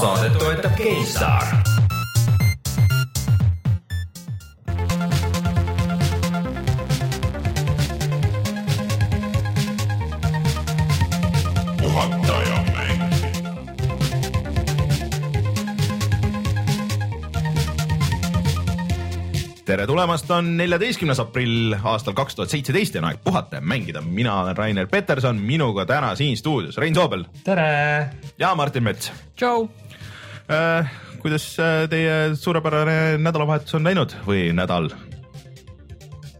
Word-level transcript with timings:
saadet 0.00 0.38
toetab 0.38 0.72
GameStar. 0.76 1.44
tere 19.68 19.84
tulemast, 19.86 20.30
on 20.32 20.46
neljateistkümnes 20.56 21.18
aprill 21.20 21.74
aastal 21.76 22.14
kaks 22.16 22.38
tuhat 22.38 22.48
seitseteist 22.48 22.94
ja 22.96 23.02
on 23.02 23.10
aeg 23.10 23.18
puhata 23.24 23.58
ja 23.58 23.60
mängida. 23.60 24.00
mina 24.00 24.40
olen 24.40 24.56
Rainer 24.56 24.86
Peterson, 24.86 25.36
minuga 25.36 25.84
täna 25.86 26.14
siin 26.16 26.36
stuudios 26.36 26.78
Rein 26.78 26.94
Soobel. 26.94 27.24
tere! 27.44 28.08
ja 28.38 28.54
Martin 28.54 28.82
Mets. 28.82 29.12
tšau. 29.36 29.68
Kuidas 31.20 31.44
äh, 31.60 31.84
teie 31.90 32.34
suurepärane 32.34 33.18
nädalavahetus 33.20 33.76
on 33.76 33.84
läinud 33.84 34.14
või 34.26 34.48
nädal? 34.56 34.90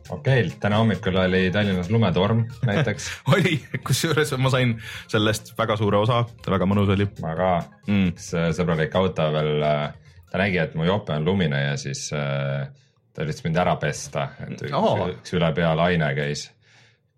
okeilt, 0.09 0.55
täna 0.63 0.79
hommikul 0.81 1.19
oli 1.21 1.51
Tallinnas 1.53 1.91
lumetorm 1.93 2.47
näiteks 2.65 3.11
oli, 3.35 3.59
kusjuures 3.85 4.33
ma 4.41 4.49
sain 4.55 4.79
sellest 5.13 5.53
väga 5.59 5.77
suure 5.77 6.01
osa, 6.01 6.23
väga 6.47 6.69
mõnus 6.71 6.95
oli. 6.95 7.05
ma 7.21 7.35
ka 7.37 7.51
mm., 7.87 8.15
üks 8.15 8.31
sõbralik 8.57 8.97
auto 8.97 9.29
veel, 9.35 9.53
äh, 9.67 10.15
ta 10.33 10.41
nägi, 10.41 10.63
et 10.63 10.79
mu 10.79 10.89
jope 10.89 11.13
on 11.13 11.29
lumine 11.29 11.61
ja 11.67 11.77
siis 11.81 12.07
äh, 12.17 12.71
ta 13.13 13.27
üritas 13.27 13.45
mind 13.45 13.61
ära 13.61 13.77
pesta, 13.83 14.31
et 14.47 14.57
üks, 14.57 14.73
oh. 14.73 15.05
üks 15.13 15.37
üle 15.37 15.53
pea 15.53 15.75
laine 15.77 16.15
käis 16.17 16.49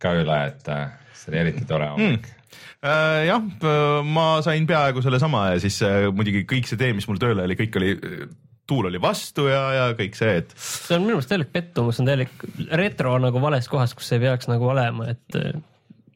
ka 0.02 0.16
üle, 0.18 0.42
et 0.50 0.74
äh, 0.74 0.90
see 1.14 1.30
oli 1.34 1.42
eriti 1.44 1.70
tore 1.70 1.94
hommik 1.94 2.26
mm 2.26 2.34
äh, 2.34 2.39
jah, 2.80 3.48
ma 4.08 4.26
sain 4.44 4.68
peaaegu 4.68 5.02
sellesama 5.04 5.50
ja 5.54 5.62
siis 5.62 5.80
äh, 5.86 6.06
muidugi 6.14 6.46
kõik 6.48 6.70
see 6.70 6.80
tee, 6.80 6.94
mis 6.96 7.08
mul 7.10 7.20
tööle 7.20 7.44
oli, 7.44 7.56
kõik 7.58 7.80
oli, 7.80 7.94
tuul 8.70 8.90
oli 8.90 9.00
vastu 9.02 9.48
ja, 9.50 9.62
ja 9.76 9.88
kõik 9.98 10.16
see, 10.18 10.38
et. 10.42 10.54
see 10.56 10.96
on 10.96 11.04
minu 11.04 11.18
meelest 11.18 11.32
täielik 11.32 11.52
pettumus, 11.52 12.00
on 12.00 12.08
täielik 12.08 12.46
retro 12.80 13.16
nagu 13.22 13.42
vales 13.42 13.68
kohas, 13.68 13.96
kus 13.98 14.12
ei 14.16 14.22
peaks 14.24 14.48
nagu 14.50 14.70
olema, 14.72 15.10
et 15.12 15.40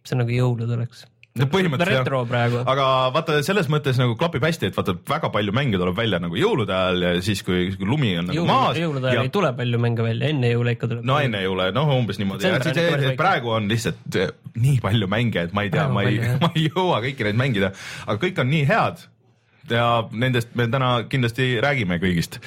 see 0.04 0.20
nagu 0.20 0.32
jõulud 0.32 0.72
oleks 0.78 1.04
no 1.34 1.46
põhimõtteliselt 1.50 2.06
jah, 2.06 2.52
aga 2.70 2.84
vaata 3.14 3.40
selles 3.46 3.66
mõttes 3.72 3.96
nagu 3.98 4.14
klapib 4.18 4.44
hästi, 4.46 4.68
et 4.70 4.76
vaata 4.78 4.94
väga 5.10 5.30
palju 5.34 5.54
mänge 5.56 5.80
tuleb 5.80 5.96
välja 5.98 6.20
nagu 6.22 6.38
jõulude 6.38 6.74
ajal 6.76 7.06
ja 7.08 7.14
siis, 7.26 7.42
kui, 7.46 7.72
lumi 7.80 8.12
on 8.20 8.28
nagu 8.30 8.38
jõulude, 8.38 8.52
maas. 8.52 8.78
jõulude 8.78 9.08
ajal 9.10 9.18
ja... 9.18 9.24
ei 9.26 9.32
tule 9.34 9.50
palju 9.58 9.80
mänge 9.82 10.06
välja, 10.06 10.28
enne 10.30 10.52
jõule 10.52 10.76
ikka 10.76 10.90
tuleb. 10.92 11.08
no 11.10 11.16
enne 11.22 11.40
jõule, 11.42 11.66
noh 11.74 11.90
umbes 11.96 12.20
niimoodi, 12.22 12.52
praegu 13.18 13.50
on 13.56 13.66
lihtsalt 13.70 14.20
eh, 14.20 14.30
nii 14.62 14.78
palju 14.84 15.10
mänge, 15.10 15.48
et 15.48 15.56
ma 15.56 15.66
ei 15.66 15.74
tea, 15.74 15.88
ma 15.90 16.06
ei, 16.06 16.22
ma 16.44 16.52
ei 16.54 16.68
jõua 16.68 17.02
kõiki 17.08 17.26
neid 17.26 17.42
mängida, 17.42 17.74
aga 18.06 18.16
kõik 18.22 18.38
on 18.44 18.50
nii 18.54 18.70
head 18.70 19.02
ja 19.72 19.84
nendest 20.12 20.54
me 20.58 20.66
täna 20.70 20.90
kindlasti 21.10 21.54
räägime 21.64 21.98
kõigist. 22.02 22.38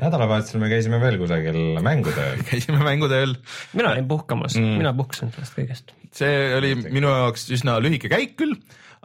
nädalavahetusel 0.00 0.60
me 0.60 0.68
käisime 0.70 1.00
veel 1.02 1.18
kusagil 1.20 1.60
mängutööl 1.84 2.42
käisime 2.50 2.82
mängutööl. 2.84 3.36
mina 3.72 3.94
olin 3.94 4.08
puhkamas 4.08 4.58
mm., 4.60 4.76
mina 4.82 4.92
puhkasin 4.96 5.32
sellest 5.34 5.56
kõigest. 5.56 5.94
See 6.16 6.34
oli 6.56 6.74
minu 6.80 7.10
jaoks 7.12 7.48
üsna 7.54 7.78
lühike 7.82 8.10
käik 8.12 8.36
küll. 8.40 8.56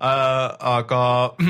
Äh,, 0.01 0.47
aga 0.57 1.01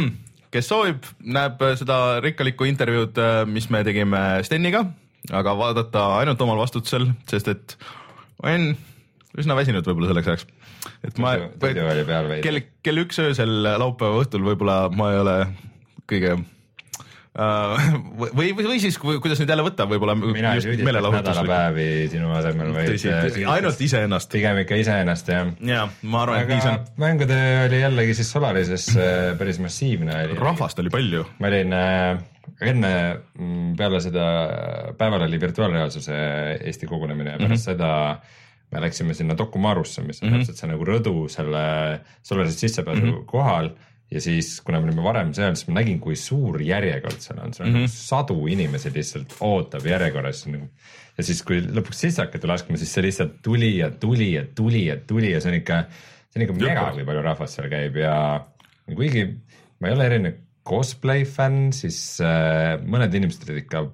kes 0.54 0.68
soovib, 0.68 1.08
näeb 1.24 1.62
seda 1.80 2.20
rikkalikku 2.24 2.68
intervjuud, 2.68 3.18
äh, 3.22 3.42
mis 3.48 3.70
me 3.72 3.84
tegime 3.88 4.42
Steniga, 4.48 4.86
aga 5.32 5.56
vaadata 5.58 6.08
ainult 6.20 6.42
omal 6.44 6.60
vastutusel, 6.60 7.12
sest 7.32 7.52
et 7.54 7.78
ma 8.42 8.52
olin 8.52 8.72
üsna 9.40 9.56
väsinud 9.56 9.88
võib-olla 9.88 10.12
selleks 10.12 10.32
ajaks. 10.32 10.48
et 11.08 11.20
ma, 11.22 11.36
kell, 12.44 12.64
kell 12.84 13.04
üks 13.06 13.22
öösel 13.24 13.54
laupäeva 13.64 14.26
õhtul 14.26 14.44
võib-olla 14.50 14.82
ma 14.92 15.12
ei 15.14 15.22
ole 15.22 15.36
kõige 16.10 16.36
või, 17.32 18.50
või, 18.52 18.66
või 18.68 18.80
siis, 18.84 18.98
kuidas 19.00 19.40
nüüd 19.40 19.52
jälle 19.54 19.64
võtta, 19.64 19.86
võib-olla. 19.88 20.18
mina 20.20 20.56
ei 20.58 20.64
süüdistaks 20.66 21.14
nädalapäevi 21.16 21.86
sinu 22.12 22.34
asemel, 22.36 22.74
vaid. 22.76 22.92
tõsi, 22.92 23.46
ainult 23.48 23.84
iseennast. 23.88 24.32
pigem 24.34 24.60
ikka 24.66 24.80
iseennast 24.82 25.32
jah. 25.32 25.54
ja 25.64 25.86
ma 26.04 26.26
arvan, 26.26 26.44
et 26.44 26.68
on. 26.68 26.82
mängutöö 27.00 27.70
oli 27.70 27.80
jällegi 27.86 28.18
siis 28.20 28.34
Solarises 28.36 28.90
päris 29.40 29.62
massiivne 29.64 30.26
rahvast 30.36 30.84
oli 30.84 30.92
palju. 30.92 31.24
ma 31.40 31.52
olin 31.54 31.78
äh, 31.78 32.20
enne, 32.68 32.94
mm, 33.40 33.74
peale 33.80 34.02
seda, 34.04 34.28
päeval 35.00 35.26
oli 35.30 35.40
virtuaalreaalsuse 35.42 36.20
Eesti 36.60 36.90
kogunemine 36.90 37.38
ja 37.38 37.38
pärast 37.40 37.68
mm 37.68 37.74
-hmm. 37.74 37.80
seda 37.80 38.20
me 38.72 38.82
läksime 38.82 39.14
sinna 39.14 39.38
Dokumarusse, 39.38 40.02
mis 40.02 40.22
on 40.24 40.30
mm 40.30 40.34
-hmm. 40.34 40.38
täpselt 40.38 40.58
see 40.58 40.70
nagu 40.70 40.86
rõdu 40.86 41.30
selle 41.30 41.64
Solarise 42.24 42.60
sissepääsu 42.60 43.02
mm 43.02 43.12
-hmm. 43.12 43.26
kohal 43.26 43.72
ja 44.12 44.22
siis, 44.22 44.54
kuna 44.66 44.82
me 44.82 44.90
olime 44.90 45.04
varem 45.06 45.32
seal, 45.36 45.56
siis 45.56 45.70
ma 45.70 45.80
nägin, 45.80 46.00
kui 46.04 46.18
suur 46.20 46.60
järjekord 46.66 47.24
seal 47.24 47.40
on, 47.40 47.54
seal 47.56 47.70
on 47.70 47.74
mm 47.74 47.86
-hmm. 47.86 47.94
sadu 47.94 48.48
inimesi 48.52 48.92
lihtsalt 48.94 49.38
ootab 49.48 49.86
järjekorras 49.88 50.46
nagu. 50.48 50.68
ja 51.18 51.24
siis, 51.24 51.44
kui 51.48 51.62
lõpuks 51.62 52.04
sisse 52.06 52.26
hakati 52.26 52.48
laskma, 52.48 52.78
siis 52.78 52.94
see 52.94 53.06
lihtsalt 53.08 53.40
tuli 53.44 53.78
ja 53.78 53.92
tuli 53.92 54.34
ja 54.34 54.46
tuli 54.56 54.86
ja 54.88 54.98
tuli 55.08 55.32
ja 55.32 55.42
see 55.42 55.52
on 55.52 55.58
ikka, 55.62 55.84
see 56.30 56.42
on 56.42 56.48
ikka 56.48 56.60
mega, 56.60 56.92
kui 56.96 57.06
palju 57.06 57.22
rahvast 57.22 57.60
seal 57.60 57.70
käib 57.72 57.96
ja 57.96 58.16
kuigi 58.96 59.26
ma 59.80 59.88
ei 59.88 59.94
ole 59.96 60.06
erinev 60.06 60.40
cosplay 60.68 61.26
fänn, 61.26 61.72
siis 61.74 62.20
äh, 62.22 62.78
mõned 62.84 63.16
inimesed 63.18 63.48
olid 63.48 63.64
ikka 63.64 63.86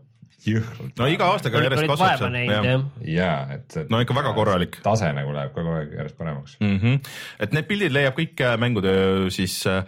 jõhkralt. 0.47 0.93
no 0.99 1.07
iga 1.11 1.29
aastaga 1.33 1.61
järjest 1.65 1.89
kasvab 1.91 2.23
see. 2.23 2.75
ja 3.13 3.31
et, 3.55 3.67
et. 3.83 3.89
no 3.93 4.01
ikka 4.03 4.15
väga 4.17 4.33
korralik. 4.37 4.79
tase 4.85 5.09
nagu 5.15 5.33
läheb 5.35 5.53
kogu 5.55 5.73
aeg 5.75 5.95
järjest 5.99 6.17
paremaks 6.19 6.57
mm. 6.59 6.77
-hmm. 6.81 7.15
et 7.45 7.55
need 7.55 7.69
pildid 7.69 7.95
leiab 7.95 8.17
kõik 8.17 8.43
äh, 8.43 8.57
mängude 8.61 8.93
siis 9.33 9.59
äh, 9.69 9.83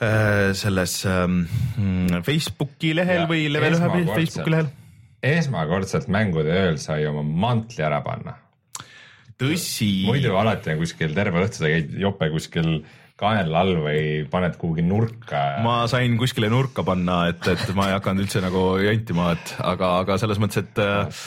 äh, 0.00 0.52
selles 0.58 1.00
äh, 1.06 1.24
Facebooki 2.26 2.94
lehel 2.96 3.24
ja, 3.24 3.30
või 3.30 3.48
level 3.52 3.78
ühe 3.78 4.04
Facebooki 4.14 4.54
lehel. 4.56 4.70
esmakordselt 5.22 6.08
mängude 6.08 6.54
ööl 6.54 6.78
sai 6.82 7.06
oma 7.10 7.22
mantli 7.22 7.84
ära 7.84 8.00
panna. 8.06 8.38
tõsi. 9.38 10.06
muidu 10.06 10.36
alati 10.36 10.74
on 10.74 10.82
kuskil 10.84 11.14
terve 11.14 11.44
õhtu 11.44 11.64
sa 11.64 11.74
käid 11.74 11.94
jope 11.98 12.30
kuskil 12.34 12.82
kaenla 13.18 13.62
all 13.64 13.78
või 13.82 14.02
paned 14.30 14.58
kuhugi 14.60 14.84
nurka? 14.86 15.60
ma 15.64 15.80
sain 15.90 16.16
kuskile 16.20 16.50
nurka 16.52 16.84
panna, 16.86 17.24
et, 17.32 17.42
et 17.50 17.72
ma 17.76 17.90
ei 17.90 17.96
hakanud 17.98 18.26
üldse 18.26 18.42
nagu 18.44 18.64
jantima, 18.84 19.32
et 19.36 19.54
aga, 19.64 19.94
aga 20.04 20.18
selles 20.22 20.40
mõttes, 20.42 20.62
et 20.62 20.82
äh, 20.84 21.22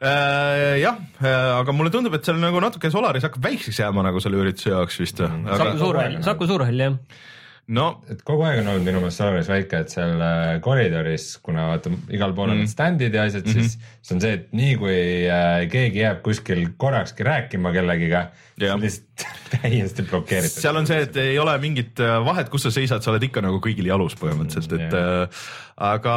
äh, 0.00 0.74
jah 0.84 1.00
äh,, 1.20 1.54
aga 1.60 1.76
mulle 1.76 1.94
tundub, 1.94 2.14
et 2.18 2.26
seal 2.26 2.38
nagu 2.42 2.62
natuke 2.62 2.92
Solaris 2.94 3.26
hakkab 3.26 3.48
väikseks 3.50 3.82
jääma 3.82 4.06
nagu 4.06 4.22
selle 4.22 4.38
ürituse 4.42 4.74
jaoks 4.74 5.00
vist 5.02 5.24
mm.. 5.24 5.48
Saku 5.62 5.80
Suurhall, 5.82 6.20
Saku 6.26 6.50
Suurhall 6.52 6.86
jah 6.86 7.00
no 7.74 7.86
et 8.10 8.20
kogu 8.26 8.44
aeg 8.46 8.60
on 8.60 8.68
olnud 8.70 8.86
minu 8.86 9.00
meelest 9.02 9.18
Solaris 9.18 9.48
väike, 9.50 9.80
et 9.82 9.90
seal 9.90 10.20
äh, 10.22 10.56
koridoris, 10.62 11.32
kuna 11.42 11.66
vaata 11.72 11.90
igal 12.14 12.34
pool 12.36 12.52
on 12.52 12.60
mm. 12.60 12.70
stand'id 12.70 13.14
ja 13.14 13.24
asjad 13.26 13.46
mm, 13.46 13.56
-hmm. 13.56 13.66
siis 13.66 14.02
see 14.06 14.14
on 14.14 14.22
see, 14.22 14.34
et 14.38 14.52
nii 14.54 14.76
kui 14.78 14.98
äh, 15.26 15.66
keegi 15.70 16.04
jääb 16.04 16.20
kuskil 16.26 16.62
korrakski 16.78 17.26
rääkima 17.26 17.72
kellegiga, 17.74 18.28
lihtsalt 18.56 19.26
täiesti 19.56 20.04
blokeeritud. 20.06 20.62
seal 20.62 20.78
on 20.78 20.86
see, 20.86 21.00
et 21.08 21.18
ei 21.22 21.38
ole 21.42 21.56
mingit 21.62 21.98
äh, 22.00 22.20
vahet, 22.24 22.52
kus 22.52 22.68
sa 22.68 22.74
seisad, 22.74 23.02
sa 23.02 23.10
oled 23.10 23.26
ikka 23.26 23.42
nagu 23.42 23.58
kõigil 23.64 23.90
jalus 23.90 24.14
põhimõtteliselt, 24.20 24.76
et 24.78 24.94
yeah. 24.94 25.50
aga 25.90 26.14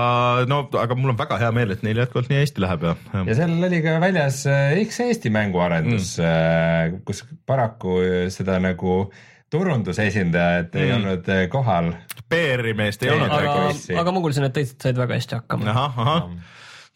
no, 0.50 0.62
aga 0.78 1.00
mul 1.00 1.16
on 1.16 1.18
väga 1.18 1.42
hea 1.42 1.50
meel, 1.56 1.74
et 1.74 1.82
neil 1.88 2.04
jätkuvalt 2.04 2.30
nii 2.30 2.44
hästi 2.44 2.66
läheb 2.66 2.86
ja. 2.92 2.94
ja 3.26 3.40
seal 3.42 3.58
oli 3.58 3.82
ka 3.86 3.98
väljas 4.06 4.44
X 4.86 5.02
Eesti 5.08 5.34
mänguarendus 5.34 6.14
mm., 6.22 7.02
kus 7.10 7.26
paraku 7.50 7.98
seda 8.30 8.62
nagu 8.62 9.02
äh, 9.08 9.26
turundusesindajat 9.54 10.74
mm. 10.74 10.84
ei 10.84 10.94
olnud 10.98 11.34
eh, 11.34 11.44
kohal. 11.52 11.92
PR-i 12.30 12.76
meest 12.78 13.04
ei 13.04 13.14
olnud. 13.16 13.34
aga, 13.34 13.68
aga 14.04 14.14
ma 14.14 14.24
kuulsin, 14.24 14.46
et 14.50 14.56
teised 14.56 14.80
said 14.84 15.00
väga 15.00 15.18
hästi 15.18 15.40
hakkama. 15.40 15.72
ahah, 15.74 16.00
ahah 16.06 16.22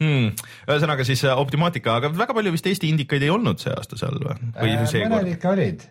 hmm.. 0.03 0.29
ühesõnaga 0.67 1.07
siis 1.07 1.23
eh, 1.25 1.41
Optimaatika, 1.45 1.97
aga 2.01 2.13
väga 2.13 2.37
palju 2.37 2.53
vist 2.55 2.69
Eesti 2.69 2.91
indikaid 2.93 3.25
ei 3.25 3.33
olnud 3.33 3.61
see 3.63 3.73
aasta 3.73 3.99
seal 3.99 4.19
või, 4.21 4.37
või 4.59 4.77
äh, 4.77 4.87
seekord? 4.89 5.17
mõned 5.17 5.35
ikka 5.35 5.53
olid 5.55 5.85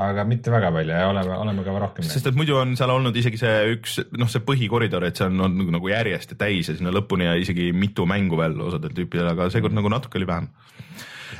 aga 0.00 0.24
mitte 0.24 0.52
väga 0.54 0.70
palju 0.74 0.94
ja 0.94 1.06
oleme, 1.10 1.36
oleme 1.44 1.64
ka 1.66 1.74
rohkem 1.74 2.04
näinud. 2.04 2.14
sest 2.14 2.28
et 2.30 2.36
muidu 2.38 2.56
on 2.60 2.76
seal 2.78 2.92
olnud 2.94 3.16
isegi 3.16 3.40
see 3.40 3.54
üks, 3.74 3.98
noh, 4.16 4.30
see 4.30 4.42
põhikoridor, 4.46 5.04
et 5.06 5.18
see 5.18 5.26
on 5.26 5.46
olnud 5.48 5.72
nagu 5.74 5.90
järjest 5.90 6.36
täis 6.40 6.70
ja 6.70 6.76
sinna 6.78 6.94
lõpuni 6.94 7.26
ja 7.26 7.34
isegi 7.38 7.70
mitu 7.76 8.06
mängu 8.08 8.38
veel 8.40 8.54
osadel 8.68 8.94
tüüpidel, 8.96 9.32
aga 9.32 9.50
seekord 9.52 9.74
nagu 9.76 9.90
natuke 9.92 10.20
oli 10.20 10.30
vähem 10.30 10.50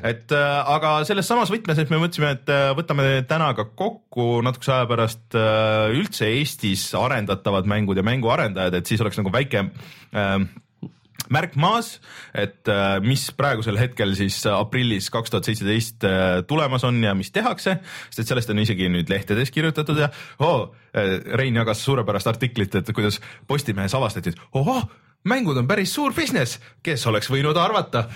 et 0.06 0.32
äh, 0.36 0.72
aga 0.74 1.00
selles 1.08 1.28
samas 1.28 1.52
võtmes, 1.52 1.78
et 1.80 1.92
me 1.92 2.00
mõtlesime, 2.02 2.32
et 2.38 2.52
äh, 2.52 2.70
võtame 2.78 3.10
täna 3.28 3.52
ka 3.58 3.66
kokku 3.76 4.40
natukese 4.46 4.74
aja 4.78 4.88
pärast 4.90 5.38
äh, 5.38 5.90
üldse 5.96 6.30
Eestis 6.30 6.88
arendatavad 6.98 7.68
mängud 7.70 8.00
ja 8.00 8.06
mänguarendajad, 8.06 8.80
et 8.80 8.90
siis 8.90 9.02
oleks 9.04 9.20
nagu 9.20 9.32
väike 9.34 9.66
äh, 9.66 10.36
märk 11.30 11.56
maas, 11.60 11.94
et 12.34 12.68
äh, 12.70 12.96
mis 13.04 13.28
praegusel 13.36 13.78
hetkel 13.80 14.14
siis 14.18 14.38
aprillis 14.50 15.10
kaks 15.14 15.32
tuhat 15.32 15.48
seitseteist 15.48 16.06
äh, 16.08 16.40
tulemas 16.48 16.84
on 16.88 16.98
ja 17.04 17.14
mis 17.18 17.30
tehakse, 17.34 17.78
sest 18.08 18.24
et 18.24 18.32
sellest 18.32 18.50
on 18.54 18.62
isegi 18.62 18.90
nüüd 18.92 19.12
lehtedes 19.12 19.52
kirjutatud 19.54 20.04
ja 20.06 20.10
oh, 20.38 20.70
Rein 20.90 21.54
jagas 21.54 21.84
suurepärast 21.86 22.26
artiklit, 22.26 22.74
et 22.74 22.88
kuidas 22.90 23.20
Postimehes 23.46 23.94
avastati, 23.94 24.32
et 24.32 24.58
ohoh, 24.58 24.88
mängud 25.28 25.58
on 25.60 25.68
päris 25.68 25.94
suur 25.94 26.14
business, 26.16 26.60
kes 26.82 27.06
oleks 27.06 27.30
võinud 27.32 27.56
arvata, 27.60 28.06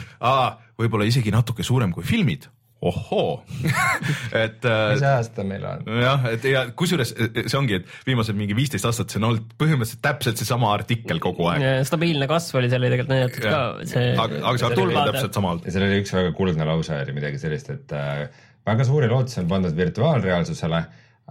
võib-olla 0.79 1.09
isegi 1.09 1.33
natuke 1.35 1.67
suurem 1.67 1.93
kui 1.93 2.05
filmid 2.07 2.49
ohoo 2.85 3.45
et 4.45 4.67
äh, 4.69 4.81
mis 4.93 5.05
aasta 5.09 5.45
meil 5.47 5.65
on? 5.69 5.85
jah, 6.03 6.27
et 6.35 6.45
ja 6.49 6.65
kusjuures 6.77 7.15
see 7.15 7.59
ongi, 7.59 7.81
et 7.81 8.09
viimased 8.09 8.37
mingi 8.37 8.57
viisteist 8.57 8.89
aastat 8.89 9.13
see 9.13 9.21
on 9.23 9.29
olnud 9.31 9.55
põhimõtteliselt 9.61 10.03
täpselt 10.05 10.41
seesama 10.41 10.73
artikkel 10.75 11.21
kogu 11.25 11.49
aeg. 11.53 11.65
stabiilne 11.89 12.29
kasv 12.31 12.61
oli 12.61 12.73
seal 12.73 12.85
tegelikult 12.85 13.15
näidatud 13.15 13.47
ka, 13.47 13.63
see. 13.89 14.11
aga, 14.13 14.43
aga 14.43 14.61
see 14.61 14.69
artikkel 14.69 15.01
on 15.01 15.09
täpselt 15.13 15.39
sama 15.39 15.55
olnud. 15.55 15.69
ja 15.69 15.77
seal 15.77 15.87
oli 15.89 16.03
üks 16.03 16.13
väga 16.19 16.35
kuldne 16.37 16.69
lause 16.69 16.99
oli 16.99 17.17
midagi 17.17 17.41
sellist, 17.41 17.73
et 17.73 17.97
äh, 17.97 18.27
väga 18.69 18.89
suuri 18.91 19.09
lootusi 19.13 19.41
on 19.45 19.49
pandud 19.55 19.81
virtuaalreaalsusele 19.81 20.85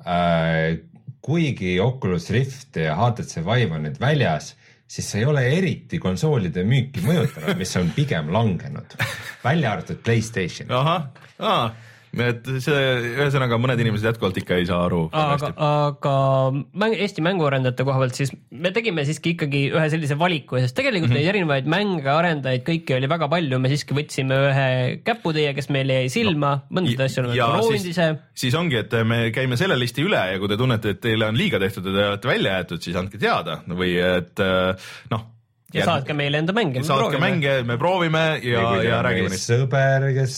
äh,. 0.08 0.82
kuigi 1.24 1.78
Oculus 1.80 2.32
Rift 2.36 2.82
ja 2.82 2.98
HTC 2.98 3.46
Vive 3.46 3.78
on 3.78 3.86
nüüd 3.88 4.02
väljas, 4.02 4.54
siis 4.94 5.08
see 5.10 5.24
ei 5.24 5.26
ole 5.30 5.42
eriti 5.50 5.98
konsoolide 6.02 6.64
müüki 6.70 7.02
mõjutanud, 7.06 7.58
mis 7.58 7.72
on 7.80 7.90
pigem 7.96 8.30
langenud, 8.34 8.94
välja 9.44 9.72
arvatud 9.74 10.04
Playstation. 10.06 10.70
ahah, 10.72 11.08
aa, 11.40 11.64
et 12.14 12.50
see, 12.62 12.82
ühesõnaga 13.16 13.58
mõned 13.62 13.80
inimesed 13.82 14.06
jätkuvalt 14.12 14.38
ikka 14.38 14.60
ei 14.62 14.68
saa 14.70 14.84
aru. 14.86 15.08
aga, 15.18 15.50
aga 15.66 16.14
mäng, 16.54 16.94
Eesti 17.04 17.24
mänguarendajate 17.26 17.86
koha 17.88 18.02
pealt 18.04 18.20
siis 18.20 18.34
me 18.52 18.72
tegime 18.76 19.06
siiski 19.08 19.34
ikkagi 19.34 19.64
ühe 19.74 19.86
sellise 19.90 20.18
valiku, 20.20 20.60
sest 20.62 20.78
tegelikult 20.78 21.10
mm 21.10 21.16
-hmm. 21.16 21.24
neid 21.24 21.32
erinevaid 21.34 21.70
mänge, 21.74 22.10
arendajaid, 22.14 22.66
kõiki 22.68 22.98
oli 22.98 23.10
väga 23.10 23.30
palju, 23.34 23.60
me 23.60 23.74
siiski 23.74 23.98
võtsime 23.98 24.40
ühe 24.52 24.70
käputäie, 25.08 25.54
kes 25.58 25.70
meile 25.74 26.02
jäi 26.04 26.14
silma 26.14 26.54
no,, 26.62 26.78
mõndasid 26.78 27.06
asju 27.08 27.24
oleme 27.26 27.50
proovinud 27.58 27.92
ise. 27.94 28.10
siis 28.46 28.56
ongi, 28.56 28.78
et 28.84 28.98
me 29.04 29.20
käime 29.34 29.58
selle 29.58 29.80
listi 29.80 30.06
üle 30.06 30.22
ja 30.34 30.40
kui 30.40 30.52
te 30.52 30.58
tunnete, 30.58 30.94
et 30.94 31.02
teile 31.02 31.32
on 31.32 31.38
liiga 31.38 31.60
tehtud 31.60 31.90
ja 31.90 31.94
te 31.94 32.08
olete 32.14 32.34
välja 32.36 32.58
jäetud, 32.60 32.82
siis 32.86 33.00
andke 33.00 33.18
teada 33.18 33.62
või 33.68 33.98
et 33.98 34.40
äh, 34.44 34.92
noh. 35.10 35.30
Ja 35.74 35.86
saatke 35.86 36.14
meile 36.14 36.38
enda 36.44 36.54
mänge. 36.54 36.84
saatke 36.84 37.20
mänge, 37.20 37.64
me 37.64 37.78
proovime 37.78 38.40
ja, 38.44 38.62
ja, 38.62 38.84
ja 38.84 39.02
räägime 39.06 39.30
neist. 39.34 39.50
sõber, 39.50 40.10
kes, 40.14 40.38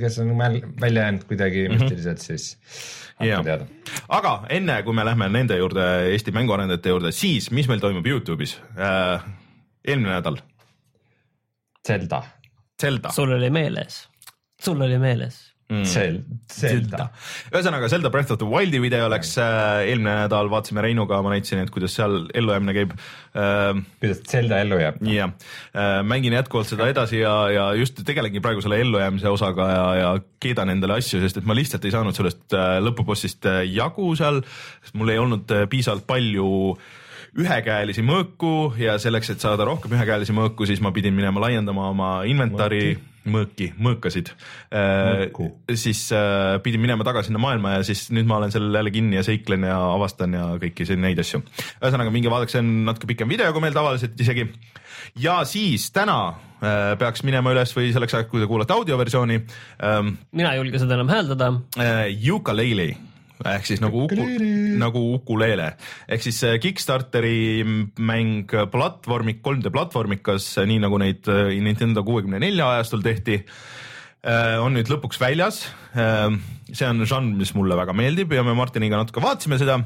kes 0.00 0.18
on 0.22 0.34
välja 0.80 1.02
jäänud 1.02 1.24
kuidagi 1.28 1.68
Mhm. 1.68 1.78
müstiliselt, 1.82 2.18
siis 2.18 2.58
teada. 3.18 3.66
aga 4.08 4.44
enne 4.50 4.82
kui 4.82 4.94
me 4.94 5.04
lähme 5.04 5.28
nende 5.28 5.56
juurde, 5.58 5.84
Eesti 6.12 6.30
mänguarendajate 6.32 6.88
juurde, 6.88 7.12
siis 7.12 7.50
mis 7.50 7.68
meil 7.68 7.80
toimub 7.80 8.06
Youtube'is 8.06 8.56
äh,? 8.78 9.20
eelmine 9.88 10.12
nädal, 10.20 10.36
Zelda, 11.86 12.22
Zelda. 12.80 13.10
sul 13.10 13.32
oli 13.32 13.50
meeles, 13.50 14.08
sul 14.60 14.80
oli 14.82 14.98
meeles. 14.98 15.47
Zel-, 15.68 16.22
Zelda. 16.48 17.10
ühesõnaga 17.52 17.90
Zelda 17.92 18.08
Breath 18.12 18.32
of 18.32 18.40
the 18.40 18.48
Wildi 18.48 18.80
video 18.80 19.08
läks 19.12 19.34
äh, 19.42 19.82
eelmine 19.90 20.14
nädal, 20.24 20.48
vaatasime 20.48 20.80
Reinuga, 20.84 21.20
ma 21.24 21.34
näitasin, 21.34 21.60
et 21.60 21.72
kuidas 21.74 21.92
seal 21.98 22.22
ellujäämine 22.32 22.76
käib 22.76 22.94
äh,. 22.96 23.82
kuidas 24.00 24.22
Zelda 24.30 24.62
ellu 24.64 24.80
jääb? 24.80 25.02
jah, 25.12 25.34
mängin 26.08 26.38
jätkuvalt 26.38 26.72
seda 26.72 26.88
edasi 26.88 27.20
ja, 27.20 27.34
ja 27.52 27.66
just 27.76 28.00
tegelengi 28.06 28.40
praegu 28.44 28.64
selle 28.64 28.80
ellujäämise 28.80 29.28
osaga 29.28 29.68
ja, 29.68 29.84
ja 30.00 30.14
keedan 30.42 30.72
endale 30.72 30.98
asju, 31.02 31.20
sest 31.22 31.40
et 31.40 31.48
ma 31.48 31.56
lihtsalt 31.56 31.84
ei 31.84 31.94
saanud 31.94 32.16
sellest 32.16 32.56
äh, 32.56 32.78
lõpubossist 32.84 33.48
äh, 33.50 33.60
jagu 33.68 34.12
seal, 34.18 34.40
sest 34.84 34.96
mul 34.98 35.12
ei 35.12 35.20
olnud 35.20 35.50
äh, 35.54 35.66
piisavalt 35.70 36.06
palju 36.08 36.48
ühekäelisi 37.38 38.02
mõõku 38.06 38.72
ja 38.80 38.96
selleks, 38.98 39.34
et 39.34 39.44
saada 39.44 39.66
rohkem 39.68 39.92
ühekäelisi 39.94 40.34
mõõku, 40.34 40.66
siis 40.66 40.80
ma 40.82 40.94
pidin 40.96 41.14
minema 41.14 41.42
laiendama 41.44 41.90
oma 41.92 42.10
inventari 42.26 42.96
mõõki, 42.96 43.17
mõõkasid. 43.32 44.32
Mõõku. 44.72 45.48
siis 45.78 46.06
äh, 46.16 46.56
pidin 46.64 46.82
minema 46.82 47.06
tagasi 47.06 47.30
sinna 47.30 47.42
maailma 47.42 47.78
ja 47.78 47.86
siis 47.86 48.08
nüüd 48.14 48.28
ma 48.28 48.38
olen 48.40 48.52
seal 48.54 48.68
jälle 48.74 48.92
kinni 48.94 49.18
ja 49.18 49.24
seiklen 49.26 49.66
ja 49.68 49.78
avastan 49.94 50.36
ja 50.36 50.50
kõiki 50.62 50.88
neid 50.96 51.20
asju. 51.22 51.42
ühesõnaga 51.80 52.12
minge 52.14 52.32
vaadake, 52.32 52.54
see 52.54 52.62
on 52.64 52.72
natuke 52.88 53.10
pikem 53.10 53.30
video 53.30 53.52
kui 53.54 53.64
meil 53.64 53.76
tavaliselt 53.76 54.20
isegi. 54.20 54.48
ja 55.18 55.40
siis 55.48 55.90
täna 55.94 56.18
äh, 56.28 56.94
peaks 57.00 57.24
minema 57.26 57.52
üles 57.54 57.74
või 57.76 57.92
selleks 57.94 58.18
ajaks, 58.18 58.30
kui 58.30 58.42
te 58.42 58.50
kuulate 58.50 58.76
audioversiooni 58.76 59.42
ähm,, 59.84 60.16
mina 60.32 60.54
ei 60.54 60.62
julge 60.62 60.82
seda 60.82 60.98
enam 60.98 61.12
hääldada. 61.12 61.52
äh, 61.78 62.08
Ukulele 62.32 62.94
ehk 63.46 63.68
siis 63.68 63.82
nagu 63.82 64.04
uku, 64.06 64.24
nagu 64.80 65.02
ukulele 65.14 65.72
ehk 66.10 66.24
siis 66.24 66.40
äh, 66.46 66.56
Kickstarteri 66.62 67.62
mäng 67.98 68.50
platvormik, 68.72 69.42
3D 69.44 69.70
platvormikas, 69.74 70.50
nii 70.66 70.80
nagu 70.82 70.98
neid 71.00 71.28
äh, 71.30 71.52
Nintendo 71.62 72.02
kuuekümne 72.06 72.40
nelja 72.42 72.72
ajastul 72.76 73.04
tehti 73.04 73.38
äh, 73.38 74.56
on 74.62 74.74
nüüd 74.74 74.90
lõpuks 74.90 75.20
väljas. 75.22 75.66
see 75.94 76.88
on 76.88 77.06
žanr, 77.06 77.38
mis 77.38 77.54
mulle 77.56 77.78
väga 77.78 77.94
meeldib 77.96 78.34
ja 78.34 78.42
me 78.46 78.56
Martiniga 78.58 78.98
natuke 79.00 79.22
vaatasime 79.24 79.60
seda. 79.60 79.78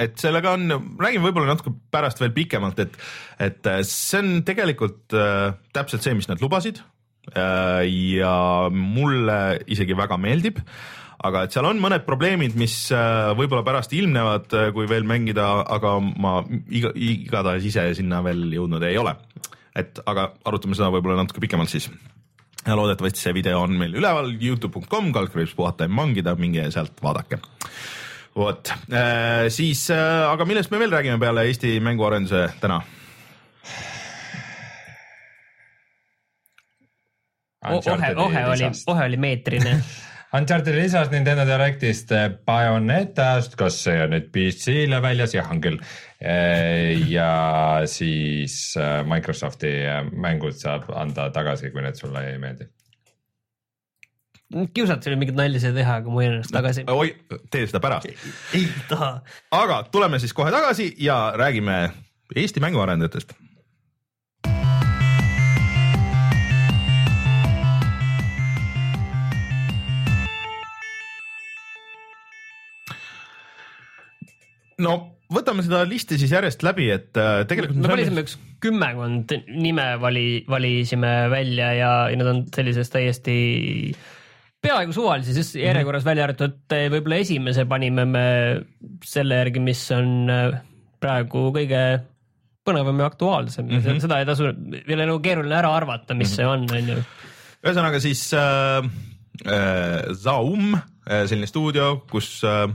et 0.00 0.16
sellega 0.16 0.54
on, 0.56 0.96
räägime 1.00 1.28
võib-olla 1.28 1.52
natuke 1.52 1.74
pärast 1.92 2.20
veel 2.20 2.32
pikemalt, 2.32 2.80
et, 2.80 2.96
et 3.38 3.68
see 3.84 4.22
on 4.22 4.32
tegelikult 4.48 5.12
täpselt 5.76 6.02
see, 6.02 6.16
mis 6.16 6.28
nad 6.30 6.40
lubasid. 6.40 6.80
ja 7.36 8.34
mulle 8.72 9.38
isegi 9.70 9.94
väga 9.94 10.16
meeldib 10.18 10.58
aga 11.22 11.44
et 11.46 11.54
seal 11.54 11.66
on 11.68 11.80
mõned 11.82 12.06
probleemid, 12.06 12.56
mis 12.58 12.76
äh, 12.94 13.32
võib-olla 13.38 13.64
pärast 13.66 13.92
ilmnevad, 13.96 14.52
kui 14.74 14.88
veel 14.90 15.06
mängida, 15.08 15.48
aga 15.76 15.96
ma 16.02 16.40
iga, 16.70 16.92
igatahes 16.94 17.68
ise 17.68 17.88
sinna 17.98 18.22
veel 18.26 18.48
jõudnud 18.52 18.82
ei 18.88 18.98
ole. 19.00 19.16
et 19.76 20.02
aga 20.06 20.34
arutame 20.44 20.76
seda 20.76 20.90
võib-olla 20.92 21.22
natuke 21.22 21.40
pikemalt 21.40 21.70
siis 21.72 21.86
ja 22.66 22.76
loodetavasti 22.76 23.20
see 23.20 23.34
video 23.34 23.62
on 23.62 23.74
meil 23.78 23.94
üleval 23.98 24.30
Youtube.com, 24.36 25.10
kaldkriips 25.14 25.54
puhata 25.58 25.88
ja 25.88 25.92
mangida, 25.92 26.34
minge 26.38 26.68
sealt 26.70 27.00
vaadake. 27.02 27.40
vot 28.36 28.72
äh, 28.92 29.48
siis 29.52 29.90
äh,, 29.90 30.30
aga 30.30 30.44
millest 30.48 30.70
me 30.70 30.78
veel 30.78 30.92
räägime 30.92 31.18
peale 31.20 31.46
Eesti 31.48 31.78
mänguarenduse 31.80 32.46
täna? 32.60 32.80
ohe, 37.62 38.14
ohe 38.16 38.46
oli, 38.54 38.70
ohe 38.86 39.04
oli 39.04 39.16
meetrine. 39.16 39.76
Uncharted 40.32 40.74
lisas 40.74 41.10
Nintendo 41.10 41.44
Directist 41.44 42.12
eh, 42.16 42.30
Bayonetast, 42.46 43.52
kas 43.60 43.76
see 43.84 43.98
on 44.00 44.14
nüüd 44.14 44.30
PC-le 44.32 45.00
väljas, 45.04 45.34
jah 45.36 45.50
on 45.52 45.60
küll. 45.60 45.76
ja 47.10 47.32
siis 47.90 48.54
eh, 48.80 49.02
Microsofti 49.04 49.72
eh, 49.82 49.98
mängud 50.24 50.56
saab 50.56 50.88
anda 50.96 51.28
tagasi, 51.34 51.68
kui 51.74 51.84
need 51.84 52.00
sulle 52.00 52.24
ei 52.30 52.40
meeldi. 52.40 52.70
kiusata 54.72 55.10
oli 55.10 55.20
mingit 55.20 55.36
nalja 55.36 55.60
seda 55.66 55.82
teha, 55.82 56.00
aga 56.00 56.08
ma 56.08 56.22
hoian 56.22 56.38
ennast 56.38 56.56
tagasi. 56.56 56.86
oi, 56.88 57.12
tee 57.52 57.68
seda 57.68 57.84
pärast. 57.84 58.08
ei 58.56 58.66
taha. 58.88 59.12
aga 59.60 59.82
tuleme 59.92 60.22
siis 60.22 60.32
kohe 60.32 60.54
tagasi 60.54 60.94
ja 60.96 61.20
räägime 61.36 61.82
Eesti 62.32 62.64
mänguarendajatest 62.64 63.36
no 74.82 74.96
võtame 75.32 75.64
seda 75.64 75.82
listi 75.88 76.18
siis 76.20 76.32
järjest 76.34 76.64
läbi, 76.66 76.88
et 76.92 77.18
äh, 77.20 77.42
tegelikult 77.48 77.80
me 77.80 77.92
valisime 77.94 78.24
üks 78.26 78.36
kümmekond 78.62 79.32
nime 79.50 79.86
vali, 80.02 80.26
valisime 80.50 81.12
välja 81.32 81.72
ja, 81.76 81.92
ja 82.10 82.18
need 82.18 82.30
on 82.30 82.42
sellises 82.54 82.92
täiesti 82.92 83.36
peaaegu 84.62 84.94
suvalises 84.94 85.38
just 85.40 85.56
järjekorras 85.58 86.06
välja 86.06 86.28
arvatud, 86.28 86.54
et 86.54 86.92
võib-olla 86.92 87.18
esimese 87.24 87.66
panime 87.70 88.06
me 88.06 88.26
selle 89.06 89.40
järgi, 89.40 89.62
mis 89.64 89.82
on 89.96 90.30
äh, 90.30 90.60
praegu 91.02 91.48
kõige 91.54 91.82
põnevam 92.62 93.00
ja 93.02 93.08
aktuaalsem 93.10 93.66
mm, 93.66 93.80
-hmm. 93.82 94.02
seda 94.04 94.20
ei 94.22 94.28
tasu, 94.28 94.52
ei 94.84 94.94
ole 94.94 95.08
nagu 95.08 95.18
keeruline 95.22 95.56
ära 95.58 95.72
arvata, 95.74 96.14
mis 96.14 96.36
see 96.36 96.46
on, 96.46 96.68
on 96.70 96.92
ju. 96.94 97.00
ühesõnaga 97.64 97.98
siis 98.04 98.28
äh, 98.38 98.86
Zaum, 100.16 100.76
selline 101.08 101.48
stuudio, 101.48 101.94
kus 102.10 102.42
äh, 102.46 102.68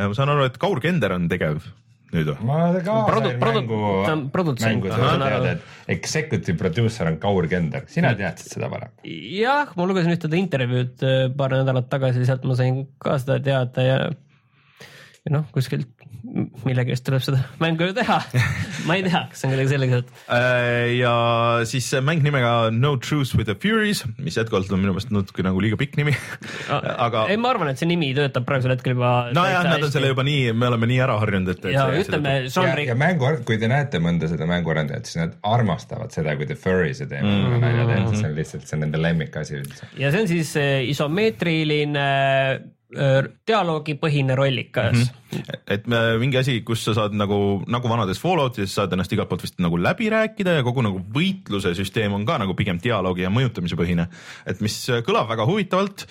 ma 0.00 0.14
saan 0.16 0.32
aru, 0.32 0.46
et 0.48 0.56
Kaur 0.60 0.80
Kender 0.82 1.12
on 1.14 1.28
tegev 1.30 1.60
nüüd 2.10 2.30
või? 2.32 2.46
ma 2.48 2.56
ka 2.82 2.96
Produ- 3.06 3.34
mängu, 3.38 3.80
ta 4.06 4.14
on 4.16 4.24
produtsent, 4.34 4.86
teada, 4.88 5.52
et 5.52 5.94
executive 5.94 6.56
producer 6.58 7.10
on 7.10 7.20
Kaur 7.22 7.46
Kender, 7.50 7.86
sina 7.90 8.12
teadsid 8.18 8.56
seda 8.56 8.70
varem? 8.72 8.90
jah, 9.04 9.70
ma 9.78 9.86
lugesin 9.86 10.16
ühte 10.16 10.30
intervjuud 10.40 11.06
äh, 11.06 11.22
paar 11.36 11.54
nädalat 11.60 11.90
tagasi, 11.92 12.24
sealt 12.26 12.46
ma 12.48 12.58
sain 12.58 12.82
ka 13.02 13.18
seda 13.22 13.38
teada 13.44 13.86
ja 13.86 14.00
ja 15.20 15.34
noh, 15.36 15.46
kuskilt 15.54 15.86
millegi 16.64 16.94
eest 16.94 17.04
tuleb 17.06 17.22
seda 17.24 17.40
mängu 17.62 17.88
ju 17.88 17.94
teha. 17.96 18.18
ma 18.88 18.96
ei 18.96 19.04
tea, 19.06 19.22
kas 19.30 19.42
see 19.42 19.48
on 19.48 19.54
kuidagi 19.54 19.72
sellega 19.72 19.98
seotud. 19.98 20.20
Äh, 20.36 20.92
ja 20.98 21.14
siis 21.68 21.88
mäng 22.06 22.22
nimega 22.24 22.52
No 22.74 22.94
Truce 23.02 23.38
with 23.38 23.50
the 23.50 23.56
Furies, 23.58 24.04
mis 24.18 24.38
jätkuvalt 24.38 24.70
on 24.72 24.82
minu 24.82 24.94
meelest 24.94 25.12
natuke 25.14 25.44
nagu 25.46 25.62
liiga 25.62 25.78
pikk 25.80 25.98
nimi. 26.00 26.14
aga 27.06 27.26
ei, 27.32 27.38
ma 27.40 27.52
arvan, 27.54 27.72
et 27.72 27.82
see 27.82 27.90
nimi 27.90 28.12
töötab 28.16 28.46
praegusel 28.48 28.76
hetkel 28.76 28.94
juba. 28.96 29.12
nojah, 29.36 29.66
nad 29.66 29.86
on 29.86 29.94
selle 29.94 30.12
juba 30.12 30.24
nii, 30.26 30.50
me 30.56 30.70
oleme 30.70 30.90
nii 30.90 31.00
ära 31.06 31.18
harjunud, 31.22 31.52
et. 31.54 31.70
ja 31.74 31.86
ütleme, 32.00 32.36
žanri 32.52 32.88
ja 32.88 32.98
mängu, 32.98 33.30
kui 33.48 33.58
te 33.60 33.70
näete 33.70 34.02
mõnda 34.02 34.30
seda 34.30 34.48
mänguarendajat, 34.50 35.10
siis 35.10 35.20
nad 35.22 35.38
armastavad 35.46 36.14
seda, 36.14 36.36
kui 36.38 36.48
te 36.50 36.58
furry'se 36.58 37.08
teevad 37.10 37.30
mm 37.30 37.46
-hmm. 37.46 37.64
nalja 37.66 37.88
teete, 37.92 38.16
see 38.16 38.30
on 38.30 38.36
lihtsalt, 38.38 38.68
see 38.68 38.78
on 38.78 38.86
nende 38.86 39.02
lemmikasi 39.02 39.60
üldse. 39.60 39.90
ja 39.98 40.12
see 40.14 40.26
on 40.26 40.30
siis 40.30 40.54
eh, 40.60 40.88
isomeetriline 40.90 42.06
äh, 42.06 42.60
dialoogipõhine 42.90 44.34
rollikas 44.34 44.96
mm. 44.96 45.02
-hmm. 45.30 45.58
et 45.70 45.84
äh, 45.86 46.18
mingi 46.18 46.38
asi, 46.40 46.56
kus 46.66 46.82
sa 46.84 46.94
saad 46.94 47.14
nagu, 47.14 47.62
nagu 47.70 47.88
vanades 47.88 48.18
Falloutides 48.18 48.74
saad 48.74 48.92
ennast 48.92 49.12
igalt 49.14 49.30
poolt 49.30 49.44
vist 49.46 49.60
nagu 49.62 49.78
läbi 49.78 50.08
rääkida 50.10 50.56
ja 50.56 50.64
kogu 50.66 50.82
nagu 50.82 50.98
võitluse 51.14 51.70
süsteem 51.78 52.12
on 52.16 52.26
ka 52.26 52.38
nagu 52.42 52.54
pigem 52.58 52.80
dialoogi 52.82 53.22
ja 53.22 53.30
mõjutamise 53.30 53.78
põhine. 53.78 54.08
et 54.46 54.60
mis 54.60 54.76
kõlab 55.06 55.28
väga 55.30 55.46
huvitavalt. 55.46 56.06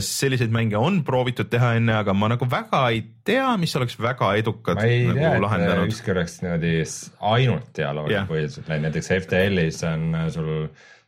selliseid 0.00 0.50
mänge 0.50 0.76
on 0.76 1.04
proovitud 1.04 1.50
teha 1.50 1.74
enne, 1.78 1.94
aga 1.94 2.14
ma 2.14 2.28
nagu 2.34 2.48
väga 2.50 2.88
ei 2.90 3.04
tea, 3.24 3.56
mis 3.56 3.76
oleks 3.76 3.98
väga 4.00 4.34
edukad 4.40 4.80
ma 4.80 4.82
ei 4.82 5.06
nagu 5.06 5.18
tea, 5.18 5.34
et 5.34 5.42
lahendanud. 5.42 5.92
ükski 5.92 6.10
oleks 6.10 6.40
niimoodi 6.42 6.74
ainult 7.20 7.70
dialoogi 7.76 8.16
yeah. 8.16 8.26
põhiliselt 8.28 8.68
läinud, 8.68 8.88
näiteks 8.88 9.12
FTL-is 9.20 9.82
on 9.86 10.14
äh, 10.14 10.28
sul, 10.34 10.50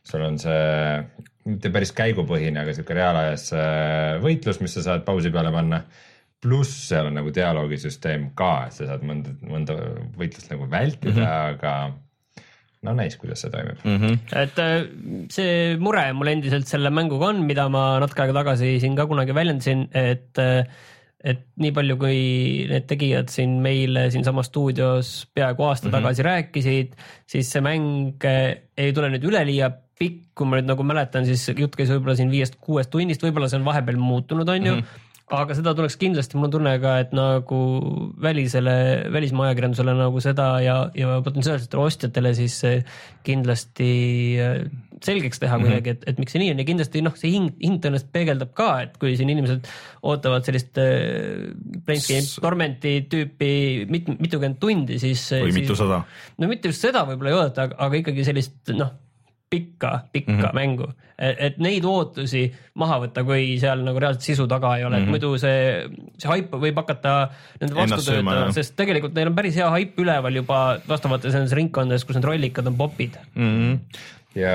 sul 0.03 0.23
on 0.23 0.39
see 0.39 1.27
mitte 1.47 1.71
päris 1.73 1.93
käigupõhine, 1.95 2.63
aga 2.63 2.75
sihuke 2.75 2.97
reaalajas 2.97 3.49
äh, 3.55 4.17
võitlus, 4.23 4.59
mis 4.63 4.75
sa 4.75 4.85
saad 4.85 5.05
pausi 5.07 5.31
peale 5.33 5.53
panna. 5.55 5.83
pluss 6.39 6.87
seal 6.87 7.09
on 7.09 7.17
nagu 7.19 7.33
dialoogisüsteem 7.35 8.29
ka, 8.39 8.51
et 8.67 8.75
sa 8.77 8.85
saad 8.87 9.01
mõnda, 9.03 9.33
mõnda 9.43 9.75
võitlust 10.15 10.51
nagu 10.53 10.69
vältida 10.71 11.11
mm, 11.11 11.25
-hmm. 11.25 11.57
aga 11.57 11.73
no 12.87 12.93
näis, 12.95 13.17
kuidas 13.19 13.43
see 13.43 13.51
toimib 13.51 13.81
mm. 13.83 13.97
Mhm. 13.97 14.13
et 14.39 14.61
äh, 14.63 14.77
see 15.35 15.75
mure 15.83 16.05
mul 16.15 16.31
endiselt 16.31 16.67
selle 16.67 16.91
mänguga 16.95 17.33
on, 17.33 17.43
mida 17.47 17.67
ma 17.67 17.99
natuke 17.99 18.23
aega 18.23 18.37
tagasi 18.39 18.77
siin 18.79 18.95
ka 18.95 19.07
kunagi 19.09 19.35
väljendasin, 19.35 19.89
et 19.91 20.39
äh, 20.39 20.63
et 21.19 21.41
nii 21.59 21.73
palju, 21.75 21.97
kui 21.99 22.19
need 22.69 22.85
tegijad 22.87 23.27
siin 23.27 23.57
meile 23.63 24.05
siinsamas 24.13 24.47
stuudios 24.47 25.27
peaaegu 25.35 25.65
aasta 25.67 25.89
mm 25.89 25.91
-hmm. 25.91 25.97
tagasi 25.97 26.23
rääkisid, 26.23 26.93
siis 27.27 27.51
see 27.51 27.61
mäng 27.61 28.23
ei 28.23 28.93
tule 28.93 29.09
nüüd 29.11 29.27
üleliia 29.27 29.67
pikk, 29.99 30.31
kui 30.37 30.47
ma 30.47 30.59
nüüd 30.59 30.69
nagu 30.69 30.85
mäletan, 30.87 31.27
siis 31.27 31.43
jutt 31.51 31.75
käis 31.75 31.91
võib-olla 31.91 32.15
siin 32.15 32.31
viiest-kuuest 32.31 32.91
tunnist, 32.93 33.23
võib-olla 33.25 33.51
see 33.51 33.59
on 33.59 33.67
vahepeal 33.67 33.99
muutunud, 33.99 34.47
on 34.47 34.71
ju 34.71 34.75
mm. 34.77 34.81
-hmm 34.81 35.07
aga 35.29 35.55
seda 35.57 35.75
tuleks 35.77 35.97
kindlasti, 36.01 36.37
mul 36.37 36.47
on 36.47 36.53
tunne 36.55 36.71
ka, 36.81 36.95
et 37.03 37.11
nagu 37.15 37.59
välisele, 38.21 38.75
välismaa 39.13 39.49
ajakirjandusele 39.49 39.93
nagu 39.97 40.21
seda 40.23 40.47
ja, 40.65 40.77
ja 40.97 41.19
potentsiaalsetele 41.25 41.83
ostjatele 41.85 42.31
siis 42.37 42.55
kindlasti 43.27 43.89
eh, 44.41 44.63
selgeks 45.05 45.41
teha 45.43 45.59
kuidagi, 45.61 45.93
et, 45.93 46.07
et 46.11 46.21
miks 46.21 46.33
see 46.33 46.41
nii 46.41 46.53
on 46.55 46.63
ja 46.63 46.65
kindlasti 46.67 47.03
noh, 47.05 47.13
see 47.19 47.31
hind, 47.35 47.53
hind 47.61 47.83
tõenäoliselt 47.83 48.09
peegeldab 48.15 48.55
ka, 48.57 48.69
et 48.87 48.97
kui 49.01 49.13
siin 49.19 49.29
inimesed 49.31 49.69
ootavad 50.09 50.47
sellist 50.47 50.81
äh, 50.81 51.51
Planescape 51.85 52.41
Tormenti 52.47 52.95
tüüpi 53.11 53.51
mit, 53.91 54.09
mitukümmend 54.17 54.57
tundi, 54.61 54.97
siis. 55.01 55.27
või 55.45 55.53
mitusada. 55.61 56.01
no 56.41 56.49
mitte 56.51 56.73
just 56.73 56.83
seda 56.89 57.05
võib-olla 57.07 57.35
ei 57.35 57.37
oodata, 57.37 57.69
aga, 57.69 57.79
aga 57.85 58.01
ikkagi 58.01 58.25
sellist 58.27 58.73
noh, 58.73 58.97
pikka, 59.49 59.91
pikka 60.13 60.31
mm 60.31 60.37
Mhm. 60.37 60.45
-hmm. 60.45 60.55
mängu, 60.55 60.87
et 61.17 61.57
neid 61.57 61.83
ootusi 61.85 62.43
maha 62.75 62.99
võtta, 63.01 63.23
kui 63.25 63.57
seal 63.59 63.81
nagu 63.83 63.99
reaalselt 63.99 64.21
sisu 64.23 64.47
taga 64.47 64.75
ei 64.77 64.83
ole 64.85 64.99
mm, 64.99 65.01
-hmm. 65.01 65.07
et 65.07 65.09
muidu 65.09 65.37
see, 65.37 65.89
see 66.17 66.29
haip 66.29 66.51
võib 66.51 66.75
hakata 66.75 67.29
nende 67.61 67.75
vastu 67.75 68.01
töötama, 68.11 68.51
sest 68.53 68.75
tegelikult 68.75 69.13
neil 69.15 69.27
on 69.27 69.35
päris 69.35 69.55
hea 69.55 69.69
haip 69.69 69.97
üleval 69.99 70.35
juba 70.35 70.79
vastavates 70.87 71.33
nendes 71.33 71.51
ringkondades, 71.57 72.05
kus 72.05 72.15
need 72.15 72.25
rollikad 72.25 72.67
on 72.67 72.77
popid. 72.77 73.17
Mhm. 73.35 73.77
ja 74.35 74.51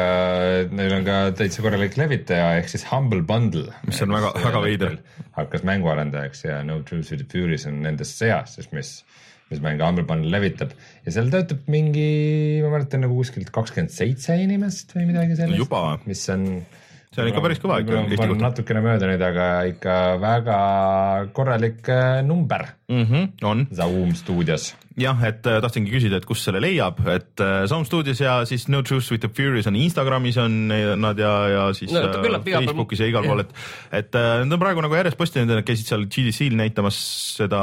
neil 0.71 0.93
on 0.95 1.05
ka 1.05 1.31
täitsa 1.37 1.63
korralik 1.63 1.97
levitaja 1.99 2.57
ehk 2.59 2.69
siis 2.71 2.87
Humble 2.93 3.23
Bundle. 3.23 3.73
Mis 3.87 4.01
on 4.03 4.09
väga- 4.09 4.33
väga 4.45 4.61
veider. 4.63 4.97
hakkas 5.37 5.63
mänguarendajaks 5.65 6.45
ja 6.45 6.63
No 6.65 6.81
Truth 6.83 7.09
to 7.11 7.17
the 7.17 7.25
Furies 7.33 7.67
on 7.67 7.83
nendest 7.83 8.15
seas, 8.19 8.55
siis 8.55 8.71
mis, 8.73 9.05
mis 9.53 9.61
mänge 9.65 9.85
Humble 9.85 10.21
levitab 10.33 10.73
ja 11.05 11.15
seal 11.15 11.29
töötab 11.33 11.69
mingi, 11.71 12.09
ma 12.65 12.73
mäletan 12.75 13.05
nagu 13.05 13.17
kuskilt 13.19 13.53
kakskümmend 13.55 13.93
seitse 13.95 14.37
inimest 14.41 14.97
või 14.97 15.09
midagi 15.11 15.39
sellist. 15.39 15.61
Juba. 15.61 15.85
mis 16.09 16.25
on. 16.33 16.49
See 17.15 17.23
on 17.23 17.29
ikka 17.31 17.43
päris 17.45 17.61
kõva 17.63 17.77
ikka 17.79 18.01
Eesti 18.01 18.17
on 18.25 18.33
kohta. 18.33 18.43
natukene 18.49 18.81
mööda 18.83 19.07
nüüd, 19.07 19.23
aga 19.23 19.49
ikka 19.71 19.99
väga 20.23 20.57
korralik 21.37 21.87
äh, 21.93 22.25
number 22.27 22.67
mm. 22.91 23.05
-hmm, 23.05 23.29
on 23.47 23.69
Zaum 23.71 24.17
stuudios. 24.19 24.73
jah, 25.01 25.19
et 25.27 25.47
äh, 25.51 25.59
tahtsingi 25.63 25.91
küsida, 25.91 26.21
et 26.21 26.27
kus 26.29 26.45
selle 26.47 26.61
leiab, 26.63 27.01
et 27.11 27.43
äh, 27.43 27.65
Sound 27.71 27.89
Studios 27.89 28.21
ja 28.23 28.37
siis 28.49 28.69
No 28.71 28.83
Truth 28.87 29.11
with 29.11 29.25
the 29.25 29.31
Furies 29.35 29.67
on 29.71 29.79
Instagramis 29.79 30.39
on 30.43 30.57
nad 30.71 31.19
ja, 31.19 31.33
ja 31.51 31.65
siis 31.75 31.93
No 31.95 32.05
pool- 32.13 32.39
Facebookis 32.45 33.03
ja 33.03 33.11
igal 33.11 33.27
pool, 33.27 33.43
et, 33.43 33.55
et 34.01 34.19
äh, 34.19 34.45
nad 34.45 34.55
on 34.55 34.63
praegu 34.63 34.85
nagu 34.85 34.99
järjest 34.99 35.19
postinud, 35.19 35.51
nad 35.51 35.67
käisid 35.67 35.91
seal 35.91 36.07
GDC-l 36.07 36.59
näitamas 36.59 36.99
seda 37.41 37.63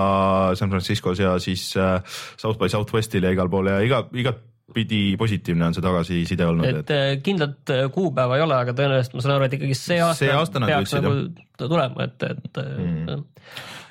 San 0.60 0.72
Franciscos 0.74 1.22
ja 1.24 1.38
siis 1.44 1.70
äh, 1.80 2.02
South 2.42 2.60
by 2.60 2.70
Southwestil 2.72 3.28
ja 3.28 3.32
igal 3.36 3.52
pool 3.52 3.72
ja 3.72 3.80
iga, 3.86 4.04
igatpidi 4.12 5.16
positiivne 5.22 5.70
on 5.70 5.78
see 5.78 5.86
tagasiside 5.86 6.50
olnud, 6.50 6.68
et 6.68 6.84
et 6.84 6.96
äh, 6.98 7.14
kindlat 7.24 7.72
äh, 7.72 7.86
kuupäeva 7.96 8.40
ei 8.40 8.44
ole, 8.44 8.60
aga 8.60 8.76
tõenäoliselt 8.76 9.16
ma 9.16 9.24
saan 9.24 9.38
aru, 9.38 9.48
et 9.48 9.58
ikkagi 9.60 9.80
see 9.80 10.02
aasta, 10.04 10.26
See 10.26 10.36
aasta 10.36 10.66
peaks 10.68 10.98
nagu 11.00 11.16
tulema, 11.64 12.10
et, 12.10 12.28
et 12.28 12.62
mm. 12.68 13.26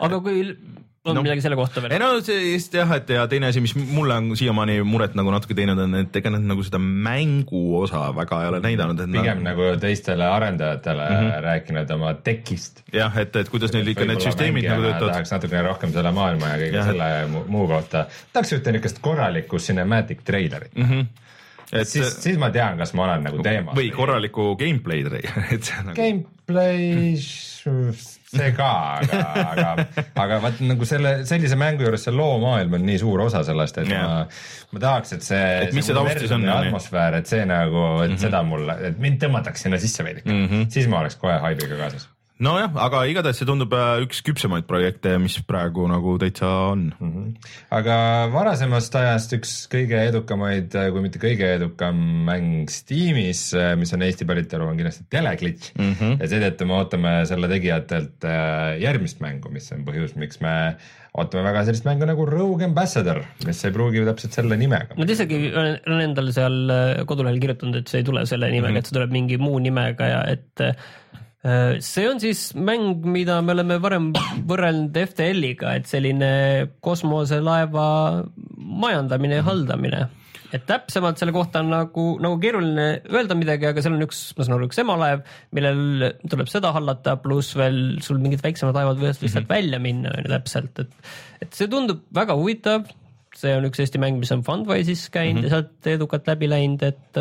aga 0.04 0.23
kui 0.28 0.44
on 1.04 1.14
No. 1.16 1.23
midagi 1.25 1.40
selle 1.40 1.57
kohta 1.57 1.80
veel 1.80 1.95
ei? 1.97 1.99
no 2.02 2.09
see 2.21 2.50
just 2.52 2.75
jah, 2.76 2.90
et 2.92 3.09
ja 3.09 3.23
teine 3.30 3.49
asi, 3.49 3.61
mis 3.64 3.73
mulle 3.76 4.12
on 4.21 4.26
siiamaani 4.37 4.75
muret 4.85 5.14
nagu 5.16 5.30
natuke 5.33 5.54
teinud, 5.57 5.78
on, 5.80 5.95
et 6.02 6.16
ega 6.21 6.28
nad 6.35 6.45
nagu 6.45 6.61
seda 6.66 6.76
mängu 6.83 7.62
osa 7.78 8.02
väga 8.16 8.42
ei 8.45 8.49
ole 8.50 8.61
näidanud, 8.66 9.00
et 9.00 9.09
pigem 9.14 9.40
nad, 9.40 9.47
nagu 9.54 9.71
teistele 9.80 10.26
arendajatele 10.28 11.07
mm 11.09 11.14
Mhm. 11.16 11.30
-hmm. 11.30 11.40
rääkinud 11.47 11.90
oma 11.97 12.12
tekist. 12.14 12.83
jah, 12.92 13.16
et, 13.19 13.37
et 13.37 13.49
kuidas 13.49 13.73
neil 13.73 13.88
ikka 13.88 14.04
need 14.04 14.21
süsteemid 14.21 14.69
nagu 14.69 14.83
töötavad. 14.83 15.12
tahaks 15.14 15.33
natukene 15.33 15.62
rohkem 15.62 15.92
selle 15.97 16.12
maailma 16.12 16.49
ja 16.52 16.57
kõige 16.66 16.75
ja. 16.76 16.85
selle 16.85 17.09
mu- 17.33 17.47
muu 17.49 17.66
kohta. 17.69 18.07
tahaks 18.33 18.52
ühte 18.52 18.73
niisugust 18.73 18.99
korralikku 19.00 19.57
cinematic 19.59 20.21
treilerit 20.25 20.76
mm. 20.76 20.85
-hmm. 20.85 21.07
et 21.73 21.88
siis, 21.88 22.12
siis 22.23 22.37
ma 22.38 22.50
tean, 22.50 22.76
kas 22.78 22.92
ma 22.95 23.04
olen 23.09 23.23
nagu 23.25 23.42
teemas. 23.42 23.75
või 23.75 23.88
korralikku 23.97 24.57
gameplay'd, 24.57 25.12
et 25.54 25.62
see 25.64 25.80
nagu 25.85 25.97
Gameplay, 25.97 27.16
see 28.30 28.52
ka, 28.56 28.70
aga, 29.00 29.20
aga, 29.42 29.70
aga 30.25 30.38
vaat 30.44 30.60
nagu 30.62 30.87
selle, 30.88 31.14
sellise 31.28 31.58
mängu 31.60 31.87
juures 31.87 32.06
see 32.06 32.14
loomaailm 32.14 32.78
on 32.78 32.87
nii 32.87 33.00
suur 33.02 33.25
osa 33.26 33.42
sellest, 33.46 33.82
et 33.82 33.90
Jah. 33.90 34.06
ma, 34.06 34.22
ma 34.76 34.84
tahaks, 34.87 35.16
et 35.16 35.26
see. 35.26 35.50
Et 35.66 35.75
mis 35.76 35.87
see 35.87 35.96
taustis 35.96 36.37
on, 36.37 36.46
atmosfäär, 36.54 37.18
et 37.20 37.30
see 37.30 37.42
nagu, 37.49 37.82
et 38.04 38.10
mm 38.10 38.14
-hmm. 38.14 38.22
seda 38.28 38.42
mulle, 38.46 38.78
et 38.90 39.02
mind 39.02 39.20
tõmmataks 39.25 39.66
sinna 39.66 39.82
sisse 39.82 40.06
veidike 40.06 40.30
mm, 40.30 40.46
-hmm. 40.46 40.70
siis 40.70 40.88
ma 40.88 41.02
oleks 41.04 41.16
kohe 41.20 41.38
haibiga 41.42 41.76
kaasas 41.76 42.08
nojah, 42.44 42.70
aga 42.87 43.02
igatahes 43.11 43.40
see 43.40 43.49
tundub 43.49 43.75
äh, 43.76 44.02
üks 44.04 44.23
küpsemaid 44.26 44.66
projekte, 44.68 45.16
mis 45.23 45.37
praegu 45.47 45.87
nagu 45.90 46.16
täitsa 46.20 46.50
on. 46.70 46.87
mm. 46.97 47.11
-hmm. 47.11 47.50
aga 47.78 47.97
varasemast 48.32 48.97
ajast 49.00 49.37
üks 49.38 49.54
kõige 49.73 50.00
edukamaid, 50.09 50.73
kui 50.73 51.04
mitte 51.04 51.23
kõige 51.23 51.52
edukam 51.59 52.00
mäng 52.28 52.70
Steamis, 52.73 53.50
mis 53.76 53.92
on 53.97 54.06
Eesti 54.06 54.28
päritolu, 54.28 54.68
on 54.70 54.80
kindlasti 54.80 55.04
Teleglitch 55.11 55.75
mm. 55.78 55.92
-hmm. 55.92 56.16
ja 56.20 56.30
seetõttu 56.32 56.66
me 56.66 56.78
ootame 56.78 57.14
selle 57.26 57.49
tegijatelt 57.49 58.25
äh, 58.25 58.80
järgmist 58.80 59.20
mängu, 59.20 59.52
mis 59.52 59.70
on 59.73 59.85
põhjus, 59.85 60.16
miks 60.16 60.40
me 60.40 60.54
ootame 61.18 61.44
väga 61.44 61.64
sellist 61.66 61.87
mängu 61.88 62.06
nagu 62.06 62.25
Rogue 62.28 62.64
Ambassador, 62.64 63.23
mis 63.47 63.64
ei 63.66 63.75
pruugi 63.75 64.04
täpselt 64.06 64.37
selle 64.37 64.56
nimega. 64.61 64.94
Nad 64.99 65.11
isegi 65.11 65.50
on 65.50 65.70
on 65.90 66.00
endal 66.04 66.32
seal 66.35 66.59
äh, 66.70 67.04
kodulehel 67.09 67.40
kirjutanud, 67.42 67.80
et 67.82 67.92
see 67.92 68.02
ei 68.02 68.06
tule 68.06 68.25
selle 68.30 68.50
nimega 68.50 68.70
mm, 68.70 68.75
-hmm. 68.75 68.78
et 68.78 68.90
see 68.90 68.99
tuleb 68.99 69.14
mingi 69.14 69.38
muu 69.42 69.59
nimega 69.59 70.11
ja 70.12 70.20
et 70.30 70.64
äh, 70.64 70.75
see 71.40 72.04
on 72.04 72.18
siis 72.20 72.50
mäng, 72.52 73.04
mida 73.09 73.38
me 73.40 73.54
oleme 73.54 73.78
varem 73.80 74.11
võrrelnud 74.49 74.97
FTL-iga, 75.06 75.75
et 75.80 75.88
selline 75.88 76.32
kosmoselaeva 76.85 77.85
majandamine 78.56 79.40
ja 79.40 79.47
haldamine. 79.47 80.09
et 80.52 80.64
täpsemalt 80.66 81.20
selle 81.20 81.30
kohta 81.30 81.61
on 81.62 81.68
nagu, 81.70 82.04
nagu 82.20 82.37
keeruline 82.42 82.87
öelda 83.06 83.37
midagi, 83.38 83.68
aga 83.68 83.80
seal 83.80 83.94
on 83.94 84.02
üks, 84.02 84.32
ma 84.37 84.44
saan 84.44 84.56
aru, 84.56 84.66
üks 84.66 84.80
emalaev, 84.82 85.20
millel 85.54 86.09
tuleb 86.26 86.50
seda 86.50 86.73
hallata, 86.75 87.14
pluss 87.23 87.54
veel 87.56 88.00
sul 88.02 88.18
mingid 88.18 88.42
väiksemad 88.42 88.75
laevad 88.75 88.99
võivad 88.99 89.23
lihtsalt 89.23 89.47
mm 89.47 89.47
-hmm. 89.47 89.54
välja 89.54 89.78
minna, 89.78 90.11
on 90.11 90.26
ju 90.26 90.32
täpselt, 90.35 90.82
et, 90.82 91.12
et 91.47 91.54
see 91.54 91.70
tundub 91.70 92.02
väga 92.12 92.35
huvitav 92.37 92.90
see 93.38 93.54
on 93.56 93.64
üks 93.68 93.80
Eesti 93.80 94.00
mäng, 94.02 94.18
mis 94.18 94.32
on 94.35 94.42
Fundwise'is 94.44 95.09
käinud 95.14 95.44
mm 95.44 95.49
-hmm. 95.49 95.54
ja 95.54 95.62
sealt 95.62 95.87
edukalt 95.87 96.26
läbi 96.26 96.50
läinud, 96.50 96.82
et 96.82 97.20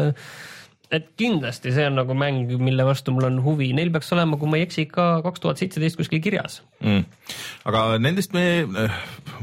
et 0.90 1.12
kindlasti 1.20 1.72
see 1.74 1.86
on 1.86 2.00
nagu 2.00 2.16
mäng, 2.18 2.50
mille 2.58 2.86
vastu 2.88 3.14
mul 3.14 3.28
on 3.28 3.38
huvi, 3.46 3.70
neil 3.78 3.92
peaks 3.94 4.10
olema, 4.16 4.40
kui 4.42 4.50
ma 4.50 4.58
ei 4.58 4.66
eksi, 4.66 4.88
ka 4.90 5.20
kaks 5.26 5.44
tuhat 5.44 5.62
seitseteist 5.62 6.00
kuskil 6.00 6.22
kirjas. 6.24 6.64
mm.. 6.82 7.06
aga 7.70 7.84
nendest 8.02 8.34
me, 8.34 8.44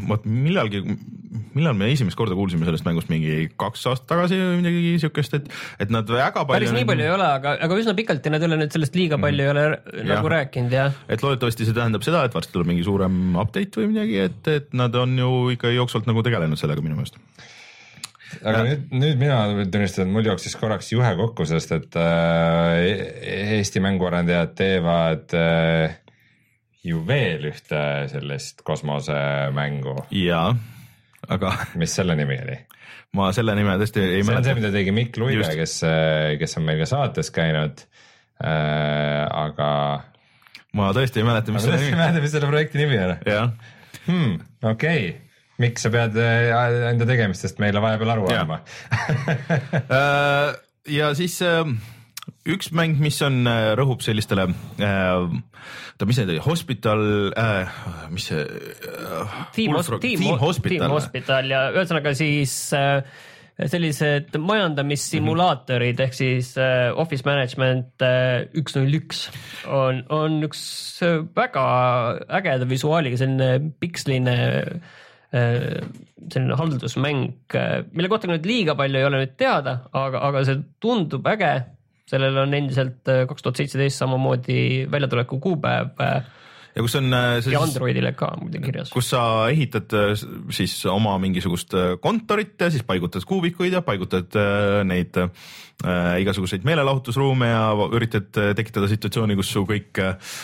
vot 0.09 0.27
millalgi, 0.27 0.83
millal 1.55 1.79
me 1.79 1.93
esimest 1.93 2.19
korda 2.19 2.35
kuulsime 2.39 2.67
sellest 2.67 2.87
mängust 2.89 3.13
mingi 3.13 3.47
kaks 3.63 3.87
aastat 3.93 4.11
tagasi 4.11 4.41
või 4.41 4.61
midagi 4.65 4.93
siukest, 5.05 5.39
et, 5.39 5.51
et 5.87 5.95
nad 5.95 6.11
väga 6.11 6.43
palju. 6.43 6.57
päris 6.57 6.75
nii 6.75 6.89
palju 6.91 7.07
ei 7.07 7.15
ole, 7.15 7.33
aga, 7.39 7.57
aga 7.69 7.81
üsna 7.83 7.95
pikalt 7.99 8.27
ja 8.27 8.35
nad 8.35 8.43
ei 8.43 8.51
ole 8.51 8.61
nüüd 8.65 8.75
sellest 8.75 8.99
liiga 8.99 9.21
palju 9.23 9.47
ei 9.47 9.53
ole 9.55 9.67
nagu 10.03 10.17
Jah. 10.19 10.31
rääkinud 10.37 10.75
ja 10.75 10.89
et 11.07 11.23
loodetavasti 11.23 11.69
see 11.69 11.77
tähendab 11.77 12.07
seda, 12.07 12.27
et 12.27 12.35
varsti 12.35 12.57
tuleb 12.57 12.75
mingi 12.75 12.87
suurem 12.87 13.39
update 13.39 13.85
või 13.85 13.93
midagi, 13.95 14.19
et, 14.27 14.41
et 14.51 14.75
nad 14.75 14.95
on 14.99 15.15
ju 15.23 15.35
ikka 15.55 15.71
jooksvalt 15.77 16.11
nagu 16.11 16.27
tegelenud 16.27 16.59
sellega 16.59 16.83
minu 16.83 16.99
meelest. 16.99 17.23
Aga 18.43 18.63
nüüd, 18.67 18.87
nüüd 18.95 19.21
mina 19.21 19.67
tunnistan, 19.71 20.09
et 20.09 20.15
mul 20.15 20.27
jooksis 20.27 20.57
korraks 20.59 20.91
juhe 20.93 21.13
kokku, 21.19 21.47
sest 21.49 21.75
et 21.77 21.99
äh, 22.01 23.59
Eesti 23.59 23.83
mänguarendajad 23.85 24.55
teevad 24.59 25.35
äh, 25.37 25.97
ju 26.87 27.03
veel 27.07 27.49
ühte 27.51 27.83
sellist 28.11 28.65
kosmosemängu, 28.67 29.99
jaa, 30.15 30.51
aga 31.29 31.53
mis 31.81 31.95
selle 31.99 32.19
nimi 32.19 32.39
oli? 32.47 32.59
ma 33.17 33.31
selle 33.33 33.55
nime 33.57 33.77
tõesti 33.81 34.03
ei 34.03 34.21
see 34.21 34.35
on 34.35 34.45
see, 34.45 34.53
mäleta. 34.53 34.57
mida 34.59 34.73
tegi 34.75 34.93
Mikk 34.93 35.21
Luige 35.23 35.55
kes, 35.57 35.79
kes 36.41 36.59
on 36.59 36.67
meil 36.67 36.83
ka 36.83 36.89
saates 36.91 37.31
käinud 37.33 37.85
äh,. 38.43 39.23
aga 39.25 39.69
ma 40.77 40.91
tõesti 40.97 41.23
ei 41.23 41.29
mäleta, 41.29 41.55
ma 41.55 41.61
mis 41.61 41.65
selle 41.65 41.79
tõesti 41.79 41.87
ei 41.87 41.95
nimi 41.95 42.03
mäleta, 42.03 42.25
mis 42.27 42.35
selle 42.37 42.51
projekti 42.51 42.83
nimi 42.83 42.99
on 43.01 43.15
jah, 43.31 43.55
hmm,. 44.09 44.43
okei 44.63 45.07
okay., 45.07 45.26
miks 45.63 45.87
sa 45.87 45.93
pead 45.93 46.17
äh, 46.21 46.53
enda 46.91 47.09
tegemistest 47.09 47.61
meile 47.63 47.83
vahepeal 47.85 48.17
aru 48.17 48.31
andma? 48.33 48.63
Äh, 49.87 50.57
ja 50.91 51.11
siis 51.19 51.39
äh, 51.45 51.69
üks 52.49 52.73
mäng, 52.77 52.99
mis 53.03 53.19
on, 53.25 53.45
rõhub 53.79 54.03
sellistele, 54.05 54.49
oota, 54.79 56.09
mis 56.09 56.21
need 56.21 56.35
oli, 56.35 56.43
Hospital, 56.45 57.07
mis 58.13 58.29
see 58.31 58.43
äh, 58.43 59.39
Team, 59.55 59.73
Bullfrog- 59.73 60.03
Team, 60.03 60.21
Team 60.21 60.35
Team 60.37 60.43
Hospital, 60.43 60.93
Hospital 60.93 61.51
ja 61.51 61.65
ühesõnaga 61.75 62.13
siis 62.19 62.59
äh, 62.77 63.01
sellised 63.57 64.35
majandamissimulaatorid 64.43 66.01
ehk 66.05 66.17
siis 66.17 66.53
äh, 66.61 66.91
Office 66.93 67.25
Management 67.25 68.05
üks 68.61 68.77
null 68.77 68.99
üks 68.99 69.23
on, 69.65 70.03
on 70.13 70.43
üks 70.45 70.61
äh, 71.07 71.23
väga 71.37 71.65
ägeda 72.41 72.69
visuaaliga 72.69 73.21
selline 73.23 73.73
piksline 73.81 74.37
äh, 74.37 74.95
selline 75.33 76.57
haldusmäng, 76.59 77.55
mille 77.93 78.11
kohta 78.13 78.31
nüüd 78.31 78.47
liiga 78.47 78.77
palju 78.79 79.01
ei 79.01 79.07
ole 79.09 79.23
nüüd 79.25 79.35
teada, 79.39 79.81
aga, 79.93 80.23
aga 80.29 80.45
see 80.47 80.61
tundub 80.83 81.27
äge. 81.33 81.55
sellel 82.07 82.37
on 82.39 82.55
endiselt 82.55 83.09
äh, 83.11 83.25
kaks 83.27 83.43
tuhat 83.43 83.59
seitseteist 83.59 83.99
samamoodi 83.99 84.87
väljatuleku 84.91 85.41
kuupäev 85.43 85.99
äh, 85.99 86.21
ja 86.77 86.85
kus 86.85 86.97
on 86.99 87.09
äh, 87.17 87.39
see 87.45 87.55
ja 87.55 87.63
Androidile 87.65 88.13
ka 88.17 88.29
muidugi 88.41 88.69
kirjas. 88.69 88.93
kus 88.93 89.09
sa 89.15 89.23
ehitad 89.53 89.93
äh, 89.97 90.13
siis 90.55 90.77
oma 90.93 91.17
mingisugust 91.23 91.75
äh, 91.75 91.95
kontorit 92.03 92.61
ja 92.61 92.69
siis 92.73 92.85
paigutad 92.87 93.25
kuubikuid 93.29 93.73
ja 93.73 93.83
paigutad 93.87 94.37
äh, 94.37 94.83
neid 94.89 95.17
äh, 95.23 95.31
igasuguseid 96.21 96.67
meelelahutusruume 96.69 97.49
ja 97.49 97.65
üritad 97.97 98.43
äh, 98.43 98.53
tekitada 98.59 98.91
situatsiooni, 98.93 99.39
kus 99.41 99.55
su 99.57 99.65
kõik 99.69 100.03
äh, 100.05 100.35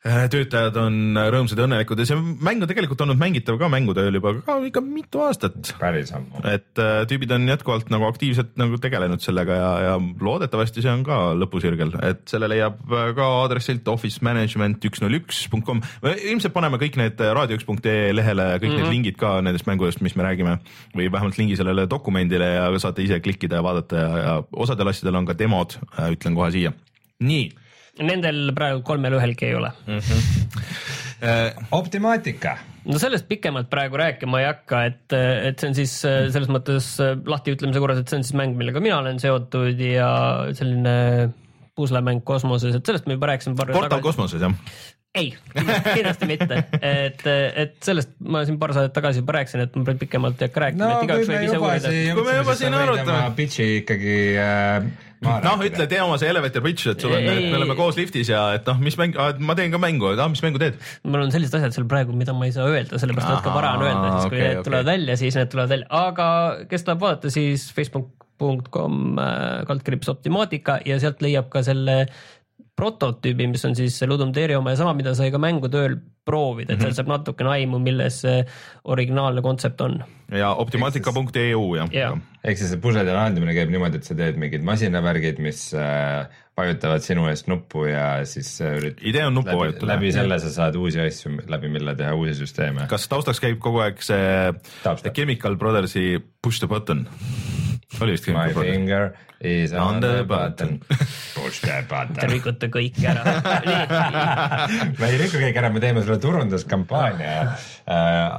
töötajad 0.00 0.76
on 0.80 1.18
rõõmsad 1.28 1.58
ja 1.60 1.66
õnnelikud 1.66 2.00
ja 2.00 2.06
see 2.08 2.16
mäng 2.16 2.62
on 2.64 2.68
tegelikult 2.70 3.02
olnud 3.04 3.18
mängitav 3.20 3.58
ka 3.60 3.68
mängutööl 3.68 4.16
juba 4.16 4.32
ka 4.46 4.56
ikka 4.64 4.80
mitu 4.80 5.20
aastat 5.20 5.74
päris 5.80 6.14
ammu. 6.16 6.40
et 6.48 6.80
äh, 6.80 7.02
tüübid 7.10 7.34
on 7.36 7.44
jätkuvalt 7.50 7.92
nagu 7.92 8.08
aktiivselt 8.08 8.54
nagu 8.60 8.80
tegelenud 8.80 9.20
sellega 9.20 9.58
ja, 9.58 9.68
ja 9.84 9.98
loodetavasti 10.00 10.86
see 10.86 10.94
on 10.94 11.04
ka 11.04 11.20
lõpusirgel, 11.36 11.92
et 12.08 12.24
selle 12.32 12.48
leiab 12.48 12.80
äh, 12.88 13.12
ka 13.18 13.28
aadressilt 13.42 13.92
office 13.92 14.24
management 14.24 14.88
üks 14.88 15.04
null 15.04 15.20
üks 15.20 15.44
punkt 15.52 15.68
kom. 15.68 15.84
ilmselt 16.00 16.56
paneme 16.56 16.80
kõik 16.80 16.96
need 17.00 17.20
raadio1.ee 17.20 18.16
lehele 18.16 18.50
kõik 18.56 18.70
mm 18.70 18.72
-hmm. 18.72 18.80
need 18.80 18.94
lingid 18.96 19.20
ka 19.20 19.36
nendest 19.44 19.68
mängudest, 19.68 20.00
mis 20.00 20.16
me 20.16 20.24
räägime 20.24 20.58
või 20.96 21.12
vähemalt 21.12 21.36
lingi 21.36 21.60
sellele 21.60 21.84
dokumendile 21.90 22.54
ja 22.56 22.70
saate 22.78 23.04
ise 23.04 23.20
klikkida 23.20 23.60
ja 23.60 23.62
vaadata 23.62 23.96
ja, 23.96 24.18
ja 24.24 24.42
osadel 24.52 24.88
asjadel 24.88 25.20
on 25.20 25.28
ka 25.28 25.36
demod, 25.36 25.76
ütlen 26.08 26.34
kohe 26.34 26.50
siia. 26.56 26.72
nii 27.20 27.50
Nendel 27.98 28.52
praegu 28.56 28.84
kolmel 28.86 29.18
ühelgi 29.18 29.48
ei 29.50 29.56
ole. 29.58 29.72
äh,, 31.20 31.56
optimaatika. 31.76 32.56
no 32.88 33.00
sellest 33.02 33.28
pikemalt 33.28 33.68
praegu 33.72 33.98
rääkima 34.00 34.40
ei 34.40 34.48
hakka, 34.48 34.84
et, 34.88 35.16
et 35.50 35.60
see 35.60 35.72
on 35.72 35.76
siis 35.76 35.96
äh, 36.08 36.22
selles 36.32 36.52
mõttes 36.52 36.94
äh, 37.02 37.16
lahtiütlemise 37.18 37.82
korras, 37.82 38.00
et 38.00 38.12
see 38.12 38.20
on 38.20 38.24
siis 38.26 38.38
mäng, 38.38 38.56
millega 38.58 38.82
mina 38.84 39.00
olen 39.02 39.20
seotud 39.22 39.82
ja 39.84 40.10
selline 40.56 40.94
puslemäng 41.76 42.24
kosmoses, 42.26 42.76
et 42.76 42.86
sellest 42.86 43.06
me 43.08 43.18
juba 43.18 43.32
rääkisime 43.32 43.58
paar 43.58 43.74
portal. 43.74 44.02
kosmoses 44.04 44.42
jah, 44.42 44.54
ei, 45.14 45.30
kindlasti 45.96 46.26
mitte, 46.30 46.60
et, 46.78 47.22
et 47.26 47.76
sellest 47.82 48.12
ma 48.22 48.44
siin 48.46 48.58
paar 48.60 48.74
saadet 48.76 48.94
tagasi 48.94 49.24
juba 49.24 49.34
rääkisin, 49.40 49.64
et 49.66 49.78
ma 49.78 49.94
pikemalt 49.98 50.40
ei 50.40 50.50
hakka 50.50 50.64
rääkima 50.66 50.84
no 50.84 50.90
et 50.90 51.00
kui 51.00 51.08
igaüks 51.08 51.30
me 51.30 51.36
võib 51.36 51.46
ise 51.48 51.56
juba 51.56 51.70
uurida. 51.70 51.94
Kui 52.18 52.26
me 52.28 52.36
juba 52.38 52.56
siin 52.60 52.76
arutame. 52.78 53.16
oma 53.16 53.36
pitch'i 53.38 53.68
ikkagi 53.80 54.18
äh, 54.38 55.08
noh, 55.20 55.64
ütle, 55.66 55.86
tee 55.90 56.00
oma 56.02 56.16
see 56.20 56.30
elevator 56.32 56.64
pitch, 56.64 56.88
et 56.92 57.02
sul 57.02 57.12
on, 57.12 57.26
Ei, 57.28 57.50
me 57.50 57.58
oleme 57.58 57.76
koos 57.78 57.98
liftis 57.98 58.30
ja 58.32 58.46
et 58.56 58.68
noh, 58.70 58.80
mis 58.82 58.96
mäng, 59.00 59.18
ma 59.44 59.56
teen 59.58 59.74
ka 59.74 59.80
mängu, 59.82 60.12
et 60.14 60.22
ah, 60.22 60.30
mis 60.32 60.42
mängu 60.44 60.60
teed? 60.62 60.80
mul 61.04 61.26
on 61.26 61.34
sellised 61.34 61.58
asjad 61.58 61.76
seal 61.76 61.88
praegu, 61.90 62.16
mida 62.16 62.34
ma 62.36 62.48
ei 62.48 62.54
saa 62.56 62.68
öelda, 62.70 63.00
sellepärast 63.00 63.34
natuke 63.34 63.54
vara 63.54 63.74
on 63.76 63.84
öelda, 63.86 64.06
siis 64.14 64.30
kui 64.30 64.38
okei, 64.38 64.46
need 64.46 64.56
okei. 64.60 64.66
tulevad 64.70 64.90
välja, 64.92 65.18
siis 65.20 65.38
need 65.38 65.52
tulevad 65.52 65.74
välja, 65.74 65.90
aga 66.08 66.28
kes 66.70 66.86
tahab 66.88 67.04
vaadata, 67.04 67.32
siis 67.36 67.68
facebook.com 67.76 69.20
äh, 69.20 69.46
kaldkriips 69.68 70.12
optimaatika 70.14 70.80
ja 70.88 71.00
sealt 71.02 71.24
leiab 71.24 71.50
ka 71.52 71.64
selle 71.66 72.00
prototüübi, 72.80 73.50
mis 73.52 73.64
on 73.68 73.76
siis 73.78 74.00
Ludum 74.08 74.32
Dare 74.36 74.56
oma 74.58 74.74
ja 74.74 74.80
sama, 74.80 74.96
mida 74.96 75.14
sai 75.18 75.30
ka 75.34 75.40
mängutööl 75.42 76.00
proovida, 76.26 76.74
et 76.74 76.82
sealt 76.84 76.98
saab 76.98 77.10
natukene 77.10 77.54
aimu, 77.54 77.80
milles 77.82 78.20
see 78.24 78.42
originaalne 78.92 79.42
kontsept 79.44 79.80
on. 79.84 80.00
ja 80.30 80.52
optimaatika.eu 80.62 81.62
jah 81.78 81.90
Jaa. 81.94 82.12
ehk 82.44 82.60
siis 82.60 82.70
see 82.74 82.82
puslede 82.82 83.14
lahendamine 83.14 83.54
käib 83.56 83.72
niimoodi, 83.72 84.00
et 84.00 84.06
sa 84.06 84.16
teed 84.18 84.38
mingid 84.40 84.64
masinavärgid, 84.66 85.40
mis 85.42 85.64
äh, 85.74 86.28
vajutavad 86.60 87.04
sinu 87.04 87.26
eest 87.30 87.50
nuppu 87.50 87.86
ja 87.88 88.06
siis 88.28 88.52
äh, 88.62 88.76
ürit-. 88.78 89.02
Idee 89.10 89.26
on 89.26 89.36
nuppu 89.38 89.54
läbi, 89.54 89.62
vajutada. 89.64 89.90
läbi 89.94 90.12
selle 90.14 90.40
sa 90.42 90.52
saad 90.54 90.78
uusi 90.80 91.02
asju, 91.02 91.34
läbi 91.50 91.72
mille 91.72 91.96
teha 91.98 92.14
uusi 92.18 92.36
süsteeme. 92.42 92.86
kas 92.90 93.08
taustaks 93.10 93.42
käib 93.42 93.58
kogu 93.62 93.82
aeg 93.86 94.02
see 94.04 94.52
Taustal. 94.84 95.14
Chemical 95.16 95.56
Brothersi 95.60 96.20
Push 96.42 96.62
the 96.62 96.68
button? 96.70 97.06
Oli 98.00 98.14
vist 98.14 98.28
My 98.30 98.52
finger 98.54 99.10
is 99.40 99.72
on, 99.72 99.80
On 99.80 100.00
the 100.00 100.08
the 100.08 100.24
button. 100.24 100.80
Push 101.34 101.60
the 101.60 101.70
Te 101.72 101.86
button. 101.88 102.28
rikute 102.30 102.68
kõik 102.72 102.98
ära. 103.08 103.22
me 105.00 105.08
ei 105.08 105.16
riku 105.20 105.40
kõik 105.40 105.56
ära, 105.56 105.70
me 105.72 105.80
teeme 105.82 106.04
sulle 106.04 106.18
turunduskampaania 106.20 107.38
äh, 107.40 107.94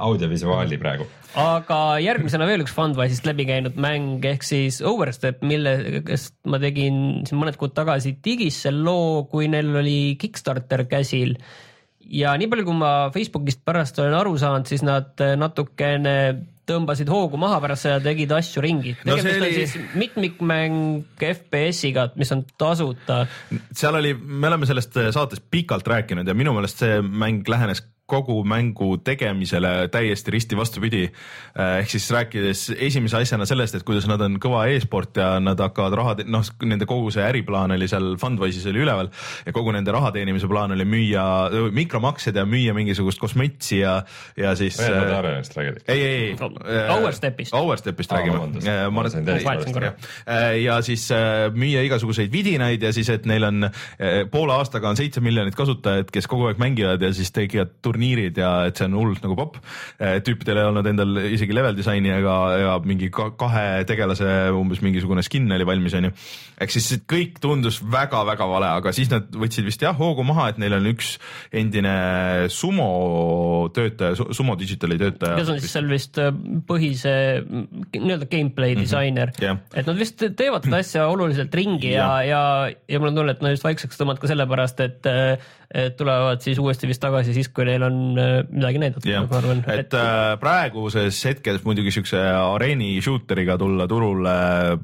audiovisuaali 0.06 0.78
praegu. 0.80 1.08
aga 1.42 1.80
järgmisena 2.04 2.46
veel 2.46 2.62
üks 2.64 2.74
Funwise'ist 2.76 3.26
läbi 3.26 3.46
käinud 3.48 3.76
mäng 3.80 4.24
ehk 4.28 4.46
siis 4.46 4.82
Overstep, 4.84 5.42
millest 5.48 6.36
ma 6.46 6.60
tegin 6.62 7.26
siin 7.26 7.40
mõned 7.40 7.58
kuud 7.60 7.74
tagasi 7.74 8.14
digisse 8.24 8.70
loo, 8.72 9.24
kui 9.32 9.50
neil 9.50 9.74
oli 9.82 10.14
Kickstarter 10.20 10.86
käsil. 10.90 11.34
ja 12.06 12.36
nii 12.38 12.50
palju, 12.52 12.68
kui 12.68 12.78
ma 12.78 12.94
Facebookist 13.14 13.64
pärast 13.66 13.98
olen 13.98 14.16
aru 14.20 14.36
saanud, 14.38 14.70
siis 14.70 14.84
nad 14.86 15.18
natukene 15.40 16.16
tõmbasid 16.68 17.10
hoogu 17.10 17.38
maha 17.40 17.58
pärast 17.64 17.88
seda, 17.88 18.00
tegid 18.04 18.32
asju 18.36 18.62
ringi. 18.64 18.94
No 19.04 19.16
tegemist 19.16 19.28
oli... 19.28 19.38
oli- 19.38 19.48
on 19.48 19.70
siis 19.72 19.96
mitmikmäng 19.98 21.24
FPS-iga, 21.32 22.08
mis 22.20 22.32
on 22.34 22.44
tasuta. 22.58 23.24
seal 23.74 23.98
oli, 23.98 24.14
me 24.14 24.50
oleme 24.50 24.68
sellest 24.68 25.00
saatest 25.14 25.48
pikalt 25.50 25.88
rääkinud 25.88 26.28
ja 26.28 26.36
minu 26.38 26.54
meelest 26.56 26.84
see 26.84 27.00
mäng 27.02 27.48
lähenes 27.50 27.82
kogu 28.12 28.42
mängu 28.44 28.96
tegemisele 29.04 29.88
täiesti 29.92 30.34
risti 30.34 30.58
vastupidi. 30.58 31.02
ehk 31.78 31.90
siis 31.90 32.10
rääkides 32.10 32.62
esimese 32.76 33.16
asjana 33.22 33.46
sellest, 33.48 33.78
et 33.78 33.86
kuidas 33.88 34.06
nad 34.10 34.20
on 34.20 34.38
kõva 34.42 34.66
e-sport 34.72 35.16
ja 35.16 35.34
nad 35.40 35.60
hakkavad 35.60 35.96
raha, 35.98 36.16
noh, 36.26 36.44
nende 36.68 36.86
kogu 36.88 37.10
see 37.14 37.24
äriplaan 37.24 37.74
oli 37.76 37.88
seal 37.88 38.14
Fundwise'is 38.20 38.68
oli 38.70 38.84
üleval 38.84 39.10
ja 39.46 39.52
kogu 39.52 39.72
nende 39.74 39.92
raha 39.94 40.12
teenimise 40.14 40.48
plaan 40.50 40.76
oli 40.76 40.86
müüa 40.88 41.24
mikromaksed 41.72 42.36
ja 42.36 42.46
müüa 42.48 42.74
mingisugust 42.76 43.20
kosmetsi 43.22 43.82
ja, 43.82 43.98
ja 44.36 44.54
siis. 44.56 44.78
Räägid? 44.82 45.82
ei, 45.88 46.00
ei, 46.00 46.22
ei. 46.30 46.36
Overstepist. 46.92 47.54
Overstepist 47.54 48.12
Aa, 48.12 48.18
räägime 48.18 48.90
ma 48.90 49.08
sain 49.08 49.24
täiesti 49.24 49.46
valesti. 49.48 49.80
Äh, 50.28 50.60
ja 50.62 50.78
siis 50.82 51.08
äh, 51.14 51.48
müüa 51.54 51.82
igasuguseid 51.86 52.32
vidinaid 52.32 52.82
ja 52.82 52.92
siis, 52.94 53.10
et 53.12 53.26
neil 53.28 53.46
on 53.46 53.68
äh, 53.68 54.22
poole 54.30 54.54
aastaga 54.56 54.90
on 54.90 54.98
seitse 54.98 55.22
miljonit 55.24 55.56
kasutajat, 55.58 56.10
kes 56.14 56.28
kogu 56.30 56.48
aeg 56.50 56.60
mängivad 56.62 57.02
ja 57.02 57.12
siis 57.14 57.32
tegivad 57.34 57.74
turniirid 58.02 58.38
ja 58.38 58.50
et 58.68 58.78
see 58.78 58.88
on 58.88 58.96
hullult 58.98 59.22
nagu 59.22 59.36
popp. 59.38 59.58
tüüpidel 60.26 60.58
ei 60.58 60.68
olnud 60.68 60.86
endal 60.90 61.20
isegi 61.30 61.54
level 61.54 61.76
disaini 61.76 62.10
ega, 62.16 62.36
ja 62.58 62.72
mingi 62.84 63.10
ka, 63.14 63.30
kahe 63.38 63.84
tegelase 63.88 64.50
umbes 64.56 64.82
mingisugune 64.82 65.22
skin 65.22 65.50
oli 65.52 65.66
valmis, 65.66 65.94
onju. 65.98 66.12
ehk 66.62 66.74
siis 66.74 67.02
kõik 67.08 67.38
tundus 67.42 67.80
väga-väga 67.82 68.48
vale, 68.50 68.70
aga 68.80 68.92
siis 68.94 69.10
nad 69.12 69.30
võtsid 69.30 69.66
vist 69.66 69.82
jah 69.82 69.96
hoogu 69.96 70.24
maha, 70.26 70.50
et 70.52 70.60
neil 70.62 70.74
on 70.78 70.88
üks 70.90 71.16
endine 71.52 71.94
sumo 72.52 72.88
töötaja, 73.74 74.16
sumo 74.34 74.56
digitali 74.58 74.98
töötaja. 75.00 75.38
kes 75.38 75.52
on 75.54 75.62
siis 75.62 75.76
seal 75.76 75.88
vist 75.90 76.18
äh, 76.22 76.32
põhise 76.68 77.14
mm, 77.42 77.88
nii-öelda 77.96 78.30
gameplay 78.32 78.76
disainer 78.78 79.34
jah. 79.42 79.62
et 79.74 79.88
nad 79.88 79.98
vist 79.98 80.22
teevad 80.22 80.66
seda 80.66 80.82
asja 80.84 81.08
oluliselt 81.12 81.54
ringi 81.54 81.94
ja, 81.94 82.10
ja, 82.26 82.42
ja 82.88 83.02
mul 83.02 83.12
on 83.12 83.22
tunne, 83.22 83.36
et 83.36 83.44
nad 83.44 83.54
just 83.54 83.66
vaikseks 83.66 84.00
tõmmavad 84.00 84.22
ka 84.22 84.30
sellepärast, 84.30 84.82
et, 84.84 85.10
et 85.72 85.98
tulevad 85.98 86.42
siis 86.44 86.60
uuesti 86.62 86.88
vist 86.90 87.02
tagasi 87.02 87.34
siis, 87.36 87.50
kui 87.52 87.66
neil 87.68 87.81
on 87.86 87.98
äh, 88.20 88.32
midagi 88.50 88.80
näidata, 88.82 89.08
jah. 89.08 89.26
ma 89.30 89.38
arvan, 89.38 89.62
et, 89.66 89.84
et 89.86 89.96
äh, 89.98 90.32
praeguses 90.40 91.20
hetkes 91.28 91.62
muidugi 91.66 91.92
siukse 91.94 92.20
areeni 92.22 92.94
shooteriga 93.04 93.58
tulla 93.60 93.86
turule 93.90 94.34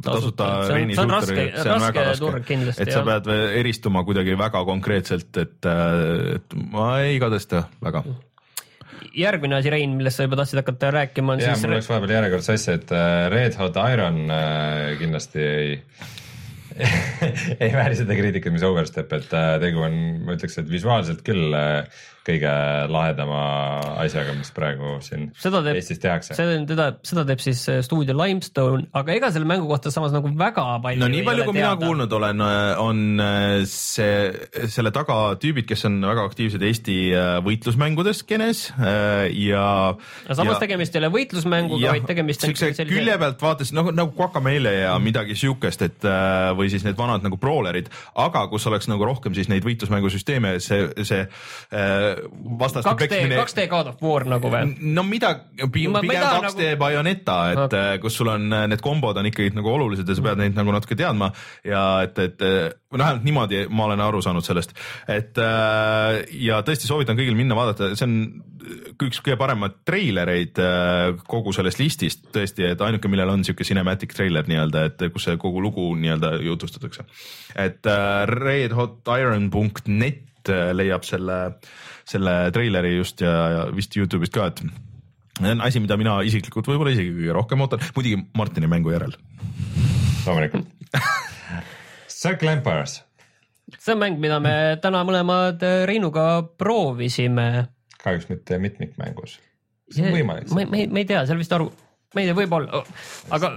tasuta 0.04 0.50
areeni 0.66 0.96
see 0.96 1.04
on 1.04 1.14
shooteriga, 1.14 1.48
raske- 1.48 1.64
see 1.64 1.74
on 1.74 1.84
väga 1.86 2.06
raske. 2.10 2.76
et 2.84 2.94
sa 2.94 3.04
pead 3.08 3.32
eristuma 3.62 4.04
kuidagi 4.08 4.38
väga 4.38 4.64
konkreetselt, 4.68 5.30
et, 5.42 5.70
et 6.38 6.58
ma 6.72 6.90
ei 7.04 7.18
kadesta 7.22 7.64
väga. 7.84 8.04
järgmine 9.18 9.58
asi, 9.58 9.70
Rein, 9.72 9.96
millest 9.98 10.20
sa 10.20 10.28
juba 10.28 10.38
tahtsid 10.42 10.62
hakata 10.62 10.92
rääkima, 11.00 11.34
on 11.36 11.42
ja 11.42 11.54
siis 11.54 11.66
mul 11.66 11.78
läks 11.78 11.90
vahepeal 11.90 12.16
järjekordse 12.18 12.58
asja, 12.58 12.78
et 12.78 12.94
äh, 12.94 13.24
Red 13.34 13.58
Hot 13.60 13.82
Iron 13.88 14.22
äh, 14.30 14.94
kindlasti 15.00 15.42
ei 15.48 15.74
ei 17.64 17.72
vääri 17.74 17.96
seda 17.98 18.16
kriitikat, 18.18 18.54
mis 18.54 18.64
Overstep, 18.66 19.12
et 19.18 19.34
äh, 19.34 19.54
tegu 19.62 19.82
on, 19.86 19.96
ma 20.26 20.36
ütleks, 20.36 20.58
et 20.60 20.70
visuaalselt 20.70 21.24
küll 21.26 21.54
äh, 21.56 22.04
kõige 22.28 22.52
lahedama 22.92 23.40
asjaga, 24.04 24.34
mis 24.36 24.50
praegu 24.54 24.96
siin 25.04 25.28
seda 25.38 25.62
teeb, 25.64 25.78
Eestis 25.80 26.00
tehakse. 26.02 26.36
seda, 26.36 26.88
seda 27.06 27.24
teeb 27.28 27.42
siis 27.42 27.62
äh, 27.70 27.80
stuudio 27.84 28.16
Limestone, 28.18 28.88
aga 28.98 29.14
ega 29.16 29.30
selle 29.34 29.48
mängu 29.48 29.68
kohta 29.70 29.92
samas 29.94 30.12
nagu 30.14 30.30
väga 30.38 30.64
palju 30.84 31.02
no 31.02 31.10
nii 31.12 31.24
palju, 31.26 31.46
kui 31.48 31.56
mina 31.56 31.72
kuulnud 31.80 32.16
olen, 32.18 32.44
on 32.82 33.22
äh, 33.24 33.64
see, 33.68 34.68
selle 34.70 34.92
taga 34.94 35.18
tüübid, 35.40 35.68
kes 35.68 35.86
on 35.88 36.00
väga 36.04 36.26
aktiivsed 36.28 36.64
Eesti 36.68 36.98
äh, 37.16 37.30
võitlusmängudes 37.46 38.22
skeenes 38.24 38.64
ja. 38.78 39.64
no 39.94 40.38
samas 40.38 40.56
ja, 40.56 40.60
tegemist 40.64 40.96
ei 40.96 41.02
ole 41.02 41.12
võitlusmänguga, 41.14 41.94
vaid 41.96 42.08
tegemist 42.08 42.44
on 42.46 42.56
sellise 42.58 42.88
külje 42.88 43.16
pealt 43.20 43.42
vaatas 43.42 43.72
nagu, 43.76 43.92
nagu 43.94 44.12
Guacamelee 44.18 44.82
ja 44.84 44.94
midagi 45.02 45.36
siukest, 45.38 45.84
et 45.86 46.06
või 46.58 46.70
siis 46.72 46.84
need 46.86 46.98
vanad 46.98 47.24
nagu 47.24 47.38
brawlerid, 47.40 47.90
aga 48.18 48.44
kus 48.50 48.66
oleks 48.70 48.88
nagu 48.90 49.06
rohkem 49.06 49.36
siis 49.36 49.50
neid 49.50 49.66
võitlusmängusüsteeme, 49.66 50.56
see, 50.64 50.88
see 51.06 51.24
vastaste 52.58 52.94
peksmine. 52.98 53.36
2D 53.38 53.66
God 53.70 53.86
of 53.92 54.02
War 54.02 54.24
nagu 54.28 54.50
või? 54.52 54.62
no 54.94 55.02
midagi, 55.06 55.40
pigem 55.72 55.92
2D 55.98 56.08
nagu... 56.44 56.66
Bayoneta, 56.80 57.38
et 57.52 57.62
okay. 57.64 57.94
Äh, 57.94 58.00
kus 58.02 58.14
sul 58.18 58.28
on 58.32 58.42
äh, 58.52 58.66
need 58.70 58.82
kombod 58.84 59.16
on 59.20 59.26
ikkagi 59.30 59.50
nagu 59.56 59.68
olulised 59.72 60.08
ja 60.08 60.14
sa 60.16 60.22
pead 60.24 60.38
neid 60.42 60.54
nagu 60.58 60.70
natuke 60.74 60.96
teadma 60.98 61.30
ja 61.66 61.82
et, 62.06 62.16
et 62.22 62.38
äh, 62.44 62.70
või 62.88 62.98
vähemalt 63.02 63.24
niimoodi 63.26 63.58
ma 63.70 63.82
olen 63.88 64.00
aru 64.00 64.20
saanud 64.24 64.44
sellest, 64.46 64.70
et 65.12 65.36
ja 65.36 66.62
tõesti 66.64 66.88
soovitan 66.88 67.18
kõigil 67.18 67.36
minna 67.36 67.54
vaadata, 67.58 67.90
see 67.98 68.06
on 68.06 68.14
üks 69.04 69.20
kõige 69.20 69.36
paremaid 69.40 69.74
treilereid 69.88 70.56
kogu 71.28 71.52
sellest 71.52 71.78
listist 71.82 72.20
tõesti, 72.32 72.64
et 72.70 72.80
ainuke, 72.84 73.08
millel 73.12 73.34
on 73.34 73.44
siuke 73.44 73.64
cinematic 73.68 74.16
treiler 74.16 74.44
nii-öelda, 74.48 74.78
et 74.88 74.98
kus 75.12 75.24
see 75.28 75.36
kogu 75.40 75.60
lugu 75.60 75.84
nii-öelda 76.00 76.30
jutustatakse. 76.46 77.02
et 77.60 77.84
redhotiron.net 78.32 80.24
leiab 80.48 81.04
selle 81.04 81.38
äh, 81.44 81.52
selle 82.08 82.36
treileri 82.54 82.96
just 82.96 83.20
ja, 83.24 83.32
ja 83.52 83.64
vist 83.74 83.96
Youtube'ist 83.96 84.34
ka, 84.34 84.48
et 84.52 84.62
see 85.38 85.52
on 85.52 85.64
asi, 85.64 85.82
mida 85.82 85.98
mina 86.00 86.18
isiklikult 86.26 86.68
võib-olla 86.70 86.94
isegi 86.94 87.12
kõige 87.14 87.34
rohkem 87.36 87.64
ootan, 87.64 87.82
muidugi 87.96 88.20
Martini 88.38 88.70
mängu 88.70 88.94
järel. 88.94 89.14
loomulikult 90.26 90.66
Circle 92.18 92.52
Empires. 92.56 93.02
see 93.78 93.92
on 93.94 94.00
mäng, 94.02 94.16
mida 94.22 94.40
me 94.42 94.54
täna 94.82 95.04
mõlemad 95.06 95.62
Reinuga 95.86 96.28
proovisime. 96.58 97.68
kahjuks 98.02 98.30
mitte 98.32 98.58
mitmikmängus. 98.62 99.36
see 99.92 100.08
on 100.08 100.16
võimalik. 100.16 100.48
ma, 100.50 100.64
ma, 100.64 100.86
ma 100.88 101.04
ei 101.04 101.08
tea, 101.08 101.26
seal 101.28 101.38
vist 101.40 101.52
aru, 101.54 101.68
ma 102.16 102.24
ei 102.24 102.30
tea, 102.30 102.38
võib-olla, 102.38 102.82
aga, 103.36 103.52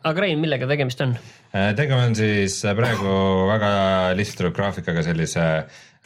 aga 0.00 0.24
Rein, 0.24 0.40
millega 0.42 0.68
tegemist 0.70 1.04
on? 1.04 1.14
Äh, 1.52 1.70
tegu 1.78 1.94
on 1.98 2.16
siis 2.18 2.58
praegu 2.78 3.14
väga 3.50 3.70
lihtsalt 4.18 4.50
graafikaga 4.56 5.04
sellise 5.06 5.46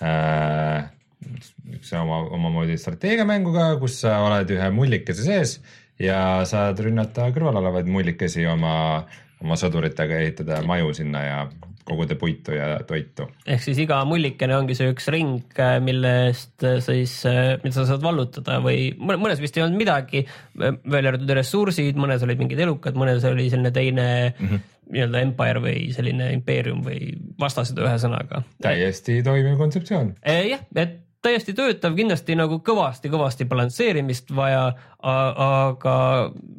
äh, 0.02 0.90
niisuguse 1.31 1.99
oma, 2.01 2.23
omamoodi 2.37 2.79
strateegiamänguga, 2.81 3.75
kus 3.83 4.01
sa 4.05 4.19
oled 4.27 4.51
ühe 4.55 4.71
mullikese 4.75 5.27
sees 5.27 5.59
ja 6.01 6.19
saad 6.49 6.81
rünnata 6.83 7.29
kõrval 7.35 7.61
olevaid 7.63 7.91
mullikesi 7.91 8.47
oma, 8.51 9.05
oma 9.43 9.59
sõduritega 9.61 10.25
ehitada 10.25 10.63
maju 10.67 10.95
sinna 10.97 11.23
ja 11.25 11.39
koguda 11.85 12.17
puitu 12.17 12.55
ja 12.57 12.79
toitu. 12.89 13.27
ehk 13.47 13.61
siis 13.61 13.79
iga 13.85 13.99
mullikene 14.09 14.57
ongi 14.57 14.77
see 14.77 14.89
üks 14.93 15.11
ring, 15.13 15.59
mille 15.85 16.13
eest 16.31 16.65
siis, 16.87 17.19
mida 17.61 17.75
sa 17.77 17.85
saad 17.91 18.05
vallutada 18.05 18.57
või 18.65 18.95
mõnes 18.97 19.43
vist 19.43 19.59
ei 19.59 19.67
olnud 19.67 19.83
midagi, 19.83 20.25
välja 20.57 21.13
arvatud 21.13 21.35
ressursid, 21.37 22.01
mõnes 22.01 22.25
olid 22.25 22.41
mingid 22.41 22.65
elukad, 22.65 22.97
mõnes 22.97 23.27
oli 23.29 23.51
selline 23.53 23.75
teine 23.75 24.07
mm 24.39 24.47
-hmm 24.47 24.71
nii-öelda 24.85 25.21
empire 25.25 25.63
või 25.65 25.79
selline 25.95 26.27
impeerium 26.35 26.83
või 26.85 27.15
vastased 27.41 27.79
ühesõnaga. 27.81 28.43
täiesti 28.63 29.23
toimiv 29.25 29.57
kontseptsioon. 29.57 30.15
jah, 30.25 30.61
et 30.77 30.99
täiesti 31.25 31.55
töötav, 31.57 31.97
kindlasti 31.97 32.37
nagu 32.39 32.61
kõvasti-kõvasti 32.65 33.47
balansseerimist 33.51 34.33
vaja, 34.37 34.65
aga, 35.01 35.97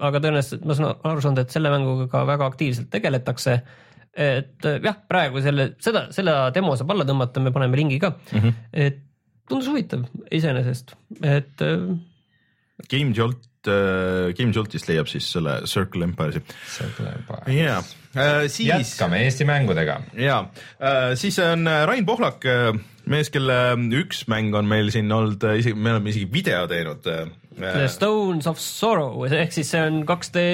aga 0.09 0.21
tõenäoliselt 0.21 0.65
ma 0.67 0.77
saan 0.77 0.93
aru 1.11 1.23
saanud, 1.23 1.41
et 1.43 1.55
selle 1.55 1.71
mänguga 1.73 2.07
ka 2.11 2.23
väga 2.27 2.49
aktiivselt 2.51 2.89
tegeletakse. 2.93 3.59
et 4.15 4.63
jah, 4.63 4.95
praegu 5.11 5.41
selle, 5.43 5.73
seda, 5.83 6.05
selle 6.15 6.35
demo 6.55 6.77
saab 6.79 6.93
alla 6.93 7.03
tõmmata, 7.07 7.41
me 7.43 7.51
paneme 7.51 7.75
lingi 7.75 7.99
ka 7.99 8.13
mm. 8.15 8.39
-hmm. 8.39 8.53
et 8.71 9.01
tundus 9.49 9.67
huvitav 9.67 10.05
iseenesest, 10.31 10.95
et. 11.21 11.65
Game 12.89 13.11
Jolt 13.15 13.67
äh,, 13.67 14.33
Game 14.37 14.51
Joltist 14.55 14.87
leiab 14.87 15.07
siis 15.07 15.27
selle 15.31 15.61
Circle 15.65 16.03
Empire'i. 16.03 16.41
Circle 16.77 17.11
Empire. 17.11 17.53
jaa 17.53 17.77
äh,, 18.15 18.47
siis. 18.47 18.67
jätkame 18.67 19.23
Eesti 19.23 19.45
mängudega. 19.45 20.01
jaa 20.13 20.41
äh,, 20.79 21.15
siis 21.15 21.39
on 21.39 21.67
Rain 21.85 22.05
Pohlak 22.05 22.45
äh, 22.45 22.73
mees, 23.11 23.31
kelle 23.33 23.57
üks 23.99 24.25
mäng 24.31 24.55
on 24.57 24.69
meil 24.69 24.91
siin 24.93 25.11
olnud 25.13 25.43
äh, 25.47 25.59
isegi, 25.61 25.77
me 25.77 25.95
oleme 25.95 26.11
isegi 26.11 26.29
video 26.31 26.63
teinud. 26.71 27.05
Äh, 27.09 27.27
The 27.59 27.89
Stones 27.91 28.47
of 28.51 28.61
Sorrow 28.61 29.25
ehk 29.27 29.53
siis 29.55 29.69
see 29.73 29.83
on 29.83 30.01
2D 30.07 30.45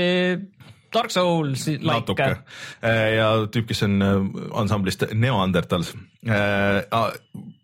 Dark 0.92 1.14
Souls 1.14 1.66
like. 1.72 1.88
natuke 1.88 2.28
äh, 2.28 3.16
ja 3.16 3.32
tüüp, 3.52 3.70
kes 3.70 3.86
on 3.88 3.98
ansamblist 4.60 5.08
Neandertals. 5.14 5.94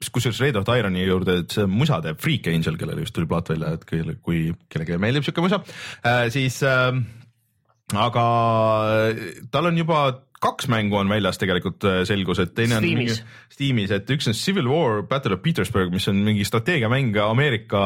kusjuures 0.08 0.42
Red 0.42 0.58
Hot 0.62 0.72
Ironi 0.74 1.04
juurde, 1.04 1.42
et 1.44 1.58
see 1.58 1.68
musa 1.70 2.00
teeb 2.06 2.22
Freak 2.24 2.48
Angel, 2.54 2.80
kellele 2.80 3.04
just 3.04 3.16
tuli 3.18 3.30
plaat 3.30 3.52
välja, 3.52 3.76
et 3.76 3.86
kellele, 3.86 4.18
kui 4.24 4.48
kellelegi 4.72 5.00
meeldib 5.02 5.28
siuke 5.28 5.44
musa, 5.44 5.60
siis 6.34 6.62
aga 7.96 8.24
tal 9.52 9.70
on 9.70 9.78
juba 9.80 10.00
kaks 10.44 10.68
mängu 10.70 11.00
on 11.00 11.10
väljas 11.10 11.40
tegelikult 11.42 11.86
äh, 11.88 12.02
selgus, 12.06 12.40
et 12.44 12.52
teine 12.58 12.78
Steamis. 12.78 13.22
on 13.22 13.54
Steamis, 13.56 13.94
et 13.96 14.12
üks 14.14 14.30
on 14.30 14.36
Civil 14.38 14.70
War 14.70 15.02
Battle 15.10 15.38
of 15.38 15.42
Petersburg, 15.46 15.90
mis 15.94 16.06
on 16.12 16.20
mingi 16.26 16.46
strateegiamäng 16.46 17.18
Ameerika 17.24 17.82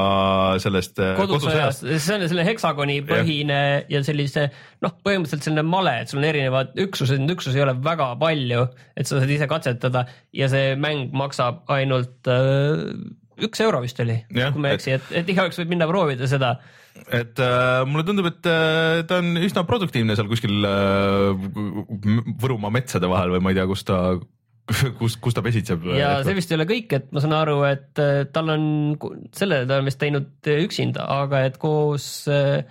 sellest 0.64 1.00
äh, 1.00 1.14
kodusõjast, 1.20 1.86
see 1.88 2.18
on 2.18 2.26
selle 2.28 2.46
heksagoni 2.48 3.00
põhine 3.08 3.60
ja, 3.62 3.80
ja 3.96 4.04
sellise 4.08 4.50
noh, 4.84 4.98
põhimõtteliselt 5.06 5.48
selline 5.48 5.64
male, 5.68 5.96
et 6.04 6.12
sul 6.12 6.20
on 6.20 6.28
erinevad 6.28 6.76
üksused, 6.84 7.24
neid 7.24 7.38
üksusi 7.38 7.62
ei 7.62 7.66
ole 7.66 7.78
väga 7.86 8.12
palju, 8.22 8.68
et 9.00 9.08
sa 9.08 9.22
saad 9.22 9.32
ise 9.32 9.48
katsetada 9.52 10.06
ja 10.36 10.52
see 10.52 10.76
mäng 10.80 11.16
maksab 11.16 11.64
ainult 11.72 12.28
äh, 12.32 12.84
üks 13.42 13.64
euro 13.64 13.80
vist 13.84 14.00
oli, 14.04 14.20
kui 14.28 14.62
ma 14.62 14.74
ei 14.74 14.80
eksi, 14.80 15.00
et, 15.00 15.12
et 15.24 15.32
igaüks 15.32 15.60
võib 15.62 15.72
minna 15.72 15.88
proovida 15.90 16.28
seda 16.30 16.58
et 17.12 17.40
äh, 17.42 17.82
mulle 17.88 18.06
tundub, 18.08 18.28
et 18.30 18.50
äh, 18.50 19.02
ta 19.08 19.22
on 19.22 19.40
üsna 19.42 19.64
produktiivne 19.68 20.16
seal 20.18 20.30
kuskil 20.32 20.68
äh, 20.68 21.50
Võrumaa 22.42 22.74
metsade 22.74 23.10
vahel 23.12 23.34
või 23.36 23.44
ma 23.44 23.54
ei 23.54 23.60
tea, 23.60 23.68
kus 23.70 23.86
ta 23.88 24.02
kus, 25.00 25.18
kus 25.22 25.36
ta 25.36 25.44
pesitseb. 25.46 25.86
ja 25.98 26.14
see 26.26 26.36
vist 26.38 26.52
ei 26.52 26.60
ole 26.60 26.68
kõik, 26.70 26.94
et 26.98 27.10
ma 27.14 27.24
saan 27.24 27.36
aru, 27.38 27.58
et 27.70 28.02
äh, 28.02 28.24
tal 28.34 28.54
on, 28.54 28.64
selle 29.36 29.64
ta 29.70 29.82
on 29.82 29.90
vist 29.90 30.02
teinud 30.02 30.52
üksinda, 30.54 31.08
aga 31.22 31.46
et 31.50 31.60
koos 31.62 32.08
äh, 32.32 32.64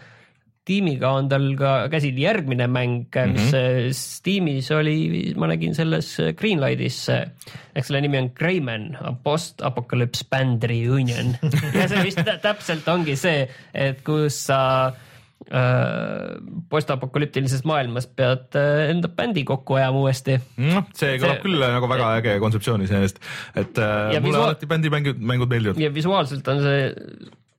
tiimiga 0.71 1.11
on 1.19 1.29
tal 1.31 1.51
ka 1.59 1.75
käsil 1.93 2.19
järgmine 2.21 2.69
mäng 2.71 3.03
mm, 3.11 3.35
-hmm. 3.35 3.51
mis. 3.91 4.01
Steamis 4.21 4.71
oli, 4.75 5.35
ma 5.39 5.51
nägin 5.51 5.75
selles 5.75 6.13
Greenlightis, 6.39 7.03
ehk 7.11 7.87
selle 7.87 8.03
nimi 8.05 8.21
on 8.21 8.31
Greyman, 8.37 8.91
post-apocalypse 9.25 10.27
band 10.31 10.67
reunion 10.71 11.35
ja 11.79 11.89
see 11.91 12.05
vist 12.07 12.27
täpselt 12.43 12.89
ongi 12.93 13.17
see, 13.19 13.47
et 13.75 14.03
kus 14.07 14.39
sa 14.51 14.61
äh, 14.87 16.37
postapokalüptilises 16.71 17.65
maailmas 17.69 18.07
pead 18.07 18.59
äh, 18.59 18.91
enda 18.93 19.09
bändi 19.09 19.45
kokku 19.49 19.81
ajama 19.81 20.05
uuesti. 20.05 20.39
noh, 20.61 20.87
see 20.95 21.17
kõlab 21.23 21.43
küll 21.47 21.65
nagu 21.65 21.91
väga 21.91 22.13
äge 22.21 22.39
kontseptsioon 22.43 22.87
iseenesest, 22.87 23.23
et 23.55 23.81
äh, 23.81 24.13
mulle 24.13 24.25
visuaal... 24.29 24.49
alati 24.51 24.71
bändimängud, 24.71 25.27
mängud 25.33 25.51
meeldivad. 25.51 25.83
ja 25.83 25.93
visuaalselt 25.95 26.55
on 26.55 26.65
see 26.67 26.81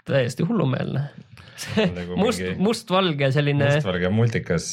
täiesti 0.08 0.47
hullumeelne 0.47 1.10
nagu 2.00 2.19
must 2.19 2.43
mingi..., 2.43 2.62
mustvalge 2.67 3.32
selline. 3.36 3.67
mustvalge 3.67 4.12
multikas 4.13 4.71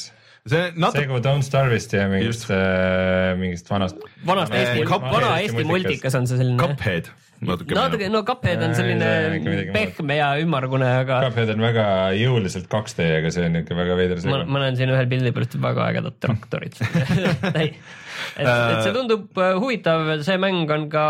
see 0.49 0.73
natuke. 0.75 1.05
segu 1.05 1.23
Don't 1.25 1.47
Starve'ist 1.47 1.95
ja 1.97 2.09
mingist 2.11 2.49
äh,, 2.51 3.33
mingist 3.41 3.71
vanast. 3.71 3.99
vanast 4.27 4.55
Eesti, 4.55 4.85
vana 4.89 5.33
Eesti 5.43 5.65
multikas 5.69 6.17
on 6.19 6.29
see 6.31 6.41
selline. 6.41 6.61
Cuphead 6.61 7.11
natuke. 7.45 7.77
natuke, 7.77 8.09
no 8.13 8.23
Cuphead 8.27 8.63
on 8.65 8.75
selline 8.79 9.71
pehme 9.75 10.19
ja 10.19 10.31
ümmargune, 10.43 10.89
aga. 11.05 11.21
Cuphead 11.29 11.55
on 11.55 11.65
väga 11.67 11.87
jõuliselt 12.19 12.69
2D, 12.73 13.09
aga 13.21 13.33
see 13.35 13.47
on 13.49 13.61
ikka 13.63 13.79
väga 13.79 13.99
veider 13.99 14.25
ma 14.29 14.65
näen 14.65 14.79
siin 14.81 14.93
ühel 14.95 15.11
pildil 15.11 15.35
pealt 15.37 15.59
väga 15.69 15.91
ägedad 15.93 16.21
traktorid 16.25 16.81
et, 18.37 18.47
et 18.47 18.83
see 18.87 18.95
tundub 18.97 19.39
äh, 19.43 19.55
huvitav, 19.61 20.09
see 20.27 20.41
mäng 20.41 20.71
on 20.75 20.89
ka 20.93 21.07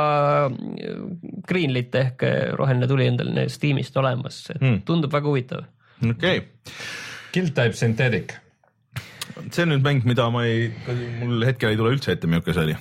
Greenlit 1.49 1.95
ehk 1.99 2.27
roheline 2.59 2.91
tuli 2.91 3.09
endal 3.11 3.33
Steamist 3.53 3.97
olemas, 4.01 4.45
et 4.55 4.61
hmm. 4.61 4.83
tundub 4.89 5.15
väga 5.15 5.33
huvitav. 5.33 5.65
okei 6.03 6.45
okay.. 6.45 6.45
Guild 7.33 7.53
Type 7.57 7.77
Synthetic. 7.77 8.37
see 9.51 9.65
on 9.65 9.75
nüüd 9.75 9.85
mäng, 9.85 10.07
mida 10.09 10.29
ma 10.33 10.47
ei, 10.49 10.71
mul 11.23 11.45
hetkel 11.47 11.75
ei 11.75 11.81
tule 11.81 11.97
üldse 11.97 12.15
ette, 12.17 12.31
milline 12.31 12.55
see 12.55 12.65
oli 12.69 12.79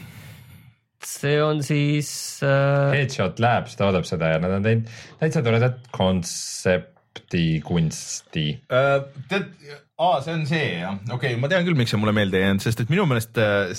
see 1.07 1.39
on 1.43 1.63
siis 1.65 2.09
äh.... 2.43 2.93
Headshot 2.95 3.41
Labs 3.43 3.77
toodab 3.79 4.07
seda 4.07 4.33
ja 4.33 4.39
nad 4.43 4.57
on 4.57 4.65
teinud 4.65 4.93
täitsa 5.21 5.43
toredat 5.45 5.89
kontsepti 5.95 7.45
kunsti 7.65 8.47
äh,. 8.73 9.05
tead, 9.29 9.51
aa, 9.97 10.19
see 10.25 10.35
on 10.35 10.45
see 10.49 10.65
jah, 10.81 10.97
okei 11.07 11.33
okay,, 11.33 11.41
ma 11.41 11.51
tean 11.51 11.65
küll, 11.67 11.77
miks 11.79 11.93
see 11.93 12.01
mulle 12.01 12.15
meelde 12.17 12.41
ei 12.41 12.47
jäänud, 12.47 12.65
sest 12.65 12.83
et 12.83 12.93
minu 12.93 13.07
meelest 13.09 13.39
äh, 13.41 13.71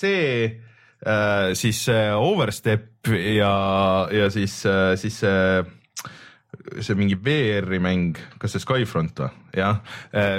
see 0.00 0.60
äh, 1.04 1.54
siis 1.54 1.88
äh, 1.88 2.12
Overstep 2.12 3.06
ja, 3.06 4.08
ja 4.10 4.30
siis 4.30 4.64
äh,, 4.64 4.96
siis 4.96 5.20
see 5.20 5.60
äh, 5.60 5.64
see 6.80 6.96
mingi 6.96 7.16
VR-i 7.20 7.78
mäng, 7.82 8.18
kas 8.40 8.54
see 8.54 8.62
Skyfront 8.62 9.20
või? 9.24 9.32
jah, 9.54 9.76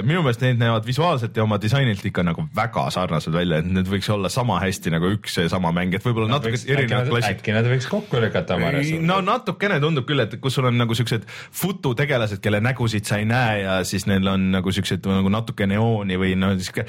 minu 0.04 0.20
meelest 0.24 0.42
need 0.44 0.58
näevad 0.60 0.84
visuaalselt 0.86 1.36
ja 1.36 1.44
oma 1.46 1.56
disainilt 1.60 2.02
ikka 2.04 2.24
nagu 2.26 2.44
väga 2.56 2.86
sarnased 2.92 3.32
välja, 3.32 3.62
et 3.62 3.68
need 3.70 3.88
võiks 3.88 4.08
olla 4.12 4.28
sama 4.32 4.58
hästi 4.60 4.92
nagu 4.92 5.08
üks 5.14 5.38
seesama 5.38 5.72
mäng, 5.76 5.94
et 5.96 6.04
võib-olla 6.04 6.28
natuke 6.34 6.58
erinevad 6.60 7.08
klassid. 7.08 7.38
äkki 7.38 7.54
nad 7.56 7.68
võiks 7.70 7.88
kokku 7.90 8.20
lükata 8.20 8.58
oma 8.58 8.74
ressursid? 8.74 9.06
no 9.08 9.18
natukene 9.24 9.78
tundub 9.82 10.08
küll, 10.08 10.20
et 10.26 10.36
kus 10.42 10.58
sul 10.58 10.68
on 10.68 10.76
nagu 10.76 10.96
siuksed 10.98 11.26
fututegelased, 11.30 12.42
kelle 12.44 12.60
nägusid 12.64 13.08
sa 13.08 13.20
ei 13.22 13.28
näe 13.30 13.62
ja 13.62 13.78
siis 13.88 14.04
neil 14.10 14.28
on 14.32 14.50
nagu 14.58 14.74
siuksed 14.74 15.06
nagu 15.08 15.32
natuke 15.32 15.68
neooni 15.70 16.20
või 16.20 16.34
noh, 16.38 16.56
sihuke, 16.60 16.86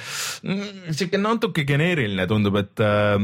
sihuke 0.92 1.22
natuke 1.22 1.68
geneeriline 1.70 2.28
tundub, 2.28 2.60
et 2.60 2.84
äh, 2.84 3.16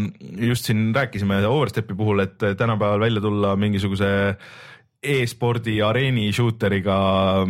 just 0.48 0.70
siin 0.70 0.92
rääkisime 0.96 1.42
Overstepi 1.44 1.98
puhul, 1.98 2.24
et 2.24 2.40
tänapäeval 2.40 3.04
välja 3.04 3.22
tulla 3.24 3.58
mingisuguse 3.60 4.14
e-spordi 5.04 5.78
areeni 5.84 6.30
shooteriga, 6.36 6.98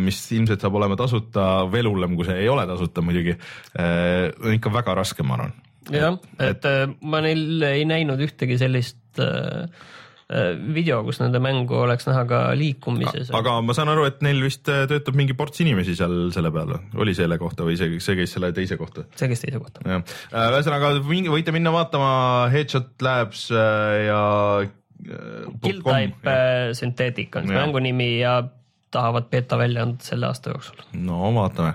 mis 0.00 0.20
ilmselt 0.36 0.64
saab 0.64 0.78
olema 0.80 0.98
tasuta, 0.98 1.64
veel 1.72 1.88
hullem, 1.90 2.16
kui 2.18 2.28
see 2.28 2.40
ei 2.42 2.50
ole 2.50 2.66
tasuta 2.68 3.04
muidugi, 3.04 3.36
on 3.78 4.56
ikka 4.56 4.72
väga 4.74 4.96
raske, 5.00 5.26
ma 5.26 5.38
arvan. 5.38 5.54
jah, 5.92 6.16
et 6.42 6.64
ma 7.04 7.20
neil 7.24 7.62
ei 7.68 7.84
näinud 7.88 8.20
ühtegi 8.24 8.56
sellist 8.60 9.22
äh, 9.22 9.68
video, 10.74 11.02
kus 11.04 11.18
nende 11.20 11.40
mängu 11.42 11.76
oleks 11.84 12.06
näha 12.08 12.24
ka 12.28 12.38
liikumises. 12.56 13.30
aga 13.36 13.58
ma 13.64 13.76
saan 13.76 13.90
aru, 13.92 14.06
et 14.08 14.22
neil 14.24 14.40
vist 14.44 14.64
töötab 14.64 15.16
mingi 15.18 15.36
ports 15.36 15.60
inimesi 15.60 15.96
seal 15.98 16.30
selle 16.34 16.52
peal, 16.54 16.72
oli 16.96 17.14
selle 17.16 17.38
kohta 17.40 17.66
või 17.66 17.76
see, 17.80 18.00
see 18.00 18.16
käis 18.18 18.32
selle 18.36 18.50
teise 18.56 18.78
kohta? 18.80 19.04
see 19.18 19.28
käis 19.30 19.44
teise 19.44 19.60
kohta. 19.60 19.84
ühesõnaga 19.84 20.94
võite 21.04 21.54
minna 21.54 21.74
vaatama 21.74 22.14
Headshot 22.54 23.04
Labs 23.04 23.50
ja 23.52 24.22
Killtype 25.62 26.30
äh, 26.30 26.72
Synthetic 26.76 27.34
on 27.36 27.48
see 27.48 27.56
mängu 27.56 27.82
nimi 27.82 28.10
ja 28.20 28.38
tahavad 28.94 29.26
beeta 29.32 29.58
välja 29.58 29.84
anda 29.84 30.04
selle 30.04 30.28
aasta 30.30 30.54
jooksul. 30.54 30.84
no 31.06 31.32
vaatame. 31.34 31.74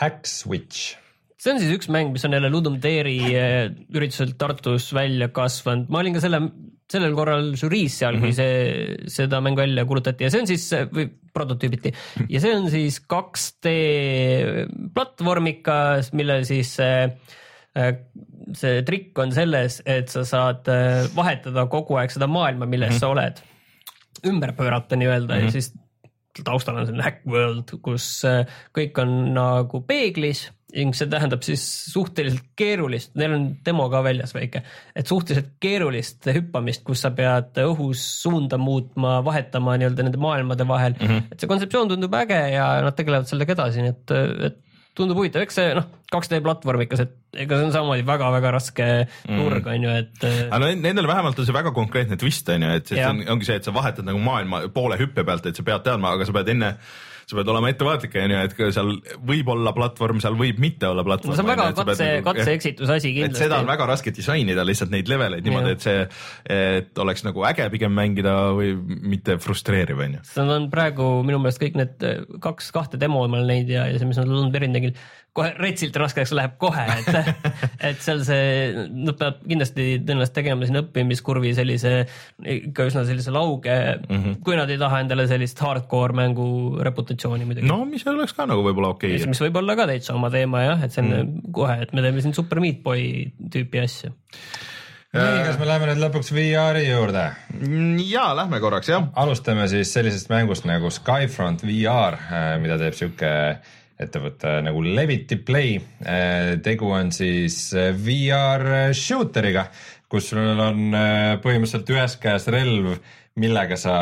Hack 0.00 0.26
Switch. 0.28 0.96
see 1.40 1.54
on 1.54 1.62
siis 1.62 1.72
üks 1.78 1.88
mäng, 1.92 2.12
mis 2.12 2.24
on 2.28 2.36
jälle 2.36 2.50
Ludum 2.52 2.76
Dare 2.82 3.14
äh, 3.30 3.70
ürituselt 3.94 4.36
Tartus 4.40 4.90
välja 4.96 5.30
kasvanud, 5.32 5.88
ma 5.88 6.02
olin 6.02 6.18
ka 6.18 6.24
selle, 6.24 6.42
sellel 6.90 7.16
korral 7.16 7.52
žüriis 7.56 7.96
seal 8.02 8.18
mm, 8.18 8.20
-hmm. 8.20 8.26
kui 8.26 8.32
mhm. 8.34 8.38
see, 9.06 9.10
seda 9.20 9.40
mängu 9.44 9.62
välja 9.62 9.86
kuulutati 9.88 10.26
ja 10.26 10.32
see 10.32 10.44
on 10.44 10.50
siis 10.50 10.68
või 10.92 11.08
prototüübiti 11.32 11.94
ja 12.28 12.42
see 12.42 12.56
on 12.56 12.68
siis 12.72 13.00
2D 13.06 13.74
platvormikas, 14.94 16.12
mille 16.12 16.42
siis 16.48 16.74
äh, 16.84 17.14
see 17.74 18.82
trikk 18.86 19.18
on 19.22 19.32
selles, 19.34 19.80
et 19.86 20.10
sa 20.10 20.24
saad 20.26 20.68
äh, 20.72 21.04
vahetada 21.14 21.66
kogu 21.70 22.00
aeg 22.00 22.12
seda 22.14 22.26
maailma, 22.30 22.66
milles 22.66 22.90
mm 22.90 22.96
-hmm. 22.96 23.00
sa 23.00 23.08
oled. 23.14 23.42
ümber 24.26 24.52
pöörata 24.52 24.96
nii-öelda 24.96 25.34
mm 25.34 25.40
-hmm. 25.40 25.44
ja 25.44 25.50
siis 25.50 25.72
taustal 26.44 26.76
on 26.76 26.86
selline 26.86 27.02
hack 27.02 27.26
world, 27.26 27.70
kus 27.82 28.24
äh, 28.24 28.46
kõik 28.76 28.98
on 29.02 29.34
nagu 29.34 29.80
peeglis 29.80 30.50
ning 30.74 30.94
see 30.94 31.08
tähendab 31.10 31.42
siis 31.42 31.62
suhteliselt 31.92 32.44
keerulist, 32.56 33.14
neil 33.18 33.34
on 33.34 33.46
demo 33.66 33.88
ka 33.90 34.02
väljas 34.06 34.34
väike, 34.34 34.62
et 34.96 35.06
suhteliselt 35.06 35.56
keerulist 35.60 36.26
hüppamist, 36.26 36.84
kus 36.86 37.00
sa 37.00 37.10
pead 37.10 37.58
õhus 37.64 38.04
suunda 38.22 38.58
muutma, 38.58 39.24
vahetama 39.26 39.76
nii-öelda 39.80 40.06
nende 40.06 40.18
maailmade 40.22 40.68
vahel 40.68 40.94
mm. 41.00 41.06
-hmm. 41.06 41.32
et 41.32 41.40
see 41.40 41.48
kontseptsioon 41.48 41.88
tundub 41.88 42.14
äge 42.14 42.40
ja 42.54 42.66
nad 42.84 42.94
tegelevad 42.94 43.26
sellega 43.26 43.52
edasi, 43.52 43.82
nii 43.82 43.90
et, 43.96 44.16
et 44.50 44.58
tundub 44.98 45.20
huvitav, 45.20 45.44
eks 45.46 45.58
see 45.60 45.74
noh, 45.76 45.86
2D 46.10 46.40
platvormikas, 46.44 47.04
et 47.04 47.42
ega 47.44 47.58
see 47.58 47.68
on 47.68 47.74
samamoodi 47.74 48.06
väga-väga 48.08 48.52
raske 48.56 48.88
nurg 49.30 49.62
mm. 49.62 49.70
on 49.74 49.86
ju, 49.86 49.92
et. 50.02 50.24
Äh, 50.26 50.40
aga 50.50 50.72
nendel 50.74 51.08
vähemalt 51.10 51.38
on 51.38 51.46
see 51.48 51.56
väga 51.56 51.74
konkreetne 51.76 52.18
twist 52.20 52.50
on 52.50 52.66
ju, 52.66 52.72
et 52.80 52.90
see 52.90 53.04
on, 53.06 53.22
ongi 53.36 53.48
see, 53.48 53.60
et 53.60 53.68
sa 53.68 53.74
vahetad 53.74 54.08
nagu 54.08 54.20
maailma 54.24 54.64
poole 54.74 54.98
hüppe 55.00 55.24
pealt, 55.26 55.46
et 55.46 55.58
sa 55.58 55.66
pead 55.66 55.86
teadma, 55.86 56.16
aga 56.18 56.26
sa 56.28 56.34
pead 56.36 56.52
enne 56.56 56.74
sa 57.30 57.38
pead 57.38 57.50
olema 57.52 57.70
ettevaatlik, 57.70 58.16
on 58.18 58.34
ju, 58.34 58.40
et 58.48 58.56
seal 58.74 58.90
võib 59.28 59.50
olla 59.54 59.72
platvorm, 59.76 60.20
seal 60.22 60.36
võib 60.38 60.58
mitte 60.62 60.88
olla 60.88 61.04
platvorm. 61.06 61.36
see 61.36 61.44
on 61.44 61.50
väga 61.50 61.68
katse, 61.78 62.08
nagu, 62.08 62.26
katse-eksituse 62.26 62.96
asi 62.96 63.12
kindlasti. 63.14 63.44
seda 63.44 63.60
on 63.62 63.70
väga 63.70 63.86
raske 63.92 64.14
disainida 64.16 64.64
lihtsalt 64.66 64.92
neid 64.94 65.10
leveleid 65.10 65.46
niimoodi, 65.46 65.76
et 65.76 65.86
see, 65.86 66.04
et 66.56 67.02
oleks 67.04 67.24
nagu 67.26 67.46
äge 67.48 67.68
pigem 67.74 67.94
mängida 67.96 68.34
või 68.56 68.74
mitte 69.14 69.38
frustreeriv, 69.42 70.02
on 70.06 70.18
ju. 70.18 70.24
see 70.32 70.58
on 70.58 70.68
praegu 70.72 71.10
minu 71.26 71.38
meelest 71.42 71.62
kõik 71.62 71.78
need 71.78 72.06
kaks, 72.42 72.72
kahte 72.74 73.00
demo 73.00 73.22
ma 73.26 73.38
olen 73.38 73.50
näinud 73.54 73.74
ja, 73.76 73.86
ja 73.92 74.00
see, 74.00 74.10
mis 74.10 74.20
nad 74.20 74.30
Lund 74.30 74.54
Berin 74.54 74.74
tegid 74.76 74.98
kohe 75.36 75.50
retsilt 75.58 75.96
raskeks 76.00 76.32
läheb 76.34 76.56
kohe, 76.60 76.84
et, 76.96 77.34
et 77.90 78.00
seal 78.02 78.22
see, 78.26 78.86
nad 78.90 79.16
peavad 79.18 79.42
kindlasti 79.44 79.86
tõenäoliselt 80.02 80.34
tegema 80.36 80.66
siin 80.66 80.80
õppimiskurvi 80.82 81.52
sellise 81.56 81.92
ikka 82.56 82.88
üsna 82.90 83.04
sellise 83.08 83.34
lauge 83.34 83.76
mm, 83.76 84.16
-hmm. 84.16 84.40
kui 84.46 84.58
nad 84.58 84.70
ei 84.72 84.80
taha 84.80 85.02
endale 85.04 85.28
sellist 85.30 85.62
hardcore 85.62 86.16
mängu 86.18 86.48
reputatsiooni 86.82 87.46
muidugi. 87.46 87.70
no 87.70 87.84
mis 87.86 88.06
oleks 88.10 88.34
ka 88.34 88.48
nagu 88.50 88.64
võib-olla 88.66 88.94
okei 88.96 89.14
okay.. 89.16 89.30
mis 89.30 89.42
võib 89.46 89.62
olla 89.62 89.78
ka 89.78 89.86
täitsa 89.92 90.18
oma 90.18 90.32
teema 90.34 90.66
jah, 90.66 90.84
et 90.84 90.96
see 90.96 91.04
on 91.04 91.12
mm 91.12 91.22
-hmm. 91.22 91.54
kohe, 91.60 91.78
et 91.86 91.94
me 91.94 92.02
teeme 92.02 92.26
siin 92.26 92.34
Super 92.34 92.60
Meat 92.60 92.82
Boy 92.82 93.30
tüüpi 93.54 93.84
asja 93.84 94.10
nii, 95.14 95.42
kas 95.46 95.58
me 95.58 95.66
läheme 95.66 95.88
nüüd 95.90 96.02
lõpuks 96.04 96.30
VR-i 96.34 96.86
juurde? 96.86 97.24
ja 98.06 98.30
lähme 98.36 98.60
korraks 98.62 98.90
jah. 98.90 99.08
alustame 99.14 99.68
siis 99.68 99.92
sellisest 99.94 100.30
mängust 100.30 100.66
nagu 100.66 100.90
Skyfront 100.90 101.62
VR, 101.66 102.18
mida 102.62 102.78
teeb 102.78 102.98
sihuke 102.98 103.32
ettevõte 104.00 104.56
nagu 104.64 104.82
Levity 104.84 105.38
Play. 105.44 105.78
Äh, 106.00 106.56
tegu 106.64 106.90
on 106.96 107.12
siis 107.14 107.70
äh, 107.76 107.92
VR 107.96 108.94
shooteriga, 108.96 109.68
kus 110.10 110.32
sul 110.32 110.60
on 110.60 110.90
äh, 110.96 111.38
põhimõtteliselt 111.42 111.92
ühes 111.94 112.16
käes 112.22 112.48
relv, 112.52 112.96
millega 113.40 113.78
sa 113.80 113.96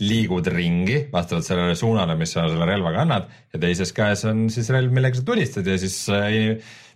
liigud 0.00 0.46
ringi 0.48 1.02
vastavalt 1.12 1.44
sellele 1.44 1.74
suunale, 1.76 2.14
mis 2.16 2.30
sa 2.32 2.46
selle 2.48 2.68
relvaga 2.68 3.02
annad 3.02 3.26
ja 3.52 3.60
teises 3.60 3.90
käes 3.92 4.24
on 4.28 4.46
siis 4.52 4.70
relv, 4.72 4.94
millega 4.96 5.18
sa 5.18 5.26
tulistad 5.26 5.66
ja 5.68 5.74
siis 5.80 5.98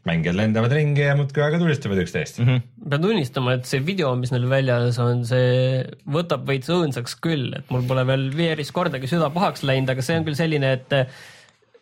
mängijad 0.09 0.39
lendavad 0.39 0.73
ringi 0.73 1.05
ja 1.05 1.17
muudkui 1.19 1.43
aega 1.45 1.61
tulistavad 1.61 2.01
üksteist 2.01 2.41
mm. 2.41 2.49
-hmm. 2.49 2.89
pean 2.89 3.05
tunnistama, 3.05 3.59
et 3.59 3.69
see 3.69 3.85
video, 3.85 4.15
mis 4.17 4.33
neil 4.33 4.49
väljas 4.49 4.99
on, 5.05 5.21
see 5.29 5.85
võtab 6.17 6.49
veits 6.49 6.73
õõnsaks 6.73 7.19
küll, 7.25 7.53
et 7.59 7.69
mul 7.73 7.85
pole 7.89 8.07
veel 8.09 8.31
VR-is 8.33 8.73
kordagi 8.73 9.11
süda 9.11 9.29
pahaks 9.37 9.65
läinud, 9.69 9.93
aga 9.93 10.05
see 10.05 10.17
on 10.17 10.25
küll 10.25 10.41
selline, 10.41 10.73
et 10.79 10.97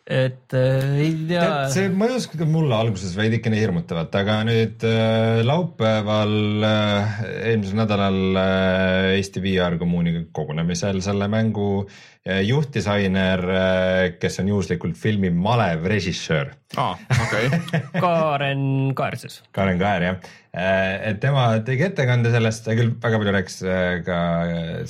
et 0.03 0.51
äh, 0.51 0.95
ei 0.99 1.11
tea. 1.29 1.43
see 1.71 1.87
mõjus 1.95 2.25
mulle 2.43 2.75
alguses 2.75 3.13
veidikene 3.15 3.55
hirmutavalt, 3.55 4.15
aga 4.19 4.41
nüüd 4.43 4.83
äh, 4.83 5.39
laupäeval 5.47 6.65
äh, 6.67 7.19
eelmisel 7.51 7.79
nädalal 7.79 8.17
äh, 8.35 9.13
Eesti 9.15 9.39
VR 9.45 9.77
kommuuni 9.79 10.25
kogunemisel 10.35 10.99
selle 11.05 11.29
mängu 11.31 11.85
äh, 11.87 12.41
juhtdisainer 12.43 13.43
äh,, 13.47 14.01
kes 14.19 14.41
on 14.43 14.51
juhuslikult 14.51 14.99
filmi 14.99 15.31
Malev 15.31 15.87
režissöör 15.87 16.51
ah,. 16.75 16.99
okei 17.23 17.47
okay. 17.47 17.85
Kaaren 18.03 18.65
Kaer 18.99 19.15
siis. 19.21 19.39
Kaaren 19.55 19.79
Kaer 19.79 20.07
jah, 20.09 20.17
äh, 20.51 20.97
et 21.13 21.21
tema 21.23 21.45
tegi 21.63 21.87
ettekande 21.87 22.33
sellest, 22.35 22.65
ta 22.67 22.75
küll 22.75 22.91
väga 22.99 23.21
palju 23.23 23.37
rääkis 23.37 23.57
äh, 23.63 23.95
ka 24.03 24.19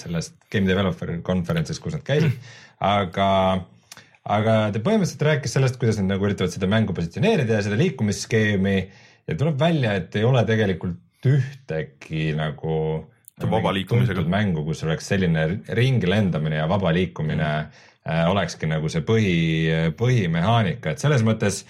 sellest 0.02 0.40
Game 0.50 0.66
Developer 0.66 1.20
konverentsist, 1.22 1.84
kus 1.86 2.00
nad 2.00 2.06
käisid, 2.08 2.34
aga 2.82 3.30
aga 4.24 4.58
ta 4.72 4.82
põhimõtteliselt 4.84 5.26
rääkis 5.28 5.56
sellest, 5.58 5.80
kuidas 5.82 6.00
nad 6.00 6.14
nagu 6.14 6.28
üritavad 6.28 6.54
seda 6.54 6.70
mängu 6.72 6.96
positsioneerida 6.96 7.60
ja 7.60 7.66
seda 7.66 7.80
liikumisskeemi. 7.80 8.78
Ja 9.28 9.36
tuleb 9.40 9.56
välja, 9.60 9.96
et 10.00 10.16
ei 10.20 10.26
ole 10.28 10.44
tegelikult 10.48 11.28
ühtegi 11.28 12.34
nagu 12.36 12.76
vaba 13.50 13.72
liikumisega. 13.76 14.24
mängu, 14.30 14.64
kus 14.68 14.84
oleks 14.84 15.08
selline 15.08 15.48
ringi 15.76 16.10
lendamine 16.10 16.60
ja 16.60 16.68
vaba 16.70 16.92
liikumine 16.96 17.50
äh, 17.50 18.30
olekski 18.30 18.68
nagu 18.70 18.92
see 18.92 19.04
põhi, 19.08 19.34
põhimehaanika, 20.00 20.94
et 20.94 21.04
selles 21.04 21.24
mõttes 21.26 21.64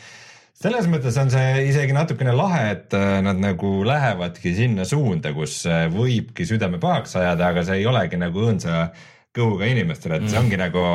selles 0.64 0.88
mõttes 0.88 1.16
on 1.20 1.32
see 1.34 1.66
isegi 1.70 1.96
natukene 1.96 2.34
lahe, 2.36 2.66
et 2.76 2.94
äh, 2.98 3.18
nad 3.26 3.40
nagu 3.42 3.82
lähevadki 3.88 4.54
sinna 4.58 4.86
suunda, 4.88 5.34
kus 5.36 5.64
äh, 5.70 5.88
võibki 5.94 6.46
südame 6.48 6.80
pahaks 6.84 7.18
ajada, 7.20 7.50
aga 7.50 7.66
see 7.68 7.82
ei 7.82 7.90
olegi 7.90 8.20
nagu 8.22 8.46
õõnsa 8.46 8.86
kõhuga 9.34 9.70
inimestele, 9.72 10.20
et 10.20 10.30
see 10.30 10.38
mm. 10.38 10.46
ongi 10.46 10.62
nagu, 10.62 10.86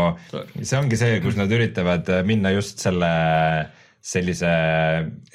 see 0.63 0.79
ongi 0.79 1.01
see, 1.01 1.19
kus 1.25 1.39
nad 1.39 1.53
üritavad 1.53 2.09
minna 2.29 2.55
just 2.55 2.83
selle 2.85 3.13
sellise 4.09 4.51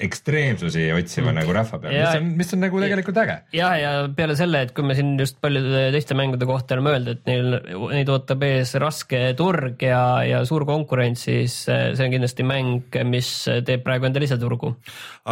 ekstreemsusi 0.02 0.86
otsima 0.96 1.30
mm. 1.30 1.36
nagu 1.36 1.52
rahva 1.54 1.78
peal, 1.82 1.94
mis 1.94 2.16
on, 2.16 2.30
mis 2.40 2.52
on 2.56 2.62
nagu 2.64 2.80
tegelikult 2.82 3.18
äge. 3.22 3.36
jah, 3.54 3.74
ja 3.78 3.90
peale 4.16 4.36
selle, 4.38 4.62
et 4.64 4.72
kui 4.74 4.86
me 4.88 4.96
siin 4.96 5.12
just 5.20 5.36
paljude 5.44 5.84
teiste 5.94 6.16
mängude 6.18 6.48
kohta 6.48 6.78
oleme 6.78 6.94
öelnud, 6.94 7.20
et 7.20 7.28
neil, 7.28 7.58
neid 7.92 8.10
ootab 8.10 8.42
ees 8.48 8.74
raske 8.80 9.20
turg 9.38 9.84
ja, 9.84 10.00
ja 10.26 10.40
suur 10.48 10.64
konkurents, 10.68 11.26
siis 11.28 11.58
see 11.68 12.06
on 12.06 12.16
kindlasti 12.16 12.46
mäng, 12.48 12.88
mis 13.06 13.30
teeb 13.68 13.84
praegu 13.84 14.08
endale 14.08 14.30
ise 14.30 14.40
turgu. 14.40 14.72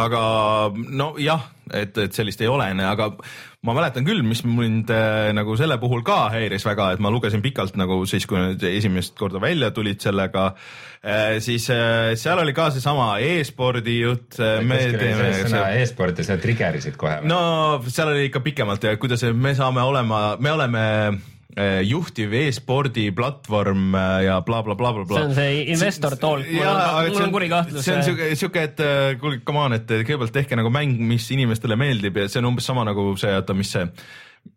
aga 0.05 0.21
nojah, 0.77 1.49
et, 1.73 1.97
et 2.05 2.13
sellist 2.13 2.45
ei 2.45 2.53
ole, 2.53 2.69
aga 2.85 3.15
ma 3.63 3.75
mäletan 3.77 4.05
küll, 4.07 4.21
mis 4.27 4.43
mind 4.45 4.91
äh, 4.91 5.31
nagu 5.35 5.55
selle 5.59 5.77
puhul 5.81 6.03
ka 6.05 6.27
häiris 6.33 6.65
väga, 6.67 6.91
et 6.93 7.03
ma 7.03 7.11
lugesin 7.13 7.43
pikalt 7.43 7.77
nagu 7.79 8.01
siis, 8.09 8.27
kui 8.29 8.41
need 8.41 8.63
esimest 8.73 9.15
korda 9.19 9.41
välja 9.43 9.71
tulid 9.75 10.03
sellega 10.03 10.49
äh,, 10.51 11.37
siis 11.43 11.69
äh, 11.71 12.13
seal 12.19 12.43
oli 12.43 12.55
ka 12.55 12.69
seesama 12.75 13.13
e-spordi 13.23 13.99
jutt 14.01 14.39
e-sport 15.79 16.19
ja 16.19 16.27
sa 16.27 16.39
trigerisid 16.43 16.99
kohe? 16.99 17.21
no 17.27 17.43
seal 17.87 18.11
oli 18.11 18.27
ikka 18.29 18.43
pikemalt 18.43 18.89
ja 18.89 18.97
kuidas 18.99 19.23
me 19.33 19.55
saame 19.55 19.85
olema, 19.85 20.25
me 20.39 20.51
oleme 20.51 20.83
juhtiv 21.85 22.33
e-spordi 22.33 23.11
platvorm 23.15 23.93
äh, 23.95 24.23
ja 24.25 24.39
blablabla 24.41 24.75
bla, 24.79 24.91
bla, 24.97 25.05
bla, 25.05 25.19
see 25.19 25.29
on 25.29 25.35
see 25.37 25.63
investor 25.75 26.17
talk, 26.17 26.45
mul 26.49 26.65
on, 26.65 27.09
mul 27.13 27.25
on 27.27 27.35
kuri 27.35 27.49
kahtlus. 27.51 27.85
see 27.85 27.97
on 27.97 28.05
siuke, 28.07 28.29
siuke, 28.39 28.65
et 28.71 28.83
äh, 28.83 29.13
kuulge, 29.21 29.43
come 29.45 29.61
on, 29.61 29.77
et 29.77 29.89
kõigepealt 29.93 30.33
tehke 30.33 30.57
nagu 30.59 30.73
mäng, 30.73 30.97
mis 31.13 31.27
inimestele 31.35 31.77
meeldib 31.79 32.17
ja 32.23 32.27
see 32.31 32.41
on 32.41 32.49
umbes 32.53 32.69
sama 32.69 32.85
nagu 32.89 33.11
see, 33.21 33.33
oota, 33.37 33.55
mis 33.57 33.73
see 33.75 33.85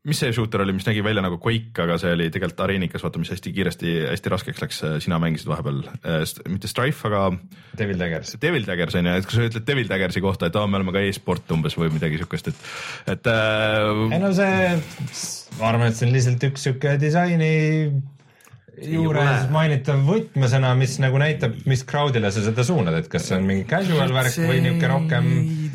mis 0.07 0.21
see 0.23 0.33
shooter 0.35 0.63
oli, 0.63 0.75
mis 0.77 0.87
nägi 0.87 1.03
välja 1.05 1.23
nagu 1.25 1.39
Quake, 1.43 1.75
aga 1.83 1.97
see 2.01 2.13
oli 2.15 2.29
tegelikult 2.33 2.63
areenikas, 2.67 3.03
vaata, 3.03 3.21
mis 3.23 3.31
hästi 3.35 3.53
kiiresti, 3.55 3.95
hästi 4.11 4.33
raskeks 4.33 4.63
läks, 4.63 4.81
sina 5.05 5.19
mängisid 5.23 5.51
vahepeal 5.51 5.83
äh,, 5.99 6.23
mitte 6.53 6.71
Strife, 6.71 7.09
aga. 7.11 7.31
Devil 7.79 7.99
Daggers. 8.01 8.37
Devil 8.43 8.67
Daggers 8.67 8.99
on 8.99 9.11
ju, 9.11 9.15
et 9.21 9.29
kui 9.29 9.39
sa 9.39 9.49
ütled 9.51 9.67
Devil 9.69 9.91
Daggersi 9.91 10.23
kohta, 10.25 10.51
et 10.51 10.59
aa, 10.59 10.67
me 10.71 10.81
oleme 10.81 10.95
ka 10.95 11.03
e-sport 11.07 11.55
umbes 11.57 11.79
või 11.79 11.91
midagi 11.95 12.21
siukest, 12.23 12.53
et, 12.53 12.67
et 13.17 13.31
äh.... 13.33 14.05
ei 14.15 14.23
no 14.23 14.35
see, 14.37 14.77
ma 15.61 15.73
arvan, 15.73 15.89
et 15.91 15.99
see 15.99 16.09
on 16.09 16.15
lihtsalt 16.15 16.51
üks 16.51 16.69
sihuke 16.69 16.97
disaini 17.03 17.55
juures 18.85 19.47
mainitav 19.53 20.03
võtmesõna, 20.07 20.73
mis 20.79 20.97
nagu 21.03 21.19
näitab, 21.21 21.57
mis 21.69 21.83
crowd'ile 21.89 22.31
sa 22.35 22.45
seda 22.45 22.65
suunad, 22.67 22.97
et 23.01 23.09
kas 23.13 23.29
see 23.31 23.39
on 23.39 23.47
mingi 23.49 23.65
casual 23.71 24.13
värk 24.15 24.35
see... 24.35 24.47
või 24.49 24.61
niisugune 24.65 24.91
rohkem. 24.93 25.29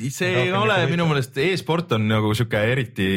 see 0.07 0.31
ei 0.45 0.53
ole 0.55 0.77
minu 0.91 1.07
meelest 1.09 1.37
e-sport 1.41 1.95
on 1.97 2.07
nagu 2.11 2.33
sihuke 2.37 2.61
eriti, 2.71 3.11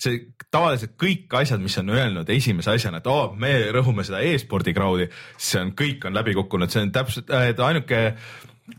see 0.00 0.20
tavaliselt 0.54 0.94
kõik 1.00 1.32
asjad, 1.40 1.62
mis 1.64 1.76
on 1.80 1.92
öelnud 1.94 2.30
esimese 2.30 2.74
asjana, 2.76 3.00
et 3.00 3.10
oo 3.10 3.20
oh,, 3.24 3.36
me 3.38 3.54
rõhume 3.74 4.04
seda 4.06 4.22
e-spordi 4.22 4.74
crowd'i, 4.76 5.08
see 5.40 5.62
on, 5.62 5.74
kõik 5.78 6.04
on 6.08 6.16
läbi 6.16 6.36
kukkunud, 6.36 6.72
see 6.72 6.84
on 6.84 6.92
täpselt, 6.94 7.32
et 7.48 7.62
ainuke 7.64 8.04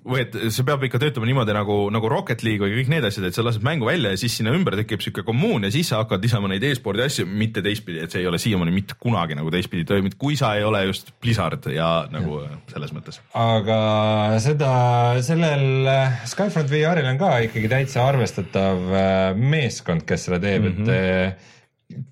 või 0.06 0.24
et 0.24 0.36
see 0.54 0.66
peab 0.66 0.82
ikka 0.88 0.98
töötama 1.02 1.28
niimoodi 1.30 1.54
nagu, 1.54 1.76
nagu 1.94 2.10
Rocket 2.10 2.42
League 2.46 2.64
või 2.64 2.80
kõik 2.80 2.90
need 2.90 3.06
asjad, 3.06 3.28
et 3.28 3.38
sa 3.38 3.44
lased 3.46 3.66
mängu 3.66 3.86
välja 3.86 4.14
ja 4.14 4.18
siis 4.18 4.34
sinna 4.40 4.54
ümber 4.58 4.78
tekib 4.80 5.04
sihuke 5.04 5.22
kommuun 5.28 5.68
ja 5.68 5.72
siis 5.74 5.92
sa 5.92 6.00
hakkad 6.02 6.26
lisama 6.26 6.50
neid 6.50 6.66
e-spordi 6.66 7.04
asju, 7.06 7.28
mitte 7.30 7.62
teistpidi, 7.66 8.02
et 8.02 8.14
see 8.14 8.24
ei 8.24 8.30
ole 8.30 8.40
siiamaani 8.42 8.74
mitte 8.74 8.98
kunagi 9.02 9.38
nagu 9.38 9.54
teistpidi 9.54 9.86
toiminud, 9.86 10.18
kui 10.22 10.38
sa 10.40 10.56
ei 10.58 10.66
ole 10.66 10.82
just 10.88 11.14
Blizzard 11.22 11.70
ja 11.74 11.90
nagu 12.14 12.42
ja. 12.42 12.58
selles 12.74 12.96
mõttes. 12.98 13.22
aga 13.38 13.80
seda, 14.42 14.72
sellel 15.26 15.90
äh, 15.92 16.22
Skyfront 16.34 16.72
VR-il 16.74 17.12
on 17.14 17.22
ka 17.22 17.36
ikkagi 17.46 17.70
täitsa 17.70 18.08
arvestatav 18.10 18.88
äh, 18.90 19.28
meeskond, 19.38 20.08
kes 20.10 20.30
seda 20.30 20.42
teeb 20.42 20.66
mm, 20.66 20.72
-hmm. 20.72 20.82
et 20.82 20.88
mhm. 20.90 21.36
äh, 21.36 21.54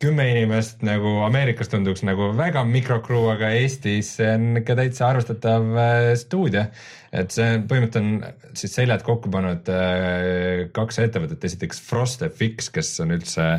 kümme 0.01 0.25
inimest 0.31 0.83
nagu 0.85 1.19
Ameerikas 1.25 1.71
tunduks 1.71 2.03
nagu 2.07 2.31
väga 2.37 2.63
mikrocrew, 2.67 3.27
aga 3.33 3.51
Eestis 3.57 4.15
on 4.23 4.59
ikka 4.61 4.75
täitsa 4.79 5.09
arvestatav 5.11 5.69
äh, 5.77 6.09
stuudio. 6.19 6.65
et 7.13 7.31
see 7.33 7.59
põhimõtteliselt 7.69 7.99
on 8.01 8.57
siis 8.57 8.73
seljad 8.73 9.03
kokku 9.05 9.31
pannud 9.33 9.69
äh, 9.69 10.67
kaks 10.73 10.99
ettevõtet, 11.03 11.43
esiteks 11.45 11.81
Frost 11.85 12.25
FX, 12.29 12.71
kes 12.73 12.93
on 13.03 13.13
üldse 13.17 13.49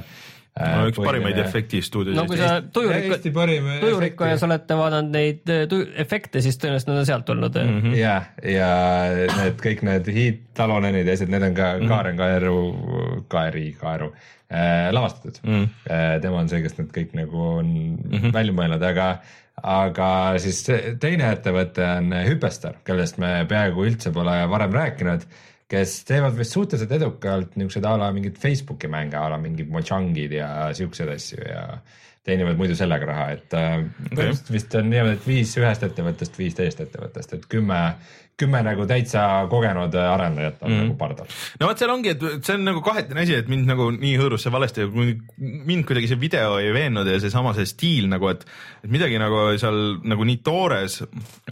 no 0.54 0.86
üks 0.86 1.00
parimaid 1.02 1.38
efektistuudioid. 1.42 2.16
no 2.16 2.24
kui 2.30 2.38
sa 2.38 2.60
tujurikka, 2.62 3.18
tujurikkajas 3.82 4.44
olete 4.46 4.76
vaadanud 4.78 5.14
neid 5.14 5.40
tuju, 5.70 5.88
efekte, 6.04 6.42
siis 6.44 6.58
tõenäoliselt 6.62 6.92
nad 6.92 7.00
on 7.00 7.08
sealt 7.08 7.26
tulnud 7.26 7.58
mm. 7.58 7.80
-hmm. 7.80 7.96
ja, 7.98 8.14
ja 8.46 8.68
need 9.34 9.58
kõik 9.62 9.82
need 9.86 10.10
Heat 10.14 10.44
Talonenid 10.54 11.10
ja 11.10 11.16
asjad, 11.18 11.32
need 11.34 11.42
on 11.48 11.56
ka 11.58 11.72
mm 11.72 11.80
-hmm. 11.80 11.94
Kaaren 11.94 12.20
Kaeru, 12.20 12.58
Kaeri 13.28 13.64
Kaeru 13.80 14.12
äh, 14.12 14.92
lavastatud 14.94 15.40
mm.. 15.42 15.64
Äh, 15.90 16.20
tema 16.22 16.38
on 16.38 16.48
see, 16.48 16.62
kes 16.62 16.78
need 16.78 16.92
kõik 16.94 17.16
nagu 17.18 17.40
on 17.48 17.72
mm 17.72 18.18
-hmm. 18.18 18.32
välja 18.32 18.52
mõelnud, 18.52 18.86
aga, 18.90 19.08
aga 19.62 20.12
siis 20.38 20.62
teine 21.00 21.32
ettevõte 21.32 21.82
on 21.96 22.14
Hüpestar, 22.28 22.78
kellest 22.84 23.18
me 23.18 23.42
peaaegu 23.48 23.90
üldse 23.90 24.12
pole 24.12 24.38
varem 24.48 24.72
rääkinud, 24.72 25.26
kes 25.70 25.98
teevad 26.08 26.36
vist 26.38 26.56
suhteliselt 26.56 26.92
edukalt 26.92 27.54
niisuguseid 27.56 27.86
a 27.88 27.94
la 27.98 28.10
mingeid 28.12 28.40
Facebooki 28.40 28.90
mänge, 28.92 29.16
a 29.18 29.30
la 29.32 29.38
mingid 29.40 29.70
Mojangid 29.72 30.34
ja 30.36 30.48
siukseid 30.76 31.14
asju 31.14 31.44
ja 31.48 31.64
teenivad 32.24 32.56
muidu 32.56 32.76
sellega 32.76 33.08
raha, 33.08 33.24
et 33.36 33.54
äh, 33.56 33.82
vist 34.52 34.74
on 34.78 34.88
niimoodi, 34.88 35.18
et 35.18 35.26
viis 35.28 35.50
ühest 35.60 35.84
ettevõttest, 35.84 36.38
viis 36.40 36.56
teisest 36.56 36.80
ettevõttest, 36.86 37.34
et 37.36 37.48
kümme 37.52 37.80
kümme 38.40 38.60
nagu 38.66 38.86
täitsa 38.90 39.24
kogenud 39.50 39.94
äh, 39.94 40.08
arendajat 40.10 40.62
on 40.64 40.72
mm. 40.72 40.80
nagu 40.82 40.96
pardal. 40.98 41.28
no 41.60 41.68
vot, 41.68 41.78
seal 41.78 41.92
ongi, 41.92 42.14
et 42.14 42.24
see 42.46 42.56
on 42.56 42.64
nagu 42.66 42.82
kahetine 42.84 43.22
asi, 43.22 43.36
et 43.38 43.50
mind 43.50 43.68
nagu 43.70 43.86
nii 43.94 44.14
hõõrus 44.18 44.46
see 44.46 44.54
valesti, 44.54 44.86
mind 45.38 45.86
kuidagi 45.86 46.10
see 46.10 46.18
video 46.20 46.56
ei 46.62 46.72
veennud 46.74 47.08
ja 47.10 47.20
seesama 47.22 47.54
see 47.54 47.68
stiil 47.70 48.08
nagu, 48.10 48.30
et, 48.32 48.42
et 48.82 48.90
midagi 48.90 49.20
nagu 49.22 49.44
seal 49.60 49.78
nagu 50.02 50.26
nii 50.26 50.40
toores, 50.46 50.98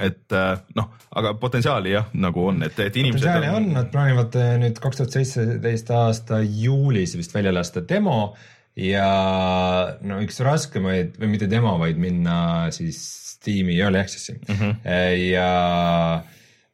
et 0.03 0.39
äh, 0.39 0.51
noh, 0.79 0.91
aga 1.21 1.37
potentsiaali 1.43 1.95
jah, 1.95 2.11
nagu 2.19 2.49
on, 2.51 2.65
et, 2.67 2.83
et 2.83 2.99
inimesed. 3.05 3.29
potentsiaali 3.29 3.55
on, 3.61 3.71
nad 3.79 3.93
plaanivad 3.95 4.41
äh, 4.43 4.53
nüüd 4.65 4.83
kaks 4.83 5.03
tuhat 5.03 5.19
seitseteist 5.21 5.95
aasta 5.95 6.43
juulis 6.43 7.15
vist 7.19 7.35
välja 7.37 7.55
lasta 7.55 7.87
demo 7.87 8.35
ja 8.75 9.07
no 10.03 10.19
üks 10.25 10.43
raskemaid 10.43 11.15
või 11.21 11.35
mitte 11.37 11.47
demo, 11.51 11.77
vaid 11.79 11.99
minna 12.01 12.37
siis 12.75 13.05
Steam'i 13.37 13.79
early 13.79 13.99
access'i 13.99 14.35
mm 14.35 14.55
-hmm. 14.55 14.79
ja 15.31 15.51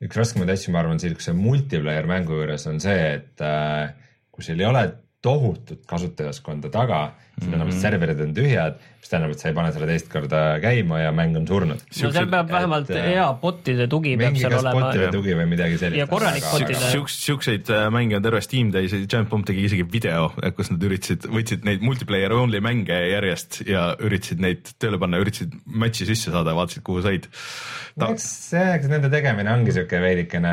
üks 0.05 0.19
raskemaid 0.19 0.53
asju, 0.55 0.73
ma 0.75 0.83
arvan, 0.83 1.01
siukse 1.03 1.35
multiplayer 1.37 2.07
mängu 2.09 2.39
juures 2.39 2.67
on 2.71 2.79
see, 2.83 2.99
et 3.19 3.45
äh, 3.45 3.91
kui 4.31 4.47
sul 4.47 4.61
ei 4.61 4.69
ole 4.69 4.85
tohutut 5.25 5.83
kasutajaskonda 5.91 6.71
taga, 6.75 7.01
siis 7.39 7.51
tähendab, 7.51 7.69
et 7.69 7.75
mhm. 7.75 7.81
serverid 7.83 8.21
on 8.25 8.35
tühjad, 8.37 8.79
mis 8.99 9.13
tähendab, 9.13 9.33
et 9.35 9.43
sa 9.43 9.51
ei 9.51 9.57
pane 9.57 9.73
selle 9.75 9.89
teist 9.89 10.11
korda 10.13 10.43
käima 10.63 11.01
ja 11.01 11.13
mäng 11.15 11.39
on 11.39 11.47
surnud. 11.49 11.83
no 11.83 12.11
seal 12.15 12.31
peab 12.33 12.53
vähemalt 12.53 12.91
et, 12.91 12.99
äh, 12.99 13.09
hea 13.15 13.27
botide 13.43 13.89
tugi 13.91 14.15
peab 14.21 14.39
seal 14.41 14.57
olema. 14.59 14.75
botide 14.89 15.11
tugi 15.15 15.37
või 15.39 15.49
midagi 15.55 15.81
sellist. 15.81 16.01
ja 16.03 16.09
korralik 16.11 16.47
botide. 16.51 16.93
siukseid 17.15 17.73
äh, 17.75 17.89
mänge 17.95 18.19
on 18.19 18.27
terve 18.27 18.43
Steam 18.45 18.73
täis, 18.75 18.95
Giant 19.07 19.31
Bomb 19.31 19.47
tegi 19.49 19.67
isegi 19.69 19.87
video, 19.93 20.31
kus 20.57 20.73
nad 20.75 20.87
üritasid, 20.91 21.29
võtsid 21.33 21.67
neid 21.69 21.85
multiplayer 21.87 22.35
only 22.37 22.63
mänge 22.65 22.99
järjest 23.13 23.63
ja 23.69 23.91
üritasid 23.97 24.43
neid 24.45 24.75
tööle 24.83 25.01
panna, 25.01 25.23
üritasid 25.23 25.55
match'i 25.67 26.09
sisse 26.09 26.35
saada, 26.35 26.57
vaatasid, 26.59 26.87
kuhu 26.87 27.05
said 27.07 27.31
Ta... 27.99 28.13
eks 28.15 28.27
see, 28.53 28.65
eks 28.77 28.91
nende 28.91 29.11
tegemine 29.11 29.51
ongi 29.51 29.75
siuke 29.75 29.99
veidikene, 30.03 30.53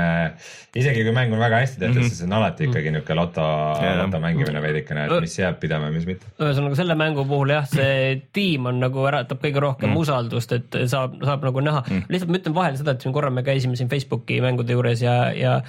isegi 0.78 1.04
kui 1.06 1.14
mäng 1.16 1.34
on 1.36 1.42
väga 1.42 1.62
hästi 1.62 1.78
tehtud 1.78 2.00
mm, 2.00 2.02
-hmm. 2.02 2.10
siis 2.10 2.22
see 2.22 2.30
on 2.30 2.38
alati 2.40 2.70
ikkagi 2.70 2.94
niuke 2.96 3.18
loto 3.18 3.46
yeah., 3.82 4.00
loto 4.02 4.22
mängimine 4.24 4.62
veidikene, 4.64 5.06
et 5.06 5.26
mis 5.28 5.38
jääb 5.40 5.60
pidama 5.62 5.92
ja 5.92 5.96
mis 5.96 6.08
mitte. 6.10 6.32
ühesõnaga 6.40 6.75
selle 6.78 6.98
mängu 7.00 7.26
puhul 7.28 7.56
jah, 7.56 7.66
see 7.70 8.22
tiim 8.36 8.70
on 8.72 8.80
nagu 8.84 9.08
äratab 9.10 9.42
kõige 9.44 9.64
rohkem 9.64 9.92
mm. 9.92 10.04
usaldust, 10.04 10.56
et 10.56 10.80
saab, 10.92 11.18
saab 11.24 11.44
nagu 11.48 11.64
näha 11.66 11.84
mm., 11.84 12.08
lihtsalt 12.14 12.32
ma 12.32 12.42
ütlen 12.42 12.56
vahele 12.58 12.80
seda, 12.80 12.96
et 12.96 13.06
siin 13.06 13.16
korra 13.16 13.34
me 13.34 13.46
käisime 13.46 13.78
siin 13.80 13.92
Facebooki 13.92 14.40
mängude 14.44 14.78
juures 14.78 15.04
ja, 15.04 15.18
ja 15.36 15.60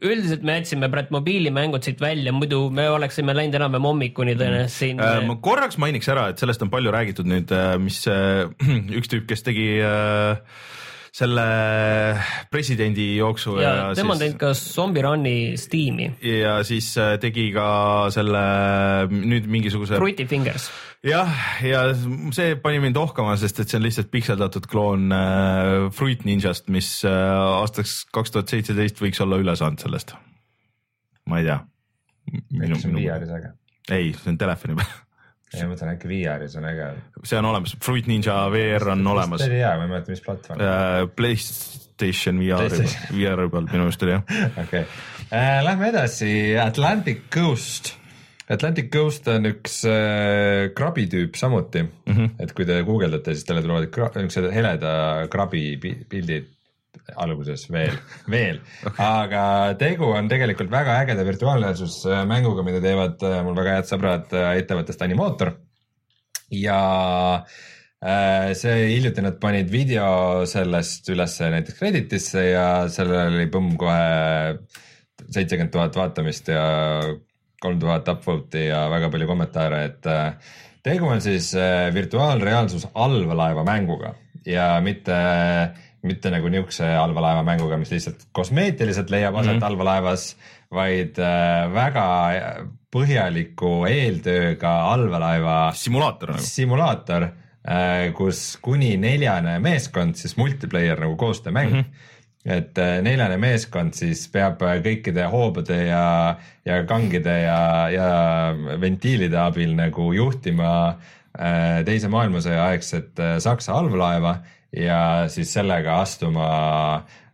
üldiselt 0.00 0.44
me 0.46 0.56
jätsime 0.58 0.88
praegu 0.92 1.14
mobiilimängud 1.18 1.84
siit 1.84 2.00
välja, 2.00 2.32
muidu 2.32 2.62
me 2.74 2.86
oleksime 2.90 3.34
läinud 3.36 3.58
enam-vähem 3.58 3.88
hommikuni 3.90 4.36
tõenäoliselt 4.38 4.76
siin 4.76 5.02
äh,. 5.04 5.20
ma 5.28 5.36
korraks 5.44 5.78
mainiks 5.80 6.08
ära, 6.12 6.30
et 6.32 6.40
sellest 6.40 6.64
on 6.64 6.72
palju 6.72 6.92
räägitud 6.94 7.28
nüüd, 7.28 7.52
äh, 7.54 7.74
mis 7.82 8.02
äh, 8.10 8.46
üks 8.98 9.12
tüüp, 9.12 9.26
kes 9.30 9.44
tegi 9.46 9.68
äh, 9.84 10.40
selle 11.14 11.44
presidendi 12.50 13.16
jooksu. 13.16 13.56
ja, 13.60 13.72
ja 13.74 13.86
tema 13.98 14.14
on 14.14 14.20
teinud 14.22 14.38
ka 14.40 14.52
Zombie 14.54 15.02
Run'i 15.04 15.34
Steam'i. 15.58 16.10
ja 16.22 16.60
siis 16.66 16.92
äh, 17.00 17.16
tegi 17.22 17.48
ka 17.54 17.66
selle 18.14 18.42
nüüd 19.10 19.48
mingisuguse. 19.50 19.98
Fruity 19.98 20.26
Fingers. 20.30 20.70
jah, 21.06 21.34
ja 21.66 21.82
see 22.36 22.54
pani 22.62 22.82
mind 22.84 23.00
ohkama, 23.00 23.34
sest 23.40 23.62
et 23.62 23.72
see 23.72 23.80
on 23.80 23.86
lihtsalt 23.88 24.10
pikseldatud 24.14 24.70
kloon 24.70 25.10
äh, 25.16 25.90
Fruit 25.96 26.24
Ninjast, 26.28 26.70
mis 26.70 26.92
äh, 27.08 27.18
aastaks 27.60 28.04
kaks 28.14 28.36
tuhat 28.36 28.54
seitseteist 28.54 29.02
võiks 29.02 29.22
olla 29.24 29.40
üle 29.42 29.56
saanud 29.58 29.82
sellest. 29.82 30.14
ma 31.26 31.42
ei 31.42 31.50
tea. 31.50 31.60
kas 32.60 32.82
see 32.84 32.90
on 32.92 32.98
VR-is 33.02 33.38
äge? 33.40 33.54
ei, 33.90 34.12
see 34.14 34.34
on 34.34 34.38
telefoni 34.38 34.78
peal 34.78 34.98
ei, 35.54 35.62
ma 35.64 35.74
mõtlen 35.74 35.92
äkki 35.94 36.10
VR-is 36.10 36.56
on 36.58 36.66
äge. 36.70 36.88
see 37.26 37.38
on 37.40 37.48
olemas, 37.50 37.76
Fruit 37.84 38.10
Ninja 38.10 38.36
VR 38.52 38.92
on 38.94 39.06
olemas. 39.12 39.42
see 39.42 39.50
oli 39.50 39.62
hea, 39.62 39.70
ma 39.78 39.86
ei 39.86 39.94
mäleta, 39.94 40.14
mis 40.14 40.24
platvorm 40.24 40.60
uh,. 40.62 41.06
PlayStation 41.16 42.42
VR, 42.42 42.76
VR 43.14 43.46
peal 43.52 43.70
minu 43.70 43.86
meelest 43.86 44.04
oli 44.06 44.14
jah. 44.16 44.36
okei 44.64 44.84
uh,, 44.84 45.56
lähme 45.66 45.90
edasi, 45.94 46.30
Atlantic 46.60 47.26
Coast. 47.34 47.96
Atlantic 48.50 48.88
Coast 48.90 49.28
on 49.30 49.46
üks 49.46 49.82
äh, 49.86 50.70
krabitüüp 50.74 51.36
samuti 51.38 51.84
mm, 51.84 52.14
-hmm. 52.14 52.32
et 52.42 52.54
kui 52.54 52.66
te 52.66 52.80
guugeldate, 52.86 53.34
siis 53.34 53.46
teile 53.46 53.62
tulevad 53.62 53.86
niisugused 53.86 54.50
heleda 54.54 54.94
krabi 55.30 55.76
pildid 56.10 56.48
alguses 57.20 57.66
veel, 57.70 57.96
veel, 58.34 58.60
aga 59.00 59.42
tegu 59.80 60.10
on 60.14 60.28
tegelikult 60.30 60.70
väga 60.72 60.98
ägeda 61.04 61.24
virtuaalreaalsusmänguga, 61.26 62.64
mida 62.66 62.82
teevad 62.84 63.24
äh, 63.26 63.40
mul 63.46 63.58
väga 63.58 63.78
head 63.78 63.90
sõbrad 63.90 64.36
äh, 64.36 64.52
ettevõttest 64.62 65.02
Animotor. 65.06 65.54
ja 66.50 66.80
äh, 68.02 68.52
see 68.58 68.76
hiljuti 68.94 69.24
nad 69.24 69.40
panid 69.42 69.70
video 69.72 70.46
sellest 70.50 71.10
üles 71.12 71.36
näiteks 71.40 71.82
Redditisse 71.82 72.46
ja 72.50 72.68
sellel 72.92 73.36
oli 73.36 73.50
põmm 73.52 73.76
kohe 73.80 74.56
seitsekümmend 75.30 75.74
tuhat 75.74 75.96
vaatamist 75.96 76.48
ja 76.50 76.64
kolm 77.60 77.78
tuhat 77.80 78.08
upvote'i 78.08 78.70
ja 78.70 78.86
väga 78.88 79.10
palju 79.12 79.26
kommentaare, 79.28 79.80
et 79.90 80.06
tegu 80.82 81.10
on 81.12 81.20
siis 81.20 81.50
virtuaalreaalsus 81.92 82.86
allveelaeva 82.96 83.66
mänguga 83.68 84.14
ja 84.48 84.80
mitte 84.80 85.16
mitte 86.02 86.32
nagu 86.32 86.48
niisuguse 86.48 86.88
allveelaeva 86.96 87.42
mänguga, 87.46 87.76
mis 87.80 87.92
lihtsalt 87.92 88.28
kosmeetiliselt 88.32 89.10
leiab 89.10 89.34
aset 89.36 89.52
mm 89.52 89.58
-hmm. 89.58 89.66
allveelaevas, 89.66 90.36
vaid 90.70 91.18
äh, 91.18 91.72
väga 91.74 92.06
põhjaliku 92.90 93.86
eeltööga 93.88 94.72
allveelaeva 94.92 95.72
simulaator 95.74 96.34
nagu. 96.34 96.46
simulaator 96.46 97.28
kus 98.16 98.56
kuni 98.62 98.96
neljane 98.96 99.58
meeskond, 99.60 100.14
siis 100.16 100.36
multiplayer 100.36 101.00
nagu 101.00 101.16
koostöömäng 101.16 101.70
mm. 101.70 101.80
-hmm 101.80 102.08
et 102.44 102.78
äh, 102.80 102.98
neljane 103.04 103.36
meeskond 103.40 103.96
siis 103.96 104.24
peab 104.32 104.62
äh, 104.64 104.78
kõikide 104.84 105.26
hoobude 105.32 105.76
ja, 105.90 106.36
ja 106.64 106.78
kangide 106.88 107.34
ja, 107.42 107.60
ja 107.92 108.06
ventiilide 108.80 109.36
abil 109.42 109.74
nagu 109.76 110.08
juhtima 110.16 110.70
äh, 110.88 111.82
teise 111.84 112.08
maailmasõja 112.12 112.70
aegset 112.70 113.20
Saksa 113.44 113.76
allveelaeva 113.76 114.38
ja 114.76 115.28
siis 115.32 115.52
sellega 115.56 115.98
astuma 116.02 116.48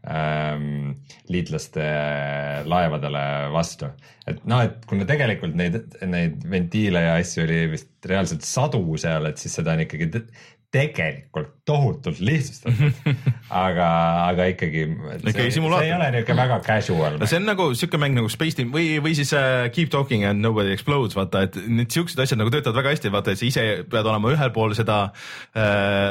ähm, 0.08 0.94
liitlaste 1.28 1.86
laevadele 2.64 3.24
vastu. 3.52 3.90
et 4.26 4.40
noh, 4.48 4.62
et 4.64 4.86
kuna 4.88 5.06
tegelikult 5.08 5.54
neid, 5.58 5.78
neid 6.06 6.44
ventiile 6.50 7.02
ja 7.04 7.16
asju 7.20 7.44
oli 7.44 7.60
vist 7.74 8.08
reaalselt 8.08 8.46
sadu 8.46 8.82
seal, 9.00 9.28
et 9.28 9.42
siis 9.42 9.54
seda 9.60 9.76
on 9.76 9.84
ikkagi 9.84 10.10
tegelikult 10.76 11.56
tohutult 11.66 12.20
lihtsustatud 12.22 12.94
aga, 13.66 13.86
aga 14.30 14.46
ikkagi. 14.52 14.84
simulaator. 15.50 15.82
see 15.82 15.90
ei 15.90 15.94
ole 15.96 16.10
niisugune 16.14 16.38
väga 16.38 16.58
casual. 16.66 17.16
see 17.26 17.40
on 17.40 17.48
nagu 17.48 17.66
siuke 17.78 17.98
mäng 17.98 18.14
nagu 18.18 18.30
Space 18.30 18.58
Team 18.58 18.70
või, 18.74 19.00
või 19.02 19.16
siis 19.18 19.32
uh, 19.34 19.66
Keep 19.74 19.90
Talking 19.90 20.26
and 20.28 20.44
Nobody 20.44 20.70
Explodes, 20.74 21.16
vaata, 21.18 21.42
et 21.48 21.58
need 21.66 21.90
siuksed 21.94 22.20
asjad 22.22 22.38
nagu 22.38 22.52
töötavad 22.54 22.78
väga 22.78 22.94
hästi, 22.94 23.12
vaata, 23.14 23.34
et 23.34 23.42
sa 23.42 23.48
ise 23.48 23.64
pead 23.90 24.06
olema 24.06 24.30
ühel 24.34 24.52
pool 24.54 24.76
seda 24.78 24.98
uh, 25.10 25.64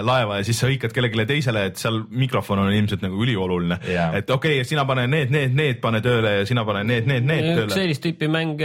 laeva 0.05 0.41
ja 0.41 0.47
siis 0.47 0.59
sa 0.59 0.67
hõikad 0.67 0.95
kellelegi 0.95 1.27
teisele, 1.29 1.67
et 1.71 1.79
seal 1.79 2.01
mikrofon 2.11 2.65
on 2.65 2.73
ilmselt 2.75 3.05
nagu 3.05 3.23
ülioluline 3.23 3.79
yeah.. 3.87 4.11
et 4.19 4.27
okei 4.29 4.59
okay,, 4.59 4.67
sina 4.67 4.83
pane 4.89 5.07
need, 5.11 5.31
need, 5.31 5.55
need 5.55 5.79
pane 5.83 6.03
tööle 6.03 6.41
ja 6.41 6.49
sina 6.49 6.65
pane 6.67 6.83
need, 6.87 7.07
need, 7.07 7.27
need 7.31 7.51
tööle. 7.53 7.71
sellist 7.71 8.03
tüüpi 8.03 8.27
mäng 8.31 8.59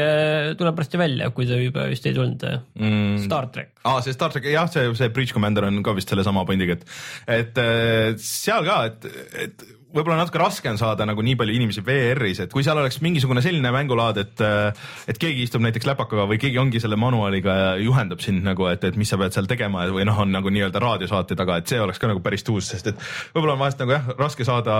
tuleb 0.58 0.82
varsti 0.82 0.98
välja, 0.98 1.30
kui 1.34 1.46
ta 1.46 1.60
juba 1.60 1.86
vist 1.90 2.10
ei 2.10 2.18
tulnud 2.18 2.42
mm.. 2.50 3.22
Star 3.28 3.46
track. 3.54 3.76
aa, 3.86 4.02
see 4.02 4.16
Star 4.16 4.34
track, 4.34 4.50
jah, 4.50 4.66
see, 4.72 4.90
see 4.98 5.14
Breach 5.14 5.36
Commander 5.36 5.70
on 5.70 5.84
ka 5.86 5.89
vist 5.96 6.10
sellesama 6.10 6.44
pundiga, 6.48 6.78
et, 6.78 6.88
et 7.30 7.60
Äh, 7.60 8.16
seal 8.22 8.66
ka, 8.66 8.78
et, 8.88 9.06
et 9.44 9.64
võib-olla 9.90 10.20
natuke 10.20 10.38
raske 10.40 10.70
on 10.70 10.78
saada 10.78 11.06
nagu 11.08 11.22
nii 11.24 11.36
palju 11.38 11.54
inimesi 11.56 11.82
VR-is, 11.86 12.42
et 12.44 12.52
kui 12.54 12.64
seal 12.66 12.78
oleks 12.78 13.00
mingisugune 13.04 13.42
selline 13.44 13.72
mängulaad, 13.74 14.20
et, 14.22 14.42
äh, 14.46 14.84
et 15.10 15.18
keegi 15.20 15.44
istub 15.46 15.64
näiteks 15.64 15.88
läpakaga 15.88 16.28
või 16.30 16.38
keegi 16.42 16.60
ongi 16.62 16.82
selle 16.82 16.98
manuaaliga 17.00 17.56
ja 17.58 17.72
juhendab 17.82 18.22
sind 18.24 18.46
nagu, 18.46 18.68
et, 18.70 18.86
et 18.86 18.98
mis 19.00 19.10
sa 19.10 19.18
pead 19.20 19.36
seal 19.36 19.50
tegema 19.50 19.88
või 19.90 20.06
noh, 20.08 20.22
on 20.24 20.32
nagu 20.34 20.52
nii-öelda 20.52 20.82
raadiosaate 20.82 21.38
taga, 21.38 21.58
et 21.60 21.70
see 21.70 21.82
oleks 21.82 22.00
ka 22.02 22.10
nagu 22.10 22.22
päris 22.24 22.46
tuus, 22.46 22.70
sest 22.70 22.92
et 22.92 23.04
võib-olla 23.34 23.58
on 23.58 23.64
vahest 23.64 23.82
nagu 23.82 23.96
jah, 23.96 24.14
raske 24.20 24.46
saada 24.46 24.78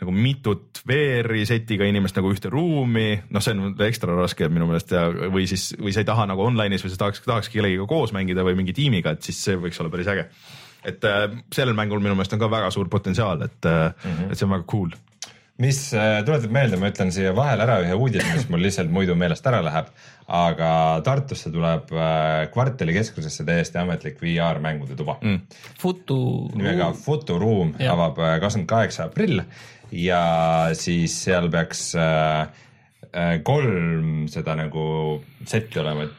nagu 0.00 0.14
mitut 0.14 0.80
VR-i 0.88 1.44
setiga 1.46 1.86
inimest 1.86 2.16
nagu 2.18 2.32
ühte 2.32 2.50
ruumi, 2.52 3.14
noh, 3.30 3.44
see 3.44 3.54
on 3.54 3.76
ekstra 3.86 4.16
raske 4.18 4.48
minu 4.50 4.66
meelest 4.70 4.94
ja, 4.96 5.04
või 5.30 5.46
siis, 5.50 5.70
või 5.78 5.94
sa 5.94 6.02
ei 6.02 6.08
taha 6.08 6.26
nagu 6.30 6.42
online'is 6.48 6.82
või 6.82 6.92
sa 6.94 6.98
tahaks, 7.04 7.22
tahakski 7.26 7.60
kellegiga 7.60 7.86
koos 7.90 8.14
mängida 8.16 8.44
või 8.46 8.56
mingi 8.58 8.74
tiimiga, 8.76 9.14
et 9.14 9.22
siis 9.28 9.38
see 9.46 9.60
võiks 9.60 9.78
olla 9.82 9.92
päris 9.92 10.10
äge. 10.10 10.26
Et 10.88 11.06
äh, 11.06 11.24
sellel 11.54 11.78
mängul 11.78 12.02
minu 12.02 12.16
meelest 12.18 12.34
on 12.34 12.42
ka 12.42 12.50
väga 12.50 12.72
suur 12.74 12.90
potentsiaal, 12.90 13.46
et 13.46 13.70
mm, 13.70 14.02
-hmm. 14.02 14.32
et 14.32 14.38
see 14.38 14.48
on 14.48 14.56
väga 14.56 14.66
cool. 14.72 14.94
Mis 15.62 15.78
äh, 15.94 16.24
tuletab 16.26 16.50
meelde, 16.50 16.78
ma 16.80 16.88
ütlen 16.90 17.12
siia 17.14 17.34
vahele 17.36 17.62
ära 17.62 17.76
ühe 17.84 17.94
uudise, 17.94 18.26
mis 18.34 18.48
mul 18.50 18.64
lihtsalt 18.64 18.90
muidu 18.90 19.14
meelest 19.14 19.46
ära 19.46 19.60
läheb, 19.62 19.92
aga 20.26 20.70
Tartusse 21.04 21.52
tuleb 21.54 21.92
äh, 21.92 22.48
kvartali 22.50 22.96
keskusesse 22.96 23.44
täiesti 23.46 23.78
ametlik 23.78 24.18
VR 24.22 24.58
mängude 24.64 24.96
tuba. 24.98 25.18
Mm.. 25.20 25.44
Futu. 25.78 26.18
nimega 26.56 26.90
Futuruum 26.96 27.76
avab 27.92 28.18
kakskümmend 28.18 28.70
kaheksa 28.72 29.06
aprill 29.06 29.44
ja 29.92 30.24
siis 30.78 31.14
seal 31.24 31.48
peaks 31.52 31.92
äh, 31.98 32.48
kolm 33.44 34.26
seda 34.32 34.56
nagu 34.58 34.84
setti 35.48 35.80
olema, 35.82 36.06
et 36.06 36.18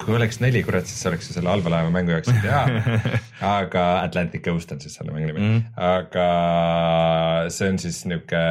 kui 0.00 0.16
oleks 0.16 0.40
neli, 0.40 0.62
kurat, 0.64 0.88
siis 0.88 1.02
oleks 1.10 1.28
ju 1.28 1.36
selle 1.36 1.50
allveelaeva 1.52 1.90
mängu 1.92 2.14
jaoks 2.14 2.30
ideaalne. 2.32 3.00
aga 3.58 3.84
Atlantic 4.06 4.44
Coast 4.46 4.72
on 4.72 4.80
siis 4.80 4.96
selle 4.96 5.12
mängu 5.12 5.32
nimi 5.32 5.42
mm., 5.42 5.60
aga 5.90 6.28
see 7.52 7.68
on 7.72 7.82
siis 7.82 8.00
niuke, 8.08 8.46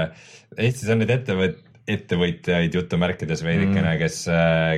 Eestis 0.60 0.90
on 0.94 1.02
neid 1.02 1.14
ettevõt-, 1.14 1.64
ettevõtjaid 1.90 2.78
jutumärkides 2.78 3.42
veidikene 3.46 3.96
mm., 3.96 3.98
kes, 4.04 4.22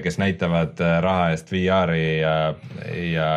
kes 0.06 0.22
näitavad 0.22 0.80
raha 1.04 1.34
eest 1.34 1.52
VR-i 1.52 2.06
ja 2.22 2.36
ja 3.12 3.28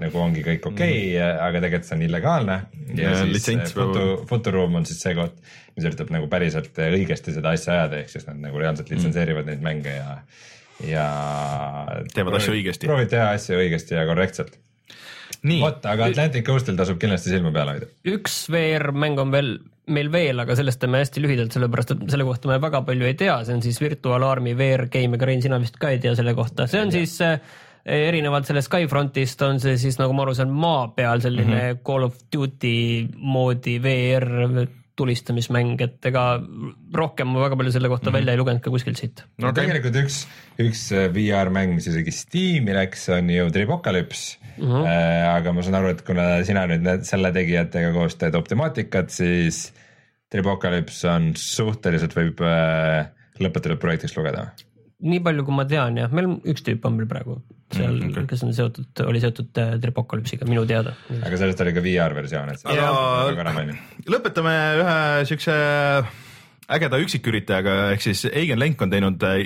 nagu 0.00 0.20
ongi 0.22 0.42
kõik 0.46 0.66
okei 0.70 0.96
okay, 0.96 1.12
mm., 1.14 1.38
aga 1.46 1.62
tegelikult 1.64 1.88
see 1.88 1.96
on 1.98 2.04
illegaalne. 2.06 2.58
ja, 2.94 3.12
ja 3.12 3.22
siis 3.36 3.74
foto, 3.76 4.04
fotoruum 4.28 4.80
on 4.80 4.88
siis 4.88 5.00
see 5.02 5.14
koht, 5.18 5.38
mis 5.76 5.88
üritab 5.88 6.12
nagu 6.14 6.28
päriselt 6.32 6.76
õigesti 6.86 7.36
seda 7.36 7.54
asja 7.56 7.74
ajada, 7.76 8.02
ehk 8.02 8.12
siis 8.12 8.28
nad 8.28 8.40
nagu 8.42 8.60
reaalselt 8.62 8.92
litsenseerivad 8.92 9.46
mm. 9.46 9.54
neid 9.54 9.66
mänge 9.66 9.96
ja 9.96 10.20
ja 10.84 11.06
teevad 12.12 12.36
asju 12.40 12.56
õigesti. 12.56 12.88
proovid 12.88 13.12
teha 13.12 13.30
asju 13.36 13.56
õigesti 13.60 13.96
ja 13.96 14.04
korrektselt. 14.08 14.58
vot, 15.46 15.86
aga 15.88 16.10
Atlantic 16.10 16.44
Coastil 16.46 16.76
tasub 16.76 17.00
kindlasti 17.00 17.32
silma 17.32 17.52
peal 17.54 17.72
hoida. 17.72 17.88
üks 18.16 18.44
VR-mäng 18.52 19.22
on 19.22 19.32
veel 19.34 19.56
meil 19.86 20.08
veel, 20.10 20.40
aga 20.42 20.56
sellest 20.58 20.80
teeme 20.82 20.98
hästi 20.98 21.22
lühidalt, 21.22 21.54
sellepärast 21.54 21.92
et 21.94 22.00
selle 22.10 22.26
kohta 22.26 22.50
me 22.50 22.56
väga 22.62 22.80
palju 22.88 23.06
ei 23.06 23.14
tea, 23.18 23.36
see 23.46 23.54
on 23.54 23.62
siis 23.62 23.78
Virtual 23.78 24.24
Army 24.26 24.56
VR 24.58 24.88
game, 24.90 25.14
ega 25.14 25.28
Rein, 25.28 25.44
sina 25.44 25.60
vist 25.62 25.78
ka 25.78 25.92
ei 25.94 26.00
tea 26.02 26.16
selle 26.18 26.34
kohta, 26.34 26.66
see 26.70 26.82
on 26.82 26.90
ja. 26.90 26.98
siis 26.98 27.14
äh, 27.22 27.36
erinevalt 27.86 28.48
sellest 28.48 28.66
Skyfrontist 28.70 29.42
on 29.46 29.60
see 29.62 29.76
siis 29.78 30.00
nagu 30.00 30.14
ma 30.16 30.24
aru 30.26 30.34
saan, 30.34 30.50
maa 30.50 30.88
peal 30.96 31.22
selline 31.22 31.54
mm 31.54 31.60
-hmm. 31.60 31.84
Call 31.86 32.08
of 32.08 32.18
Duty 32.32 33.06
moodi 33.16 33.78
VR 33.82 34.66
tulistamismäng, 34.96 35.80
et 35.84 36.08
ega 36.08 36.24
rohkem 36.96 37.28
ma 37.28 37.42
väga 37.44 37.58
palju 37.60 37.72
selle 37.74 37.90
kohta 37.92 38.08
mm 38.08 38.12
-hmm. 38.12 38.18
välja 38.18 38.32
ei 38.32 38.40
lugenud 38.40 38.62
ka 38.64 38.70
kuskilt 38.70 38.96
siit. 38.96 39.24
no 39.38 39.48
okay. 39.48 39.64
tegelikult 39.64 39.96
üks, 40.02 40.26
üks 40.58 40.84
äh, 40.92 41.08
VR-mäng, 41.12 41.74
mis 41.74 41.86
isegi 41.86 42.10
Steam'i 42.10 42.74
läks, 42.74 43.08
on 43.12 43.30
ju 43.30 43.50
Tripocalypse 43.50 44.38
mm. 44.56 44.64
-hmm. 44.64 44.86
Äh, 44.86 45.34
aga 45.34 45.52
ma 45.52 45.62
saan 45.62 45.74
aru, 45.80 45.88
et 45.88 46.02
kuna 46.02 46.44
sina 46.44 46.66
nüüd 46.66 46.86
need, 46.86 47.04
selle 47.04 47.32
tegijatega 47.32 47.92
koos 47.92 48.16
teed 48.16 48.34
Optimaatikat, 48.34 49.10
siis 49.10 49.72
Tripocalypse 50.32 51.08
on 51.08 51.32
suhteliselt 51.36 52.16
võib 52.16 52.40
äh, 52.40 53.06
lõpetatud 53.38 53.78
projektiks 53.78 54.16
lugeda 54.16 54.48
nii 55.04 55.20
palju, 55.24 55.44
kui 55.44 55.56
ma 55.56 55.66
tean 55.68 55.98
jah, 56.00 56.12
meil 56.14 56.38
üks 56.48 56.64
tüüp 56.64 56.84
on 56.88 56.96
meil 56.96 57.08
praegu 57.10 57.40
seal 57.74 57.96
mm, 57.98 58.12
okay., 58.12 58.28
kes 58.30 58.44
on 58.46 58.54
seotud, 58.56 59.02
oli 59.04 59.20
seotud 59.20 59.58
äh, 59.60 59.74
Tripocalypse'iga 59.82 60.48
minu 60.48 60.62
teada. 60.68 60.94
aga 61.18 61.40
sellest 61.40 61.64
oli 61.64 61.74
ka 61.76 61.82
VR 61.84 62.14
versioon, 62.16 62.52
et. 62.54 62.62
aga 62.64 63.66
lõpetame 64.06 64.54
ühe 64.80 65.00
siukse 65.28 65.56
ägeda 66.76 66.98
üksiküritajaga, 67.02 67.74
ehk 67.94 68.06
siis 68.06 68.24
Eigen 68.30 68.58
Lenk 68.62 68.80
on 68.82 68.94
teinud 68.94 69.26
äh, 69.26 69.42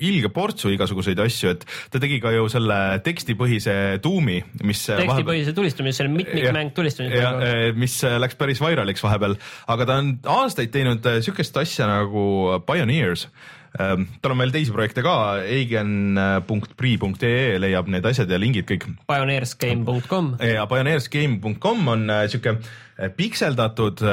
ilge 0.00 0.30
portsu 0.32 0.72
igasuguseid 0.72 1.20
asju, 1.22 1.54
et 1.54 1.64
ta 1.92 2.00
tegi 2.02 2.18
ka 2.22 2.32
ju 2.34 2.48
selle 2.52 2.80
tekstipõhise 3.04 3.76
tuumi, 4.02 4.40
mis. 4.66 4.82
tekstipõhise 4.88 5.54
tulistamise, 5.56 6.00
selle 6.00 6.14
mitmikmäng 6.16 6.74
tulistamise. 6.76 7.72
mis 7.78 8.00
läks 8.24 8.40
päris 8.40 8.64
vairaliks 8.64 9.04
vahepeal, 9.04 9.36
aga 9.70 9.88
ta 9.88 10.00
on 10.02 10.12
aastaid 10.40 10.74
teinud 10.74 11.06
äh, 11.06 11.22
siukest 11.24 11.62
asja 11.62 11.88
nagu 11.90 12.24
Pioneers 12.66 13.28
tal 13.76 14.32
on 14.34 14.40
veel 14.42 14.50
teisi 14.54 14.72
projekte 14.74 15.02
ka, 15.06 15.14
eigen.pri.ee 15.46 17.32
leiab 17.62 17.90
need 17.92 18.06
asjad 18.10 18.30
ja 18.30 18.38
lingid 18.40 18.66
kõik. 18.68 18.84
Pioneersgame.com. 19.10 20.36
ja 20.42 20.66
pioneersgame.com 20.70 21.78
on 21.92 22.02
äh, 22.10 22.24
sihuke 22.32 22.50
äh, 22.56 23.10
pikseldatud 23.16 24.02
äh, 24.02 24.10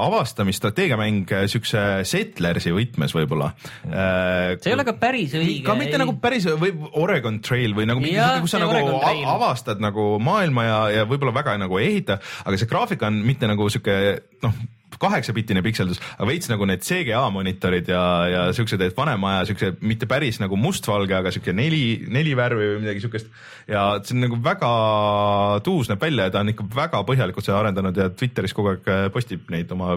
avastamisstrateegiamäng 0.00 1.28
siukse 1.52 1.82
settlersi 2.08 2.72
võtmes 2.76 3.12
võib-olla 3.16 3.48
äh,. 3.84 4.56
see 4.62 4.72
ei 4.72 4.76
ole 4.78 4.86
ka 4.88 4.96
päris 5.00 5.36
õige. 5.36 5.64
ka 5.66 5.76
mitte 5.78 5.96
ei. 5.98 6.02
nagu 6.02 6.16
päris 6.22 6.48
või 6.56 6.72
Oregon 6.96 7.36
Trail 7.44 7.76
või 7.76 7.86
nagu 7.90 8.00
mingi, 8.02 8.20
kus 8.44 8.56
sa 8.56 8.62
nagu 8.62 8.74
avastad 9.36 9.78
nagu 9.82 10.16
maailma 10.22 10.62
ja, 10.64 10.80
ja 11.00 11.04
võib-olla 11.08 11.34
väga 11.36 11.58
nagu 11.60 11.74
ei 11.82 11.86
ehita, 11.92 12.14
aga 12.46 12.54
see 12.56 12.70
graafika 12.70 13.12
on 13.12 13.20
mitte 13.28 13.44
nagu 13.50 13.68
sihuke 13.72 13.96
noh 14.46 14.54
kaheksapitine 15.02 15.62
pikseldus, 15.64 16.00
aga 16.16 16.28
veits 16.28 16.50
nagu 16.50 16.66
need 16.68 16.84
CGA 16.86 17.22
monitorid 17.32 17.90
ja, 17.90 18.02
ja 18.30 18.44
siuksed, 18.56 18.82
et 18.82 18.96
vanema 18.96 19.36
aja 19.36 19.48
siukse 19.50 19.72
mitte 19.86 20.08
päris 20.10 20.40
nagu 20.42 20.58
mustvalge, 20.60 21.14
aga 21.16 21.32
siuke 21.34 21.54
neli, 21.56 21.82
neli 22.12 22.34
värvi 22.38 22.70
või 22.72 22.82
midagi 22.84 23.04
siukest. 23.04 23.30
ja 23.70 23.86
see 24.02 24.16
on 24.16 24.26
nagu 24.26 24.38
väga 24.44 24.70
tuus 25.66 25.90
näeb 25.90 26.02
välja 26.02 26.28
ja 26.28 26.34
ta 26.34 26.44
on 26.44 26.52
ikka 26.52 26.68
väga 26.74 27.02
põhjalikult 27.08 27.46
seda 27.46 27.60
arendanud 27.60 27.98
ja 27.98 28.08
Twitteris 28.12 28.54
kogu 28.56 28.74
aeg 28.74 28.88
äh, 28.92 29.06
postib 29.14 29.50
neid 29.52 29.72
oma 29.74 29.96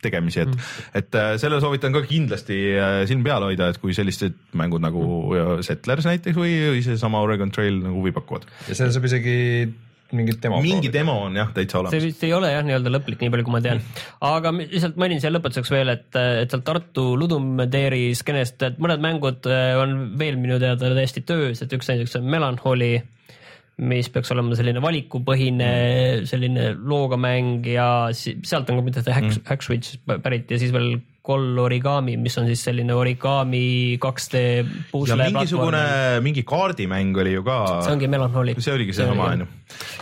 tegemisi, 0.00 0.40
et 0.44 0.54
mm., 0.54 0.88
et 1.00 1.18
äh, 1.18 1.34
selle 1.40 1.60
soovitan 1.62 1.94
ka 1.94 2.02
kindlasti 2.08 2.58
äh, 2.72 3.02
silm 3.10 3.24
peal 3.26 3.44
hoida, 3.44 3.70
et 3.70 3.80
kui 3.82 3.94
sellised 3.96 4.36
mängud 4.56 4.82
nagu 4.82 5.04
Settlers 5.66 6.08
näiteks 6.08 6.36
või, 6.36 6.56
või 6.74 6.82
seesama 6.84 7.20
Oregon 7.24 7.52
Trail 7.54 7.82
nagu 7.84 8.00
huvi 8.00 8.14
pakuvad. 8.16 8.48
ja 8.68 8.76
seal 8.78 8.92
saab 8.94 9.06
isegi 9.10 9.36
mingit 10.16 10.40
demo. 10.42 10.60
mingi 10.64 10.90
demo 10.92 11.14
on 11.26 11.38
jah 11.38 11.52
täitsa 11.54 11.80
olemas. 11.80 11.94
see 11.94 12.06
vist 12.08 12.24
ei 12.26 12.32
ole 12.36 12.50
jah 12.52 12.64
nii-öelda 12.66 12.92
lõplik, 12.94 13.20
nii 13.22 13.32
palju 13.34 13.46
kui 13.46 13.54
ma 13.54 13.62
tean 13.64 13.80
mm.. 13.80 14.08
aga 14.30 14.52
lihtsalt 14.58 14.98
mainin 15.00 15.22
siia 15.22 15.32
lõpetuseks 15.34 15.72
veel, 15.74 15.92
et, 15.94 16.08
et 16.16 16.52
seal 16.52 16.64
Tartu 16.66 17.06
Ludumteeri 17.20 18.10
skeenest, 18.18 18.60
et 18.66 18.80
mõned 18.82 19.02
mängud 19.04 19.48
äh, 19.50 19.72
on 19.80 19.96
veel 20.20 20.40
minu 20.40 20.58
teada 20.62 20.92
täiesti 20.96 21.24
töös, 21.26 21.62
et 21.64 21.76
üks 21.76 21.90
näiteks 21.90 22.18
on 22.20 22.28
Melancholy, 22.30 22.92
mis 23.80 24.10
peaks 24.12 24.32
olema 24.34 24.56
selline 24.58 24.82
valikupõhine 24.84 25.70
mm. 25.70 26.26
selline 26.28 26.72
looga 26.76 27.16
mäng 27.20 27.68
ja 27.68 28.10
sealt 28.12 28.68
on 28.68 28.80
ka 28.80 28.88
midagi 28.90 29.14
Hack 29.16 29.30
mm., 29.30 29.46
Hack 29.48 29.64
Switch 29.64 30.00
pärit 30.24 30.50
ja 30.52 30.60
siis 30.60 30.74
veel 30.76 30.98
protokoll 31.30 31.58
origami, 31.62 32.16
mis 32.20 32.36
on 32.40 32.48
siis 32.48 32.62
selline 32.66 32.94
origami 32.96 33.98
2D 34.02 34.40
ja 34.40 34.64
pusle 34.90 35.28
mingisugune, 35.30 35.82
mingi 36.24 36.42
kaardimäng 36.46 37.16
oli 37.22 37.34
ju 37.36 37.44
ka. 37.46 37.82
see 37.84 37.94
ongi 37.94 38.08
Melancholy. 38.10 38.54
see 38.58 38.74
oligi 38.74 38.94
seesama 38.96 39.28
onju, 39.30 39.46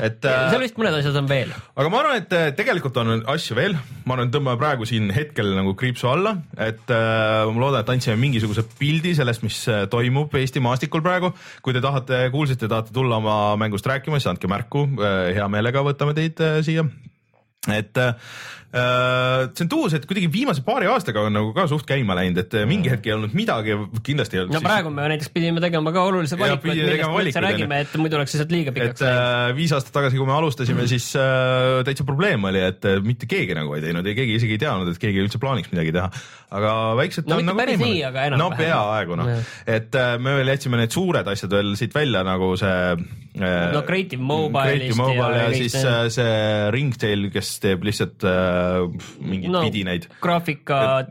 et 0.00 0.24
äh, 0.24 0.48
seal 0.52 0.64
vist 0.64 0.78
mõned 0.80 0.98
asjad 0.98 1.18
on 1.20 1.28
veel. 1.28 1.52
aga 1.76 1.92
ma 1.92 2.00
arvan, 2.02 2.22
et 2.22 2.32
äh, 2.36 2.48
tegelikult 2.56 2.96
on 3.02 3.24
asju 3.34 3.58
veel, 3.58 3.76
ma 4.06 4.16
arvan, 4.16 4.32
tõmbame 4.32 4.60
praegu 4.60 4.88
siin 4.88 5.10
hetkel 5.14 5.52
nagu 5.58 5.74
kriipsu 5.78 6.08
alla, 6.10 6.36
et 6.56 6.88
äh, 6.94 7.44
ma 7.48 7.64
loodan, 7.64 7.82
et 7.82 7.92
andsime 7.92 8.16
mingisuguse 8.20 8.64
pildi 8.78 9.14
sellest, 9.18 9.44
mis 9.46 9.60
äh, 9.68 9.84
toimub 9.90 10.34
Eesti 10.38 10.62
maastikul 10.64 11.04
praegu. 11.04 11.32
kui 11.62 11.76
te 11.76 11.82
tahate, 11.84 12.24
kuulsite, 12.32 12.70
tahate 12.70 12.94
tulla 12.94 13.20
oma 13.20 13.36
mängust 13.60 13.86
rääkima, 13.88 14.20
siis 14.20 14.32
andke 14.32 14.50
märku, 14.50 14.86
hea 15.34 15.48
meelega 15.52 15.84
võtame 15.84 16.16
teid 16.16 16.40
äh, 16.44 16.60
siia 16.64 16.86
et 17.66 17.96
äh, 17.98 18.14
see 18.68 19.64
on 19.64 19.68
tuus, 19.72 19.94
et 19.96 20.04
kuidagi 20.04 20.28
viimase 20.28 20.60
paari 20.66 20.88
aastaga 20.92 21.22
on 21.24 21.32
nagu 21.32 21.54
ka 21.56 21.64
suht 21.70 21.86
käima 21.88 22.12
läinud, 22.18 22.36
et 22.42 22.52
äh, 22.58 22.66
mingi 22.68 22.90
hetk 22.92 23.06
ei 23.08 23.14
olnud 23.14 23.32
midagi, 23.36 23.72
kindlasti 24.04 24.36
ei 24.36 24.42
olnud 24.42 24.58
no 24.58 24.60
praegu 24.64 24.90
me 24.92 25.06
näiteks 25.08 25.30
pidime 25.32 25.62
tegema 25.64 25.92
ka 25.94 26.02
olulise 26.10 26.36
valiku, 26.36 26.68
et 26.68 26.82
millest 26.84 27.08
me 27.08 27.22
üldse 27.24 27.42
räägime, 27.46 27.78
et 27.86 27.94
muidu 27.96 28.18
oleks 28.20 28.34
lihtsalt 28.36 28.52
liiga 28.52 28.74
pikaks 28.76 29.00
läinud. 29.00 29.22
äh, 29.22 29.54
viis 29.56 29.72
aastat 29.72 29.94
tagasi, 29.96 30.20
kui 30.20 30.28
me 30.28 30.34
alustasime, 30.36 30.84
siis 30.90 31.06
äh, 31.16 31.78
täitsa 31.88 32.04
probleem 32.08 32.44
oli, 32.50 32.60
et 32.68 32.84
äh, 32.88 32.98
mitte 33.04 33.28
keegi 33.30 33.56
nagu 33.56 33.72
ei 33.78 33.86
teinud 33.86 34.04
ja 34.04 34.14
keegi 34.18 34.36
isegi 34.36 34.58
ei 34.58 34.62
teadnud, 34.66 34.92
et 34.92 35.00
keegi 35.00 35.24
üldse 35.24 35.40
plaaniks 35.40 35.72
midagi 35.72 35.94
teha. 35.96 36.10
aga 36.58 36.74
väiksed 37.00 37.26
No 37.28 37.36
on 37.38 37.42
mitte 37.44 37.52
nagu 37.54 37.60
päris 37.62 37.80
nii, 37.80 37.88
läinud. 37.88 38.10
aga 38.10 38.26
enam-vähem. 38.28 38.52
no 38.52 38.60
peaaegu 38.60 39.16
noh 39.20 39.32
et 39.78 39.96
äh, 40.00 40.14
me 40.20 40.36
veel 40.38 40.52
jätsime 40.54 40.78
need 40.80 40.92
suured 40.94 41.28
asjad 41.28 41.52
veel 41.56 41.72
siit 41.76 41.96
välja 41.96 42.22
nagu 42.24 42.52
see 42.60 42.76
äh, 42.92 43.72
No 43.72 43.82
Creative 43.88 44.20
Mobile'ist 44.22 44.92
Creative 44.92 45.00
Mobile 45.00 45.36
ja, 45.36 45.42
ja 45.42 45.50
ja 45.50 45.56
siis 45.56 45.76
äh, 45.80 45.98
see 46.12 46.70
Ringtail, 46.74 47.28
kes 47.34 47.50
teeb 47.64 47.84
lihtsalt 47.88 48.24
äh, 48.28 48.57
mingeid 49.20 49.52
no, 49.54 49.62
vidinaid. 49.66 50.08
graafikat, 50.24 51.10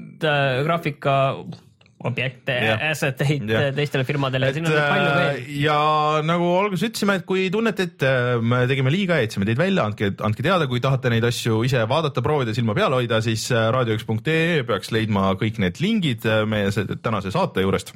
graafika 0.66 1.16
objekte 2.08 2.54
Jah., 2.62 2.82
asset 2.91 3.22
eid 3.26 3.50
Jah. 3.50 3.70
teistele 3.76 4.04
firmadele, 4.06 4.52
et 4.52 4.58
siin 4.58 4.68
on 4.70 4.76
palju 4.76 5.08
äh, 5.08 5.16
veel. 5.18 5.39
ja 5.64 5.78
nagu 6.26 6.50
alguses 6.60 6.86
ütlesime, 6.91 7.16
et 7.18 7.26
kui 7.30 7.48
tunnete, 7.54 7.88
et 7.89 8.06
äh, 8.06 8.36
me 8.41 8.60
tegime 8.70 8.93
liiga, 8.93 9.18
jätsime 9.24 9.48
teid 9.50 9.58
välja, 9.58 9.88
andke, 9.89 10.12
andke 10.28 10.45
teada, 10.45 10.68
kui 10.70 10.82
tahate 10.84 11.10
neid 11.14 11.26
asju 11.28 11.64
ise 11.66 11.82
vaadata, 11.89 12.22
proovida, 12.26 12.54
silma 12.58 12.76
peal 12.78 12.93
hoida, 13.00 13.18
siis 13.26 13.48
äh, 13.50 13.70
raadio1.ee 13.74 14.62
peaks 14.70 14.93
leidma 14.93 15.32
kõik 15.41 15.58
need 15.64 15.82
lingid 15.82 16.28
äh, 16.30 16.43
meie 16.50 16.70
se- 16.76 16.86
tänase 17.02 17.34
saate 17.34 17.66
juurest 17.66 17.95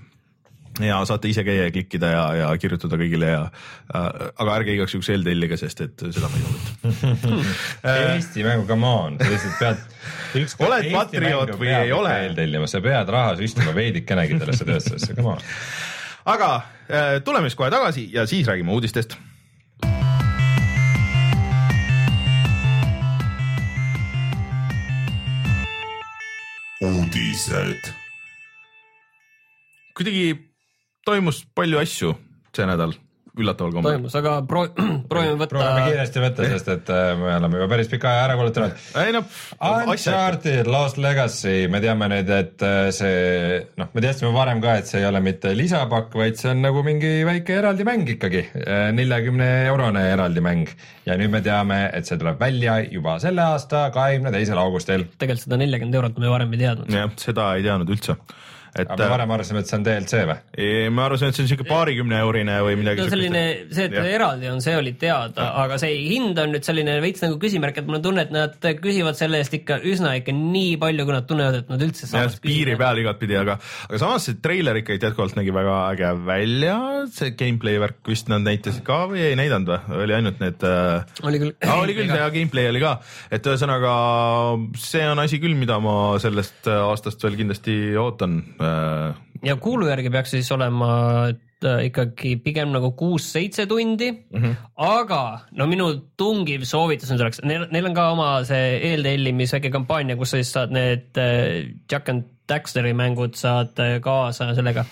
ja 0.85 0.99
saate 1.07 1.29
ise 1.31 1.43
käia 1.47 1.67
ja 1.67 1.73
klikkida 1.73 2.11
ja, 2.11 2.23
ja 2.41 2.49
kirjutada 2.61 2.99
kõigile 2.99 3.31
ja 3.31 3.41
äh,, 3.45 4.09
aga 4.35 4.57
ärge 4.59 4.75
igaks 4.75 4.95
juhuks 4.95 5.11
eeltellige, 5.13 5.57
sest 5.61 5.85
et 5.87 6.05
seda 6.09 6.29
ma 6.31 6.39
ei 6.39 6.45
soovita. 6.45 7.39
Eesti 8.15 8.45
mängu, 8.47 8.67
come 8.69 8.91
on, 8.91 9.17
sa 9.21 9.31
lihtsalt 9.31 9.59
pead 9.61 9.87
Oled 10.63 10.91
patrioot 10.93 11.55
või 11.59 11.73
ei 11.75 11.91
ole? 11.95 12.13
eeltellima, 12.27 12.69
sa 12.71 12.83
pead 12.83 13.09
raha 13.11 13.35
süstima 13.41 13.75
veidikenegi 13.75 14.39
sellesse 14.39 14.67
tööstusesse, 14.69 15.17
come 15.17 15.35
on. 15.35 15.49
aga 16.31 16.53
äh, 16.55 17.17
tuleme 17.25 17.51
siis 17.51 17.59
kohe 17.59 17.73
tagasi 17.73 18.07
ja 18.13 18.27
siis 18.29 18.47
räägime 18.47 18.73
uudistest 18.77 19.17
uudised. 26.81 27.93
kuidagi 29.97 30.50
toimus 31.05 31.45
palju 31.55 31.81
asju 31.81 32.17
see 32.51 32.67
nädal, 32.67 32.91
üllataval 33.39 33.71
kombel. 33.77 33.93
toimus, 33.95 34.15
aga 34.19 34.33
pro-, 34.47 34.65
proovime 35.11 35.37
võtta 35.39 35.53
proovime 35.53 35.85
kiiresti 35.87 36.23
võtta, 36.23 36.47
sest 36.51 36.71
et 36.73 36.91
äh, 36.91 37.11
me 37.19 37.29
oleme 37.37 37.61
juba 37.61 37.69
päris 37.71 37.89
pika 37.91 38.09
aja 38.11 38.25
ära 38.25 38.35
kulutanud. 38.39 38.81
ei 38.99 39.13
noh, 39.15 39.37
Uncharted 39.69 40.67
Lost 40.67 40.99
Legacy, 41.01 41.69
me 41.71 41.79
teame 41.83 42.09
nüüd, 42.11 42.33
et 42.35 42.65
äh, 42.67 42.89
see 42.95 43.61
noh, 43.79 43.89
me 43.95 44.03
teadsime 44.03 44.33
varem 44.35 44.59
ka, 44.63 44.75
et 44.81 44.91
see 44.91 44.99
ei 44.99 45.07
ole 45.07 45.23
mitte 45.23 45.55
lisapakk, 45.55 46.11
vaid 46.19 46.39
see 46.41 46.51
on 46.51 46.61
nagu 46.67 46.83
mingi 46.87 47.13
väike 47.27 47.55
eraldi 47.61 47.87
mäng 47.87 48.11
ikkagi, 48.17 48.43
neljakümne 48.99 49.49
eurone 49.71 50.05
eraldi 50.11 50.43
mäng 50.43 50.75
ja 51.07 51.15
nüüd 51.19 51.31
me 51.31 51.43
teame, 51.45 51.85
et 51.95 52.09
see 52.09 52.19
tuleb 52.19 52.39
välja 52.41 52.81
juba 52.83 53.15
selle 53.23 53.47
aasta 53.47 53.87
kahekümne 53.95 54.35
teisel 54.35 54.59
augustil. 54.59 55.07
tegelikult 55.15 55.47
seda 55.47 55.63
neljakümmet 55.63 56.01
eurot 56.03 56.19
me 56.19 56.35
varem 56.35 56.59
ei 56.59 56.65
teadnud. 56.65 56.95
jah, 56.99 57.11
seda 57.21 57.53
ei 57.55 57.63
teadnud 57.69 57.95
üldse. 57.95 58.19
Et 58.71 58.87
aga 58.87 59.03
me 59.03 59.09
varem 59.11 59.33
arvasime, 59.35 59.61
et 59.61 59.67
see 59.67 59.77
on 59.77 59.83
DLC 59.83 60.21
või? 60.29 60.35
äh, 60.55 60.85
me 60.93 61.03
arvasime, 61.03 61.31
et 61.31 61.37
see 61.37 61.43
on 61.43 61.49
siuke 61.49 61.65
paarikümne 61.67 62.19
eurine 62.23 62.55
või 62.63 62.77
midagi 62.79 63.03
no 63.03 63.07
selline, 63.11 63.41
see, 63.67 63.87
et 63.89 63.95
Jah. 63.97 64.07
eraldi 64.15 64.47
on, 64.51 64.61
see 64.63 64.75
oli 64.79 64.93
teada, 64.99 65.49
aga 65.63 65.79
see 65.81 65.97
hind 66.05 66.39
on 66.39 66.53
nüüd 66.55 66.67
selline 66.67 66.95
veits 67.03 67.23
nagu 67.25 67.35
küsimärk, 67.41 67.81
et 67.81 67.89
mul 67.89 67.99
on 67.99 68.05
tunne, 68.05 68.23
et 68.23 68.31
nad 68.31 68.55
küsivad 68.81 69.19
selle 69.19 69.41
eest 69.43 69.57
ikka 69.59 69.81
üsna 69.91 70.13
ikka 70.21 70.35
nii 70.37 70.77
palju, 70.81 71.07
kui 71.07 71.15
nad 71.17 71.27
tunnevad, 71.27 71.59
et 71.63 71.73
nad 71.73 71.83
üldse 71.83 72.07
saavad, 72.07 72.37
piiri. 72.43 72.77
peal 72.79 73.01
igatpidi, 73.03 73.37
aga, 73.41 73.57
aga 73.89 74.01
samas 74.05 74.29
see 74.29 74.39
treiler 74.43 74.79
ikkagi 74.79 75.03
jätkuvalt 75.03 75.35
nägi 75.39 75.55
väga 75.55 75.75
äge 75.91 76.13
välja, 76.29 76.77
see 77.11 77.35
gameplay 77.35 77.81
värk 77.83 77.99
vist 78.07 78.31
nad 78.31 78.45
näitasid 78.47 78.85
ka 78.87 79.03
või 79.11 79.25
ei 79.27 79.35
näidanud 79.39 79.73
või, 79.73 79.99
oli 80.05 80.17
ainult 80.21 80.39
need 80.43 80.63
äh, 80.67 81.19
oli 81.27 81.43
küll 81.43 81.53
ah,. 81.59 81.75
oli 81.83 81.97
küll, 81.97 82.15
ja 82.15 82.31
gameplay 82.31 82.71
oli 82.71 82.83
ka, 82.83 82.95
et 83.35 83.51
ühesõnaga 83.51 83.93
see 84.79 85.03
on 85.11 85.19
asi 85.19 85.43
küll, 85.43 85.59
mida 85.59 85.81
ma 85.83 86.15
sellest 86.23 86.71
äh, 86.71 86.79
aastast 86.87 87.27
veel 87.27 87.35
kindlasti 87.43 87.77
ootan 87.99 88.39
äh, 88.61 89.21
ja 89.45 89.55
kuulu 89.61 89.89
järgi 89.89 90.11
peaks 90.13 90.35
siis 90.35 90.51
olema 90.53 90.91
äh, 91.29 91.85
ikkagi 91.87 92.35
pigem 92.43 92.71
nagu 92.73 92.91
kuus-seitse 92.97 93.65
tundi 93.69 94.11
mm. 94.11 94.41
-hmm. 94.43 94.55
aga 94.75 95.21
no 95.51 95.67
minu 95.67 95.89
tungiv 96.17 96.65
soovitus 96.69 97.11
nüüd 97.11 97.25
oleks, 97.25 97.41
neil, 97.43 97.67
neil 97.71 97.89
on 97.89 97.97
ka 97.97 98.09
oma 98.11 98.29
see 98.47 98.77
eeltellimis 98.91 99.53
väike 99.57 99.73
kampaania, 99.73 100.17
kus 100.19 100.33
sa 100.33 100.41
siis 100.41 100.53
saad 100.57 100.75
need 100.75 101.17
äh, 101.17 101.71
Jack 101.91 102.09
and 102.09 102.29
Daxteri 102.49 102.93
mängud 102.93 103.37
saad 103.39 103.79
äh, 103.79 103.99
kaasa 104.03 104.53
sellega 104.55 104.85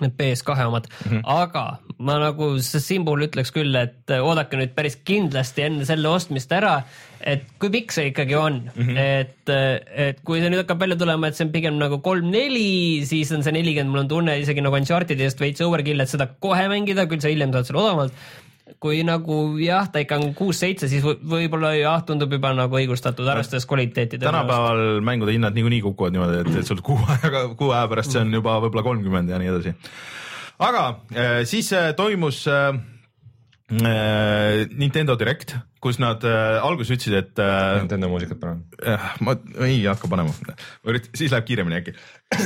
need 0.00 0.14
PS2 0.18 0.66
omad 0.66 0.88
mm. 0.88 1.10
-hmm. 1.10 1.22
aga 1.24 1.64
ma 1.98 2.18
nagu 2.18 2.56
siin 2.62 3.04
puhul 3.06 3.26
ütleks 3.28 3.52
küll, 3.54 3.74
et 3.78 4.10
äh, 4.10 4.24
oodake 4.24 4.58
nüüd 4.58 4.74
päris 4.74 4.96
kindlasti 5.04 5.66
enne 5.68 5.86
selle 5.86 6.08
ostmist 6.08 6.52
ära, 6.52 6.80
et 7.20 7.44
kui 7.62 7.70
pikk 7.70 7.94
see 7.94 8.08
ikkagi 8.10 8.34
on 8.38 8.58
mm. 8.72 8.88
-hmm. 8.88 8.98
et, 8.98 9.52
et 10.06 10.22
kui 10.26 10.40
see 10.40 10.50
nüüd 10.50 10.64
hakkab 10.64 10.82
välja 10.82 10.98
tulema, 10.98 11.28
et 11.28 11.38
see 11.38 11.46
on 11.46 11.52
pigem 11.54 11.78
nagu 11.78 12.00
kolm-neli, 12.02 13.04
siis 13.06 13.32
on 13.32 13.44
see 13.46 13.54
nelikümmend, 13.54 13.92
mul 13.92 14.04
on 14.04 14.08
tunne 14.08 14.38
isegi 14.40 14.64
nagu 14.64 14.76
Unchartedist 14.80 15.40
veits 15.40 15.60
overkill, 15.60 16.00
et 16.00 16.10
seda 16.10 16.26
kohe 16.26 16.66
mängida, 16.72 17.06
küll 17.06 17.22
sa 17.22 17.30
hiljem 17.30 17.52
saad 17.52 17.68
selle 17.68 17.84
odavamalt. 17.84 18.12
Kui 18.80 19.02
nagu 19.04 19.58
jah, 19.60 19.88
ta 19.92 20.00
ikka 20.04 20.16
on 20.20 20.34
kuus-seitse, 20.38 20.88
siis 20.88 21.02
võib- 21.04 21.24
võib-olla 21.34 21.74
jah, 21.76 22.00
tundub 22.08 22.32
juba 22.32 22.52
nagu 22.56 22.78
õigustatud, 22.78 23.28
arvestades 23.28 23.66
kvaliteeti. 23.68 24.18
tänapäeval 24.22 25.00
mängude 25.04 25.34
hinnad 25.36 25.54
niikuinii 25.58 25.82
kukuvad 25.84 26.14
niimoodi, 26.16 26.40
et, 26.44 26.62
et 26.62 26.66
sul 26.70 26.80
kuu 26.84 26.98
aega, 27.16 27.48
kuu 27.58 27.72
aja 27.74 27.88
pärast 27.92 28.14
see 28.14 28.22
on 28.24 28.32
juba 28.32 28.56
võib-olla 28.64 28.86
kolmkümmend 28.86 29.30
ja 29.34 29.38
nii 29.42 29.52
edasi. 29.52 29.74
aga 30.62 30.86
äh, 31.12 31.42
siis 31.48 31.72
äh, 31.76 31.90
toimus 31.98 32.44
äh, 32.50 32.70
äh, 33.82 34.66
Nintendo 34.78 35.16
Direct, 35.18 35.56
kus 35.82 35.98
nad 35.98 36.22
äh, 36.24 36.60
alguses 36.62 36.92
ütlesid, 36.94 37.16
et 37.18 37.40
äh, 37.42 37.80
Nintendo 37.80 38.08
muusikat 38.12 38.38
palun. 38.42 38.60
Jah, 38.86 39.08
ma 39.24 39.34
ei 39.66 39.80
hakka 39.88 40.10
panema, 40.12 40.30
siis 41.16 41.32
läheb 41.32 41.46
kiiremini 41.48 41.80
äkki. 41.80 41.94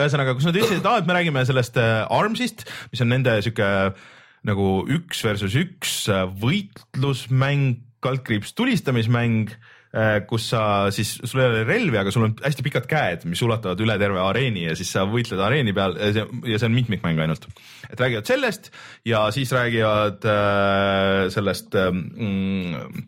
ühesõnaga, 0.00 0.36
kus 0.38 0.46
nad 0.48 0.56
ütlesid, 0.60 0.78
et 0.82 0.86
aa, 0.88 1.00
et 1.02 1.08
me 1.10 1.16
räägime 1.18 1.42
sellest 1.48 1.78
äh, 1.80 2.04
Armsist, 2.14 2.66
mis 2.92 3.02
on 3.04 3.10
nende 3.12 3.34
sihuke 3.44 3.66
nagu 4.48 4.70
üks 4.90 5.24
versus 5.26 5.56
üks 5.58 6.04
äh, 6.12 6.24
võitlusmäng, 6.40 7.82
kaldkriips 8.00 8.54
tulistamismäng, 8.56 9.52
kus 10.30 10.44
sa 10.52 10.60
siis, 10.94 11.16
sul 11.26 11.40
ei 11.42 11.48
ole 11.48 11.62
relvi, 11.66 11.98
aga 11.98 12.12
sul 12.14 12.28
on 12.28 12.36
hästi 12.38 12.62
pikad 12.62 12.84
käed, 12.88 13.24
mis 13.26 13.42
ulatuvad 13.42 13.80
üle 13.82 13.96
terve 13.98 14.20
areeni 14.22 14.62
ja 14.68 14.76
siis 14.78 14.92
sa 14.94 15.02
võitled 15.02 15.42
areeni 15.42 15.74
peal 15.74 15.96
ja 15.98 16.12
see, 16.14 16.68
on 16.68 16.76
mitmikmäng 16.76 17.18
ainult. 17.20 17.48
et 17.90 17.98
räägivad 17.98 18.30
sellest 18.30 18.70
ja 19.04 19.24
siis 19.34 19.50
räägivad 19.52 20.24
äh, 20.30 21.26
sellest 21.34 21.74
äh, 21.74 21.90
mm, 21.90 22.78
äh, 22.78 23.02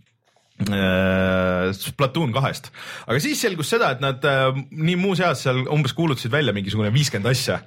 Splatoon 1.76 2.32
kahest, 2.34 2.70
aga 3.06 3.22
siis 3.22 3.40
selgus 3.42 3.72
seda, 3.72 3.92
et 3.94 4.02
nad 4.04 4.22
äh, 4.28 4.52
nii 4.70 4.98
muuseas 5.00 5.44
seal 5.46 5.64
umbes 5.72 5.96
kuulutasid 5.96 6.32
välja 6.32 6.54
mingisugune 6.56 6.92
viiskümmend 6.94 7.30
asja. 7.32 7.62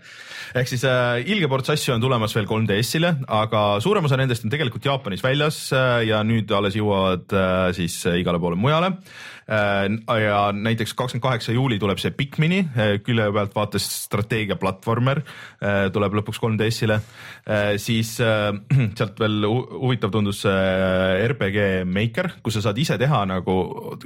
ehk 0.55 0.69
siis 0.71 0.85
äh, 0.87 1.19
ilge 1.25 1.49
ports 1.51 1.73
asju 1.73 1.95
on 1.95 2.03
tulemas 2.03 2.35
veel 2.35 2.47
3DS-ile, 2.49 3.15
aga 3.27 3.63
suurem 3.83 4.05
osa 4.07 4.19
nendest 4.19 4.45
on 4.45 4.53
tegelikult 4.53 4.85
Jaapanis 4.85 5.23
väljas 5.25 5.61
äh, 5.75 6.05
ja 6.09 6.23
nüüd 6.23 6.51
alles 6.55 6.77
jõuavad 6.77 7.33
äh, 7.33 7.71
siis 7.77 7.97
äh, 8.07 8.19
igale 8.21 8.39
poole 8.39 8.59
mujale 8.59 8.95
äh,. 8.95 9.34
Ja 9.47 10.39
näiteks 10.57 10.93
kakskümmend 10.97 11.21
kaheksa 11.21 11.53
juuli 11.53 11.77
tuleb 11.79 11.99
see 12.01 12.09
Pikmini 12.17 12.63
äh, 12.65 12.95
külje 13.05 13.27
pealt 13.35 13.53
vaates 13.55 13.85
strateegia 14.05 14.55
platvormer 14.57 15.21
äh, 15.21 15.91
tuleb 15.93 16.15
lõpuks 16.17 16.39
3DS-ile 16.41 16.97
äh,, 16.97 17.75
siis 17.81 18.15
äh, 18.25 18.49
sealt 18.97 19.19
veel 19.21 19.45
hu- 19.45 19.67
huvitav 19.83 20.09
tundus 20.15 20.41
äh, 20.49 21.27
RPG 21.29 21.85
Maker, 21.85 22.31
kus 22.41 22.57
sa 22.57 22.65
saad 22.67 22.81
ise 22.81 22.97
teha 23.01 23.21
nagu, 23.29 23.55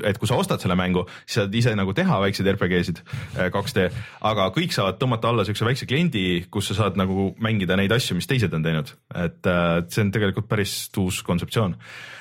et 0.04 0.20
kui 0.20 0.28
sa 0.28 0.36
ostad 0.40 0.60
selle 0.60 0.76
mängu, 0.80 1.06
siis 1.24 1.40
saad 1.40 1.56
ise 1.56 1.76
nagu 1.80 1.96
teha 1.96 2.20
väikseid 2.26 2.52
RPG-sid 2.58 3.00
äh, 3.06 3.48
2D, 3.56 3.88
aga 4.28 4.50
kõik 4.56 4.76
saavad 4.76 5.00
tõmmata 5.00 5.32
alla 5.32 5.48
siukse 5.48 5.68
väikse 5.68 5.88
kliendi, 5.90 6.28
kus 6.52 6.74
sa 6.74 6.82
saad 6.84 7.00
nagu 7.00 7.32
mängida 7.40 7.80
neid 7.80 7.96
asju, 7.96 8.20
mis 8.20 8.28
teised 8.28 8.54
on 8.60 8.66
teinud, 8.66 8.92
et 9.16 9.48
äh, 9.48 9.76
see 9.88 10.04
on 10.04 10.12
tegelikult 10.16 10.52
päris 10.52 10.82
uus 11.00 11.24
kontseptsioon. 11.24 11.80
äh,. 11.80 12.18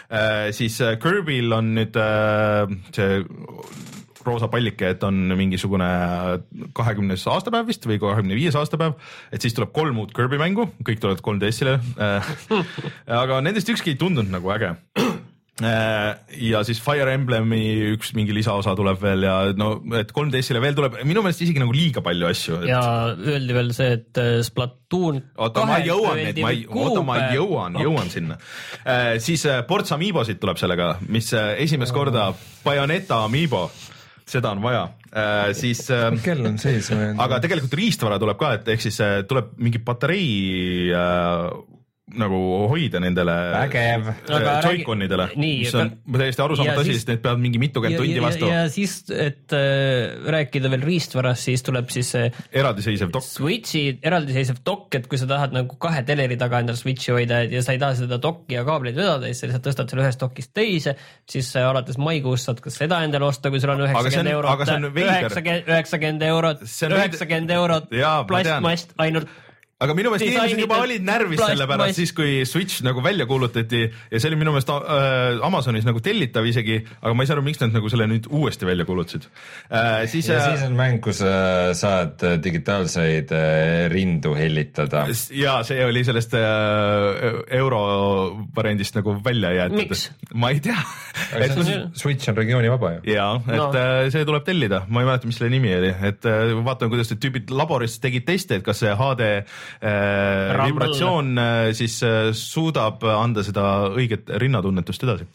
Siis 0.57 0.81
äh, 0.81 0.97
Kirby'l 1.01 1.53
on 1.53 1.75
nüüd 1.77 1.97
äh, 2.01 2.71
see 2.97 3.23
roosa 4.29 4.49
pallike, 4.53 4.91
et 4.93 5.05
on 5.07 5.15
mingisugune 5.39 5.87
kahekümnes 6.77 7.25
aastapäev 7.33 7.69
vist 7.71 7.87
või 7.89 8.01
kahekümne 8.03 8.37
viies 8.37 8.57
aastapäev, 8.59 8.99
et 9.33 9.45
siis 9.45 9.57
tuleb 9.57 9.73
kolm 9.77 10.03
uut 10.03 10.13
Kirby 10.17 10.41
mängu, 10.41 10.69
kõik 10.85 11.01
tulevad 11.01 11.23
3DS-ile 11.25 11.79
aga 13.23 13.41
nendest 13.45 13.73
ükski 13.73 13.95
ei 13.95 14.01
tundunud 14.01 14.33
nagu 14.35 14.53
äge. 14.53 14.75
Äh, 15.01 15.15
ja 15.59 16.61
siis 16.67 16.79
Fire 16.83 17.11
Emblemi 17.17 17.61
üks 17.97 18.13
mingi 18.15 18.35
lisaosa 18.37 18.77
tuleb 18.79 19.01
veel 19.03 19.25
ja 19.27 19.35
no, 19.59 19.73
et 19.99 20.13
3DS-ile 20.15 20.61
veel 20.63 20.77
tuleb 20.79 21.01
minu 21.09 21.25
meelest 21.25 21.43
isegi 21.43 21.63
nagu 21.63 21.75
liiga 21.75 22.03
palju 22.05 22.29
asju 22.29 22.59
et.... 22.61 22.69
ja 22.71 22.83
öeldi 23.17 23.57
veel 23.57 23.73
see, 23.75 23.97
et 23.99 24.21
äh, 24.23 24.31
Splatoon. 24.47 25.19
oota, 25.35 25.65
ma 25.67 25.81
jõuan 25.83 26.21
nüüd, 26.23 26.39
ma 26.45 26.53
ei, 26.55 26.63
oota, 26.71 27.03
ma 27.07 27.19
jõuan 27.35 27.75
okay., 27.75 27.89
jõuan 27.89 28.13
sinna 28.13 28.39
äh,. 28.85 29.17
siis 29.25 29.43
äh, 29.51 29.65
Ports 29.67 29.95
Amiibosid 29.97 30.39
tuleb 30.43 30.61
sellega, 30.63 30.93
mis 31.11 31.33
äh, 31.35 31.57
esimest 31.65 31.97
korda 31.97 32.31
Bayoneta 32.63 33.25
Amiibo, 33.27 33.67
seda 34.29 34.55
on 34.55 34.63
vaja 34.63 34.85
äh,, 35.11 35.51
siis 35.59 35.83
äh,. 35.91 36.13
kell 36.23 36.47
on 36.47 36.61
seis. 36.63 36.93
aga 36.95 37.41
tegelikult 37.43 37.75
riistvara 37.81 38.21
tuleb 38.23 38.39
ka, 38.39 38.55
et 38.61 38.71
ehk 38.77 38.87
siis 38.87 39.01
äh, 39.03 39.19
tuleb 39.27 39.57
mingi 39.59 39.83
patarei 39.83 40.95
äh, 40.95 41.51
nagu 42.17 42.39
hoida 42.71 43.01
nendele 43.03 43.35
Joy-Conidele, 43.69 45.29
mis 45.37 45.75
on 45.77 45.91
aga... 45.91 46.21
täiesti 46.23 46.45
arusaamatu 46.45 46.83
asi, 46.83 46.95
sest 46.97 47.11
need 47.11 47.23
peavad 47.25 47.43
mingi 47.43 47.61
mitukümmend 47.61 48.01
tundi 48.01 48.23
vastu. 48.23 48.49
ja 48.49 48.63
siis, 48.73 48.95
et 49.13 49.53
äh, 49.57 50.17
rääkida 50.37 50.71
veel 50.73 50.87
riistvarast, 50.89 51.49
siis 51.51 51.65
tuleb 51.67 51.91
siis 51.93 52.13
see 52.15 52.31
eraldiseisev 52.57 53.13
dokk. 53.15 53.29
Switchi 53.29 53.83
eraldiseisev 54.01 54.63
dokk, 54.65 55.01
et 55.01 55.09
kui 55.11 55.21
sa 55.21 55.29
tahad 55.29 55.57
nagu 55.57 55.77
kahe 55.81 56.05
teleri 56.09 56.39
taga 56.41 56.63
endal 56.65 56.79
Switchi 56.81 57.13
hoida 57.13 57.43
ja 57.45 57.65
sa 57.65 57.77
ei 57.77 57.83
taha 57.83 57.99
seda 58.01 58.21
dokki 58.23 58.57
ja 58.57 58.65
kaableid 58.69 58.97
vedada, 58.97 59.29
siis 59.29 59.43
sa 59.43 59.51
lihtsalt 59.51 59.69
tõstad 59.69 59.93
selle 59.93 60.07
ühest 60.07 60.25
dokist 60.25 60.55
teise, 60.57 60.97
siis 61.29 61.51
äh, 61.57 61.69
alates 61.69 62.01
maikuust 62.01 62.49
saad 62.49 62.63
ka 62.65 62.73
seda 62.73 63.03
endale 63.05 63.29
osta, 63.29 63.53
kui 63.53 63.61
sul 63.61 63.75
on 63.75 63.85
üheksakümmend 63.85 64.33
eurot, 64.33 64.65
üheksakümmend 65.05 66.25
eurot, 66.31 66.65
üheksakümmend 66.65 67.55
eurot 67.59 67.93
plastmast 68.33 68.97
ainult 69.05 69.29
aga 69.79 69.95
minu 69.95 70.11
meelest 70.11 70.27
inimesed 70.27 70.59
juba 70.65 70.81
olid 70.83 71.05
närvis 71.07 71.39
selle 71.39 71.67
pärast 71.71 72.01
siis, 72.01 72.11
kui 72.17 72.41
Switch 72.51 72.83
nagu 72.83 73.03
välja 73.05 73.29
kuulutati 73.31 73.85
ja 73.87 74.19
see 74.19 74.31
oli 74.33 74.39
minu 74.41 74.51
meelest 74.51 74.73
äh, 74.75 75.39
Amazonis 75.47 75.87
nagu 75.87 76.03
tellitav 76.03 76.47
isegi, 76.51 76.81
aga 76.99 77.13
ma 77.15 77.23
ei 77.23 77.31
saa 77.31 77.37
aru, 77.39 77.45
miks 77.47 77.63
nad 77.63 77.77
nagu 77.77 77.91
selle 77.93 78.09
nüüd 78.11 78.27
uuesti 78.27 78.67
välja 78.67 78.87
kuulutasid 78.89 79.29
äh,. 79.71 80.03
siis 80.11 80.33
ja 80.33 80.41
äh, 80.41 80.49
siis 80.49 80.65
on 80.67 80.75
mäng, 80.79 80.99
kus 81.05 81.23
äh, 81.23 81.71
saad 81.79 82.25
äh, 82.27 82.35
digitaalseid 82.43 83.31
äh, 83.31 83.87
rindu 83.93 84.35
hellitada. 84.39 85.05
ja 85.39 85.61
see 85.69 85.79
oli 85.87 86.03
sellest 86.09 86.35
äh, 86.35 87.39
euro 87.61 87.85
variandist 88.59 88.99
nagu 88.99 89.15
välja 89.23 89.55
jäetud. 89.61 89.95
ma 90.35 90.51
ei 90.57 90.65
tea 90.65 90.81
et 91.39 91.55
Switch 91.95 92.27
on 92.33 92.37
regioonivaba 92.37 92.93
ju. 92.97 93.15
ja, 93.15 93.29
et 93.47 93.63
no. 93.63 93.71
äh, 93.79 94.11
see 94.11 94.27
tuleb 94.27 94.43
tellida, 94.47 94.83
ma 94.91 95.07
ei 95.07 95.11
mäleta, 95.13 95.31
mis 95.31 95.39
selle 95.39 95.55
nimi 95.55 95.71
oli, 95.79 95.95
et 96.11 96.27
äh, 96.27 96.51
vaatame, 96.67 96.91
kuidas 96.97 97.15
need 97.15 97.23
tüübid 97.23 97.55
laboris 97.55 97.99
tegid 98.03 98.27
teste, 98.27 98.59
et 98.59 98.67
kas 98.67 98.83
see 98.83 98.91
HD 98.99 99.31
äh, 99.39 99.59
vibratsioon 99.81 101.39
äh, 101.39 101.71
siis 101.77 102.01
äh, 102.07 102.31
suudab 102.37 103.05
anda 103.05 103.45
seda 103.47 103.65
õiget 103.93 104.31
rinnatunnetust 104.43 105.05
edasi 105.07 105.27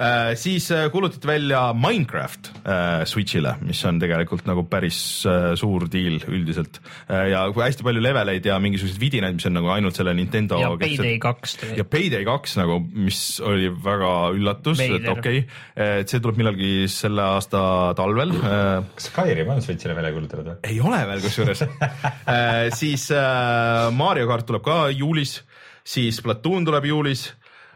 äh,. 0.00 0.34
siis 0.38 0.70
äh, 0.74 0.88
kuulutati 0.92 1.28
välja 1.28 1.62
Minecraft 1.76 2.50
äh, 2.62 3.04
Switch'ile, 3.08 3.56
mis 3.66 3.82
on 3.88 4.00
tegelikult 4.02 4.46
nagu 4.48 4.64
päris 4.70 5.00
äh, 5.28 5.52
suur 5.60 5.86
deal 5.92 6.20
üldiselt 6.28 6.80
äh, 7.08 7.30
ja 7.32 7.46
hästi 7.54 7.86
palju 7.86 8.02
leveleid 8.04 8.46
ja 8.46 8.58
mingisuguseid 8.62 9.00
vidinaid, 9.00 9.38
mis 9.38 9.48
on 9.48 9.56
nagu 9.58 9.72
ainult 9.74 9.98
selle 9.98 10.14
Nintendo. 10.16 10.60
ja 10.60 10.70
Payday 10.80 11.18
kaks. 11.22 11.56
ja 11.76 11.84
Payday 11.84 12.24
kaks 12.28 12.56
nagu, 12.60 12.80
mis 12.80 13.22
oli 13.44 13.70
väga 13.70 14.12
üllatus, 14.36 14.82
et 14.84 15.08
okei 15.08 15.42
okay,, 15.44 16.00
et 16.00 16.10
see 16.10 16.22
tuleb 16.22 16.40
millalgi 16.40 16.72
selle 16.90 17.26
aasta 17.36 17.62
talvel 17.98 18.34
äh,. 18.40 18.90
kas 18.96 19.10
Skyrim 19.10 19.52
on 19.52 19.64
Switch'ile 19.64 19.96
välja 19.98 20.14
kuulutatud 20.16 20.52
või? 20.52 20.58
ei 20.70 20.80
ole 20.84 21.00
veel 21.10 21.24
kusjuures 21.24 21.64
äh, 21.66 22.68
siis 22.76 23.08
äh, 23.14 23.69
Mario 23.92 24.28
kart 24.30 24.46
tuleb 24.48 24.64
ka 24.64 24.80
juulis, 24.94 25.40
siis 25.84 26.20
Splatoon 26.20 26.66
tuleb 26.68 26.88
juulis. 26.90 27.28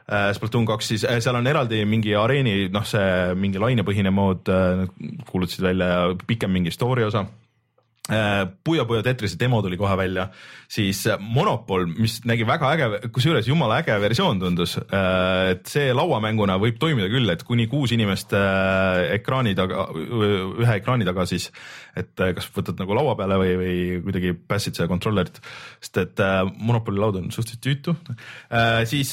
Äh, 0.04 0.34
Splatoon 0.36 0.66
kaks, 0.68 0.90
siis 0.92 1.04
äh, 1.08 1.16
seal 1.24 1.38
on 1.38 1.46
eraldi 1.48 1.78
mingi 1.88 2.12
areeni, 2.18 2.66
noh, 2.72 2.84
see 2.84 3.32
mingi 3.40 3.60
lainepõhine 3.60 4.10
mood, 4.12 4.50
äh, 4.52 4.84
kuulutasid 5.30 5.64
välja 5.64 5.88
pikem 6.28 6.52
mingi 6.52 6.74
story 6.74 7.06
osa. 7.08 7.24
Puyo 8.04 8.82
Puyo 8.84 9.00
Tetrise 9.00 9.38
demo 9.40 9.62
tuli 9.64 9.78
kohe 9.80 9.94
välja, 9.96 10.26
siis 10.68 10.98
Monopol, 11.24 11.86
mis 11.88 12.18
nägi 12.28 12.44
väga 12.44 12.72
äge, 12.76 12.88
kusjuures 13.08 13.48
jumala 13.48 13.78
äge 13.80 13.96
versioon 14.02 14.42
tundus, 14.42 14.74
et 14.76 15.64
see 15.72 15.86
lauamänguna 15.96 16.58
võib 16.60 16.76
toimida 16.76 17.08
küll, 17.08 17.32
et 17.32 17.46
kuni 17.48 17.64
kuus 17.64 17.94
inimest 17.96 18.36
ekraani 18.36 19.56
taga, 19.56 19.86
ühe 19.96 20.76
ekraani 20.82 21.08
taga 21.08 21.24
siis 21.32 21.48
et 21.98 22.22
äh, 22.22 22.32
kas 22.36 22.48
võtad 22.54 22.78
nagu 22.80 22.96
laua 22.96 23.14
peale 23.18 23.38
või, 23.40 23.54
või 23.60 23.76
kuidagi 24.06 24.34
passid 24.34 24.76
seda 24.78 24.88
controller'it, 24.90 25.40
sest 25.82 26.00
et 26.02 26.22
äh, 26.22 26.40
Monopoly 26.58 27.00
laud 27.00 27.18
on 27.20 27.30
suhteliselt 27.34 27.62
tüütu. 27.64 27.94
Äh,. 28.50 28.82
siis 28.88 29.12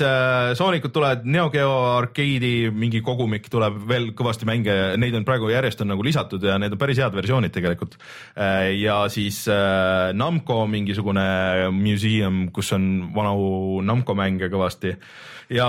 Sonicud 0.57 0.93
tulevad, 0.93 1.25
Neo 1.25 1.49
Geo 1.53 1.71
arkeedi 1.95 2.71
mingi 2.73 3.01
kogumik 3.05 3.49
tuleb 3.51 3.79
veel 3.89 4.11
kõvasti 4.17 4.47
mänge, 4.49 4.77
neid 5.01 5.15
on 5.17 5.25
praegu 5.27 5.51
järjest 5.51 5.83
on 5.83 5.91
nagu 5.93 6.05
lisatud 6.05 6.43
ja 6.45 6.57
need 6.61 6.73
on 6.75 6.81
päris 6.81 7.01
head 7.01 7.15
versioonid 7.15 7.53
tegelikult. 7.53 7.97
Ja 8.35 8.97
siis 9.11 9.43
Namco 10.17 10.63
mingisugune 10.71 11.25
museum, 11.75 12.43
kus 12.53 12.71
on 12.77 12.87
vanu 13.15 13.81
Namco 13.85 14.15
mänge 14.17 14.49
kõvasti. 14.51 14.95
Ja 15.51 15.67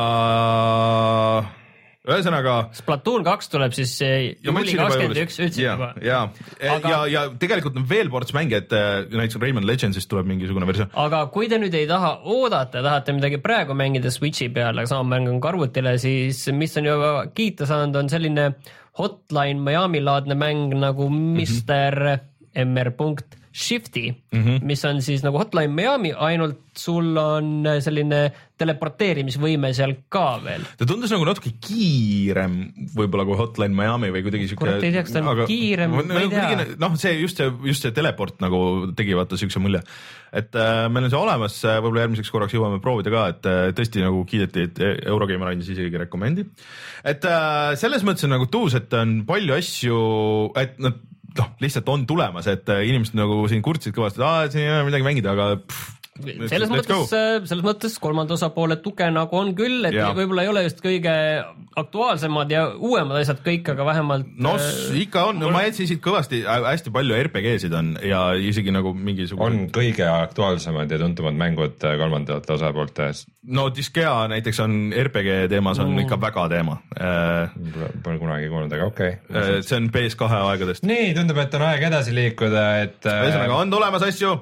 ühesõnaga. 2.09 2.55
Splatoon 2.75 3.23
kaks 3.27 3.51
tuleb 3.53 3.75
siis 3.77 3.93
juuli 4.03 4.75
kakskümmend 4.75 5.21
üks, 5.23 5.37
ütlesid 5.39 5.61
juba. 5.63 5.93
ja, 6.03 6.25
ja 6.59 6.75
aga..., 6.75 6.91
ja, 6.91 7.01
ja 7.13 7.23
tegelikult 7.39 7.79
on 7.79 7.87
veel 7.91 8.11
ports 8.11 8.35
mänge, 8.35 8.59
et 8.65 8.75
eh, 8.75 9.05
näiteks 9.13 9.39
Rayman 9.43 9.67
Legendsist 9.69 10.11
tuleb 10.11 10.27
mingisugune 10.31 10.67
versioon. 10.67 10.91
aga 10.99 11.25
kui 11.35 11.51
te 11.53 11.61
nüüd 11.63 11.77
ei 11.79 11.87
taha 11.91 12.17
oodata, 12.27 12.83
tahate 12.83 13.15
midagi 13.15 13.39
praegu 13.43 13.77
mängida 13.79 14.11
Switchi 14.15 14.51
peal, 14.55 14.75
aga 14.75 14.91
sama 14.91 15.15
mäng 15.15 15.31
on 15.31 15.39
ka 15.43 15.53
arvutile, 15.53 15.95
siis 16.03 16.43
mis 16.57 16.75
on 16.81 16.91
juba 16.91 17.13
kiita 17.37 17.71
saanud, 17.71 18.01
on 18.03 18.11
selline 18.11 18.51
Hotline 18.99 19.63
Miami 19.63 20.03
laadne 20.05 20.35
mäng 20.37 20.75
nagu 20.77 21.07
Mr 21.09 21.95
mm 22.03 22.19
-hmm. 22.19 22.67
MR 22.67 22.91
punkt 22.99 23.39
Shifty 23.53 24.11
mm, 24.33 24.43
-hmm. 24.45 24.65
mis 24.65 24.85
on 24.85 25.03
siis 25.03 25.23
nagu 25.23 25.39
Hotline 25.39 25.73
Miami, 25.73 26.13
ainult 26.13 26.59
sul 26.77 27.17
on 27.17 27.65
selline 27.81 28.33
teleporteerimisvõime 28.63 29.73
seal 29.77 29.95
ka 30.13 30.27
veel. 30.45 30.65
ta 30.79 30.89
tundus 30.89 31.13
nagu 31.15 31.27
natuke 31.29 31.55
kiirem 31.63 32.57
võib-olla 32.97 33.27
kui 33.29 33.39
Hotline 33.41 33.77
Miami 33.77 34.13
või 34.15 34.25
kuidagi 34.27 34.49
siuke. 34.51 34.65
kurat 34.65 34.87
ei 34.87 34.95
tea, 34.95 35.05
kas 35.07 35.15
ta 35.15 35.23
on 35.23 35.31
aga, 35.35 35.47
kiirem, 35.51 35.95
ma 35.99 36.23
ei 36.23 36.33
tea. 36.33 36.67
noh, 36.83 36.97
see 37.01 37.15
just 37.21 37.41
see, 37.43 37.53
just 37.69 37.87
see 37.87 37.95
teleport 37.97 38.43
nagu 38.45 38.63
tegi 38.99 39.17
vaata 39.19 39.39
siukse 39.41 39.63
mulje, 39.63 39.83
et 40.33 40.59
äh, 40.59 40.87
meil 40.93 41.09
on 41.09 41.15
see 41.15 41.21
olemas, 41.21 41.61
võib-olla 41.69 42.07
järgmiseks 42.07 42.33
korraks 42.35 42.57
jõuame 42.57 42.83
proovida 42.85 43.13
ka, 43.15 43.29
et 43.35 43.51
äh, 43.51 43.63
tõesti 43.77 44.05
nagu 44.05 44.25
kiideti, 44.29 44.69
et 44.69 44.83
Eurogeimer 45.13 45.53
andis 45.53 45.73
isegi 45.75 46.05
rekomendi. 46.07 46.47
et 47.05 47.25
äh, 47.29 47.73
selles 47.81 48.07
mõttes 48.07 48.29
on 48.29 48.37
nagu 48.39 48.51
tuus, 48.53 48.77
et 48.79 48.93
on 48.99 49.23
palju 49.29 49.59
asju, 49.59 50.05
et 50.63 50.79
nad 50.83 51.01
noh, 51.39 51.51
lihtsalt 51.63 51.89
on 51.93 52.07
tulemas, 52.09 52.49
et 52.51 52.69
äh, 52.73 52.85
inimesed 52.89 53.17
nagu 53.19 53.43
siin 53.51 53.65
kurtsid 53.65 53.95
kõvasti, 53.97 54.23
et 54.47 54.55
siin 54.55 54.67
ei 54.67 54.75
ole 54.75 54.89
midagi 54.89 55.07
mängida, 55.07 55.35
aga 55.35 55.49
pff, 55.61 56.02
selles 56.21 56.69
mõttes, 56.69 57.13
äh, 57.17 57.39
selles 57.49 57.65
mõttes 57.65 57.95
kolmanda 58.03 58.37
osapoole 58.37 58.77
tuge 58.85 59.07
nagu 59.13 59.37
on 59.39 59.55
küll, 59.57 59.81
et 59.89 59.97
võib-olla 59.97 60.45
ei 60.45 60.51
ole 60.51 60.65
just 60.67 60.83
kõige 60.85 61.13
aktuaalsemad 61.81 62.53
ja 62.53 62.67
uuemad 62.77 63.23
asjad 63.23 63.41
kõik, 63.45 63.71
aga 63.73 63.87
vähemalt. 63.89 64.29
no 64.37 64.53
äh, 64.61 64.99
ikka 65.01 65.25
on, 65.31 65.41
no 65.41 65.49
ma 65.55 65.65
jätsin 65.65 65.89
siit 65.89 66.03
kõvasti, 66.05 66.43
hästi 66.45 66.93
palju 66.93 67.17
RPG-sid 67.17 67.73
on 67.79 67.95
ja 68.05 68.27
isegi 68.37 68.75
nagu 68.75 68.93
mingisugune. 68.93 69.49
on 69.49 69.73
kõige 69.73 70.05
aktuaalsemad 70.05 70.93
ja 70.93 71.01
tuntumad 71.01 71.39
mängud 71.39 71.81
äh, 71.89 71.97
kolmandate 72.01 72.57
osapoolte 72.59 73.09
ees. 73.09 73.25
no 73.49 73.71
Diskea 73.73 74.13
näiteks 74.35 74.61
on 74.67 74.79
RPG 74.93 75.49
teemas 75.53 75.81
on 75.81 75.95
mm. 75.95 76.05
ikka 76.05 76.21
väga 76.21 76.49
teema 76.53 76.79
Pole 76.93 78.21
kunagi 78.21 78.53
kuulnud, 78.53 78.73
aga 78.77 78.93
okei 78.93 79.17
okay.. 79.17 79.61
see 79.65 79.81
on 79.81 79.89
PS2 79.95 80.29
aegadest. 80.43 80.85
nii, 80.85 81.13
tundub, 81.17 81.41
et 81.41 81.57
on 81.57 81.69
aeg 81.73 81.89
edasi 81.89 82.15
liikuda, 82.15 82.71
et. 82.85 83.01
ühesõnaga 83.01 83.63
on 83.65 83.73
tulemas 83.73 84.11
asju 84.13 84.37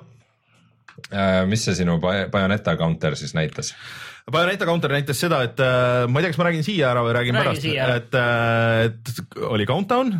mis 1.49 1.65
see 1.65 1.77
sinu 1.79 1.99
Bayoneta 2.03 2.77
counter 2.81 3.17
siis 3.19 3.35
näitas? 3.37 3.75
Bayoneta 4.31 4.67
counter 4.69 4.93
näitas 4.93 5.21
seda, 5.21 5.41
et 5.47 5.61
äh, 5.65 6.05
ma 6.11 6.21
ei 6.21 6.27
tea, 6.27 6.33
kas 6.35 6.41
ma 6.41 6.47
räägin 6.49 6.67
siia 6.67 6.91
ära 6.93 7.05
või 7.07 7.15
räägin 7.17 7.39
Räägi 7.39 7.73
pärast, 7.73 7.97
et, 7.97 8.19
äh, 8.19 8.85
et 8.87 9.45
oli 9.49 9.67
countdown, 9.69 10.13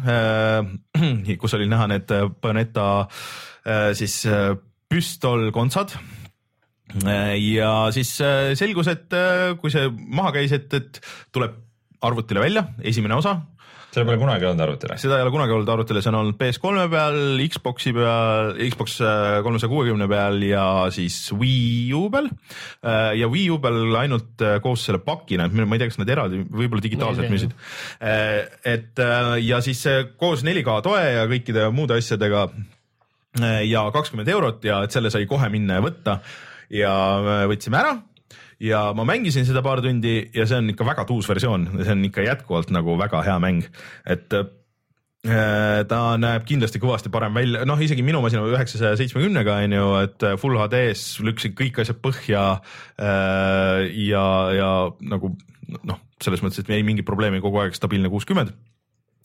kus 1.43 1.57
oli 1.59 1.69
näha 1.71 1.91
need 1.95 2.15
Bayoneta 2.41 2.89
siis 3.95 4.23
püstolkontsad. 4.91 5.93
Ja 7.39 7.73
siis 7.95 8.09
selgus, 8.59 8.89
et 8.91 9.13
kui 9.61 9.71
see 9.71 9.91
maha 9.93 10.33
käis, 10.35 10.55
et, 10.57 10.73
et 10.75 10.99
tuleb 11.31 11.61
arvutile 12.03 12.43
välja, 12.43 12.65
esimene 12.89 13.19
osa, 13.21 13.37
seda 13.91 14.07
pole 14.07 14.19
kunagi 14.21 14.47
olnud 14.47 14.65
arvutil. 14.67 14.95
seda 15.03 15.19
ei 15.19 15.25
ole 15.27 15.33
kunagi 15.35 15.55
olnud 15.57 15.73
arvutile, 15.75 16.03
see 16.03 16.13
on 16.13 16.19
olnud 16.21 16.39
PS3-e 16.41 16.87
peal, 16.93 17.21
Xbox'i 17.51 17.95
peal, 17.97 18.53
Xbox 18.71 18.99
kolmesaja 19.47 19.73
kuuekümne 19.73 20.09
peal 20.11 20.43
ja 20.47 20.65
siis 20.95 21.19
Wii 21.35 21.93
U 21.99 22.05
peal. 22.13 22.31
ja 23.19 23.31
Wii 23.31 23.49
U 23.51 23.59
peal 23.63 23.97
ainult 24.01 24.45
äh, 24.47 24.59
koos 24.63 24.85
selle 24.87 25.03
pakina, 25.05 25.49
et 25.49 25.57
ma 25.57 25.67
ei 25.75 25.83
tea, 25.83 25.91
kas 25.91 26.01
nad 26.01 26.13
eraldi, 26.13 26.43
võib-olla 26.47 26.85
digitaalselt 26.85 27.33
müüsid. 27.33 27.57
et 28.01 29.03
äh, 29.03 29.33
ja 29.45 29.61
siis 29.65 29.83
äh, 29.91 30.05
koos 30.21 30.45
4K 30.47 30.77
toe 30.87 31.01
ja 31.01 31.27
kõikide 31.31 31.67
muude 31.75 31.99
asjadega 31.99 32.47
äh, 33.41 33.65
ja 33.69 33.87
kakskümmend 33.95 34.31
eurot 34.31 34.65
ja 34.67 34.83
et 34.85 34.95
selle 34.95 35.13
sai 35.13 35.27
kohe 35.31 35.51
minna 35.53 35.81
ja 35.81 35.85
võtta 35.85 36.21
ja 36.71 36.95
me 37.25 37.41
võtsime 37.51 37.81
ära 37.81 37.97
ja 38.61 38.85
ma 38.97 39.07
mängisin 39.09 39.47
seda 39.49 39.63
paar 39.65 39.83
tundi 39.85 40.23
ja 40.35 40.47
see 40.49 40.61
on 40.61 40.73
ikka 40.73 40.87
väga 40.87 41.05
tuus 41.09 41.29
versioon, 41.31 41.69
see 41.81 41.93
on 41.95 42.07
ikka 42.09 42.25
jätkuvalt 42.27 42.73
nagu 42.75 42.97
väga 43.01 43.23
hea 43.27 43.37
mäng, 43.43 43.67
et 44.05 44.37
äh, 44.37 45.81
ta 45.89 46.01
näeb 46.21 46.47
kindlasti 46.49 46.81
kõvasti 46.83 47.13
parem 47.13 47.37
välja, 47.37 47.65
noh 47.69 47.81
isegi 47.81 48.05
minu 48.07 48.23
masina 48.25 48.45
üheksasaja 48.49 48.99
seitsmekümnega 49.01 49.61
on 49.65 49.77
ju, 49.79 49.91
et 50.05 50.29
full 50.43 50.61
HD-s 50.61 51.21
lükkasid 51.25 51.57
kõik 51.59 51.83
asjad 51.85 52.01
põhja 52.05 52.45
äh, 52.57 53.87
ja, 54.07 54.27
ja 54.57 54.73
nagu 55.01 55.35
noh, 55.81 56.03
selles 56.21 56.43
mõttes, 56.45 56.61
et 56.61 56.75
ei 56.75 56.85
mingit 56.87 57.09
probleemi, 57.09 57.41
kogu 57.45 57.63
aeg 57.63 57.77
stabiilne 57.77 58.13
kuuskümmend 58.13 58.53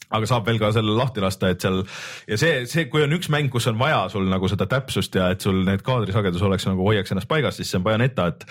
aga 0.10 0.30
saab 0.30 0.46
veel 0.50 0.60
ka 0.62 0.72
selle 0.76 0.96
lahti 0.98 1.24
lasta, 1.24 1.50
et 1.54 1.64
seal 1.64 1.82
ja 2.30 2.40
see, 2.40 2.66
see, 2.70 2.88
kui 2.92 3.06
on 3.06 3.16
üks 3.18 3.32
mäng, 3.34 3.50
kus 3.54 3.70
on 3.72 3.80
vaja 3.80 4.06
sul 4.14 4.28
nagu 4.30 4.50
seda 4.52 4.68
täpsust 4.70 5.16
ja 5.18 5.32
et 5.34 5.46
sul 5.46 5.64
need 5.68 5.84
kaadrisagedus 5.86 6.46
oleks 6.46 6.68
nagu 6.70 6.86
hoiaks 6.86 7.16
ennast 7.16 7.30
paigas, 7.32 7.60
siis 7.60 7.72
see 7.72 7.82
on 7.82 7.88
Bayoneta, 7.88 8.30
et, 8.34 8.46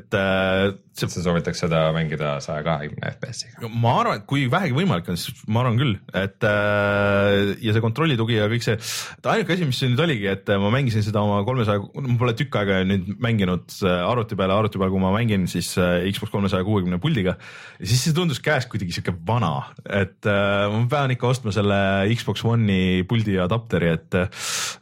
et 0.00 0.18
äh, 0.18 0.68
see 0.98 1.10
sa 1.12 1.22
soovitaks 1.24 1.62
seda 1.62 1.80
mängida 1.94 2.36
saja 2.44 2.62
kahekümne 2.66 3.12
FPS-iga. 3.14 3.70
ma 3.70 3.94
arvan, 4.00 4.20
et 4.20 4.26
kui 4.30 4.46
vähegi 4.50 4.76
võimalik 4.76 5.10
on, 5.12 5.18
siis 5.20 5.42
ma 5.50 5.62
arvan 5.62 5.78
küll, 5.80 5.94
et 6.18 6.46
äh, 6.48 7.54
ja 7.64 7.74
see 7.74 7.84
kontrollitugi 7.84 8.38
ja 8.38 8.48
kõik 8.50 8.66
see, 8.66 8.78
et 9.18 9.30
ainuke 9.32 9.54
asi, 9.54 9.68
mis 9.68 9.82
nüüd 9.86 10.02
oligi, 10.04 10.28
et 10.32 10.50
ma 10.60 10.72
mängisin 10.74 11.04
seda 11.06 11.22
oma 11.24 11.40
kolmesaja, 11.46 11.82
ma 12.04 12.18
pole 12.20 12.34
tükk 12.38 12.58
aega 12.60 12.80
nüüd 12.88 13.12
mänginud 13.22 13.78
äh, 13.84 14.02
arvuti 14.08 14.38
peale, 14.38 14.56
arvuti 14.56 14.80
peal, 14.80 14.92
kui 14.94 15.02
ma 15.02 15.12
mängin, 15.14 15.46
siis 15.50 15.72
äh, 15.80 16.08
Xbox 16.12 16.34
kolmesaja 16.34 16.66
kuuekümne 16.66 17.00
puldiga 17.02 17.36
ja 17.78 17.86
siis 17.88 18.02
see 18.06 18.16
tundus 18.16 18.42
käes 18.44 18.66
kuidagi 18.70 18.96
sihuke 18.96 19.14
vana, 19.28 19.54
et 19.84 20.28
äh, 20.28 20.66
ma 20.72 20.84
pean 20.98 21.14
ikka 21.14 21.30
ostma 21.30 21.54
selle 21.54 21.78
Xbox 22.14 22.44
One'i 22.48 23.04
puldi 23.08 23.36
ja 23.38 23.46
adapteri, 23.48 23.92
et, 23.94 24.18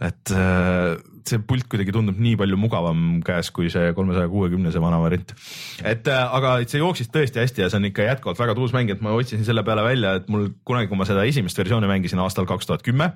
et 0.06 0.32
äh, 0.34 0.96
see 1.26 1.42
pult 1.42 1.66
kuidagi 1.70 1.94
tundub 1.94 2.18
nii 2.22 2.36
palju 2.38 2.58
mugavam 2.60 3.20
käes 3.26 3.50
kui 3.54 3.70
see 3.72 3.90
kolmesaja 3.96 4.30
kuuekümne 4.30 4.72
see 4.74 4.82
vana 4.82 5.00
variant. 5.02 5.34
et 5.82 6.10
äh, 6.10 6.36
aga 6.38 6.56
et 6.62 6.72
see 6.72 6.82
jooksis 6.82 7.10
tõesti 7.12 7.42
hästi 7.42 7.64
ja 7.64 7.70
see 7.70 7.80
on 7.80 7.88
ikka 7.90 8.06
jätkuvalt 8.06 8.40
väga 8.40 8.56
tuus 8.58 8.74
mäng, 8.76 8.92
et 8.92 9.02
ma 9.04 9.14
otsisin 9.16 9.46
selle 9.46 9.64
peale 9.66 9.84
välja, 9.86 10.16
et 10.20 10.30
mul 10.32 10.50
kunagi, 10.66 10.90
kui 10.90 11.00
ma 11.00 11.08
seda 11.08 11.26
esimest 11.28 11.58
versiooni 11.58 11.90
mängisin 11.90 12.22
aastal 12.22 12.48
kaks 12.48 12.70
tuhat 12.70 12.86
kümme, 12.86 13.12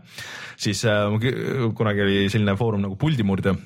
siis 0.61 0.82
äh, 0.88 1.07
kunagi 1.78 2.07
oli 2.07 2.24
selline 2.32 2.57
foorum 2.61 2.84
nagu 2.86 2.98
puldimurdja 3.01 3.57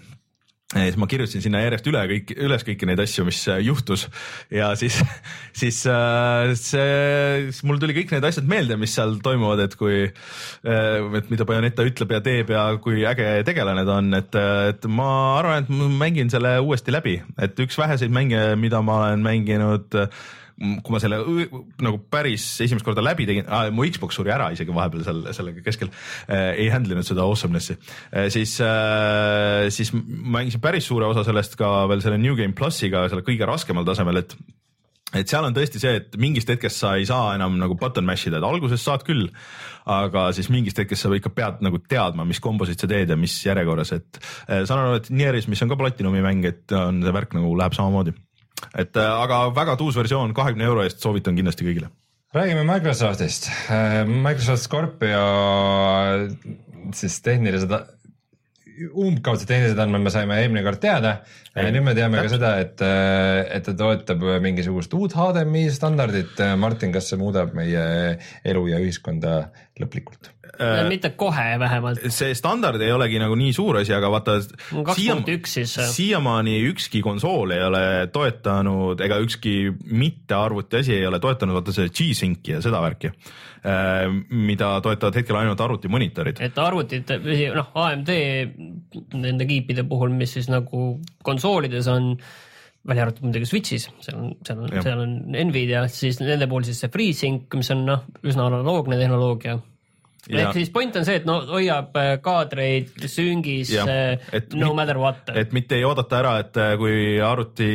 ja 0.73 0.87
siis 0.87 0.97
ma 0.99 1.07
kirjutasin 1.11 1.43
sinna 1.45 1.61
järjest 1.61 1.89
üle 1.91 2.01
kõik, 2.11 2.31
üles 2.41 2.65
kõiki 2.67 2.89
neid 2.89 3.01
asju, 3.05 3.27
mis 3.29 3.43
äh, 3.53 3.61
juhtus. 3.67 4.07
Ja 4.53 4.71
siis, 4.81 4.97
siis 5.61 5.83
äh, 5.91 6.55
see, 6.59 7.51
siis 7.51 7.63
mul 7.69 7.81
tuli 7.83 7.97
kõik 7.99 8.15
need 8.15 8.27
asjad 8.27 8.49
meelde, 8.51 8.79
mis 8.81 8.95
seal 8.97 9.19
toimuvad, 9.25 9.65
et 9.67 9.77
kui, 9.79 10.07
et 10.09 11.33
mida 11.33 11.47
Bayoneta 11.49 11.85
ütleb 11.87 12.17
ja 12.17 12.23
teeb 12.25 12.55
ja 12.55 12.65
kui 12.83 13.05
äge 13.09 13.29
tegelane 13.47 13.85
ta 13.87 13.99
on, 14.01 14.13
et, 14.19 14.39
et 14.73 14.89
ma 14.89 15.11
arvan, 15.41 15.65
et 15.65 15.75
ma 15.75 15.91
mängin 16.05 16.33
selle 16.33 16.57
uuesti 16.65 16.95
läbi, 16.95 17.19
et 17.45 17.61
üks 17.61 17.79
väheseid 17.79 18.15
mänge, 18.15 18.41
mida 18.61 18.81
ma 18.85 19.03
olen 19.05 19.25
mänginud 19.25 20.01
kui 20.55 20.95
ma 20.95 21.01
selle 21.03 21.19
nagu 21.83 21.99
päris 22.11 22.45
esimest 22.63 22.87
korda 22.87 23.03
läbi 23.03 23.27
tegin 23.27 23.49
ah,, 23.51 23.67
mu 23.75 23.87
Xbox 23.91 24.19
suri 24.19 24.31
ära 24.35 24.53
isegi 24.55 24.75
vahepeal 24.75 25.03
seal 25.07 25.23
sellega 25.35 25.65
keskel 25.67 25.91
äh,, 25.91 26.53
ei 26.63 26.69
handle 26.71 26.95
inud 26.95 27.07
seda 27.09 27.25
awesomeness'i 27.27 27.75
äh,, 27.75 28.29
siis 28.35 28.57
äh,, 28.63 29.67
siis 29.75 29.91
mängisin 29.95 30.63
päris 30.63 30.87
suure 30.87 31.11
osa 31.11 31.27
sellest 31.27 31.59
ka 31.59 31.89
veel 31.91 32.05
selle 32.05 32.21
New 32.23 32.39
Game 32.39 32.55
plussiga 32.55 33.09
selle 33.11 33.27
kõige 33.27 33.49
raskemal 33.51 33.87
tasemel, 33.89 34.23
et 34.23 34.37
et 35.15 35.31
seal 35.31 35.47
on 35.47 35.55
tõesti 35.55 35.79
see, 35.79 35.99
et 36.01 36.17
mingist 36.19 36.49
hetkest 36.51 36.81
sa 36.81 36.95
ei 36.99 37.07
saa 37.07 37.35
enam 37.37 37.55
nagu 37.61 37.77
button 37.79 38.07
mash 38.07 38.27
ida, 38.29 38.41
et 38.41 38.47
alguses 38.47 38.83
saad 38.83 39.05
küll, 39.07 39.29
aga 39.91 40.27
siis 40.35 40.51
mingist 40.51 40.81
hetkest 40.81 41.07
sa 41.07 41.13
ikka 41.15 41.31
pead 41.35 41.63
nagu 41.65 41.79
teadma, 41.79 42.27
mis 42.27 42.43
kombosid 42.43 42.81
sa 42.81 42.91
teed 42.91 43.13
ja 43.13 43.19
mis 43.19 43.37
järjekorras, 43.47 43.95
et 43.95 44.19
saan 44.67 44.81
aru, 44.81 44.99
et 44.99 45.11
Nieris, 45.15 45.47
mis 45.51 45.63
on 45.63 45.71
ka 45.71 45.79
Platinumi 45.79 46.23
mäng, 46.25 46.47
et 46.51 46.75
on 46.75 47.03
see 47.05 47.15
värk 47.15 47.37
nagu 47.39 47.55
läheb 47.61 47.77
samamoodi. 47.77 48.17
Et 48.75 48.97
äh, 48.97 49.11
aga 49.25 49.47
väga 49.57 49.77
tuus 49.81 49.97
versioon, 49.99 50.35
kahekümne 50.37 50.67
euro 50.69 50.85
eest 50.85 51.03
soovitan 51.03 51.37
kindlasti 51.37 51.67
kõigile. 51.67 51.91
räägime 52.35 52.65
Microsoftist. 52.67 53.51
Microsoft 54.07 54.65
Scorpio 54.65 55.27
siis 56.95 57.21
tehnilised, 57.23 57.71
umbkaudsed 58.91 59.49
tehnilised 59.49 59.81
andmed 59.81 60.05
me 60.05 60.13
saime 60.13 60.39
eelmine 60.43 60.65
kord 60.67 60.81
teada. 60.83 61.17
nüüd 61.55 61.85
me 61.87 61.95
teame 61.97 62.23
ka 62.23 62.31
seda, 62.33 62.55
et, 62.63 62.81
et 62.83 63.67
ta 63.67 63.77
toetab 63.79 64.25
mingisugust 64.43 64.95
uut 64.99 65.15
HDMI 65.15 65.69
standardit. 65.75 66.41
Martin, 66.59 66.95
kas 66.95 67.13
see 67.13 67.21
muudab 67.21 67.55
meie 67.57 67.85
elu 68.45 68.67
ja 68.73 68.81
ühiskonda 68.83 69.37
lõplikult? 69.81 70.35
Äh, 70.61 70.89
mitte 70.89 71.11
kohe 71.19 71.59
vähemalt. 71.59 72.03
see 72.15 72.35
standard 72.35 72.83
ei 72.83 72.93
olegi 72.95 73.19
nagu 73.19 73.35
nii 73.39 73.53
suur 73.57 73.81
asi, 73.81 73.95
aga 73.97 74.11
vaata 74.13 74.37
siiamaani 75.91 76.59
ükski 76.71 77.03
konsool 77.03 77.55
ei 77.57 77.63
ole 77.67 77.85
toetanud 78.15 79.01
ega 79.03 79.19
ükski 79.25 79.73
mittearvuti 79.91 80.83
asi 80.83 80.95
ei 80.99 81.09
ole 81.11 81.19
toetanud 81.23 81.59
vaata 81.59 81.75
see 81.75 81.91
G-Sync'i 81.91 82.55
ja 82.55 82.63
seda 82.63 82.83
värki, 82.85 83.11
mida 83.65 84.75
toetavad 84.85 85.17
hetkel 85.17 85.39
ainult 85.41 85.61
arvutimonitorid. 85.65 86.41
et 86.45 86.59
arvutid, 86.61 87.13
noh 87.57 87.71
AMD 87.81 88.11
nende 89.17 89.47
kiipide 89.49 89.87
puhul, 89.89 90.13
mis 90.13 90.35
siis 90.37 90.51
nagu 90.53 90.99
konsoolides 91.25 91.89
on 91.89 92.11
välja 92.85 93.07
arvatud 93.07 93.25
muidugi 93.25 93.49
Switch'is, 93.49 93.87
seal 94.05 94.19
on, 94.21 94.33
seal 94.45 94.61
on, 94.61 94.73
seal 94.85 95.01
on 95.01 95.15
Nvidia, 95.49 95.87
siis 95.89 96.21
nende 96.21 96.49
puhul 96.51 96.67
siis 96.69 96.83
see 96.85 96.93
FreeSync, 96.93 97.57
mis 97.57 97.73
on 97.73 97.87
noh, 97.89 98.05
üsna 98.27 98.51
analoogne 98.51 98.99
tehnoloogia. 99.01 99.57
Ja- 100.29 100.47
ehk 100.47 100.55
siis 100.57 100.71
point 100.73 100.95
on 100.97 101.05
see, 101.05 101.19
et 101.21 101.27
no 101.29 101.35
hoiab 101.51 101.97
äh, 102.01 102.15
kaadreid 102.25 102.93
süngis 103.13 103.69
Jah, 103.75 103.89
äh, 103.91 104.19
et 104.33 104.55
no 104.57 104.71
matter 104.75 104.97
what. 104.97 105.29
et 105.37 105.53
mitte 105.53 105.77
ei 105.77 105.85
oodata 105.85 106.17
ära, 106.23 106.33
et 106.41 106.57
äh, 106.57 106.77
kui 106.81 107.19
arvuti 107.21 107.67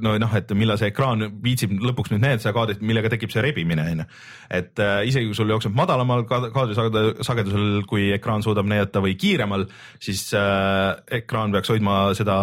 no 0.00 0.14
noh, 0.18 0.36
et 0.38 0.54
millal 0.56 0.78
see 0.80 0.88
ekraan 0.88 1.26
viitsib 1.44 1.74
lõpuks 1.84 2.14
nüüd 2.14 2.24
need 2.24 2.46
kaadrid, 2.48 2.80
millega 2.80 3.10
tekib 3.12 3.30
see 3.34 3.42
rebimine 3.44 3.84
onju. 3.92 4.06
et 4.50 4.80
äh, 4.80 5.02
isegi 5.10 5.28
kui 5.28 5.36
sul 5.36 5.52
jookseb 5.52 5.74
madalamal 5.76 6.24
ka- 6.24 6.48
kaadrisagedusel, 6.54 7.82
kui 7.88 8.08
ekraan 8.16 8.42
suudab 8.46 8.66
näidata 8.68 9.02
või 9.04 9.16
kiiremal, 9.20 9.66
siis 10.00 10.24
äh, 10.36 10.96
ekraan 11.20 11.52
peaks 11.52 11.68
hoidma 11.74 11.98
seda, 12.18 12.38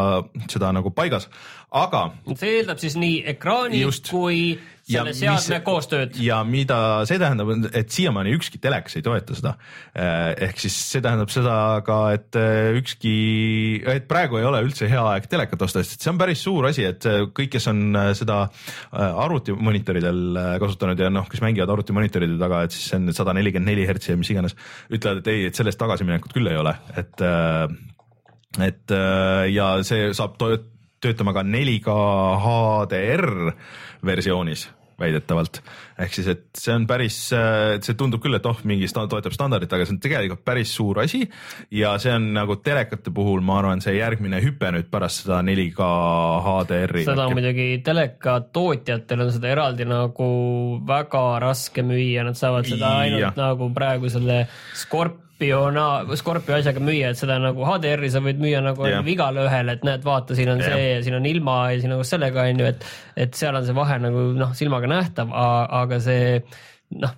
seda 0.51 0.71
nagu 0.75 0.91
paigas, 0.95 1.25
aga 1.75 2.05
see 2.37 2.59
eeldab 2.59 2.79
siis 2.81 2.95
nii 3.01 3.23
ekraani 3.35 3.81
Just. 3.81 4.09
kui 4.13 4.59
selle 4.85 5.13
seadme 5.17 5.59
koostööd. 5.65 6.17
ja 6.21 6.39
mida 6.47 6.77
see 7.09 7.17
tähendab, 7.21 7.49
et 7.73 7.89
siiamaani 7.93 8.35
ükski 8.37 8.59
telekas 8.61 8.97
ei 8.99 9.05
toeta 9.05 9.37
seda. 9.37 9.55
ehk 9.95 10.61
siis 10.61 10.75
see 10.91 11.03
tähendab 11.03 11.31
seda 11.33 11.55
ka, 11.85 11.99
et 12.15 12.37
äh, 12.39 12.75
ükski, 12.77 13.15
et 13.95 14.07
praegu 14.09 14.39
ei 14.39 14.45
ole 14.47 14.61
üldse 14.65 14.89
hea 14.91 15.01
aeg 15.13 15.29
telekat 15.31 15.65
osta, 15.65 15.83
sest 15.83 16.05
see 16.05 16.13
on 16.13 16.21
päris 16.21 16.43
suur 16.45 16.69
asi, 16.69 16.85
et 16.87 17.07
äh, 17.09 17.25
kõik, 17.31 17.55
kes 17.55 17.69
on 17.71 17.81
äh, 17.97 18.11
seda 18.17 18.43
äh, 18.45 19.23
arvutimonitoridel 19.25 20.21
äh, 20.41 20.51
kasutanud 20.61 21.01
ja 21.01 21.09
noh, 21.13 21.27
kes 21.31 21.41
mängivad 21.45 21.73
arvutimonitoride 21.73 22.37
taga, 22.41 22.63
et 22.65 22.75
siis 22.75 22.91
see 22.91 23.01
on 23.01 23.09
sada 23.15 23.33
nelikümmend 23.37 23.73
neli 23.73 23.87
hertsi 23.89 24.13
ja 24.13 24.19
mis 24.21 24.31
iganes, 24.33 24.57
ütlevad, 24.93 25.23
et 25.23 25.33
ei, 25.33 25.49
et 25.49 25.57
sellest 25.57 25.81
tagasiminekut 25.81 26.35
küll 26.35 26.51
ei 26.51 26.61
ole, 26.61 26.75
et 26.99 27.25
äh, 27.25 27.65
et 28.61 28.91
äh, 28.93 29.49
ja 29.51 29.73
see 29.83 30.13
saab 30.15 30.37
to 30.39 30.53
töötama 31.05 31.35
ka 31.37 31.45
4K 31.45 31.99
HDR 32.45 33.29
versioonis 34.05 34.67
väidetavalt, 34.99 35.59
ehk 35.99 36.13
siis, 36.15 36.27
et 36.31 36.43
see 36.55 36.71
on 36.71 36.85
päris, 36.87 37.17
see 37.27 37.95
tundub 37.99 38.21
küll, 38.23 38.37
et 38.37 38.45
oh, 38.47 38.61
mingi 38.67 38.87
sta- 38.87 39.03
toetab 39.11 39.33
standardit, 39.35 39.73
aga 39.75 39.87
see 39.87 39.95
on 39.97 39.99
tegelikult 40.03 40.45
päris 40.47 40.71
suur 40.77 41.01
asi 41.03 41.19
ja 41.75 41.95
see 41.99 42.13
on 42.15 42.29
nagu 42.37 42.55
telekate 42.63 43.11
puhul, 43.15 43.43
ma 43.43 43.59
arvan, 43.59 43.83
see 43.83 43.97
järgmine 43.97 44.39
hüpe 44.43 44.71
nüüd 44.71 44.87
pärast 44.93 45.25
seda 45.25 45.41
4K 45.43 45.89
HDR-i. 46.47 47.03
seda 47.09 47.27
on 47.27 47.35
muidugi 47.35 47.67
teleka 47.85 48.37
tootjatel 48.55 49.25
on 49.27 49.33
seda 49.35 49.51
eraldi 49.51 49.89
nagu 49.89 50.29
väga 50.87 51.25
raske 51.43 51.83
müüa, 51.83 52.23
nad 52.27 52.39
saavad 52.39 52.71
seda 52.71 52.95
ainult 53.03 53.25
Jah. 53.27 53.35
nagu 53.39 53.67
praegu 53.75 54.11
selle 54.13 54.45
Scorpio, 55.35 56.15
Scorpio 56.15 56.55
asjaga 56.55 56.79
müüa, 56.79 57.09
et 57.11 57.19
seda 57.19 57.35
nagu 57.43 57.65
HDR-i 57.67 58.07
sa 58.13 58.21
võid 58.23 58.39
müüa 58.39 58.61
nagu 58.63 58.85
ainult 58.87 59.09
igale 59.11 59.43
ühele, 59.43 59.75
et 59.75 59.83
näed, 59.83 60.05
vaata, 60.05 60.37
siin 60.37 60.53
on 60.53 60.63
Jah. 60.63 60.71
see 60.71 60.85
ja 60.93 61.01
siin 61.03 61.17
on 61.17 61.27
ilma 61.27 61.57
ja 61.73 61.81
siin 61.81 61.91
on 61.91 61.99
koos 61.99 62.13
sellega 62.15 62.45
on 62.47 62.63
ju, 62.63 62.69
et 62.71 62.87
et 63.25 63.35
seal 63.35 63.55
on 63.59 63.67
see 63.67 63.75
vahe 63.75 63.99
nagu 63.99 64.29
noh, 64.37 64.55
silmaga 64.55 64.87
nähtav, 64.87 65.33
aga 65.35 65.99
see 66.03 66.39
noh, 67.03 67.17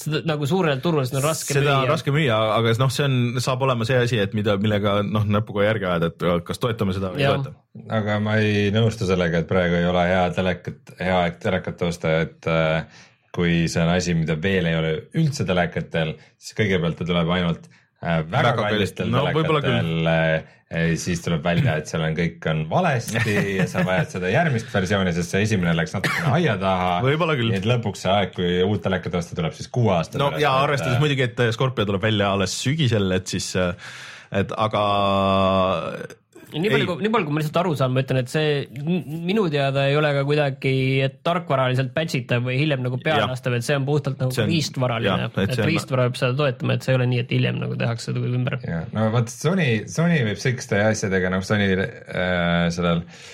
seda 0.00 0.22
nagu 0.24 0.48
suurelt 0.48 0.80
turul 0.80 1.04
seda 1.04 1.20
on 1.20 1.26
raske 1.26 1.56
seda 1.58 1.74
on 1.74 1.84
müüa. 1.84 1.90
raske 1.92 2.14
müüa, 2.16 2.38
aga 2.56 2.72
noh, 2.80 2.94
see 2.94 3.04
on, 3.10 3.18
saab 3.44 3.66
olema 3.68 3.88
see 3.88 4.00
asi, 4.06 4.22
et 4.24 4.32
mida, 4.38 4.56
millega 4.62 4.96
noh, 5.04 5.28
näpuga 5.28 5.68
järge 5.68 5.90
ajada, 5.90 6.10
et 6.14 6.26
kas 6.48 6.62
toetame 6.62 6.96
seda 6.96 7.12
või 7.12 7.26
ei 7.26 7.28
toeta. 7.28 7.54
aga 8.00 8.18
ma 8.24 8.38
ei 8.40 8.70
nõustu 8.72 9.08
sellega, 9.10 9.44
et 9.44 9.52
praegu 9.52 9.82
ei 9.82 9.88
ole 9.90 10.08
hea 10.08 10.24
telekat, 10.36 10.96
hea 10.96 11.22
aeg 11.26 11.38
telekat 11.44 11.84
osta, 11.90 12.16
et 12.24 12.48
äh, 12.48 13.04
kui 13.34 13.66
see 13.70 13.82
on 13.82 13.92
asi, 13.94 14.14
mida 14.18 14.36
veel 14.42 14.70
ei 14.70 14.78
ole 14.78 14.94
üldse 15.18 15.46
telekatel, 15.48 16.16
siis 16.40 16.56
kõigepealt 16.58 16.98
ta 16.98 17.06
tuleb 17.08 17.30
ainult 17.36 17.68
äh, 17.68 18.20
väga, 18.24 18.54
Väga 18.54 18.54
kallistel 18.64 19.12
kallis- 19.12 19.36
no 19.36 19.44
telekatel 19.44 20.10
äh,, 20.10 20.94
siis 20.98 21.22
tuleb 21.24 21.42
välja, 21.44 21.76
et 21.80 21.90
seal 21.90 22.04
on, 22.06 22.14
kõik 22.18 22.46
on 22.50 22.62
valesti 22.70 23.36
ja 23.58 23.66
sa 23.70 23.84
vajad 23.86 24.16
seda 24.16 24.30
järgmist 24.30 24.70
versiooni, 24.74 25.14
sest 25.16 25.34
see 25.34 25.46
esimene 25.46 25.74
läks 25.78 25.96
natukene 25.96 26.34
aia 26.38 26.54
taha. 26.60 26.92
Võib-olla 27.06 27.34
küll. 27.38 27.50
nii 27.54 27.62
et 27.62 27.68
lõpuks 27.70 28.06
see 28.06 28.14
aeg, 28.14 28.32
kui 28.36 28.52
uut 28.66 28.82
telekat 28.86 29.18
osta, 29.22 29.38
tuleb 29.38 29.56
siis 29.58 29.70
kuue 29.72 29.94
aasta 29.96 30.22
no 30.22 30.32
ja 30.38 30.54
arvestades 30.62 30.98
et, 30.98 31.02
muidugi, 31.02 31.26
et 31.30 31.44
Scorpio 31.56 31.88
tuleb 31.88 32.06
välja 32.06 32.32
alles 32.36 32.54
sügisel, 32.62 33.10
et 33.18 33.30
siis, 33.30 33.52
et 34.30 34.56
aga 34.58 34.86
nii 36.54 36.72
palju, 36.72 36.86
kui 36.90 37.04
nii 37.06 37.12
palju, 37.14 37.28
kui 37.28 37.36
ma 37.36 37.42
lihtsalt 37.42 37.58
aru 37.62 37.72
saan, 37.78 37.94
ma 37.94 38.02
ütlen, 38.04 38.20
et 38.22 38.32
see 38.32 38.52
minu 39.28 39.46
teada 39.52 39.86
ei 39.90 39.96
ole 39.98 40.12
ka 40.16 40.24
kuidagi 40.28 40.74
et 41.06 41.18
tarkvaraliselt 41.26 41.92
patch 41.96 42.18
itav 42.20 42.46
või 42.46 42.58
hiljem 42.60 42.84
nagu 42.86 43.00
peale 43.02 43.24
Jah. 43.26 43.34
astav, 43.36 43.56
et 43.58 43.66
see 43.66 43.78
on 43.78 43.88
puhtalt 43.88 44.20
nagu 44.22 44.34
on- 44.34 44.50
riistvaraline 44.50 45.30
et 45.30 45.42
et, 45.46 45.64
riistvara 45.70 46.08
peab 46.08 46.20
seda 46.20 46.38
toetama, 46.38 46.76
et 46.78 46.86
see 46.86 46.94
ei 46.94 47.00
ole 47.00 47.10
nii, 47.12 47.24
et 47.24 47.34
hiljem 47.36 47.60
nagu 47.62 47.76
tehakse 47.80 48.10
seda 48.10 48.24
ümber. 48.30 48.58
ja 48.66 48.84
no 48.96 49.10
vot 49.14 49.28
Sony, 49.32 49.68
Sony 49.90 50.22
võib 50.26 50.40
sihukeste 50.42 50.80
asjadega 50.90 51.30
nagu 51.36 51.46
Sony 51.46 51.70
äh, 51.76 52.70
sellel 52.74 53.04
äh, 53.04 53.28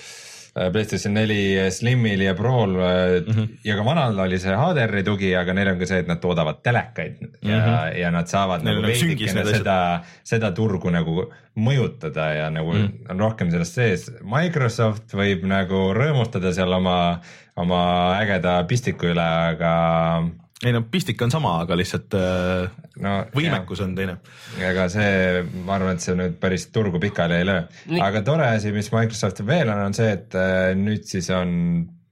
PlayStation 0.56 1.12
neli 1.14 1.70
Slimil 1.70 2.22
ja 2.24 2.34
Prol 2.34 2.76
äh, 2.80 3.22
mm 3.26 3.32
-hmm. 3.32 3.48
ja 3.64 3.76
ka 3.76 3.84
vanal 3.84 4.18
oli 4.18 4.38
see 4.38 4.56
HDR-i 4.56 5.02
tugi, 5.02 5.34
aga 5.36 5.52
neil 5.54 5.68
on 5.68 5.78
ka 5.78 5.86
see, 5.86 5.98
et 5.98 6.08
nad 6.08 6.20
toodavad 6.20 6.62
telekaid 6.62 7.16
ja 7.20 7.58
mm, 7.58 7.64
-hmm. 7.64 7.96
ja 8.00 8.10
nad 8.10 8.26
saavad 8.26 8.64
Neil 8.64 8.80
nagu 8.80 8.86
veidikene 8.86 9.44
seda, 9.44 10.02
seda 10.24 10.52
turgu 10.52 10.90
nagu 10.90 11.26
mõjutada 11.56 12.32
ja 12.34 12.50
nagu 12.50 12.72
mm 12.72 12.86
-hmm. 12.86 13.10
on 13.10 13.20
rohkem 13.20 13.50
sellest 13.50 13.74
sees. 13.74 14.10
Microsoft 14.22 15.14
võib 15.14 15.44
nagu 15.44 15.92
rõõmustada 15.94 16.52
seal 16.52 16.72
oma, 16.72 17.20
oma 17.56 17.82
ägeda 18.20 18.64
pistiku 18.64 19.06
üle, 19.06 19.28
aga 19.52 20.22
ei 20.64 20.72
no 20.72 20.80
pistik 20.88 21.20
on 21.24 21.32
sama, 21.32 21.58
aga 21.64 21.76
lihtsalt 21.76 22.14
äh, 22.16 22.76
no 23.04 23.16
võimekus 23.34 23.82
on 23.84 23.92
teine. 23.96 24.16
ega 24.62 24.86
see, 24.92 25.42
ma 25.66 25.76
arvan, 25.76 25.98
et 25.98 26.04
see 26.04 26.16
nüüd 26.16 26.38
päris 26.40 26.68
turgu 26.72 27.00
pikali 27.02 27.40
ei 27.42 27.48
löö 27.48 28.00
aga 28.06 28.22
tore 28.24 28.48
asi, 28.54 28.72
mis 28.72 28.88
Microsoftil 28.94 29.48
veel 29.48 29.72
on, 29.72 29.82
on 29.90 29.96
see, 29.96 30.14
et 30.16 30.36
äh, 30.38 30.70
nüüd 30.78 31.04
siis 31.08 31.28
on 31.34 31.50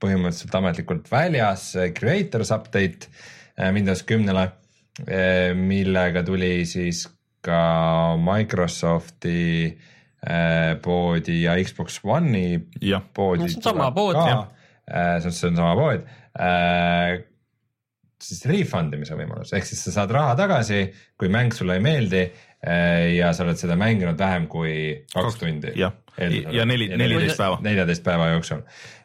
põhimõtteliselt 0.01 0.59
ametlikult 0.59 1.09
väljas 1.09 1.71
äh, 1.79 1.89
Creators 1.97 2.53
Update 2.53 3.09
Windows 3.55 4.01
kümnele, 4.03 4.49
millega 5.55 6.25
tuli 6.27 6.65
siis 6.67 7.05
ka 7.45 8.17
Microsofti 8.19 9.69
äh, 9.71 10.73
poodi 10.83 11.37
ja 11.45 11.55
Xbox 11.63 12.01
One'i 12.03 12.57
jah, 12.83 13.05
poodi. 13.15 13.45
No 13.45 13.47
see 13.47 13.61
on 13.61 13.67
sama 13.69 13.87
pood, 13.95 14.19
jah.. 14.19 14.43
see 15.23 15.47
on 15.49 15.55
sama 15.61 15.71
pood. 15.79 16.03
Siis 18.21 18.45
refund 18.49 18.93
imise 18.95 19.15
võimalus, 19.17 19.53
ehk 19.55 19.67
siis 19.67 19.81
sa 19.87 19.93
saad 19.99 20.13
raha 20.15 20.35
tagasi, 20.39 20.81
kui 21.19 21.29
mäng 21.33 21.53
sulle 21.55 21.77
ei 21.77 21.83
meeldi 21.83 22.21
eh, 22.23 23.15
ja 23.17 23.31
sa 23.35 23.43
oled 23.45 23.59
seda 23.59 23.77
mänginud 23.79 24.19
vähem 24.19 24.47
kui 24.51 24.75
kaks 25.13 25.39
tundi. 25.41 25.73
jah. 25.79 25.93
Ja 26.55 26.63
neli- 26.63 26.87
14 26.95 27.35
päeva. 27.37 27.57
neljateist 27.61 28.03
päeva 28.05 28.29
jooksul, 28.31 28.61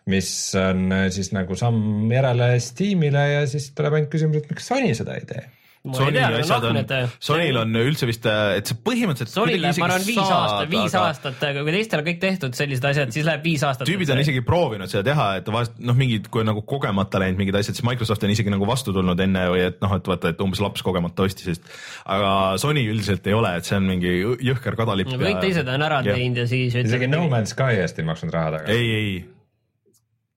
mis 0.06 0.28
on 0.60 0.92
eh, 0.94 1.08
siis 1.10 1.32
nagu 1.34 1.56
samm 1.58 2.10
järele 2.12 2.52
Steamile 2.62 3.24
ja 3.32 3.46
siis 3.50 3.72
tuleb 3.74 3.98
ainult 3.98 4.12
küsimus, 4.14 4.44
et 4.44 4.52
miks 4.54 4.70
Sony 4.70 4.94
seda 4.94 5.18
ei 5.18 5.26
tee 5.26 5.42
Sony 5.80 6.20
asjad 6.20 6.64
on 6.68 6.78
Sonil 7.24 7.56
on 7.56 7.76
üldse 7.80 8.04
vist, 8.04 8.26
et 8.28 8.68
see 8.68 8.76
põhimõtteliselt. 8.84 9.32
Sonil 9.32 9.62
läheb, 9.64 9.78
ma 9.80 9.86
arvan, 9.86 10.02
viis 10.04 10.18
aastat, 10.20 10.68
viis 10.68 10.96
aastat, 11.00 11.46
aga 11.48 11.62
kui 11.64 11.72
teistel 11.72 12.02
on 12.02 12.06
kõik 12.10 12.20
tehtud 12.20 12.58
sellised 12.58 12.84
asjad, 12.90 13.14
siis 13.16 13.24
läheb 13.24 13.46
viis 13.48 13.64
aastat. 13.64 13.88
tüübid 13.88 14.12
on 14.12 14.20
isegi 14.20 14.42
proovinud 14.44 14.92
seda 14.92 15.06
teha, 15.08 15.30
et 15.40 15.48
vahest 15.48 15.80
noh, 15.80 15.96
mingid, 15.96 16.28
kui 16.28 16.44
on 16.44 16.50
nagu 16.52 16.66
kogemata 16.68 17.22
läinud 17.24 17.40
mingid 17.40 17.56
asjad, 17.62 17.80
siis 17.80 17.88
Microsoft 17.88 18.28
on 18.28 18.34
isegi 18.36 18.52
nagu 18.52 18.68
vastu 18.68 18.92
tulnud 18.92 19.24
enne 19.24 19.46
või 19.54 19.64
et 19.70 19.80
noh, 19.80 19.96
et 19.96 20.12
vaata, 20.12 20.34
et 20.34 20.44
umbes 20.44 20.60
laps 20.60 20.84
kogemata 20.84 21.24
ostis, 21.24 21.48
sest 21.48 21.74
aga 22.04 22.60
Sony 22.60 22.84
üldiselt 22.92 23.32
ei 23.32 23.40
ole, 23.40 23.56
et 23.56 23.72
see 23.72 23.80
on 23.80 23.88
mingi 23.88 24.18
jõhker 24.20 24.76
kadalipp. 24.76 25.16
kõik 25.16 25.40
teised 25.48 25.64
on 25.64 25.88
ära 25.88 26.04
teinud 26.04 26.44
ja 26.44 26.48
siis 26.50 26.76
isegi 26.76 27.08
No 27.08 27.24
Man's 27.32 27.56
Sky 27.56 27.80
eest 27.80 27.96
ei 27.96 28.04
maksnud 28.04 28.36
raha 28.36 28.58
tagasi. 28.58 28.76
ei, 28.76 28.96
ei 29.00 29.20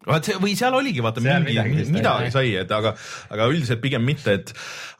vaat 0.07 0.29
see 0.29 0.39
või 0.41 0.55
seal 0.59 0.75
oligi 0.77 1.03
vaata 1.05 1.23
Seal 1.23 1.45
mingi 1.45 1.57
midagi 1.57 1.97
midagi, 1.97 2.31
sai, 2.33 2.53
et 2.59 2.71
aga, 2.75 2.93
aga 3.33 3.49
üldiselt 3.51 3.81
pigem 3.83 4.03
mitte, 4.05 4.37
et 4.39 4.53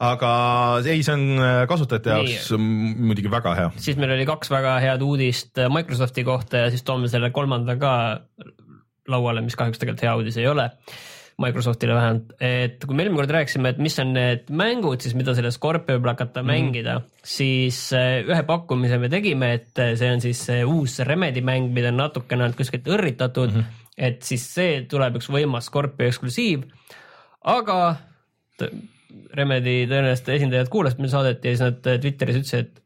aga 0.04 0.34
ei, 0.84 1.02
see 1.06 1.16
on 1.16 1.24
äh, 1.38 1.62
kasutajate 1.70 2.18
jaoks 2.18 2.52
muidugi 2.58 3.32
väga 3.32 3.56
hea. 3.60 3.72
siis 3.78 4.00
meil 4.00 4.14
oli 4.16 4.28
kaks 4.28 4.52
väga 4.54 4.78
head 4.84 5.04
uudist 5.04 5.64
Microsofti 5.72 6.24
kohta 6.26 6.66
ja 6.66 6.70
siis 6.74 6.86
toome 6.86 7.10
selle 7.12 7.32
kolmanda 7.34 7.76
ka 7.80 7.94
lauale, 9.10 9.42
mis 9.44 9.56
kahjuks 9.58 9.80
tegelikult 9.80 10.06
hea 10.06 10.14
uudis 10.20 10.40
ei 10.40 10.48
ole. 10.48 10.70
Microsoftile 11.42 11.96
vähemalt, 11.96 12.28
et 12.38 12.84
kui 12.86 12.94
me 12.94 13.02
eelmine 13.02 13.18
kord 13.18 13.32
rääkisime, 13.34 13.72
et 13.74 13.78
mis 13.82 13.96
on 13.98 14.12
need 14.14 14.52
mängud 14.54 15.02
siis, 15.02 15.16
mida 15.18 15.32
selle 15.34 15.50
Scorpio 15.50 15.96
peal 15.98 16.12
hakata 16.12 16.44
mm. 16.44 16.46
mängida, 16.46 16.94
siis 17.26 17.80
äh, 17.96 18.20
ühe 18.22 18.44
pakkumise 18.46 19.00
me 19.02 19.10
tegime, 19.10 19.48
et 19.56 19.82
äh, 19.82 19.96
see 19.98 20.12
on 20.14 20.22
siis 20.22 20.44
see 20.46 20.60
uus 20.62 21.00
Remedi 21.02 21.42
mäng, 21.42 21.72
mida 21.74 21.90
on 21.90 21.98
natukene 22.04 22.46
olnud 22.46 22.60
kuskilt 22.60 22.86
õrritatud 22.86 23.50
mm, 23.50 23.64
-hmm. 23.64 23.83
Et 23.96 24.22
siis 24.26 24.44
see 24.56 24.80
tuleb 24.90 25.20
üks 25.20 25.28
võimas 25.30 25.68
Scorpio 25.70 26.08
eksklusiiv. 26.10 26.66
aga 27.44 27.78
Remedi 29.34 29.84
tõenäoliselt 29.90 30.30
esindajad 30.34 30.70
kuulasid 30.72 31.02
meil 31.02 31.12
saadet 31.12 31.44
ja 31.44 31.52
siis 31.52 31.62
nad 31.62 31.86
äh, 31.90 32.00
Twitteris 32.02 32.40
ütlesid, 32.40 32.70
et 32.70 32.80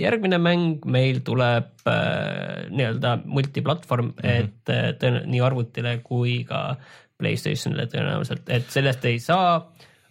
järgmine 0.00 0.38
mäng 0.40 0.84
meil 0.88 1.20
tuleb 1.26 1.88
äh, 1.90 2.64
nii-öelda 2.70 3.16
multiplatvorm 3.24 4.12
mm, 4.12 4.20
-hmm. 4.20 4.44
et 4.44 4.72
äh, 4.72 4.92
tõenäoliselt 5.00 5.32
nii 5.32 5.42
arvutile 5.44 5.98
kui 6.04 6.38
ka 6.48 6.76
Playstationile 7.18 7.86
tõenäoliselt, 7.92 8.48
et 8.48 8.70
sellest 8.72 9.04
ei 9.04 9.20
saa 9.22 9.60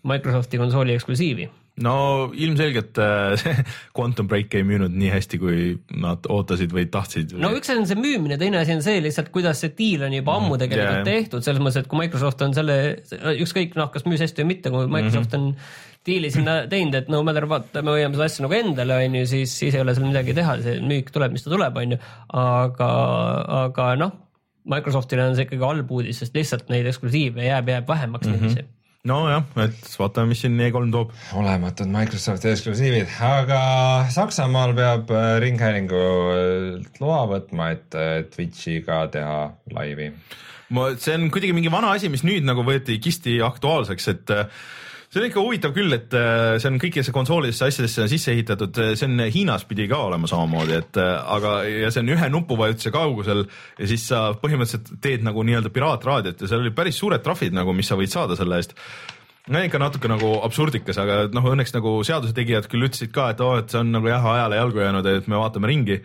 Microsofti 0.07 0.57
konsooli 0.57 0.93
eksklusiivi. 0.93 1.49
No 1.81 1.93
ilmselgelt 2.37 2.97
äh, 3.01 3.35
see 3.41 3.53
Quantum 3.97 4.27
Break 4.29 4.53
ei 4.53 4.65
müünud 4.67 4.93
nii 4.93 5.09
hästi, 5.13 5.39
kui 5.41 5.71
nad 6.03 6.27
ootasid 6.29 6.73
või 6.75 6.85
tahtsid. 6.93 7.33
no 7.41 7.49
üks 7.57 7.71
asi 7.71 7.81
on 7.81 7.89
see 7.89 7.97
müümine, 7.99 8.37
teine 8.41 8.59
asi 8.61 8.75
on 8.75 8.83
see 8.85 9.01
lihtsalt, 9.01 9.31
kuidas 9.33 9.63
see 9.63 9.73
diil 9.77 10.05
on 10.05 10.13
juba 10.13 10.37
ammu 10.37 10.59
tegelikult 10.61 10.83
jaa, 10.83 10.99
yeah. 11.01 11.07
tehtud, 11.07 11.45
selles 11.45 11.63
mõttes, 11.63 11.81
et 11.81 11.89
kui 11.89 12.03
Microsoft 12.03 12.45
on 12.45 12.53
selle, 12.53 12.77
ükskõik 13.41 13.73
noh, 13.79 13.89
kas 13.93 14.05
müüs 14.05 14.21
hästi 14.21 14.45
või 14.45 14.51
mitte, 14.53 14.73
kui 14.73 14.91
Microsoft 14.91 15.33
on 15.39 15.49
diili 16.05 16.29
sinna 16.33 16.59
teinud, 16.69 16.97
et 16.99 17.09
no 17.09 17.23
matter 17.25 17.47
what, 17.49 17.71
me 17.79 17.95
hoiame 17.95 18.17
seda 18.17 18.27
asja 18.27 18.45
nagu 18.45 18.57
endale, 18.57 18.99
on 19.07 19.17
ju, 19.21 19.23
siis, 19.33 19.55
siis 19.63 19.77
ei 19.77 19.81
ole 19.81 19.95
seal 19.95 20.05
midagi 20.09 20.35
teha, 20.35 20.57
see 20.61 20.77
müük 20.83 21.09
tuleb, 21.15 21.33
mis 21.33 21.45
ta 21.45 21.53
tuleb, 21.53 21.79
on 21.79 21.95
ju, 21.95 21.99
aga, 22.43 22.91
aga 23.63 23.89
noh, 24.01 24.13
Microsoftile 24.69 25.25
on 25.27 25.35
see 25.35 25.47
ikkagi 25.47 25.63
halb 25.63 25.89
uudis, 25.91 26.21
sest 26.21 26.35
lihtsalt 26.37 26.69
neid 26.71 26.87
eksklusiive 26.91 27.43
jääb, 27.49 27.71
jääb 27.71 27.89
vähemaks 27.89 28.27
mm 28.27 28.35
-hmm. 28.35 28.53
niiviisi. 28.53 28.82
nojah, 29.03 29.41
et 29.59 29.87
vaatame, 29.99 30.31
mis 30.31 30.41
siin 30.45 30.53
E3 30.63 30.87
toob. 30.93 31.09
olematud 31.35 31.89
Microsofti 31.91 32.47
eksklusiivid, 32.53 33.09
aga 33.27 33.57
Saksamaal 34.13 34.71
peab 34.77 35.11
äh, 35.11 35.33
Ringhäälingu 35.43 36.03
loa 37.01 37.25
võtma, 37.33 37.73
et 37.75 37.97
äh, 37.99 38.13
Twitch'iga 38.31 39.01
teha 39.11 39.41
laivi. 39.75 40.07
ma, 40.71 40.93
see 40.95 41.17
on 41.17 41.27
kuidagi 41.33 41.51
mingi 41.57 41.73
vana 41.73 41.91
asi, 41.97 42.07
mis 42.13 42.23
nüüd 42.23 42.47
nagu 42.47 42.63
võeti 42.63 42.95
kisti 43.03 43.41
aktuaalseks, 43.43 44.07
et 44.13 44.33
äh, 44.37 44.63
see 45.13 45.21
on 45.21 45.27
ikka 45.27 45.41
huvitav 45.45 45.73
küll, 45.75 45.93
et 45.93 46.13
äh, 46.17 46.55
see 46.57 46.71
on 46.71 46.79
kõikidesse 46.81 47.13
konsoolidesse 47.13 47.67
asjadesse 47.69 48.07
sisse 48.09 48.33
ehitatud, 48.33 48.79
see 48.97 49.05
on 49.05 49.25
Hiinas 49.33 49.65
pidi 49.69 49.85
ka 49.91 49.99
olema 50.07 50.29
samamoodi, 50.29 50.77
et 50.79 51.01
äh, 51.01 51.11
aga, 51.37 51.55
ja 51.69 51.91
see 51.93 52.01
on 52.01 52.13
ühe 52.15 52.29
nupuvajutuse 52.33 52.93
kaugusel 52.95 53.45
ja 53.45 53.89
siis 53.89 54.07
sa 54.09 54.25
põhimõtteliselt 54.41 54.95
teed 55.03 55.25
nagu 55.25 55.45
nii-öelda 55.45 55.69
piraatraadiot 55.73 56.41
ja 56.41 56.49
seal 56.49 56.65
olid 56.65 56.77
päris 56.77 56.97
suured 56.97 57.21
trahvid 57.25 57.53
nagu, 57.53 57.75
mis 57.77 57.91
sa 57.91 57.99
võid 57.99 58.13
saada 58.13 58.39
selle 58.39 58.57
eest 58.57 58.73
no 59.51 59.61
ikka 59.63 59.81
natuke 59.81 60.09
nagu 60.11 60.35
absurdikas, 60.45 60.97
aga 61.01 61.23
noh, 61.33 61.47
õnneks 61.53 61.75
nagu 61.75 61.97
seaduse 62.07 62.35
tegijad 62.35 62.69
küll 62.71 62.87
ütlesid 62.87 63.11
ka, 63.15 63.29
et 63.33 63.41
oo, 63.43 63.57
et 63.59 63.71
see 63.71 63.81
on 63.81 63.91
nagu 63.93 64.09
jah, 64.09 64.23
ajale 64.35 64.59
jalgu 64.59 64.83
jäänud, 64.83 65.09
et 65.19 65.27
me 65.31 65.39
vaatame 65.41 65.69
ringi. 65.69 65.99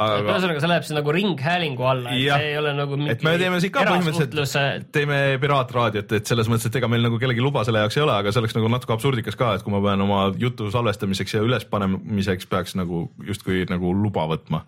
Aga 0.00 0.34
ühesõnaga, 0.34 0.62
see 0.62 0.70
läheb 0.70 0.86
siis 0.86 0.96
nagu 0.96 1.14
ringhäälingu 1.14 1.86
alla, 1.90 2.14
et 2.14 2.24
see 2.24 2.48
ei 2.52 2.56
ole 2.60 2.72
nagu 2.76 2.98
mingi 2.98 3.12
et 3.14 3.24
me 3.26 3.34
teeme 3.40 3.58
siin 3.62 3.74
ka 3.74 3.84
põhimõtteliselt 3.88 4.86
teeme 4.94 5.18
piraatraadiot, 5.42 6.14
et 6.18 6.30
selles 6.30 6.48
mõttes, 6.50 6.70
et 6.70 6.78
ega 6.80 6.88
meil 6.90 7.04
nagu 7.04 7.20
kellegi 7.20 7.44
luba 7.44 7.64
selle 7.68 7.82
jaoks 7.84 7.98
ei 8.00 8.06
ole, 8.06 8.16
aga 8.22 8.32
see 8.32 8.42
oleks 8.42 8.56
nagu 8.56 8.70
natuke 8.72 8.96
absurdikas 8.96 9.38
ka, 9.40 9.52
et 9.58 9.66
kui 9.66 9.74
ma 9.74 9.82
pean 9.84 10.06
oma 10.06 10.22
jutu 10.40 10.70
salvestamiseks 10.72 11.36
ja 11.36 11.44
ülespanemiseks 11.46 12.48
peaks 12.50 12.76
nagu 12.80 13.06
justkui 13.28 13.66
nagu 13.70 13.92
luba 13.96 14.26
võtma. 14.30 14.64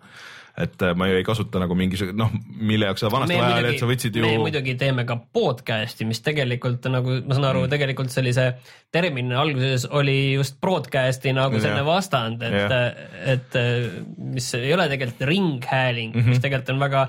Et 0.53 0.83
äh, 0.85 0.93
ma 0.93 1.07
ju 1.09 1.17
ei 1.17 1.25
kasuta 1.25 1.61
nagu 1.61 1.73
mingisugune 1.77 2.17
noh, 2.19 2.29
mille 2.61 2.85
jaoks 2.89 3.01
sa 3.01 3.09
vanasti 3.09 3.39
me 3.39 3.45
ajal, 3.47 3.67
et 3.71 3.81
sa 3.81 3.89
võtsid 3.89 4.19
me 4.21 4.33
ju 4.35 4.43
muidugi 4.43 4.75
teeme 4.77 5.05
ka 5.09 5.17
podcast'i, 5.33 6.05
mis 6.05 6.21
tegelikult 6.25 6.85
nagu 6.93 7.17
ma 7.23 7.37
saan 7.37 7.49
aru 7.49 7.65
mm., 7.65 7.73
tegelikult 7.73 8.13
sellise 8.13 8.47
termini 8.93 9.33
alguses 9.33 9.87
oli 9.89 10.17
just 10.35 10.59
broadcast'i 10.61 11.33
nagu 11.33 11.57
selline 11.57 11.85
vastand, 11.87 12.45
et 12.45 12.77
et 13.33 13.59
mis 14.37 14.53
ei 14.59 14.73
ole 14.77 14.87
tegelikult 14.93 15.29
ringhääling 15.33 16.13
mm, 16.13 16.21
-hmm. 16.21 16.35
mis 16.35 16.43
tegelikult 16.43 16.75
on 16.75 16.83
väga 16.85 17.05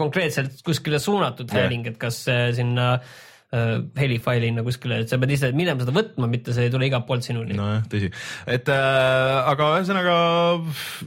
konkreetselt 0.00 0.62
kuskile 0.64 0.98
suunatud 0.98 1.50
hääling, 1.52 1.86
et 1.90 1.98
kas 2.00 2.24
äh, 2.30 2.48
sinna 2.56 2.94
äh, 2.94 3.18
helifailina 3.50 4.62
kuskile, 4.62 5.00
et 5.02 5.10
sa 5.10 5.18
pead 5.18 5.32
ise 5.34 5.48
minema 5.58 5.82
seda 5.82 5.94
võtma, 5.96 6.28
mitte 6.30 6.54
see 6.54 6.68
ei 6.68 6.70
tule 6.70 6.86
igalt 6.86 7.08
poolt 7.08 7.26
sinuni 7.26 7.56
no.. 7.56 7.64
nojah, 7.64 7.86
tõsi, 7.90 8.10
et 8.46 8.70
äh, 8.70 9.50
aga 9.50 9.70
ühesõnaga 9.80 10.16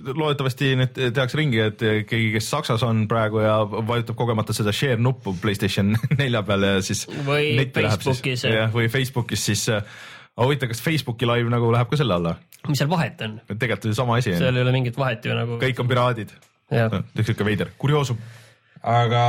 loodetavasti 0.09 0.73
nüüd 0.81 0.99
tehakse 1.15 1.39
ringi, 1.39 1.61
et 1.63 1.79
keegi, 1.79 2.33
kes 2.35 2.49
Saksas 2.51 2.83
on 2.83 3.05
praegu 3.11 3.39
ja 3.45 3.61
vajutab 3.63 4.19
kogemata 4.19 4.55
seda 4.55 4.75
share 4.75 4.99
nuppu 4.99 5.37
Playstation 5.39 5.95
nelja 6.21 6.43
peal 6.43 6.67
ja 6.67 6.81
siis 6.83 7.05
Või 7.23 7.55
Facebookis, 7.71 8.43
jah. 8.49 8.67
või 8.75 8.91
Facebookis 8.91 9.47
siis 9.47 9.69
äh, 9.71 9.85
aga 10.33 10.47
huvitav, 10.49 10.71
kas 10.73 10.81
Facebooki 10.83 11.29
live 11.29 11.51
nagu 11.53 11.71
läheb 11.73 11.91
ka 11.91 11.99
selle 11.99 12.17
alla? 12.17 12.37
mis 12.67 12.79
seal 12.79 12.89
vahet 12.91 13.21
on? 13.25 13.37
tegelikult 13.51 13.87
on 13.87 13.93
ju 13.93 13.97
sama 13.97 14.19
asi, 14.19 14.33
seal 14.39 14.55
ei 14.57 14.65
ole 14.65 14.73
mingit 14.75 14.97
vahet 14.97 15.25
ju 15.25 15.35
nagu. 15.37 15.59
kõik 15.61 15.81
on 15.83 15.89
piraadid. 15.89 16.33
jah, 16.73 16.99
siuke 17.19 17.45
veider, 17.45 17.71
kurioosum. 17.77 18.19
Aga 18.83 19.23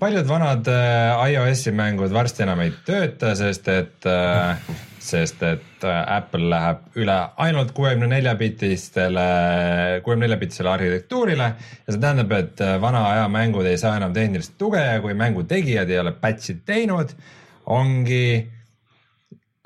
paljud 0.00 0.28
vanad 0.28 0.68
äh, 0.68 1.32
iOS-i 1.32 1.72
mängud 1.72 2.12
varsti 2.12 2.44
enam 2.44 2.60
ei 2.60 2.72
tööta, 2.84 3.32
sest 3.38 3.68
et 3.72 4.06
äh,, 4.08 4.60
sest 5.00 5.40
et 5.46 5.86
äh, 5.88 6.00
Apple 6.18 6.50
läheb 6.52 7.00
üle 7.00 7.16
ainult 7.40 7.72
kuuekümne 7.76 8.10
nelja 8.12 8.34
bitistele, 8.36 9.24
kuuekümne 10.04 10.26
nelja 10.26 10.38
bitisele 10.42 10.72
arhitektuurile. 10.74 11.50
Ja 11.86 11.94
see 11.94 12.00
tähendab, 12.02 12.36
et 12.36 12.60
vana 12.82 13.06
aja 13.14 13.26
mängud 13.32 13.68
ei 13.68 13.80
saa 13.80 13.96
enam 13.96 14.12
tehnilist 14.16 14.58
tuge 14.60 14.84
ja 14.84 15.00
kui 15.00 15.16
mängu 15.16 15.46
tegijad 15.48 15.88
ei 15.90 16.02
ole 16.02 16.12
patch'i 16.20 16.58
teinud, 16.68 17.16
ongi 17.72 18.24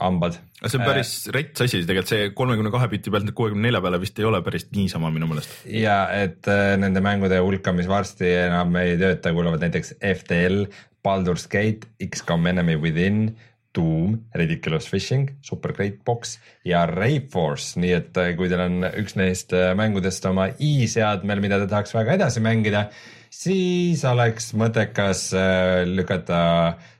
hambad. 0.00 0.38
see 0.64 0.78
on 0.80 0.86
päris 0.86 1.12
rets 1.34 1.64
asi, 1.64 1.82
tegelikult 1.86 2.10
see 2.10 2.30
kolmekümne 2.36 2.72
kahe 2.74 2.88
bitti 2.90 3.12
pealt 3.14 3.30
kuuekümne 3.36 3.68
nelja 3.68 3.82
peale 3.84 4.00
vist 4.02 4.18
ei 4.18 4.26
ole 4.26 4.40
päris 4.42 4.66
niisama 4.74 5.10
minu 5.14 5.28
meelest. 5.30 5.54
ja 5.70 5.98
et 6.14 6.50
äh, 6.50 6.74
nende 6.80 7.02
mängude 7.04 7.38
hulka, 7.44 7.74
mis 7.76 7.88
varsti 7.90 8.28
enam 8.46 8.74
ei 8.82 8.98
tööta, 9.00 9.32
kuuluvad 9.36 9.62
näiteks 9.62 9.96
FTL, 10.00 10.64
Baldur's 11.04 11.46
Gate, 11.52 11.90
XCOM 12.02 12.46
Enemy 12.50 12.78
Within, 12.80 13.26
Doom, 13.74 14.18
Ridiculous 14.34 14.86
Fishing, 14.88 15.28
Super 15.42 15.74
Great 15.76 16.00
Box 16.06 16.38
ja 16.66 16.84
Rayforce, 16.90 17.78
nii 17.82 17.94
et 17.96 18.22
äh, 18.22 18.32
kui 18.38 18.50
teil 18.50 18.62
on 18.66 18.88
üks 18.90 19.18
neist 19.18 19.54
äh, 19.54 19.72
mängudest 19.78 20.26
oma 20.30 20.48
i-seadmel, 20.58 21.42
mida 21.44 21.60
te 21.62 21.70
tahaks 21.70 21.94
väga 21.94 22.18
edasi 22.18 22.42
mängida, 22.42 22.88
siis 23.34 24.04
oleks 24.08 24.52
mõttekas 24.58 25.28
äh, 25.36 25.84
lükata 25.88 26.42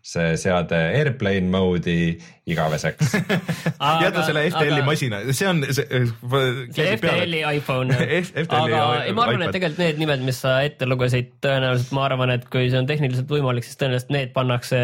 see 0.05 0.35
seade 0.37 0.76
airplane 0.99 1.49
mode'i 1.49 2.11
igaveseks. 2.51 3.14
jäta 4.05 4.24
selle 4.26 4.43
FTL-i 4.51 4.82
masina, 4.85 5.22
see 5.32 5.47
on 5.49 5.62
see. 5.64 5.87
see 6.76 6.97
FTL-i 6.99 7.41
iPhone. 7.57 7.95
FTL-i 8.45 8.59
aga 8.59 8.82
ei, 9.07 9.14
ma 9.16 9.24
arvan, 9.24 9.47
et 9.47 9.55
tegelikult 9.57 9.80
need 9.80 10.03
nimed, 10.03 10.26
mis 10.26 10.43
sa 10.45 10.59
ette 10.66 10.89
lugesid, 10.89 11.30
tõenäoliselt 11.45 11.95
ma 11.97 12.05
arvan, 12.11 12.35
et 12.37 12.45
kui 12.53 12.66
see 12.68 12.82
on 12.82 12.91
tehniliselt 12.91 13.32
võimalik, 13.32 13.64
siis 13.64 13.80
tõenäoliselt 13.80 14.12
need 14.12 14.35
pannakse 14.37 14.82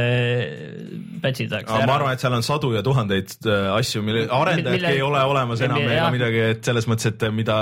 patch 1.21 1.45
ideks 1.45 1.69
aga 1.69 1.91
ma 1.91 1.99
arvan, 1.99 2.17
et 2.17 2.25
seal 2.25 2.39
on 2.39 2.47
sadu 2.47 2.73
ja 2.79 2.85
tuhandeid 2.87 3.37
äh, 3.45 3.69
asju, 3.77 4.05
mille 4.07 4.25
arendajadki 4.25 4.79
Mille- 4.79 4.97
ei 4.97 5.05
ole 5.05 5.21
olemas 5.35 5.61
enam 5.69 5.85
ega 5.85 6.09
midagi, 6.17 6.43
et 6.55 6.65
selles 6.65 6.89
mõttes, 6.89 7.13
et 7.13 7.29
mida, 7.37 7.61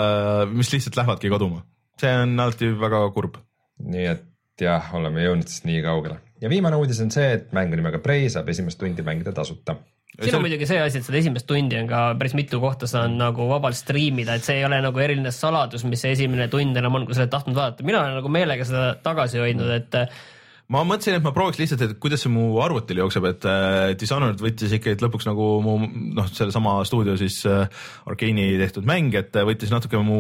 mis 0.53 0.71
lihtsalt 0.77 1.03
lähevadki 1.03 1.35
kaduma. 1.35 1.65
see 1.99 2.15
on 2.23 2.39
alati 2.39 2.71
väga 2.79 3.03
kurb. 3.19 3.43
Nii 3.85 4.09
et 4.15 4.25
jah, 4.61 4.91
oleme 4.99 5.23
jõudnud 5.23 5.51
siis 5.51 5.65
nii 5.69 5.83
kaugele 5.85 6.19
ja 6.43 6.51
viimane 6.51 6.79
uudis 6.79 7.01
on 7.05 7.13
see, 7.15 7.31
et 7.39 7.53
mängu 7.57 7.79
nimega 7.79 8.01
Prey 8.03 8.29
saab 8.33 8.49
esimest 8.53 8.79
tundi 8.81 9.05
mängida 9.07 9.33
tasuta. 9.35 9.77
siin 10.19 10.37
on 10.39 10.45
muidugi 10.45 10.67
see 10.67 10.81
asi, 10.83 11.01
et 11.01 11.07
seda 11.07 11.21
esimest 11.21 11.47
tundi 11.49 11.79
on 11.79 11.91
ka 11.91 12.03
päris 12.19 12.35
mitu 12.39 12.61
kohta 12.63 12.89
saan 12.91 13.19
nagu 13.21 13.49
vabalt 13.51 13.79
striimida, 13.79 14.39
et 14.39 14.47
see 14.47 14.61
ei 14.61 14.67
ole 14.67 14.81
nagu 14.85 15.05
eriline 15.05 15.33
saladus, 15.35 15.85
mis 15.85 16.03
see 16.03 16.15
esimene 16.17 16.49
tund 16.53 16.77
enam 16.79 16.99
on, 16.99 17.07
kui 17.07 17.17
sa 17.17 17.25
oled 17.25 17.35
tahtnud 17.35 17.59
vaadata, 17.59 17.87
mina 17.87 18.03
olen 18.03 18.19
nagu 18.21 18.33
meelega 18.33 18.67
seda 18.69 18.91
tagasi 19.05 19.43
hoidnud, 19.43 19.71
et 19.75 20.01
ma 20.73 20.83
mõtlesin, 20.85 21.17
et 21.17 21.25
ma 21.25 21.33
prooviks 21.33 21.59
lihtsalt, 21.63 21.83
et 21.87 21.95
kuidas 22.03 22.21
see 22.25 22.31
mu 22.33 22.59
arvutil 22.61 23.01
jookseb, 23.01 23.25
et 23.31 23.45
äh, 23.49 23.93
Dishonored 23.99 24.41
võttis 24.43 24.73
ikkagi 24.77 25.01
lõpuks 25.01 25.25
nagu 25.29 25.47
mu 25.65 25.77
noh, 25.81 26.27
sellesama 26.29 26.75
stuudio 26.89 27.15
siis 27.21 27.39
äh, 27.49 27.71
Arkeeni 28.09 28.51
tehtud 28.61 28.89
mäng, 28.89 29.15
et 29.17 29.37
äh, 29.39 29.47
võttis 29.49 29.73
natuke 29.73 30.01
mu 30.05 30.19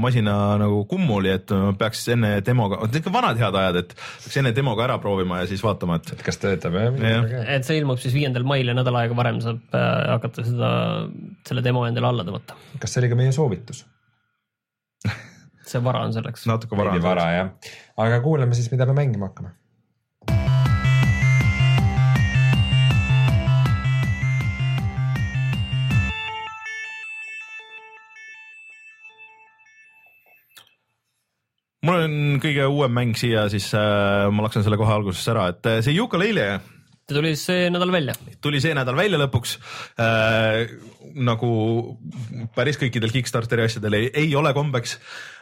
masina 0.00 0.36
nagu 0.62 0.84
kummuli, 0.90 1.32
et 1.34 1.50
ma 1.50 1.72
peaks 1.78 2.04
enne 2.14 2.36
demoga, 2.46 2.78
ikka 2.86 3.12
vanad 3.14 3.40
head 3.42 3.58
ajad, 3.58 3.80
et 3.82 3.96
peaks 3.98 4.38
enne 4.38 4.52
demoga 4.54 4.86
ära 4.86 4.98
proovima 5.02 5.40
ja 5.42 5.48
siis 5.50 5.64
vaatama, 5.66 5.98
et 5.98 6.12
et 6.14 6.22
kas 6.26 6.38
töötab 6.42 6.78
jah 6.78 7.00
ja.? 7.02 7.42
et 7.56 7.66
see 7.66 7.80
ilmub 7.80 7.98
siis 8.02 8.14
viiendal 8.14 8.46
mail 8.46 8.70
ja 8.70 8.76
nädal 8.78 9.00
aega 9.00 9.16
varem 9.18 9.40
saab 9.42 9.74
äh, 9.74 9.88
hakata 10.12 10.46
seda, 10.46 10.70
selle 11.48 11.64
demo 11.66 11.82
endale 11.88 12.12
alla 12.12 12.26
tõmmata. 12.28 12.58
kas 12.78 12.94
see 12.94 13.02
oli 13.02 13.10
ka 13.10 13.18
meie 13.18 13.34
soovitus? 13.34 13.82
see 15.66 15.82
vara 15.82 16.04
on 16.06 16.14
selleks. 16.14 16.46
natuke 16.46 16.78
vara 16.78 16.94
vara 17.02 17.26
jah, 17.34 17.74
aga 18.06 18.22
kuulame 18.22 18.54
siis, 18.54 18.70
mida 18.70 18.86
me 18.86 18.94
mängima 19.00 19.32
hakkame. 19.32 19.56
Mul 31.86 32.04
on 32.04 32.14
kõige 32.42 32.68
uuem 32.70 32.94
mäng 32.94 33.18
siia, 33.18 33.48
siis 33.52 33.72
äh, 33.74 34.28
ma 34.30 34.46
laksan 34.46 34.66
selle 34.66 34.78
kohe 34.80 34.94
alguses 34.94 35.26
ära, 35.32 35.48
et 35.54 35.66
äh, 35.70 35.82
see 35.84 35.96
Yooka-Laylee 35.98 36.60
ta 37.02 37.16
tuli 37.18 37.32
see 37.36 37.66
nädal 37.72 37.92
välja. 37.92 38.14
tuli 38.44 38.60
see 38.62 38.74
nädal 38.76 38.96
välja 38.96 39.18
lõpuks 39.20 39.56
äh,. 40.00 40.70
nagu 41.12 41.48
päris 42.54 42.78
kõikidel 42.80 43.12
Kickstarteri 43.12 43.66
asjadel 43.66 43.98
ei, 43.98 44.06
ei 44.22 44.30
ole 44.38 44.54
kombeks, 44.56 44.94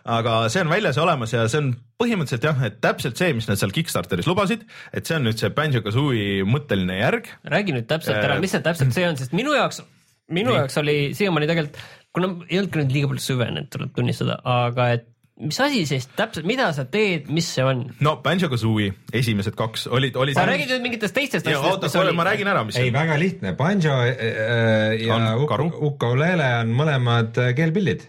aga 0.09 0.43
see 0.51 0.65
on 0.65 0.73
väljas 0.73 0.99
ja 0.99 1.05
olemas 1.05 1.35
ja 1.35 1.45
see 1.53 1.61
on 1.63 1.71
põhimõtteliselt 2.01 2.49
jah, 2.49 2.65
et 2.67 2.81
täpselt 2.83 3.21
see, 3.21 3.31
mis 3.37 3.47
nad 3.51 3.61
seal 3.61 3.75
Kickstarteris 3.77 4.27
lubasid, 4.31 4.65
et 4.97 5.07
see 5.07 5.19
on 5.19 5.29
nüüd 5.29 5.39
see 5.39 5.53
Banjo-Kazooie 5.55 6.43
mõtteline 6.49 6.99
järg. 7.03 7.31
räägi 7.45 7.77
nüüd 7.77 7.87
täpselt 7.91 8.19
ära, 8.19 8.41
Äh, 8.41 8.43
mis 8.43 8.57
see 8.57 8.65
täpselt 8.65 8.97
see 8.97 9.07
on, 9.07 9.21
sest 9.21 9.37
minu 9.37 9.55
jaoks, 9.55 9.85
minu 10.33 10.55
Nii. 10.55 10.63
jaoks 10.63 10.81
oli 10.83 10.99
siiamaani 11.19 11.51
tegelikult, 11.51 11.81
kuna 12.17 12.33
ei 12.49 12.59
olnud 12.59 12.73
ka 12.73 12.83
nüüd 12.83 12.97
liiga 12.97 13.13
palju 13.13 13.27
süvenenud, 13.29 13.71
tuleb 13.71 13.95
tunnistada, 13.95 14.41
aga 14.43 14.91
et 14.97 15.09
mis 15.41 15.59
asi 15.63 15.83
siis 15.89 16.07
täpselt, 16.17 16.47
mida 16.49 16.69
sa 16.77 16.85
teed, 16.91 17.29
mis 17.33 17.49
see 17.55 17.65
on? 17.67 17.83
no 18.05 18.17
Banjo-Kazooie 18.25 18.93
esimesed 19.17 19.57
kaks 19.59 19.87
olid, 19.91 20.17
olid. 20.21 20.37
sa 20.37 20.47
räägid 20.49 20.73
nüüd 20.75 20.85
mingitest 20.85 21.17
teistest 21.17 21.49
ja 21.49 21.61
oota, 21.65 21.91
ma 22.17 22.27
räägin 22.29 22.51
ära, 22.51 22.65
mis 22.69 22.79
ei, 22.81 22.93
väga 22.95 23.19
lihtne, 23.21 23.55
Banjo 23.59 23.97
äh, 24.05 24.97
ja 25.01 25.19
Uk- 25.37 25.49
karu. 25.51 25.71
Ukulele 25.91 26.49
on 26.63 26.75
mõlemad 26.77 27.41
äh, 27.41 27.53
keelpillid. 27.59 28.05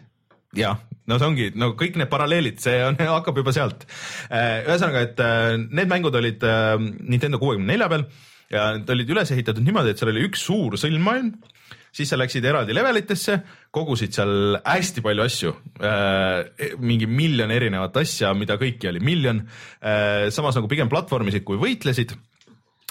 jah, 0.57 0.81
no 1.07 1.19
see 1.19 1.29
ongi 1.29 1.47
no 1.55 1.71
kõik 1.79 1.99
need 2.01 2.11
paralleelid, 2.11 2.59
see 2.63 2.81
on, 2.85 2.99
hakkab 3.17 3.39
juba 3.43 3.55
sealt. 3.55 3.87
ühesõnaga, 4.31 5.05
et 5.07 5.23
äh, 5.23 5.55
need 5.69 5.91
mängud 5.91 6.19
olid 6.19 6.43
äh, 6.47 6.75
Nintendo 6.81 7.39
kuuekümne 7.41 7.71
nelja 7.73 7.89
peal 7.91 8.07
ja 8.51 8.67
need 8.75 8.89
olid 8.91 9.15
üles 9.15 9.31
ehitatud 9.31 9.63
niimoodi, 9.63 9.93
et 9.93 10.01
seal 10.01 10.11
oli 10.11 10.25
üks 10.27 10.43
suur 10.49 10.75
sõlmmaailm, 10.79 11.31
siis 11.91 12.09
sa 12.11 12.19
läksid 12.19 12.45
eraldi 12.47 12.75
levelitesse, 12.75 13.37
kogusid 13.73 14.15
seal 14.15 14.57
hästi 14.63 15.03
palju 15.03 15.25
asju, 15.25 15.53
mingi 16.79 17.07
miljon 17.07 17.51
erinevat 17.51 18.01
asja, 18.01 18.33
mida 18.37 18.57
kõiki 18.61 18.89
oli 18.91 19.03
miljon, 19.03 19.43
samas 20.31 20.59
nagu 20.59 20.71
pigem 20.71 20.91
platvormisid 20.91 21.43
kui 21.47 21.59
võitlesid 21.61 22.15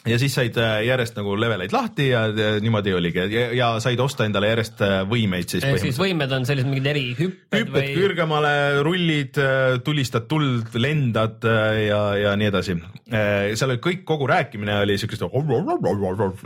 ja 0.09 0.16
siis 0.18 0.32
said 0.32 0.57
äh, 0.57 0.78
järjest 0.86 1.18
nagu 1.18 1.34
leveleid 1.36 1.72
lahti 1.74 2.07
ja 2.09 2.22
äh, 2.30 2.57
niimoodi 2.64 2.94
oligi 2.96 3.20
ja, 3.20 3.42
ja 3.57 3.68
said 3.84 4.01
osta 4.01 4.24
endale 4.24 4.48
järjest 4.48 4.80
äh, 4.84 4.94
võimeid 5.09 5.53
siis 5.53 5.66
ehk 5.66 5.82
siis 5.82 5.98
võimed 6.01 6.32
on 6.32 6.46
sellised 6.48 6.70
mingid 6.70 6.88
erihüpped 6.94 7.53
hüpped 7.53 7.74
või? 7.74 7.90
kõrgemale, 7.98 8.55
rullid, 8.86 9.40
tulistad 9.84 10.24
tuld, 10.30 10.72
lendad 10.80 11.44
äh, 11.44 11.82
ja, 11.90 12.01
ja 12.16 12.32
nii 12.40 12.48
edasi. 12.48 12.78
seal 13.11 13.74
oli 13.74 13.82
kõik, 13.84 14.03
kogu 14.09 14.28
rääkimine 14.30 14.78
oli 14.86 14.96
siukest 15.01 15.26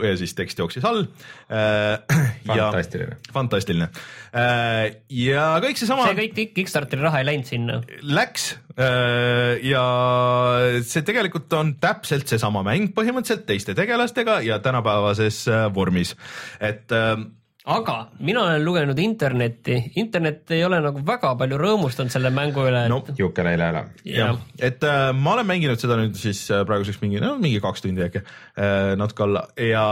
ja 0.03 0.17
siis 0.19 0.35
tekst 0.35 0.59
jooksis 0.59 0.85
all. 0.89 1.05
fantastiline. 2.49 3.19
fantastiline. 3.33 3.89
Ja 4.35 5.45
kõik 5.63 5.79
seesama 5.79 6.09
see 6.09 6.17
kõik 6.19 6.55
Kickstarteri 6.57 7.05
raha 7.05 7.21
ei 7.23 7.29
läinud 7.29 7.47
sinna. 7.47 7.77
läks 8.03 8.49
äh, 8.75 9.63
ja 9.63 9.85
see 10.83 11.05
tegelikult 11.07 11.53
on 11.55 11.77
täpselt 11.83 12.27
seesama 12.31 12.65
mäng 12.67 12.91
põhimõtteliselt 12.97 13.47
teiste 13.47 13.77
tegelastega 13.79 14.41
ja 14.47 14.59
tänapäevases 14.65 15.45
äh, 15.47 15.69
vormis, 15.75 16.17
et 16.59 16.91
äh, 16.95 17.15
aga 17.65 17.95
mina 18.21 18.43
olen 18.45 18.61
lugenud 18.65 18.99
internetti, 19.01 19.79
internet 19.97 20.51
ei 20.53 20.61
ole 20.67 20.83
nagu 20.85 21.01
väga 21.07 21.31
palju 21.41 21.57
rõõmustanud 21.57 22.13
selle 22.13 22.29
mängu 22.35 22.61
üle, 22.69 22.83
et 22.85 22.93
no 22.93 22.99
Juukeleile 23.17 23.65
ära. 23.71 23.81
jah, 24.05 24.37
et 24.61 24.85
äh, 24.85 25.05
ma 25.17 25.33
olen 25.33 25.49
mänginud 25.49 25.81
seda 25.81 25.97
nüüd 25.97 26.19
siis 26.21 26.43
äh, 26.53 26.61
praeguseks 26.69 27.01
mingi, 27.01 27.23
no 27.25 27.39
mingi 27.41 27.63
kaks 27.65 27.81
tundi 27.87 28.05
äkki 28.05 28.21
äh,, 28.21 28.93
natuke 29.01 29.25
alla. 29.25 29.47
Ja 29.57 29.85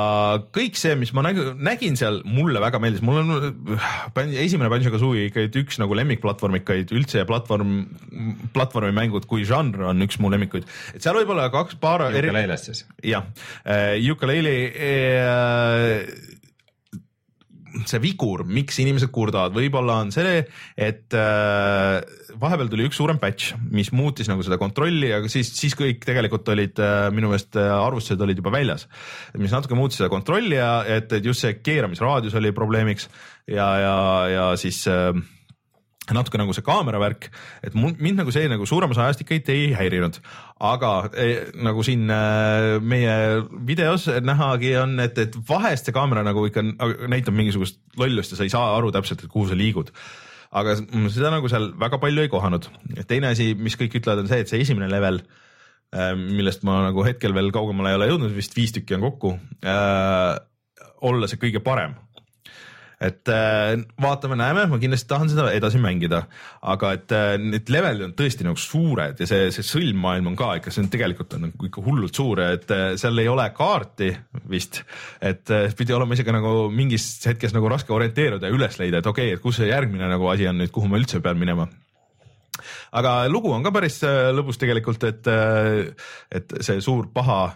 kõik 0.53 0.77
see, 0.77 0.99
mis 1.01 1.15
ma 1.17 1.25
nägin, 1.25 1.55
nägin 1.65 1.97
seal, 1.97 2.21
mulle 2.29 2.61
väga 2.61 2.81
meeldis, 2.83 3.01
mul 3.09 3.23
on 3.23 3.33
äh, 3.79 4.37
esimene 4.45 4.69
Banjo-Kazooie 4.73 5.31
ikka 5.31 5.47
üks 5.63 5.81
nagu 5.81 5.97
lemmikplatvormikaid 5.97 6.93
üldse 6.93 7.23
ja 7.23 7.29
platvorm, 7.29 7.87
platvormimängud 8.53 9.25
kui 9.31 9.47
žanr 9.49 9.89
on 9.95 10.05
üks 10.05 10.21
mu 10.21 10.29
lemmikuid, 10.35 10.69
et 10.93 11.01
seal 11.01 11.17
võib 11.23 11.33
olla 11.33 11.49
kaks 11.55 11.81
paar 11.81 12.05
eri- 12.11 12.29
Juukeleilest 12.29 12.69
siis. 12.69 12.85
jah, 13.15 13.25
Ukulele 14.13 14.57
äh, 14.77 16.39
see 17.89 18.01
vigur, 18.03 18.45
miks 18.49 18.79
inimesed 18.83 19.11
kurdavad, 19.15 19.55
võib-olla 19.57 19.99
on 20.03 20.13
see, 20.15 20.43
et 20.77 21.17
äh, 21.17 21.99
vahepeal 22.41 22.71
tuli 22.73 22.87
üks 22.89 22.99
suurem 23.01 23.21
patch, 23.23 23.57
mis 23.73 23.93
muutis 23.97 24.31
nagu 24.31 24.45
seda 24.45 24.59
kontrolli, 24.61 25.13
aga 25.15 25.31
siis, 25.33 25.53
siis 25.57 25.77
kõik 25.79 26.05
tegelikult 26.07 26.49
olid 26.55 26.81
äh, 26.83 27.09
minu 27.15 27.33
meelest 27.33 27.59
äh, 27.61 27.71
arvustused 27.73 28.23
olid 28.25 28.41
juba 28.43 28.55
väljas. 28.55 28.89
mis 29.39 29.55
natuke 29.55 29.79
muutis 29.79 30.01
seda 30.01 30.11
kontrolli 30.13 30.59
ja 30.59 30.83
et, 30.89 31.13
et 31.13 31.25
just 31.25 31.45
see 31.45 31.59
keeramisraadius 31.61 32.37
oli 32.41 32.53
probleemiks 32.57 33.09
ja, 33.47 33.69
ja, 33.81 33.97
ja 34.33 34.49
siis 34.61 34.85
äh, 34.91 35.13
natuke 36.11 36.39
nagu 36.41 36.55
see 36.57 36.65
kaamera 36.67 36.99
värk, 36.99 37.29
et 37.63 37.77
mind 37.77 38.19
nagu 38.19 38.33
see 38.35 38.49
nagu 38.51 38.67
suurem 38.67 38.91
osa 38.91 39.07
ajast 39.07 39.23
ikka 39.23 39.39
ei, 39.55 39.69
häirinud, 39.77 40.19
aga 40.73 40.91
e, 41.15 41.29
nagu 41.63 41.85
siin 41.87 42.11
e, 42.11 42.19
meie 42.83 43.15
videos 43.69 44.09
nähagi 44.25 44.75
on, 44.81 44.97
et, 45.05 45.21
et 45.23 45.39
vahest 45.49 45.87
see 45.87 45.95
kaamera 45.95 46.25
nagu 46.27 46.45
ikka 46.49 46.65
näitab 47.13 47.39
mingisugust 47.39 47.79
lollust 48.01 48.35
ja 48.35 48.41
sa 48.41 48.49
ei 48.49 48.53
saa 48.53 48.75
aru 48.75 48.91
täpselt, 48.95 49.23
et 49.23 49.33
kuhu 49.33 49.47
sa 49.51 49.59
liigud. 49.59 49.95
aga 50.53 50.75
seda 50.77 51.31
nagu 51.33 51.49
seal 51.49 51.71
väga 51.81 51.97
palju 52.03 52.27
ei 52.27 52.33
kohanud. 52.33 52.67
teine 53.07 53.31
asi, 53.31 53.53
mis 53.55 53.79
kõik 53.79 54.01
ütlevad, 54.03 54.25
on 54.25 54.33
see, 54.33 54.43
et 54.43 54.51
see 54.51 54.61
esimene 54.61 54.91
level 54.91 55.23
e, 55.23 56.15
millest 56.19 56.67
ma 56.67 56.83
nagu 56.89 57.07
hetkel 57.07 57.35
veel 57.35 57.55
kaugemale 57.55 57.95
ei 57.95 58.01
ole 58.01 58.11
jõudnud, 58.11 58.35
vist 58.35 58.59
viis 58.59 58.75
tükki 58.75 58.99
on 58.99 59.07
kokku 59.07 59.37
äh,, 59.63 60.35
olla 61.03 61.31
see 61.31 61.39
kõige 61.39 61.63
parem 61.63 61.95
et 63.03 63.31
äh, 63.33 63.75
vaatame-näeme, 64.03 64.67
ma 64.71 64.79
kindlasti 64.81 65.09
tahan 65.11 65.31
seda 65.33 65.49
edasi 65.55 65.81
mängida, 65.83 66.23
aga 66.71 66.93
et 66.97 67.15
äh, 67.17 67.35
need 67.41 67.71
levelid 67.73 68.07
on 68.07 68.15
tõesti 68.19 68.47
nagu 68.47 68.61
suured 68.61 69.23
ja 69.23 69.29
see, 69.29 69.49
see 69.55 69.67
sõlmmaailm 69.67 70.31
on 70.33 70.39
ka 70.39 70.53
ikka, 70.61 70.73
see 70.75 70.85
on 70.85 70.91
tegelikult 70.93 71.37
on 71.37 71.47
nagu 71.49 71.69
ikka 71.69 71.85
hullult 71.85 72.19
suur 72.19 72.43
et 72.45 72.75
äh, 72.75 72.85
seal 73.01 73.19
ei 73.23 73.31
ole 73.31 73.49
kaarti 73.57 74.13
vist, 74.51 74.83
et 75.23 75.51
pidi 75.79 75.95
olema 75.97 76.17
isegi 76.17 76.35
nagu 76.35 76.69
mingis 76.73 77.09
hetkes 77.27 77.55
nagu 77.57 77.71
raske 77.73 77.95
orienteeruda 77.95 78.51
ja 78.51 78.55
üles 78.59 78.79
leida, 78.81 79.03
et 79.03 79.11
okei 79.11 79.33
okay,, 79.33 79.41
et 79.41 79.45
kus 79.45 79.59
see 79.61 79.71
järgmine 79.73 80.11
nagu 80.11 80.31
asi 80.31 80.47
on 80.51 80.61
nüüd, 80.63 80.73
kuhu 80.75 80.91
ma 80.91 81.01
üldse 81.01 81.23
pean 81.25 81.41
minema. 81.41 81.67
Aga 82.95 83.25
lugu 83.33 83.51
on 83.51 83.65
ka 83.65 83.73
päris 83.75 83.99
lõbus 84.37 84.61
tegelikult, 84.61 85.03
et, 85.09 85.29
et 86.37 86.57
see 86.63 86.83
suur 86.85 87.09
paha 87.15 87.47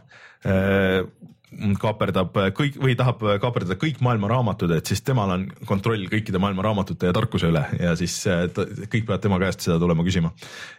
kaaperdab 1.81 2.35
kõik 2.57 2.79
või 2.83 2.97
tahab 2.99 3.23
kaaperdada 3.43 3.77
kõik 3.81 4.01
maailma 4.05 4.29
raamatud, 4.31 4.73
et 4.77 4.89
siis 4.91 5.03
temal 5.07 5.31
on 5.37 5.45
kontroll 5.69 6.09
kõikide 6.11 6.41
maailma 6.43 6.65
raamatute 6.67 7.11
ja 7.11 7.15
tarkuse 7.17 7.51
üle 7.53 7.63
ja 7.79 7.95
siis 7.99 8.19
äh, 8.31 8.47
ta, 8.53 8.67
kõik 8.67 9.07
peavad 9.07 9.23
tema 9.23 9.39
käest 9.43 9.67
seda 9.67 9.79
tulema 9.83 10.05
küsima. 10.07 10.33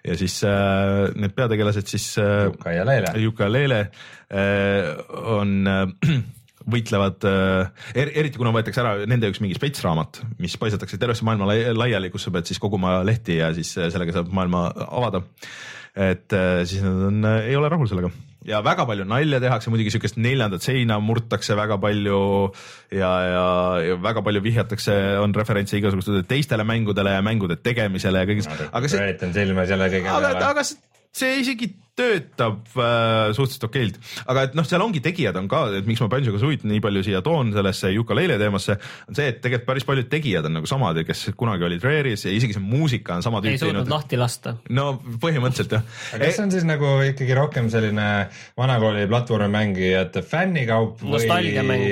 ja 0.05 0.17
siis 0.19 0.39
äh, 0.47 1.07
need 1.15 1.35
peategelased 1.37 1.87
siis 1.87 2.09
äh,. 2.21 2.47
Juka 2.51 2.75
ja 2.75 2.85
Leele. 2.87 3.13
Juka 3.23 3.47
ja 3.47 3.53
Leele 3.53 3.79
äh, 3.79 4.91
on 5.37 5.55
äh, 5.71 6.19
võitlevad 6.67 7.25
äh, 7.27 7.87
er,, 7.95 8.11
eriti 8.23 8.39
kuna 8.39 8.51
võetakse 8.55 8.83
ära 8.83 9.07
nende 9.09 9.31
üks 9.31 9.41
mingi 9.43 9.57
spetsraamat, 9.57 10.21
mis 10.43 10.59
paisatakse 10.59 10.99
tervesse 10.99 11.25
maailma 11.27 11.47
laiali, 11.77 12.11
kus 12.13 12.27
sa 12.27 12.35
pead 12.35 12.49
siis 12.49 12.59
koguma 12.61 12.99
lehti 13.07 13.39
ja 13.39 13.53
siis 13.55 13.71
äh, 13.79 13.91
sellega 13.93 14.19
saab 14.19 14.33
maailma 14.35 14.67
avada. 14.87 15.23
et 15.95 16.33
äh, 16.35 16.63
siis 16.67 16.83
nad 16.83 17.07
on, 17.07 17.23
ei 17.39 17.55
ole 17.55 17.69
rahul 17.71 17.87
sellega 17.89 18.11
ja 18.47 18.61
väga 18.65 18.85
palju 18.87 19.05
nalja 19.07 19.39
tehakse, 19.43 19.71
muidugi 19.73 19.93
siukest 19.93 20.19
neljandat 20.23 20.65
seina 20.65 20.99
murtakse 21.03 21.55
väga 21.59 21.77
palju 21.83 22.19
ja, 22.95 23.11
ja, 23.27 23.47
ja 23.83 23.97
väga 24.03 24.23
palju 24.25 24.43
vihjatakse, 24.45 24.97
on 25.21 25.35
referentse 25.35 25.79
igasugustele 25.79 26.23
teistele 26.27 26.65
mängudele 26.67 27.17
ja 27.17 27.23
mängude 27.25 27.59
tegemisele 27.59 28.23
ja 28.23 28.29
kõigest 28.29 28.53
no,. 28.53 28.69
aga 28.79 28.91
see. 28.91 29.17
silma 29.35 29.67
selle 29.69 29.91
kõige 29.91 30.07
peale. 30.07 30.35
aga, 30.35 30.53
aga 30.53 30.67
see 31.15 31.39
isegi 31.41 31.73
töötab 31.97 32.67
äh, 32.77 33.31
suhteliselt 33.33 33.65
okeilt, 33.67 33.95
aga 34.29 34.43
et 34.47 34.57
noh, 34.57 34.65
seal 34.67 34.83
ongi 34.85 35.01
tegijad 35.03 35.37
on 35.39 35.47
ka, 35.49 35.63
et 35.79 35.87
miks 35.89 36.01
ma 36.03 36.09
Banjo 36.11 36.33
Kazooit 36.35 36.65
nii 36.67 36.81
palju 36.83 37.03
siia 37.07 37.23
toon 37.25 37.49
sellesse 37.55 37.89
Yooka-Laylee 37.95 38.37
teemasse, 38.41 38.77
on 39.09 39.17
see, 39.17 39.31
et 39.31 39.39
tegelikult 39.41 39.67
päris 39.71 39.87
paljud 39.87 40.09
tegijad 40.11 40.45
on 40.49 40.57
nagu 40.59 40.69
samad, 40.69 40.99
kes 41.07 41.31
kunagi 41.39 41.65
olid 41.67 41.85
Rare'is 41.87 42.27
ja 42.27 42.35
isegi 42.35 42.57
see 42.57 42.63
muusika 42.63 43.17
on 43.17 43.25
sama 43.25 43.41
tüüp 43.41 43.55
teinud. 43.55 43.65
ei 43.65 43.73
suutnud 43.73 43.93
lahti 43.95 44.21
lasta. 44.21 44.55
no 44.77 44.87
põhimõtteliselt 45.01 45.77
jah. 45.79 45.85
aga 46.13 46.23
kas 46.23 46.37
see 46.37 46.45
on 46.45 46.53
siis 46.53 46.69
nagu 46.69 46.93
ikkagi 47.09 47.37
rohkem 47.37 47.71
selline 47.73 48.07
vanakooli 48.59 49.09
platvormimängijate 49.09 50.25
fännikaup 50.27 51.01
või, 51.01 51.85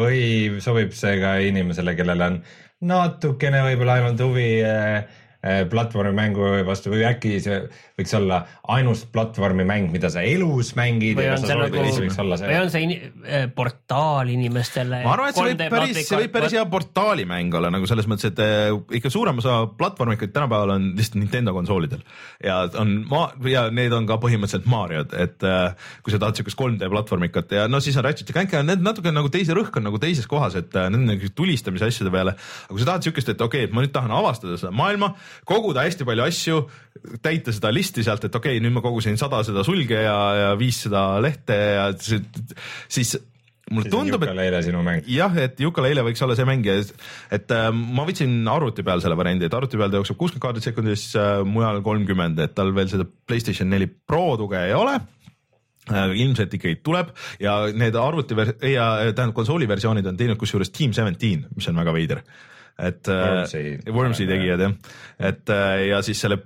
või 0.00 0.22
sobib 0.64 0.96
see 0.96 1.18
ka 1.20 1.36
inimesele, 1.44 1.96
kellel 1.98 2.28
on 2.30 2.44
natukene 2.88 3.60
võib-olla 3.68 4.00
ainult 4.00 4.24
huvi 4.24 4.54
äh, 4.64 5.20
Äh, 5.42 5.64
platvormimängu 5.66 6.60
vastu 6.62 6.92
või 6.92 7.00
äkki 7.02 7.40
see 7.42 7.56
võiks 8.02 8.14
olla 8.18 8.42
ainus 8.74 9.04
platvormimäng, 9.12 9.90
mida 9.92 10.10
sa 10.12 10.22
elus 10.26 10.74
mängid. 10.78 11.16
või 11.18 11.28
on 11.32 11.42
see 11.42 11.56
nagu, 11.56 11.78
või 12.42 12.58
on 12.58 12.70
see 12.72 12.82
in, 12.86 12.92
eh, 13.24 13.46
portaal 13.54 14.32
inimestele. 14.32 15.02
ma 15.04 15.14
arvan, 15.14 15.30
et 15.30 15.38
see 15.38 15.48
võib 15.48 15.64
päris, 15.76 16.00
see 16.08 16.20
võib 16.24 16.34
päris 16.34 16.56
hea 16.56 16.64
portaalimäng 16.72 17.54
olla 17.58 17.70
nagu 17.72 17.88
selles 17.90 18.08
mõttes, 18.10 18.32
et 18.32 18.42
eh, 18.42 18.70
ikka 18.98 19.12
suurem 19.12 19.38
osa 19.38 19.62
platvormikaid 19.78 20.34
tänapäeval 20.34 20.74
on 20.76 20.90
lihtsalt 20.98 21.20
Nintendo 21.22 21.54
konsoolidel 21.56 22.02
ja 22.44 22.62
on 22.80 22.94
ma- 23.08 23.30
ja 23.48 23.68
need 23.70 23.92
on 23.96 24.06
ka 24.06 24.18
põhimõtteliselt 24.22 24.68
Mariod, 24.70 25.14
et 25.14 25.42
eh, 25.42 25.88
kui 26.02 26.14
sa 26.14 26.20
tahad 26.22 26.38
siukest 26.38 26.58
3D 26.58 26.90
platvormikat 26.92 27.56
ja 27.58 27.68
no 27.68 27.80
siis 27.80 27.96
on 27.96 28.06
Ratchet 28.06 28.28
ja 28.28 28.36
Clank 28.36 28.52
ja 28.52 28.62
need 28.66 28.84
natuke 28.84 29.12
nagu 29.14 29.30
teise 29.32 29.56
rõhk 29.56 29.76
on 29.80 29.88
nagu 29.88 30.00
teises 30.02 30.28
kohas, 30.30 30.56
et 30.58 30.72
need 30.74 31.00
on 31.00 31.08
nagu 31.14 31.32
tulistamise 31.34 31.88
asjade 31.88 32.12
peale. 32.12 32.36
aga 32.36 32.72
kui 32.72 32.82
sa 32.82 32.92
tahad 32.92 33.08
siukest, 33.08 33.34
et 33.34 33.40
okei 33.40 33.64
okay,, 33.64 33.70
et 33.70 33.74
ma 33.74 33.84
nüüd 33.84 33.94
tahan 33.94 34.12
avastada 34.12 34.58
seda 34.60 34.72
maailma 34.74 35.14
koguda 35.48 35.84
hästi 35.86 36.06
palju 36.08 36.26
asju, 36.26 36.58
täita 37.22 37.54
seda 37.54 37.72
listi 37.72 38.04
sealt, 38.04 38.24
et 38.28 38.34
okei 38.34 38.56
okay,, 38.56 38.62
nüüd 38.64 38.74
ma 38.76 38.82
kogusin 38.84 39.18
sada 39.20 39.42
seda 39.46 39.64
sulge 39.66 40.02
ja, 40.04 40.16
ja 40.38 40.48
viissada 40.60 41.20
lehte 41.24 41.56
ja 41.56 41.86
siis 41.98 43.16
mulle 43.70 43.86
siis 43.86 43.94
tundub, 43.94 44.24
et 44.26 45.08
jah, 45.10 45.38
et 45.40 45.60
Yooka-Laylee 45.62 46.04
võiks 46.06 46.22
olla 46.24 46.36
see 46.38 46.46
mäng 46.48 46.66
ja 46.66 46.76
et 47.32 47.54
äh, 47.54 47.70
ma 47.72 48.04
võtsin 48.08 48.34
arvuti 48.50 48.84
peal 48.86 49.02
selle 49.04 49.16
variandi, 49.18 49.48
et 49.48 49.56
arvuti 49.56 49.80
peal 49.80 49.92
ta 49.92 50.00
jookseb 50.00 50.18
kuuskümmend 50.20 50.44
kaadrit 50.44 50.68
sekundis 50.68 51.08
äh,, 51.18 51.40
mujal 51.48 51.82
kolmkümmend, 51.86 52.42
et 52.44 52.54
tal 52.58 52.74
veel 52.76 52.90
seda 52.92 53.06
Playstation 53.06 53.70
neli 53.72 53.88
Pro 53.88 54.36
tuge 54.40 54.60
ei 54.68 54.76
ole. 54.76 54.98
Äh, 55.90 56.12
ilmselt 56.22 56.52
ikkagi 56.54 56.78
tuleb 56.86 57.10
ja 57.42 57.56
need 57.74 57.96
arvuti 57.98 58.36
ja 58.70 58.86
tähendab 59.10 59.34
konsooli 59.34 59.66
versioonid 59.70 60.06
on 60.06 60.18
teinud 60.18 60.38
kusjuures 60.38 60.70
Team 60.70 60.94
Seventeen, 60.94 61.48
mis 61.56 61.66
on 61.70 61.82
väga 61.82 61.94
veider. 61.96 62.22
Et 62.82 63.08
Wormsi, 63.10 63.64
Wormsi 63.92 64.26
tegijad 64.26 64.62
jah, 64.64 64.76
et 65.28 65.50
äh, 65.52 65.88
ja 65.90 65.98
siis 66.06 66.22
selle 66.22 66.38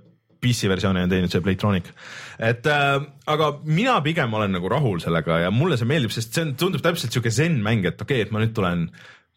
PC 0.43 0.71
versiooni 0.71 1.05
on 1.05 1.13
teinud 1.13 1.33
see 1.33 1.43
Playtronic, 1.45 1.91
et 2.39 2.67
äh, 2.71 2.97
aga 3.33 3.51
mina 3.65 3.99
pigem 4.05 4.35
olen 4.37 4.57
nagu 4.59 4.71
rahul 4.73 5.01
sellega 5.03 5.41
ja 5.47 5.53
mulle 5.55 5.79
see 5.81 5.89
meeldib, 5.89 6.15
sest 6.15 6.37
see 6.37 6.47
on, 6.47 6.55
tundub 6.61 6.85
täpselt 6.85 7.15
sihuke 7.15 7.33
zen 7.35 7.61
mäng, 7.65 7.87
et 7.89 8.01
okei 8.01 8.21
okay,, 8.21 8.29
et 8.29 8.35
ma 8.35 8.43
nüüd 8.43 8.55
tulen 8.57 8.89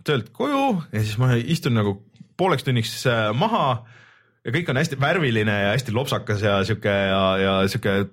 töölt 0.08 0.32
koju 0.36 0.66
ja 0.91 1.04
siis 1.04 1.18
ma 1.22 1.34
istun 1.39 1.76
nagu 1.80 1.97
pooleks 2.39 2.68
tunniks 2.68 2.93
äh, 3.10 3.30
maha 3.36 3.66
ja 4.45 4.54
kõik 4.56 4.72
on 4.72 4.80
hästi 4.80 5.00
värviline 5.02 5.56
ja 5.66 5.74
hästi 5.74 5.95
lopsakas 5.95 6.43
ja 6.43 6.60
sihuke 6.68 6.93
ja, 6.93 7.24
ja 7.41 7.56
sihuke 7.72 8.10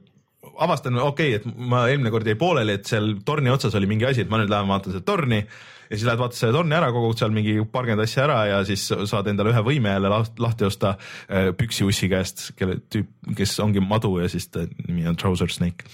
avastan, 0.65 0.99
okei 1.03 1.37
okay,, 1.37 1.41
et 1.41 1.65
ma 1.71 1.87
eelmine 1.91 2.13
kord 2.15 2.29
jäi 2.29 2.39
pooleli, 2.39 2.79
et 2.79 2.89
seal 2.89 3.17
torni 3.27 3.53
otsas 3.53 3.75
oli 3.79 3.89
mingi 3.91 4.07
asi, 4.09 4.25
et 4.25 4.31
ma 4.33 4.41
nüüd 4.41 4.53
lähen 4.53 4.71
vaatan 4.71 4.95
seda 4.95 5.07
torni 5.07 5.43
ja 5.91 5.97
siis 5.97 6.07
lähed 6.07 6.21
vaatad 6.21 6.39
selle 6.39 6.57
torni 6.57 6.77
ära, 6.77 6.91
kogud 6.95 7.19
seal 7.21 7.35
mingi 7.35 7.57
paarkümmend 7.73 8.05
asja 8.07 8.25
ära 8.25 8.39
ja 8.51 8.61
siis 8.67 8.87
saad 8.91 9.31
endale 9.31 9.53
ühe 9.55 9.63
võime 9.67 9.93
jälle 9.95 10.11
lahti 10.43 10.67
osta 10.67 10.97
äh, 10.97 11.51
püksiussi 11.57 12.11
käest, 12.11 12.49
kelle 12.59 12.81
tüüp, 12.93 13.11
kes 13.39 13.59
ongi 13.63 13.83
madu 13.85 14.17
ja 14.21 14.31
siis 14.33 14.49
ta 14.51 14.67
nimi 14.87 15.07
on 15.09 15.19
Trouser 15.19 15.53
Snake. 15.53 15.87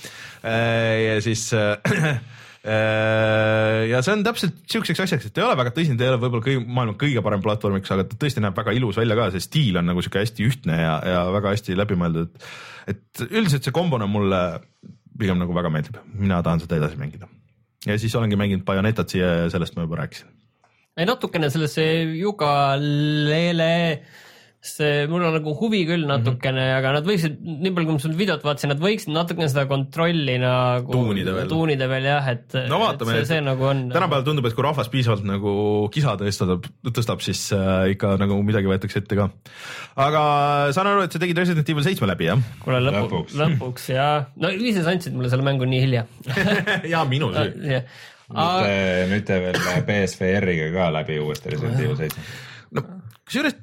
Äh, 0.45 1.13
ja 1.13 1.19
siis 1.25 1.51
äh, 1.57 1.77
ja 2.63 4.01
see 4.07 4.13
on 4.15 4.23
täpselt 4.23 4.61
siukseks 4.71 5.03
asjaks, 5.03 5.27
et 5.27 5.39
ei 5.39 5.45
ole 5.45 5.57
väga 5.59 5.73
tõsine, 5.75 5.99
ta 5.99 6.07
ei 6.07 6.13
ole 6.13 6.21
võib-olla 6.23 6.47
kõige, 6.47 6.63
maailma 6.63 6.95
kõige 7.01 7.25
parem 7.27 7.43
platvormiks, 7.43 7.91
aga 7.91 8.07
ta 8.07 8.19
tõesti 8.23 8.45
näeb 8.45 8.59
väga 8.59 8.75
ilus 8.79 9.01
välja 9.01 9.19
ka, 9.19 9.29
see 9.35 9.43
stiil 9.43 9.81
on 9.81 9.91
nagu 9.91 10.05
sihuke 10.05 10.23
hästi 10.23 10.47
ühtne 10.47 10.79
ja, 10.79 10.97
ja 11.15 11.25
väga 11.35 11.57
hästi 11.57 11.79
läbimõeldud. 11.81 12.49
et 12.93 13.25
üldiselt 13.29 13.67
see 13.67 13.75
kombona 13.75 14.07
mulle 14.07 14.43
pigem 15.19 15.43
nagu 15.43 15.55
väga 15.55 15.75
meeldib, 15.75 15.99
mina 16.15 16.43
tahan 16.43 16.63
seda 16.63 16.79
edasi 16.79 17.01
mängida 17.01 17.27
ja 17.87 17.99
siis 17.99 18.15
olengi 18.15 18.39
mänginud 18.39 18.65
Bayonetat 18.67 19.11
siia 19.11 19.35
ja 19.43 19.51
sellest 19.51 19.77
ma 19.77 19.87
juba 19.87 20.03
rääkisin. 20.03 20.29
natukene 21.07 21.51
sellesse 21.51 21.85
Yuga-Lele 22.15 23.73
see, 24.63 25.07
mul 25.11 25.25
on 25.27 25.35
nagu 25.35 25.53
huvi 25.59 25.81
küll 25.89 26.05
natukene 26.07 26.61
mm, 26.61 26.69
-hmm. 26.69 26.77
aga 26.79 26.91
nad 26.95 27.07
võiksid, 27.09 27.39
nii 27.43 27.73
palju 27.75 27.89
kui 27.89 27.97
ma 27.97 28.03
seda 28.05 28.19
videot 28.21 28.45
vaatasin, 28.47 28.71
nad 28.71 28.83
võiksid 28.83 29.11
natukene 29.11 29.49
seda 29.51 29.65
kontrolli 29.71 30.37
nagu 30.39 30.95
tuunida 30.95 31.35
veel, 31.35 31.49
tuunida 31.51 31.89
veel 31.91 32.07
jah, 32.07 32.29
et. 32.31 32.55
no 32.71 32.79
vaatame, 32.85 33.17
see, 33.17 33.25
see 33.33 33.41
nagu 33.43 33.67
on. 33.67 33.81
tänapäeval 33.91 34.27
tundub, 34.29 34.47
et 34.47 34.55
kui 34.55 34.67
rahvas 34.67 34.91
piisavalt 34.93 35.27
nagu 35.27 35.55
kisa 35.95 36.15
tõstab, 36.21 36.69
tõstab, 36.87 37.25
siis 37.27 37.43
äh, 37.57 37.89
ikka 37.97 38.15
nagu 38.23 38.39
midagi 38.47 38.71
võetakse 38.71 39.03
ette 39.03 39.19
ka. 39.19 39.27
aga 40.07 40.23
saan 40.77 40.93
aru, 40.93 41.09
et 41.09 41.19
sa 41.19 41.23
tegid 41.25 41.43
Resident 41.43 41.75
Evil 41.75 41.89
seitsme 41.89 42.11
läbi, 42.13 42.31
jah? 42.31 42.47
kuule 42.63 42.79
lõpu, 42.87 43.03
lõpuks, 43.03 43.37
lõpuks 43.43 43.91
ja, 43.97 44.09
no 44.39 44.53
ise 44.55 44.87
sa 44.87 44.95
andsid 44.95 45.19
mulle 45.19 45.33
selle 45.33 45.47
mängu 45.49 45.67
nii 45.67 45.83
hilja 45.89 46.07
ja 46.95 47.03
minu 47.11 47.33
süü 47.35 47.83
nüüd 49.11 49.27
te, 49.27 49.43
veel 49.43 49.59
BSVR-iga 49.91 50.71
ka 50.79 50.89
läbi 51.01 51.19
uuesti 51.21 51.51
Resident 51.57 51.83
Evil 51.83 51.99
seitse. 51.99 52.31
no 52.79 52.87
kusjuures 53.27 53.59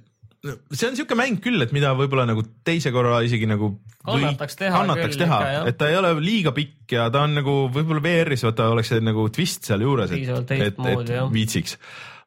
see 0.46 0.90
on 0.90 0.98
siuke 0.98 1.18
mäng 1.20 1.42
küll, 1.44 1.60
et 1.64 1.74
mida 1.76 1.92
võib-olla 1.98 2.28
nagu 2.30 2.44
teise 2.68 2.94
korra 2.96 3.20
isegi 3.26 3.50
nagu 3.50 3.74
kannataks 4.06 4.60
teha, 4.60 4.78
kannataks 4.78 5.18
küll, 5.18 5.26
teha, 5.26 5.40
et 5.70 5.80
ta 5.80 5.90
ei 5.92 5.98
ole 6.00 6.14
liiga 6.24 6.54
pikk 6.56 6.96
ja 6.96 7.10
ta 7.14 7.26
on 7.28 7.36
nagu 7.42 7.58
võib-olla 7.74 8.04
VR-is 8.04 8.46
vaata 8.48 8.70
oleks 8.74 8.94
see 8.94 9.04
nagu 9.04 9.28
twist 9.36 9.68
sealjuures, 9.68 10.16
et, 10.16 10.56
et, 10.56 10.80
et 10.94 11.12
viitsiks 11.34 11.76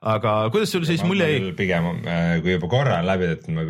aga 0.03 0.35
kuidas 0.53 0.73
sul 0.75 0.85
siis 0.89 1.05
mulje 1.07 1.29
jäi? 1.31 1.55
pigem, 1.57 1.89
kui 2.43 2.57
juba 2.57 2.71
korra 2.71 2.99
on 3.01 3.09
läbi 3.09 3.31
tehtud, 3.33 3.57
ma 3.57 3.67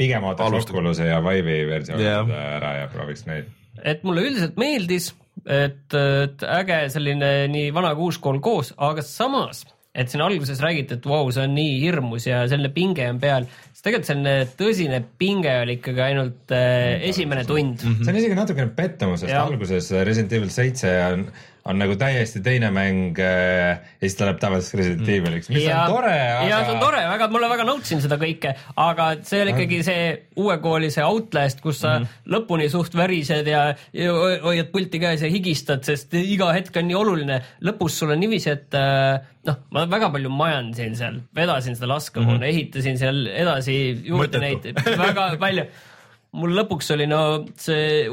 pigem 0.00 0.26
Alustad. 0.26 0.74
Oculus'e 0.74 1.08
ja 1.10 1.20
Vive'i 1.24 1.66
versiooni 1.68 2.04
Jah. 2.04 2.28
yeah. 2.28 2.54
ära 2.58 2.76
ja 2.82 2.86
prooviks 2.92 3.26
neid. 3.28 3.50
et 3.84 4.04
mulle 4.04 4.24
üldiselt 4.28 4.58
meeldis, 4.60 5.12
et, 5.46 5.86
et 5.94 6.46
äge 6.58 6.80
selline 6.92 7.30
nii 7.52 7.70
vana 7.76 7.94
kui 7.96 8.10
uus 8.10 8.18
kool 8.22 8.40
koos, 8.44 8.74
aga 8.76 9.04
samas, 9.06 9.64
et 9.90 10.10
siin 10.10 10.22
alguses 10.22 10.60
räägiti, 10.62 10.98
et 11.00 11.06
vau, 11.10 11.24
see 11.34 11.42
on 11.42 11.54
nii 11.56 11.78
hirmus 11.82 12.28
ja 12.28 12.44
selline 12.50 12.70
pinge 12.74 13.08
on 13.10 13.18
peal, 13.22 13.46
siis 13.72 13.82
tegelikult 13.82 14.10
selline 14.10 14.34
tõsine 14.58 15.00
pinge 15.18 15.54
oli 15.64 15.78
ikkagi 15.80 16.04
ainult 16.04 16.54
äh, 16.54 17.02
esimene 17.10 17.42
tund 17.48 17.82
mm. 17.82 18.04
see 18.04 18.12
on 18.12 18.20
isegi 18.20 18.38
natukene 18.38 18.70
pettumus, 18.76 19.24
sest 19.24 19.34
Jah. 19.34 19.48
alguses 19.50 19.90
Resident 20.06 20.36
Evil 20.38 20.52
seitse 20.54 20.92
on, 21.08 21.26
on 21.68 21.80
nagu 21.80 21.96
täiesti 22.00 22.40
teine 22.44 22.70
mäng 22.74 23.18
äh, 23.20 23.80
ja 24.00 24.04
siis 24.04 24.16
ta 24.18 24.28
läheb 24.28 24.40
tavaliseks 24.42 24.76
Resident 24.80 25.08
Eviliks, 25.08 25.50
mis 25.52 25.64
ja, 25.64 25.82
on 25.84 25.96
tore, 25.96 26.14
ja 26.48 26.60
see 26.64 26.74
on 26.74 26.82
tore, 26.82 27.02
väga, 27.10 27.28
mulle 27.32 27.50
väga 27.52 27.66
nautisin 27.68 28.00
seda 28.04 28.16
kõike, 28.20 28.54
aga 28.80 29.08
see 29.26 29.42
oli 29.44 29.54
ikkagi 29.54 29.80
see 29.86 30.06
uue 30.40 30.56
kooli 30.62 30.90
see 30.94 31.04
Outlast, 31.04 31.60
kus 31.64 31.82
sa 31.84 31.98
mm 31.98 32.06
-hmm. 32.06 32.32
lõpuni 32.36 32.70
suht 32.72 32.96
värised 32.96 33.50
ja, 33.50 33.66
ja 33.92 34.14
ho- 34.16 34.40
hoiad 34.48 34.72
pulti 34.72 35.02
käes 35.02 35.22
ja 35.22 35.30
higistad, 35.32 35.84
sest 35.84 36.14
iga 36.14 36.52
hetk 36.56 36.76
on 36.76 36.88
nii 36.88 36.96
oluline. 36.96 37.42
lõpus 37.60 38.00
sul 38.00 38.10
on 38.10 38.20
niiviisi, 38.20 38.50
et 38.50 38.74
äh, 38.74 39.20
noh, 39.46 39.60
ma 39.70 39.84
väga 39.90 40.10
palju 40.10 40.32
majandasin 40.32 40.96
seal, 40.96 41.20
vedasin 41.36 41.76
seda 41.76 41.88
laskemoona 41.94 42.38
mm, 42.38 42.42
-hmm. 42.42 42.48
ehitasin 42.48 42.98
seal 42.98 43.26
edasi 43.26 43.76
juurde 44.04 44.38
Mõttetu. 44.38 44.40
neid 44.40 44.98
väga 45.04 45.36
palju 45.40 45.64
mul 46.38 46.54
lõpuks 46.54 46.92
oli 46.94 47.06
no 47.10 47.20
see, 47.58 48.06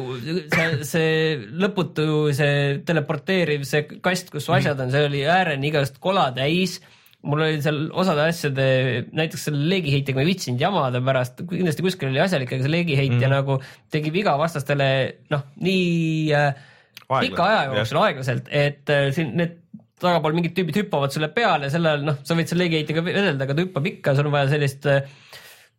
see, 0.53 0.67
see 0.87 1.09
lõputu, 1.61 2.05
see 2.37 2.77
teleporteeriv, 2.87 3.65
see 3.67 3.83
kast, 4.03 4.31
kus 4.33 4.47
su 4.47 4.55
asjad 4.57 4.79
on, 4.81 4.93
see 4.93 5.09
oli 5.09 5.25
ääreni 5.29 5.69
igast 5.69 5.99
kola 6.03 6.29
täis. 6.35 6.79
mul 7.27 7.43
oli 7.43 7.61
seal 7.61 7.79
osade 7.97 8.23
asjade, 8.29 8.65
näiteks 9.17 9.47
selle 9.49 9.65
leegiheitjaga 9.69 10.19
ma 10.19 10.23
ei 10.23 10.29
viitsinud 10.31 10.61
jamada 10.61 11.01
pärast, 11.03 11.41
kindlasti 11.49 11.85
kuskil 11.85 12.11
oli 12.11 12.21
asjalik, 12.23 12.53
aga 12.53 12.65
see 12.65 12.73
leegiheitja 12.73 13.25
mm. 13.25 13.33
nagu 13.33 13.57
tegi 13.93 14.13
viga 14.15 14.37
vastastele 14.39 14.89
noh, 15.33 15.43
nii 15.65 16.33
äh, 16.37 16.61
pika 17.09 17.47
aja 17.49 17.63
jooksul 17.81 18.01
aeglaselt, 18.05 18.49
et 18.53 18.93
äh, 18.93 19.09
siin 19.15 19.33
need 19.37 19.57
tagapool 20.01 20.37
mingid 20.37 20.53
tüübid 20.57 20.77
hüppavad 20.77 21.13
sulle 21.13 21.29
peale, 21.33 21.71
sel 21.73 21.89
ajal 21.89 22.05
noh, 22.05 22.21
sa 22.25 22.37
võid 22.37 22.49
selle 22.49 22.65
leegiheitjaga 22.65 23.03
vedelda, 23.05 23.47
aga 23.47 23.57
ta 23.57 23.65
hüppab 23.65 23.91
ikka, 23.91 24.13
sul 24.17 24.29
on 24.29 24.37
vaja 24.37 24.53
sellist 24.53 24.85
äh, 24.89 25.09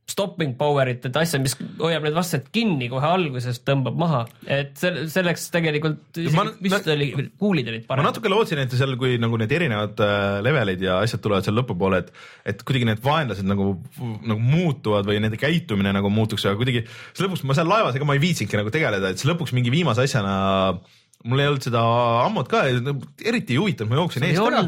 stopping 0.08 0.54
power'it, 0.58 1.04
et 1.04 1.16
asja, 1.20 1.38
mis 1.42 1.52
hoiab 1.78 2.06
need 2.06 2.14
vastased 2.16 2.46
kinni 2.54 2.88
kohe 2.88 3.04
alguses, 3.04 3.58
tõmbab 3.66 3.98
maha, 4.00 4.22
et 4.48 4.72
selle, 4.80 5.04
selleks 5.12 5.48
tegelikult 5.54 6.20
Ma- 6.34 6.46
vist 6.64 6.88
oli, 6.94 7.10
kuulid 7.40 7.68
olid 7.68 7.84
ma 7.84 7.90
paremad. 7.92 8.08
natuke 8.14 8.32
lootsin, 8.32 8.62
et 8.64 8.72
seal, 8.72 8.96
kui 9.00 9.18
nagu 9.20 9.36
need 9.40 9.52
erinevad 9.52 10.00
äh, 10.04 10.38
levelid 10.46 10.84
ja 10.86 10.98
asjad 11.04 11.22
tulevad 11.24 11.44
seal 11.46 11.58
lõpupoole, 11.60 12.00
et, 12.04 12.12
et 12.54 12.64
kuidagi 12.64 12.88
need 12.88 13.02
vaenlased 13.04 13.46
nagu, 13.48 13.74
nagu 14.00 14.40
muutuvad 14.40 15.08
või 15.08 15.20
nende 15.20 15.40
käitumine 15.40 15.92
nagu 15.96 16.10
muutuks, 16.12 16.46
aga 16.48 16.56
kuidagi 16.60 16.86
lõpuks 17.20 17.44
ma 17.44 17.58
seal 17.58 17.68
laevas, 17.68 17.98
ega 17.98 18.08
ma 18.08 18.16
ei 18.16 18.24
viitsinudki 18.24 18.62
nagu 18.62 18.72
tegeleda, 18.74 19.12
et 19.12 19.20
siis 19.20 19.28
lõpuks 19.30 19.52
mingi 19.56 19.72
viimase 19.74 20.08
asjana 20.08 20.34
mul 21.26 21.40
ei 21.42 21.48
olnud 21.50 21.64
seda 21.66 21.80
ammut 22.22 22.46
ka, 22.50 22.60
eriti 23.26 23.56
ei 23.56 23.58
huvitanud, 23.58 23.90
ma 23.90 23.98
jooksin 23.98 24.26
eest 24.28 24.38
ära. 24.38 24.60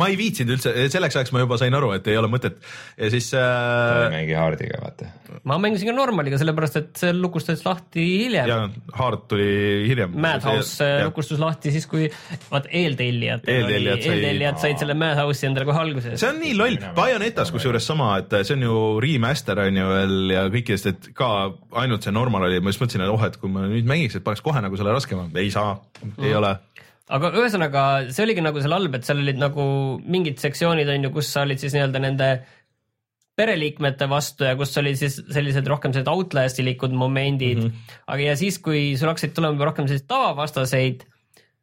ma 0.00 0.06
ei 0.08 0.16
viitsinud 0.16 0.54
üldse, 0.56 0.72
selleks 0.94 1.18
ajaks 1.18 1.32
ma 1.34 1.42
juba 1.42 1.58
sain 1.60 1.74
aru, 1.76 1.90
et 1.96 2.06
ei 2.08 2.16
ole 2.16 2.30
mõtet 2.32 2.56
ja 2.96 3.10
siis 3.12 3.28
äh, 3.36 4.06
mingi 4.14 4.36
haardiga, 4.38 4.80
vaata. 4.80 5.10
ma 5.48 5.58
mängisin 5.60 5.90
ka 5.90 5.94
normaliga, 5.96 6.38
sellepärast 6.40 6.78
et 6.80 7.02
see 7.02 7.12
lukustas 7.16 7.64
lahti 7.66 8.06
hiljem. 8.24 8.48
ja 8.48 8.96
Hard 8.96 9.26
tuli 9.28 9.50
hiljem. 9.90 10.16
Madhouse 10.24 10.86
äh, 10.86 11.04
lukustus 11.04 11.40
lahti 11.42 11.74
siis, 11.74 11.84
kui 11.90 12.08
vaat 12.48 12.70
eeltellijad, 12.72 13.44
Eeltellijad 13.44 14.00
sai- 14.00 14.16
eeltellijad 14.16 14.62
said 14.64 14.80
selle 14.80 14.96
Madhouse'i 15.04 15.50
endale 15.50 15.68
kohe 15.68 15.84
alguses. 15.84 16.16
see 16.22 16.32
on 16.32 16.40
nii 16.40 16.56
loll, 16.56 16.80
Bayonetas 16.96 17.52
kusjuures 17.52 17.84
sama, 17.92 18.14
et 18.24 18.32
see 18.40 18.56
on 18.56 18.64
ju 18.70 18.80
remaster 19.04 19.60
on 19.66 19.82
ju 19.82 19.92
veel 19.92 20.16
ja 20.32 20.46
kõikidest, 20.48 20.90
et 20.94 21.12
ka 21.18 21.30
ainult 21.84 22.08
see 22.08 22.16
normal 22.16 22.48
oli, 22.48 22.64
ma 22.64 22.72
just 22.72 22.80
mõtlesin, 22.86 23.04
et 23.04 23.12
oh, 23.12 23.28
et 23.28 23.36
kui 23.36 23.52
ma 23.52 23.68
nüüd 23.68 23.88
mängiks, 23.88 24.16
et 24.16 24.24
paneks 24.24 24.40
kohe 24.44 24.64
nagu 24.64 24.80
selle 24.80 24.96
raskema, 24.96 25.28
ei 25.42 25.50
saa, 25.54 25.76
ei 26.22 26.34
ole. 26.38 26.54
aga 27.12 27.30
ühesõnaga, 27.36 27.84
see 28.14 28.24
oligi 28.26 28.44
nagu 28.44 28.62
seal 28.62 28.76
halb, 28.76 28.96
et 28.96 29.06
seal 29.08 29.22
olid 29.22 29.40
nagu 29.40 29.64
mingid 30.02 30.40
sektsioonid 30.42 30.88
on 30.94 31.08
ju, 31.08 31.14
kus 31.18 31.30
sa 31.34 31.46
olid 31.46 31.60
siis 31.62 31.76
nii-öelda 31.76 32.02
nende 32.02 32.32
pereliikmete 33.36 34.08
vastu 34.12 34.44
ja 34.44 34.56
kus 34.60 34.74
oli 34.80 34.92
siis 34.98 35.16
sellised 35.32 35.68
rohkem 35.68 35.94
sellised 35.94 36.10
outlastilikud 36.12 36.92
momendid 36.92 37.62
mm. 37.62 37.70
-hmm. 37.70 38.02
aga 38.06 38.28
ja 38.30 38.36
siis, 38.36 38.58
kui 38.58 38.92
sul 39.00 39.08
hakkasid 39.08 39.32
tulema 39.36 39.70
rohkem 39.70 39.88
selliseid 39.88 40.08
tavavastaseid, 40.08 41.06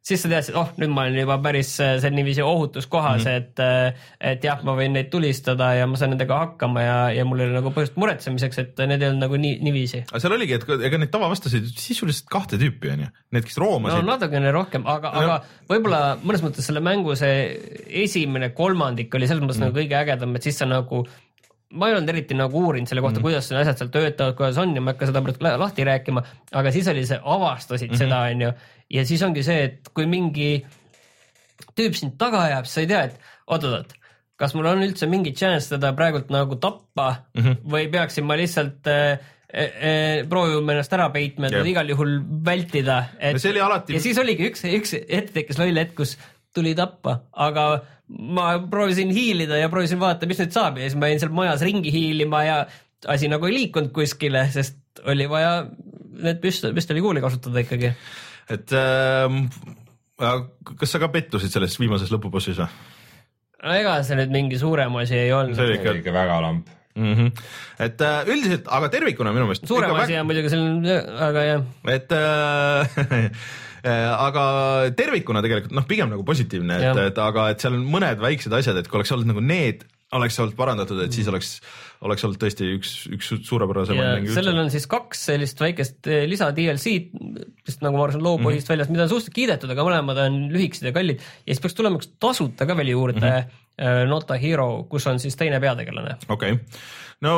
siis 0.00 0.22
sa 0.24 0.30
teadsid, 0.32 0.56
oh 0.56 0.70
nüüd 0.80 0.92
ma 0.94 1.04
olen 1.04 1.18
juba 1.20 1.36
päris 1.44 1.74
äh, 1.82 1.94
seal 2.00 2.14
niiviisi 2.16 2.42
ohutus 2.44 2.88
kohas 2.90 3.26
mm, 3.26 3.30
-hmm. 3.30 3.92
et, 3.92 4.30
et 4.32 4.44
jah, 4.44 4.62
ma 4.64 4.74
võin 4.78 4.94
neid 4.96 5.10
tulistada 5.12 5.72
ja 5.76 5.86
ma 5.90 6.00
saan 6.00 6.14
nendega 6.14 6.38
hakkama 6.44 6.84
ja, 6.84 6.96
ja 7.18 7.26
mul 7.28 7.42
ei 7.42 7.50
ole 7.50 7.58
nagu 7.58 7.72
põhjust 7.76 7.98
muretsemiseks, 8.00 8.62
et 8.64 8.82
need 8.86 9.02
ei 9.02 9.10
olnud 9.10 9.26
nagu 9.26 9.40
nii, 9.40 9.58
niiviisi. 9.66 10.04
aga 10.08 10.22
seal 10.24 10.36
oligi, 10.38 10.56
et 10.56 10.86
ega 10.88 11.02
neid 11.02 11.12
tavavastaseid 11.12 11.68
sisuliselt 11.76 12.30
kahte 12.32 12.60
tüüpi 12.60 12.94
on 12.94 13.06
ju, 13.06 13.10
need, 13.36 13.48
kes 13.48 13.60
no 13.60 13.66
roomasid 13.66 14.04
no,, 14.04 14.12
natukene 14.14 14.54
rohkem, 14.56 14.88
aga, 14.88 15.12
aga 15.22 15.40
võib-olla 15.70 16.02
mõnes 16.24 16.44
mõttes 16.46 16.70
selle 16.70 16.80
mängu 16.84 17.16
see 17.20 17.50
esimene 18.04 18.54
kolmandik 18.56 19.14
oli 19.14 19.28
selles 19.28 19.44
mõttes 19.44 19.60
mm. 19.60 19.68
nagu 19.68 19.82
kõige 19.82 20.00
ägedam, 20.00 20.36
et 20.36 20.48
siis 20.48 20.62
sa 20.62 20.68
nagu 20.70 21.04
ma 21.70 21.88
ei 21.88 21.94
olnud 21.94 22.10
eriti 22.10 22.34
nagu 22.34 22.64
uurinud 22.64 22.90
selle 22.90 23.02
kohta 23.04 23.20
mm., 23.20 23.26
kuidas 23.26 23.48
need 23.52 23.60
asjad 23.62 23.78
seal 23.78 23.92
töötavad, 23.94 24.34
kuidas 24.38 24.58
on 24.58 24.74
ja 24.74 24.82
ma 24.82 24.90
ei 24.90 24.96
hakka 24.96 25.10
seda 25.10 25.22
praegu 25.22 25.62
lahti 25.62 25.86
rääkima, 25.86 26.22
aga 26.58 26.72
siis 26.74 26.88
oli 26.90 27.04
see, 27.06 27.20
avastasid 27.22 27.92
mm 27.92 27.94
-hmm. 27.94 28.02
seda, 28.04 28.20
onju. 28.32 28.52
Ja 28.90 29.06
siis 29.06 29.22
ongi 29.26 29.44
see, 29.46 29.64
et 29.68 29.90
kui 29.94 30.06
mingi 30.10 30.52
tüüp 31.76 31.96
sind 31.96 32.16
taga 32.20 32.44
ajab, 32.48 32.68
siis 32.68 32.78
sa 32.78 32.84
ei 32.84 32.90
tea, 32.90 33.02
et 33.08 33.52
oot-oot, 33.54 33.92
kas 34.40 34.56
mul 34.56 34.70
on 34.70 34.86
üldse 34.86 35.08
mingi 35.10 35.34
chance 35.36 35.70
teda 35.70 35.92
praegult 35.96 36.32
nagu 36.32 36.56
tappa 36.60 37.10
mm 37.36 37.42
-hmm. 37.44 37.60
või 37.74 37.90
peaksin 37.92 38.26
ma 38.26 38.38
lihtsalt 38.40 38.88
äh, 38.88 39.20
äh, 39.52 40.28
proovima 40.28 40.74
ennast 40.74 40.92
ära 40.96 41.10
peitma, 41.10 41.46
et 41.50 41.66
igal 41.66 41.88
juhul 41.88 42.20
vältida. 42.44 43.04
Ja 43.20 43.38
see 43.38 43.52
oli 43.52 43.60
alati- 43.60 43.94
ja 43.94 44.00
siis 44.00 44.18
oligi 44.18 44.50
üks, 44.50 44.64
üks 44.64 44.94
hetk 44.96 45.32
tekkis 45.34 45.58
loll 45.58 45.76
hetk, 45.76 45.94
kus 45.94 46.16
tuli 46.54 46.74
tappa, 46.74 47.20
aga 47.32 47.82
ma 48.08 48.58
proovisin 48.70 49.12
hiilida 49.14 49.56
ja 49.60 49.68
proovisin 49.68 50.00
vaadata, 50.00 50.26
mis 50.26 50.40
nüüd 50.42 50.54
saab 50.54 50.78
ja 50.78 50.88
siis 50.88 50.98
ma 50.98 51.10
jäin 51.10 51.20
seal 51.22 51.34
majas 51.34 51.62
ringi 51.62 51.92
hiilima 51.94 52.42
ja 52.44 52.56
asi 53.06 53.28
nagu 53.30 53.46
ei 53.46 53.54
liikunud 53.54 53.92
kuskile, 53.94 54.48
sest 54.50 55.04
oli 55.08 55.28
vaja 55.30 55.66
need 56.20 56.40
püstol, 56.42 56.74
püstolikuuli 56.76 57.22
kasutada 57.22 57.62
ikkagi. 57.62 57.92
Et 58.50 58.74
ähm, 58.76 59.44
aga 60.20 60.74
kas 60.80 60.94
sa 60.94 61.00
ka 61.02 61.10
pettusid 61.12 61.52
selles 61.52 61.76
viimases 61.80 62.10
lõpubossis 62.12 62.58
või 62.60 62.68
no 63.60 63.76
ega 63.76 63.96
see 64.06 64.18
nüüd 64.18 64.34
mingi 64.34 64.60
suurem 64.60 64.94
asi 65.00 65.18
ei 65.18 65.32
olnud 65.36 65.58
See. 65.58 65.80
oli 65.92 66.02
ikka 66.02 66.14
väga 66.14 66.40
lamp. 66.44 66.68
mm? 66.96 67.14
-hmm. 67.14 67.32
et 67.86 68.04
äh, 68.06 68.20
üldiselt, 68.34 68.68
aga 68.68 68.90
tervikuna 68.92 69.34
minu 69.36 69.48
meelest. 69.48 69.66
suurem 69.68 69.94
asi 69.94 70.18
on 70.18 70.28
muidugi 70.28 70.52
selline, 70.52 71.00
aga 71.28 71.46
jah 71.46 71.94
et 71.96 72.12
äh, 72.16 73.00
äh, 73.90 74.10
aga 74.26 74.44
tervikuna 74.96 75.44
tegelikult 75.44 75.76
noh, 75.76 75.88
pigem 75.88 76.12
nagu 76.12 76.26
positiivne, 76.26 76.80
et 76.80 77.02
et 77.06 77.24
aga 77.28 77.50
et 77.54 77.62
seal 77.62 77.78
on 77.78 77.86
mõned 77.96 78.22
väiksed 78.22 78.52
asjad, 78.60 78.80
et 78.80 78.88
kui 78.88 79.00
oleks 79.00 79.12
olnud 79.16 79.32
nagu 79.32 79.44
need, 79.44 79.86
oleks 80.16 80.38
olnud 80.42 80.56
parandatud, 80.58 80.98
et 81.04 81.14
siis 81.14 81.28
oleks, 81.30 81.52
oleks 82.06 82.24
olnud 82.26 82.40
tõesti 82.42 82.66
üks, 82.76 82.94
üks 83.14 83.30
suurepärasemaid 83.46 84.08
mänge 84.18 84.34
sellel 84.34 84.58
on 84.64 84.70
siis 84.72 84.88
kaks 84.90 85.26
sellist 85.30 85.60
väikest 85.62 86.10
eh, 86.10 86.24
lisa 86.30 86.50
DLC-d, 86.56 87.44
vist 87.66 87.84
nagu 87.84 87.98
ma 87.98 88.06
aru 88.06 88.16
saan, 88.16 88.26
loopõhist 88.26 88.40
mm 88.40 88.50
Mhm. 88.50 88.64
-hmm. 88.64 88.72
väljas, 88.74 88.90
mida 88.90 89.02
on 89.02 89.12
suhteliselt 89.12 89.34
kiidetud, 89.34 89.70
aga 89.70 89.86
mõlemad 89.86 90.22
on 90.26 90.40
lühikesed 90.54 90.90
ja 90.90 90.92
kallid 90.96 91.20
ja 91.20 91.54
siis 91.54 91.60
peaks 91.62 91.78
tulema 91.78 92.00
üks 92.00 92.10
tasuta 92.18 92.66
ka 92.66 92.76
veel 92.76 92.94
juurde 92.94 93.20
mm. 93.20 93.36
-hmm. 93.36 93.68
Nota 94.10 94.36
Hero, 94.36 94.84
kus 94.90 95.06
on 95.06 95.18
siis 95.18 95.36
teine 95.36 95.60
peategelane. 95.60 96.16
okei 96.28 96.52
okay., 96.52 96.66
no 97.24 97.34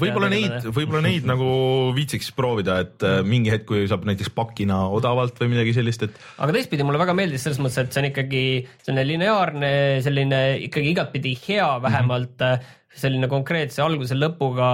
võib-olla 0.00 0.30
neid 0.32 0.68
võib-olla 0.72 1.02
neid 1.04 1.26
nagu 1.28 1.48
viitsiks 1.96 2.30
proovida, 2.36 2.78
et 2.84 3.04
äh, 3.06 3.20
mingi 3.26 3.52
hetk, 3.52 3.66
kui 3.68 3.84
saab 3.90 4.06
näiteks 4.08 4.32
pakina 4.36 4.82
odavalt 4.88 5.40
või 5.42 5.52
midagi 5.54 5.74
sellist, 5.76 6.06
et 6.06 6.16
aga 6.40 6.56
teistpidi 6.56 6.86
mulle 6.86 7.00
väga 7.02 7.16
meeldis 7.16 7.44
selles 7.46 7.60
mõttes, 7.62 7.82
et 7.82 7.92
see 7.92 8.04
on 8.04 8.10
ikkagi 8.10 8.44
selline 8.86 9.06
lineaarne, 9.12 9.72
selline 10.06 10.40
ikkagi 10.68 10.94
igatpidi 10.94 11.34
hea 11.46 11.68
vähemalt 11.84 12.38
mm, 12.38 12.62
-hmm. 12.62 12.96
selline 13.04 13.28
konkreetse 13.32 13.84
alguse 13.84 14.16
lõpuga 14.16 14.70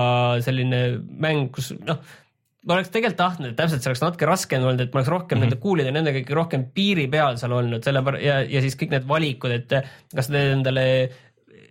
selline 0.47 0.85
mäng, 1.19 1.51
kus 1.55 1.75
noh, 1.83 1.99
ma 2.67 2.75
oleks 2.75 2.91
tegelikult 2.91 3.19
tahtnud, 3.19 3.53
et 3.53 3.59
täpselt 3.59 3.83
see 3.83 3.91
oleks 3.91 4.03
natuke 4.03 4.27
raskem 4.29 4.65
olnud, 4.67 4.83
et 4.83 4.95
ma 4.95 5.01
oleks 5.01 5.11
rohkem 5.11 5.39
mm 5.39 5.43
-hmm. 5.43 5.51
nende 5.55 5.63
kuulide 5.63 5.93
nendega 5.95 6.23
ikka 6.23 6.39
rohkem 6.39 6.71
piiri 6.75 7.07
peal 7.11 7.39
seal 7.39 7.55
olnud, 7.55 7.83
sellepärast 7.83 8.25
ja, 8.25 8.41
ja 8.43 8.63
siis 8.63 8.79
kõik 8.79 8.95
need 8.95 9.07
valikud, 9.09 9.55
et 9.55 9.75
kas 10.15 10.27
sa 10.27 10.33
teed 10.35 10.55
endale 10.59 10.87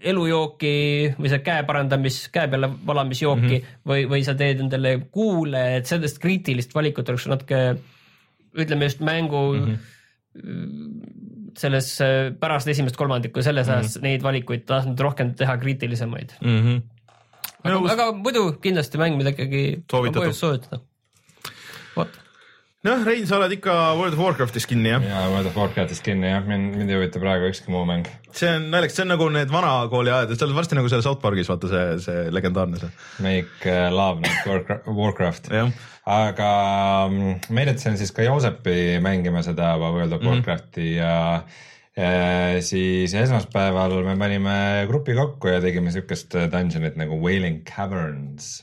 elujooki 0.03 1.15
või 1.17 1.31
see 1.31 1.41
käe 1.45 1.63
parandamis, 1.67 2.19
käe 2.33 2.49
peale 2.51 2.69
valamisjooki 2.87 3.41
mm 3.41 3.57
-hmm. 3.57 3.83
või, 3.91 4.05
või 4.11 4.23
sa 4.27 4.35
teed 4.37 4.63
endale 4.63 4.95
kuule, 5.11 5.63
et 5.77 5.85
sellest 5.89 6.19
kriitilist 6.23 6.75
valikut 6.75 7.09
oleks 7.09 7.27
natuke 7.31 7.61
ütleme 8.55 8.89
just 8.89 8.99
mängu 8.99 9.43
mm 9.53 9.65
-hmm. 9.65 9.77
selles 11.57 12.01
äh, 12.01 12.33
pärast 12.39 12.67
esimest 12.67 12.97
kolmandikku 12.97 13.41
selles 13.41 13.69
ajast 13.69 13.95
mm 13.95 13.99
-hmm. 13.99 14.03
neid 14.03 14.23
valikuid 14.23 14.65
tahtnud 14.65 14.99
rohkem 14.99 15.33
teha 15.35 15.57
kriitilisemaid. 15.57 16.35
mm. 16.41 16.59
-hmm. 16.59 16.81
aga, 17.63 17.91
aga 17.93 18.11
muidu 18.11 18.51
kindlasti 18.61 18.97
mäng, 18.97 19.17
mida 19.17 19.29
ikkagi 19.29 19.83
soovitada. 20.33 20.79
vot, 21.95 22.19
noh, 22.85 23.01
Rein, 23.05 23.25
sa 23.25 23.39
oled 23.39 23.55
ikka 23.55 23.73
World 23.97 24.13
of 24.13 24.21
Warcraftis 24.21 24.67
kinni 24.69 24.91
jah? 24.91 25.03
ja 25.03 25.23
World 25.31 25.49
of 25.49 25.57
Warcraftis 25.57 26.01
kinni 26.05 26.29
jah, 26.29 26.45
mind, 26.45 26.75
mind 26.77 26.91
ei 26.93 26.99
huvita 26.99 27.21
praegu 27.21 27.49
ükski 27.49 27.73
muu 27.73 27.81
mäng. 27.89 28.07
see 28.35 28.51
on 28.51 28.69
naljakas, 28.73 28.97
see 28.99 29.05
on 29.05 29.11
nagu 29.15 29.27
need 29.33 29.51
vanakooli 29.53 30.13
ajad, 30.13 30.35
sa 30.37 30.47
oled 30.47 30.57
varsti 30.59 30.77
nagu 30.77 30.91
seal 30.91 31.03
South 31.05 31.21
Parkis, 31.23 31.49
vaata 31.49 31.71
see, 31.71 31.83
see 32.05 32.25
legendaarne 32.35 32.81
see. 32.81 32.91
Make 33.25 33.69
uh, 33.71 33.89
love 33.95 34.21
not 34.21 34.85
Warcraft, 34.85 35.49
aga 36.05 36.49
mm, 37.09 37.47
meelitasin 37.57 37.97
siis 37.97 38.13
ka 38.13 38.25
Joosepi 38.27 38.99
mängima 39.03 39.41
seda 39.45 39.73
World 39.81 40.19
of 40.19 40.27
Warcrafti 40.27 40.91
ja 40.99 41.15
äh, 41.97 42.61
siis 42.65 43.17
esmaspäeval 43.17 43.97
me 44.05 44.17
panime 44.21 44.59
grupi 44.91 45.17
kokku 45.17 45.49
ja 45.55 45.63
tegime 45.63 45.93
siukest 45.95 46.37
dungeonit 46.53 47.01
nagu 47.01 47.17
Wailing 47.23 47.63
Caverns, 47.65 48.59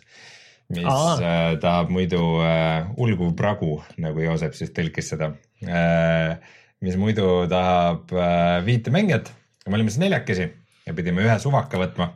mis 0.73 0.89
Aa. 0.89 1.15
äh, 1.19 1.59
tahab 1.63 1.93
muidu 1.93 2.23
äh, 2.45 2.89
ulguv 2.97 3.35
pragu, 3.39 3.77
nagu 4.01 4.25
Joosep 4.25 4.57
siis 4.57 4.73
tõlkis 4.77 5.13
seda 5.15 5.33
äh,, 5.67 6.37
mis 6.83 6.99
muidu 7.01 7.47
tahab 7.51 8.13
äh, 8.15 8.59
viite 8.67 8.95
mängijat. 8.95 9.33
me 9.67 9.79
olime 9.79 9.91
siis 9.91 10.03
neljakesi 10.03 10.51
ja 10.87 10.95
pidime 10.95 11.25
ühe 11.27 11.39
suvaka 11.43 11.81
võtma 11.81 12.13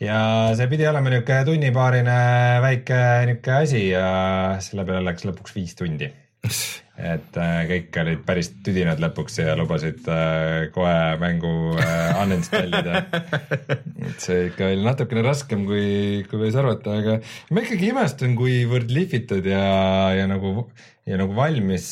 ja 0.00 0.18
see 0.56 0.68
pidi 0.70 0.88
olema 0.88 1.12
niuke 1.12 1.40
tunnipaarine 1.48 2.18
väike 2.64 2.98
niuke 3.30 3.54
asi 3.62 3.86
ja 3.88 4.08
selle 4.64 4.84
peale 4.88 5.04
läks 5.06 5.24
lõpuks 5.28 5.56
viis 5.56 5.76
tundi. 5.78 6.10
Et 6.96 7.36
äh, 7.36 7.58
kõik 7.68 7.98
olid 8.00 8.22
päris 8.24 8.48
tüdinad 8.64 9.00
lõpuks 9.02 9.36
ja 9.42 9.52
lubasid 9.58 10.06
äh, 10.08 10.68
kohe 10.72 11.16
mängu 11.20 11.76
äh, 11.76 12.16
uninstallida. 12.22 13.02
et 14.08 14.24
see 14.24 14.46
ikka 14.48 14.70
oli 14.70 14.86
natukene 14.86 15.24
raskem, 15.26 15.66
kui, 15.68 16.24
kui 16.30 16.40
võis 16.40 16.56
arvata, 16.56 16.96
aga 17.02 17.18
ma 17.52 17.64
ikkagi 17.64 17.92
imestan, 17.92 18.32
kuivõrd 18.38 18.92
lihvitud 18.96 19.44
ja, 19.50 19.68
ja 20.16 20.24
nagu, 20.30 20.70
ja 21.08 21.20
nagu 21.20 21.36
valmis 21.36 21.90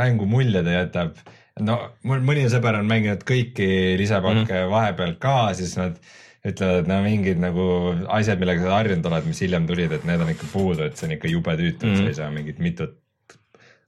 mängu 0.00 0.28
mulje 0.32 0.64
ta 0.64 0.80
jätab 0.80 1.20
no 1.60 1.78
mul 2.08 2.24
mõni 2.24 2.48
sõber 2.50 2.80
on 2.80 2.88
mänginud 2.88 3.22
kõiki 3.28 3.68
lisapakke 4.00 4.64
mm. 4.64 4.72
vahepeal 4.72 5.16
ka, 5.20 5.38
siis 5.60 5.76
nad 5.78 6.00
ütlevad, 6.44 6.82
et 6.82 6.88
no 6.88 6.98
mingid 7.04 7.38
nagu 7.40 7.68
asjad, 8.16 8.40
millega 8.40 8.64
sa 8.64 8.78
harjunud 8.78 9.12
oled, 9.12 9.28
mis 9.28 9.44
hiljem 9.44 9.68
tulid, 9.68 9.92
et 9.92 10.04
need 10.08 10.24
on 10.24 10.32
ikka 10.32 10.48
puudu, 10.52 10.88
et 10.88 10.96
see 10.96 11.08
on 11.08 11.16
ikka 11.16 11.30
jube 11.30 11.56
tüütu, 11.60 11.88
et 11.88 12.00
sa 12.00 12.10
ei 12.10 12.18
saa 12.18 12.32
mingit 12.32 12.60
mitut 12.64 12.98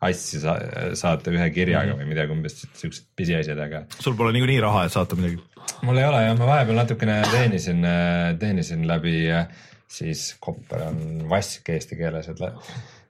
asja 0.08 0.42
sa 0.42 0.56
saata 0.98 1.34
ühe 1.34 1.46
kirjaga 1.54 1.92
mm. 1.92 2.00
või 2.02 2.10
midagi 2.14 2.34
umbes 2.34 2.60
siuksed 2.64 3.10
pisiasjad, 3.18 3.60
aga 3.68 3.84
sul 3.98 4.16
pole 4.18 4.34
niikuinii 4.36 4.60
raha, 4.64 4.86
et 4.86 4.96
saata 4.96 5.18
midagi. 5.18 5.40
mul 5.86 6.00
ei 6.00 6.08
ole 6.08 6.26
jah, 6.26 6.36
ma 6.38 6.50
vahepeal 6.54 6.82
natukene 6.82 7.22
teenisin, 7.32 7.86
teenisin 8.40 8.86
läbi 8.88 9.16
äh, 9.34 9.48
siis 9.88 10.34
kopper 10.42 10.88
on 10.88 11.00
vask 11.30 11.68
eesti 11.70 11.98
keeles, 11.98 12.28
et, 12.32 12.42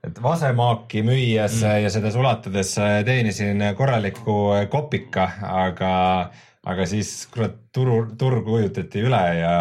et 0.06 0.22
vasemaaki 0.22 1.02
müües 1.06 1.60
mm. 1.62 1.82
ja 1.84 1.92
seda 1.92 2.12
sulatades 2.14 2.74
äh, 2.82 2.98
teenisin 3.06 3.62
korraliku 3.78 4.36
äh, 4.58 4.66
kopika, 4.72 5.28
aga, 5.66 5.92
aga 6.66 6.88
siis 6.88 7.18
kurat 7.32 7.58
turu, 7.74 8.02
turg 8.18 8.48
ujutati 8.48 9.04
üle 9.06 9.22
ja 9.40 9.54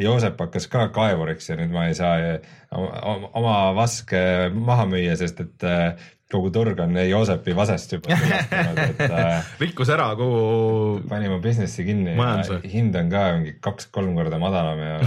Joosep 0.00 0.38
hakkas 0.40 0.70
ka 0.72 0.86
kaevuriks 0.94 1.50
ja 1.50 1.58
nüüd 1.58 1.72
ma 1.74 1.88
ei 1.90 1.96
saa 1.98 2.14
äh, 2.24 2.52
oma, 2.72 3.56
vaske 3.76 4.22
maha 4.54 4.86
müüa, 4.88 5.18
sest 5.20 5.42
et 5.44 5.66
äh, 5.68 6.10
kogu 6.32 6.50
turg 6.54 6.80
on 6.82 6.96
Joosepi 7.08 7.54
vasest 7.56 7.96
juba 7.96 8.16
et 8.86 9.02
äh, 9.06 9.50
rikkus 9.60 9.92
ära 9.92 10.10
kogu, 10.18 11.02
pani 11.08 11.30
mu 11.32 11.40
businessi 11.44 11.86
kinni 11.86 12.16
Majanduse. 12.18 12.60
ja 12.62 12.72
hind 12.72 12.96
on 12.98 13.12
ka 13.12 13.24
mingi 13.36 13.54
kaks-kolm 13.64 14.16
korda 14.18 14.40
madalam 14.42 14.82
ja 14.82 14.98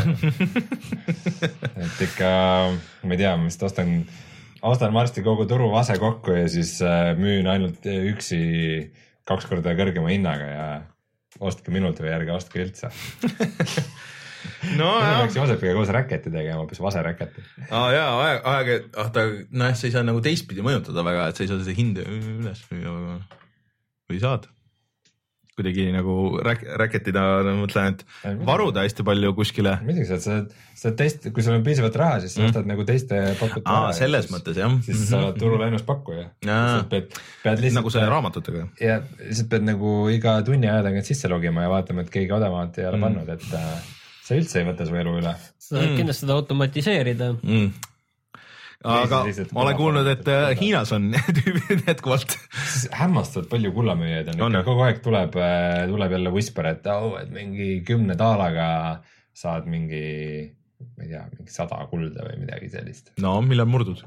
et 1.85 2.05
ikka, 2.07 2.31
ma 3.03 3.17
ei 3.17 3.21
tea, 3.21 3.35
ma 3.37 3.49
vist 3.49 3.65
ostan, 3.65 3.97
ostan 4.65 4.95
varsti 4.95 5.25
kogu 5.25 5.47
turu 5.49 5.71
vase 5.73 5.97
kokku 6.01 6.37
ja 6.37 6.49
siis 6.51 6.77
äh, 6.85 7.13
müün 7.19 7.49
ainult 7.51 7.85
üksi 7.85 8.41
kaks 9.25 9.47
korda 9.49 9.73
kõrgema 9.77 10.11
hinnaga 10.13 10.49
ja 10.49 10.67
ostke 11.43 11.73
minult 11.73 11.99
või 11.99 12.13
ärge 12.15 12.35
ostke 12.35 12.61
üldse. 12.63 12.91
nojah 14.77 15.21
peaks, 15.23 15.35
Joosepiga 15.39 15.73
koos 15.77 15.89
räketi 15.95 16.31
tegema, 16.33 16.61
hoopis 16.63 16.81
vase 16.83 17.03
räketi. 17.05 17.43
aa 17.69 17.85
jaa, 17.95 18.09
aeg, 18.25 18.41
aeg, 18.55 18.89
ah 18.97 19.09
ta, 19.15 19.27
nojah, 19.51 19.75
sa 19.77 19.87
ei 19.87 19.95
saa 19.95 20.03
nagu 20.07 20.21
teistpidi 20.25 20.65
mõjutada 20.65 21.03
väga, 21.05 21.29
et 21.31 21.39
sa 21.39 21.43
ei 21.45 21.51
saa 21.53 21.61
seda 21.63 21.77
hinda 21.77 22.03
üles 22.09 22.65
müüa. 22.73 23.21
või 24.11 24.19
saad? 24.21 24.51
kuidagi 25.55 25.85
nagu 25.95 26.13
räk-, 26.43 26.65
räketida, 26.81 27.21
ma 27.47 27.51
mõtlen, 27.61 27.93
et 27.95 28.01
varuda 28.43 28.81
hästi 28.83 29.05
palju 29.07 29.29
kuskile. 29.37 29.77
muidugi 29.87 30.03
saad, 30.09 30.19
sa, 30.19 30.33
sa 30.75 30.91
teist, 30.99 31.29
kui 31.31 31.45
sul 31.45 31.55
on 31.55 31.63
piisavalt 31.63 31.95
raha, 31.95 32.17
siis 32.25 32.33
sa 32.35 32.43
ostad 32.49 32.67
nagu 32.67 32.83
teiste 32.83 33.15
pakute 33.39 33.63
Mm. 33.63 33.71
aa, 33.71 33.85
ära 33.85 33.93
selles 33.95 34.27
siis- 34.27 34.33
mõttes 34.35 34.59
jah. 34.59 34.75
siis 34.83 35.05
sa 35.07 35.21
oled 35.21 35.39
turul 35.39 35.63
ainus 35.63 35.85
pakkuja. 35.87 36.25
Pead, 36.91 37.07
pead 37.45 37.63
lihtsalt 37.63 37.79
nagu 37.79 37.93
see 37.95 38.03
raamatutega. 38.03 38.65
ja 38.83 38.99
lihtsalt 39.21 39.47
pead 39.53 39.63
nagu 39.71 39.93
iga 40.11 40.41
tunni 40.43 40.67
aja 40.67 40.83
tagant 40.89 41.07
sisse 41.07 41.31
logima 41.31 41.63
ja 41.63 41.69
vaatama, 41.71 42.03
et 42.03 42.11
keegi 42.11 42.35
odavamat 42.35 42.77
ei 42.83 42.89
ole 42.91 42.97
mm. 42.99 43.07
pannud, 43.07 43.29
et 43.29 43.47
äh, 44.25 44.29
see 44.29 44.39
üldse 44.41 44.61
ei 44.61 44.67
võta 44.69 44.87
su 44.87 44.95
elu 44.97 45.17
üle. 45.21 45.33
sa 45.57 45.77
saad 45.77 45.97
kindlasti 45.99 46.25
seda 46.25 46.37
automatiseerida. 46.39 47.31
mm.. 47.43 47.69
aga 48.95 49.21
ma 49.55 49.63
olen 49.63 49.77
kuulnud, 49.79 50.09
et 50.11 50.27
äh. 50.29 50.47
Hiinas 50.59 50.91
on 50.97 51.11
tüübid 51.39 51.85
jätkuvalt. 51.87 52.37
hämmastavalt 52.99 53.49
palju 53.53 53.73
kullamüüjaid 53.77 54.33
on, 54.35 54.45
On, 54.49 54.59
kogu 54.67 54.85
aeg 54.87 55.01
tuleb, 55.05 55.37
tuleb 55.91 56.17
jälle 56.17 56.33
whisper, 56.35 56.71
et 56.73 56.87
oh, 56.93 57.15
et 57.21 57.31
mingi 57.33 57.79
kümne 57.87 58.17
daalaga 58.19 58.69
saad 59.35 59.67
mingi, 59.67 60.05
ma 60.95 61.03
ei 61.03 61.11
tea, 61.11 61.25
mingi 61.37 61.51
sada 61.51 61.81
kulda 61.91 62.23
või 62.29 62.41
midagi 62.45 62.71
sellist. 62.73 63.13
no 63.21 63.37
millal 63.45 63.69
murdud? 63.69 64.03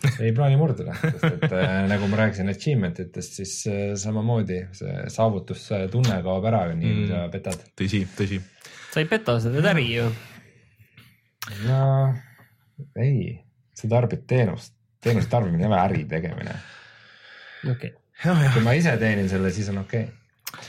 ei 0.24 0.32
plaani 0.32 0.56
murduda, 0.56 0.94
sest 0.96 1.24
et 1.28 1.52
äh, 1.52 1.74
nagu 1.90 2.06
ma 2.08 2.22
rääkisin 2.22 2.48
achievement 2.48 2.96
itest, 3.02 3.34
siis 3.40 3.52
äh, 3.68 3.82
samamoodi 4.00 4.62
see 4.76 4.94
saavutustunne 5.12 6.20
kaob 6.24 6.46
ära, 6.48 6.62
nii 6.72 6.94
kui 6.94 7.04
Mm. 7.04 7.10
sa 7.10 7.26
petad. 7.32 7.62
tõsi, 7.78 8.00
tõsi. 8.16 8.40
Sa 8.90 9.00
ei 9.02 9.08
peta, 9.10 9.38
sa 9.42 9.52
teed 9.52 9.66
äri 9.70 9.86
ju. 9.92 10.08
no 11.66 11.80
ei, 12.98 13.38
sa 13.76 13.90
tarbid 13.90 14.24
teenust, 14.30 14.74
teenuse 15.02 15.30
tarbimine 15.30 15.66
ei 15.66 15.70
ole 15.70 15.80
äri 15.82 16.04
tegemine. 16.10 16.56
okei, 17.70 17.92
jah, 18.24 18.40
jah. 18.44 18.54
kui 18.54 18.64
ma 18.66 18.76
ise 18.78 18.96
teenin 19.00 19.28
selle, 19.32 19.52
siis 19.54 19.70
on 19.72 19.82
okei 19.84 20.06
okay.. 20.06 20.68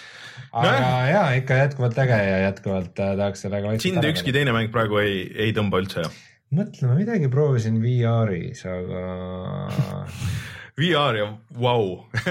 aga 0.52 0.74
Nojah. 0.74 1.06
ja 1.12 1.24
ikka 1.40 1.62
jätkuvalt 1.64 2.02
äge 2.06 2.20
ja 2.28 2.42
jätkuvalt 2.48 3.00
äh, 3.00 3.16
tahaks 3.18 3.48
sellega 3.48 3.78
sind 3.84 4.12
ükski 4.12 4.36
teine 4.36 4.56
mäng 4.56 4.74
praegu 4.74 5.02
ei, 5.04 5.24
ei 5.48 5.56
tõmba 5.58 5.82
üldse 5.84 6.06
jah? 6.06 6.18
mõtle, 6.52 6.90
ma 6.90 6.98
midagi 7.00 7.32
proovisin 7.32 7.80
VR-is, 7.84 8.66
aga 8.68 9.04
VR 10.82 11.20
ja 11.20 11.28
vau, 11.62 11.86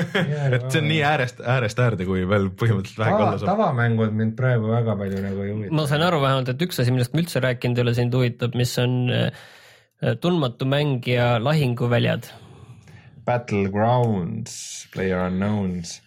et 0.54 0.66
see 0.72 0.82
on 0.82 0.88
nii 0.90 1.00
äärest, 1.06 1.40
äärest 1.40 1.80
äärde, 1.82 2.06
kui 2.08 2.24
veel 2.28 2.50
põhimõtteliselt 2.50 3.02
vähegi 3.04 3.22
olla 3.22 3.38
saab. 3.38 3.52
tavamängud 3.52 4.16
mind 4.16 4.36
praegu 4.38 4.72
väga 4.72 4.96
palju 4.98 5.22
nagu 5.24 5.46
ei 5.46 5.54
huvita. 5.54 5.76
ma 5.78 5.86
sain 5.90 6.04
aru 6.06 6.20
vähemalt, 6.24 6.52
et 6.52 6.66
üks 6.66 6.82
asi, 6.82 6.94
millest 6.94 7.14
me 7.14 7.24
üldse 7.24 7.42
rääkinud 7.44 7.78
ei 7.78 7.86
ole, 7.86 7.96
sind 7.98 8.16
huvitab, 8.16 8.58
mis 8.58 8.74
on 8.82 9.00
äh, 9.14 9.30
tundmatu 10.20 10.68
mängija 10.68 11.32
lahinguväljad. 11.42 12.30
Battlegrounds, 13.28 14.54
Player 14.94 15.26
Unknowns 15.28 16.00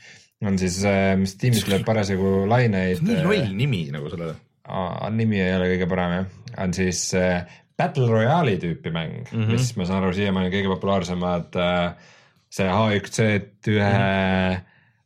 on 0.44 0.57
siis, 0.60 0.82
mis 1.20 1.38
tiimis 1.40 1.68
lööb 1.72 1.86
parasjagu 1.88 2.44
laineid. 2.49 3.03
nii 3.06 3.22
loll 3.24 3.53
nimi 3.56 3.86
nagu 3.94 4.11
sellele. 4.11 4.36
Aa, 4.64 5.10
nimi 5.11 5.41
ei 5.44 5.52
ole 5.57 5.68
kõige 5.74 5.88
parem 5.91 6.15
jah, 6.18 6.28
on 6.64 6.74
siis 6.76 7.10
äh, 7.20 7.44
Battle 7.78 8.07
Royale'i 8.07 8.60
tüüpi 8.61 8.94
mäng 8.95 9.24
mm, 9.26 9.28
-hmm. 9.32 9.52
mis 9.52 9.74
ma 9.76 9.88
saan 9.90 10.03
aru, 10.03 10.14
siiamaani 10.15 10.52
kõige 10.53 10.72
populaarsemad 10.72 11.57
äh, 11.60 12.11
see 12.54 12.70
H1Z1 12.70 13.68
mm 13.68 13.80
-hmm. 13.82 14.60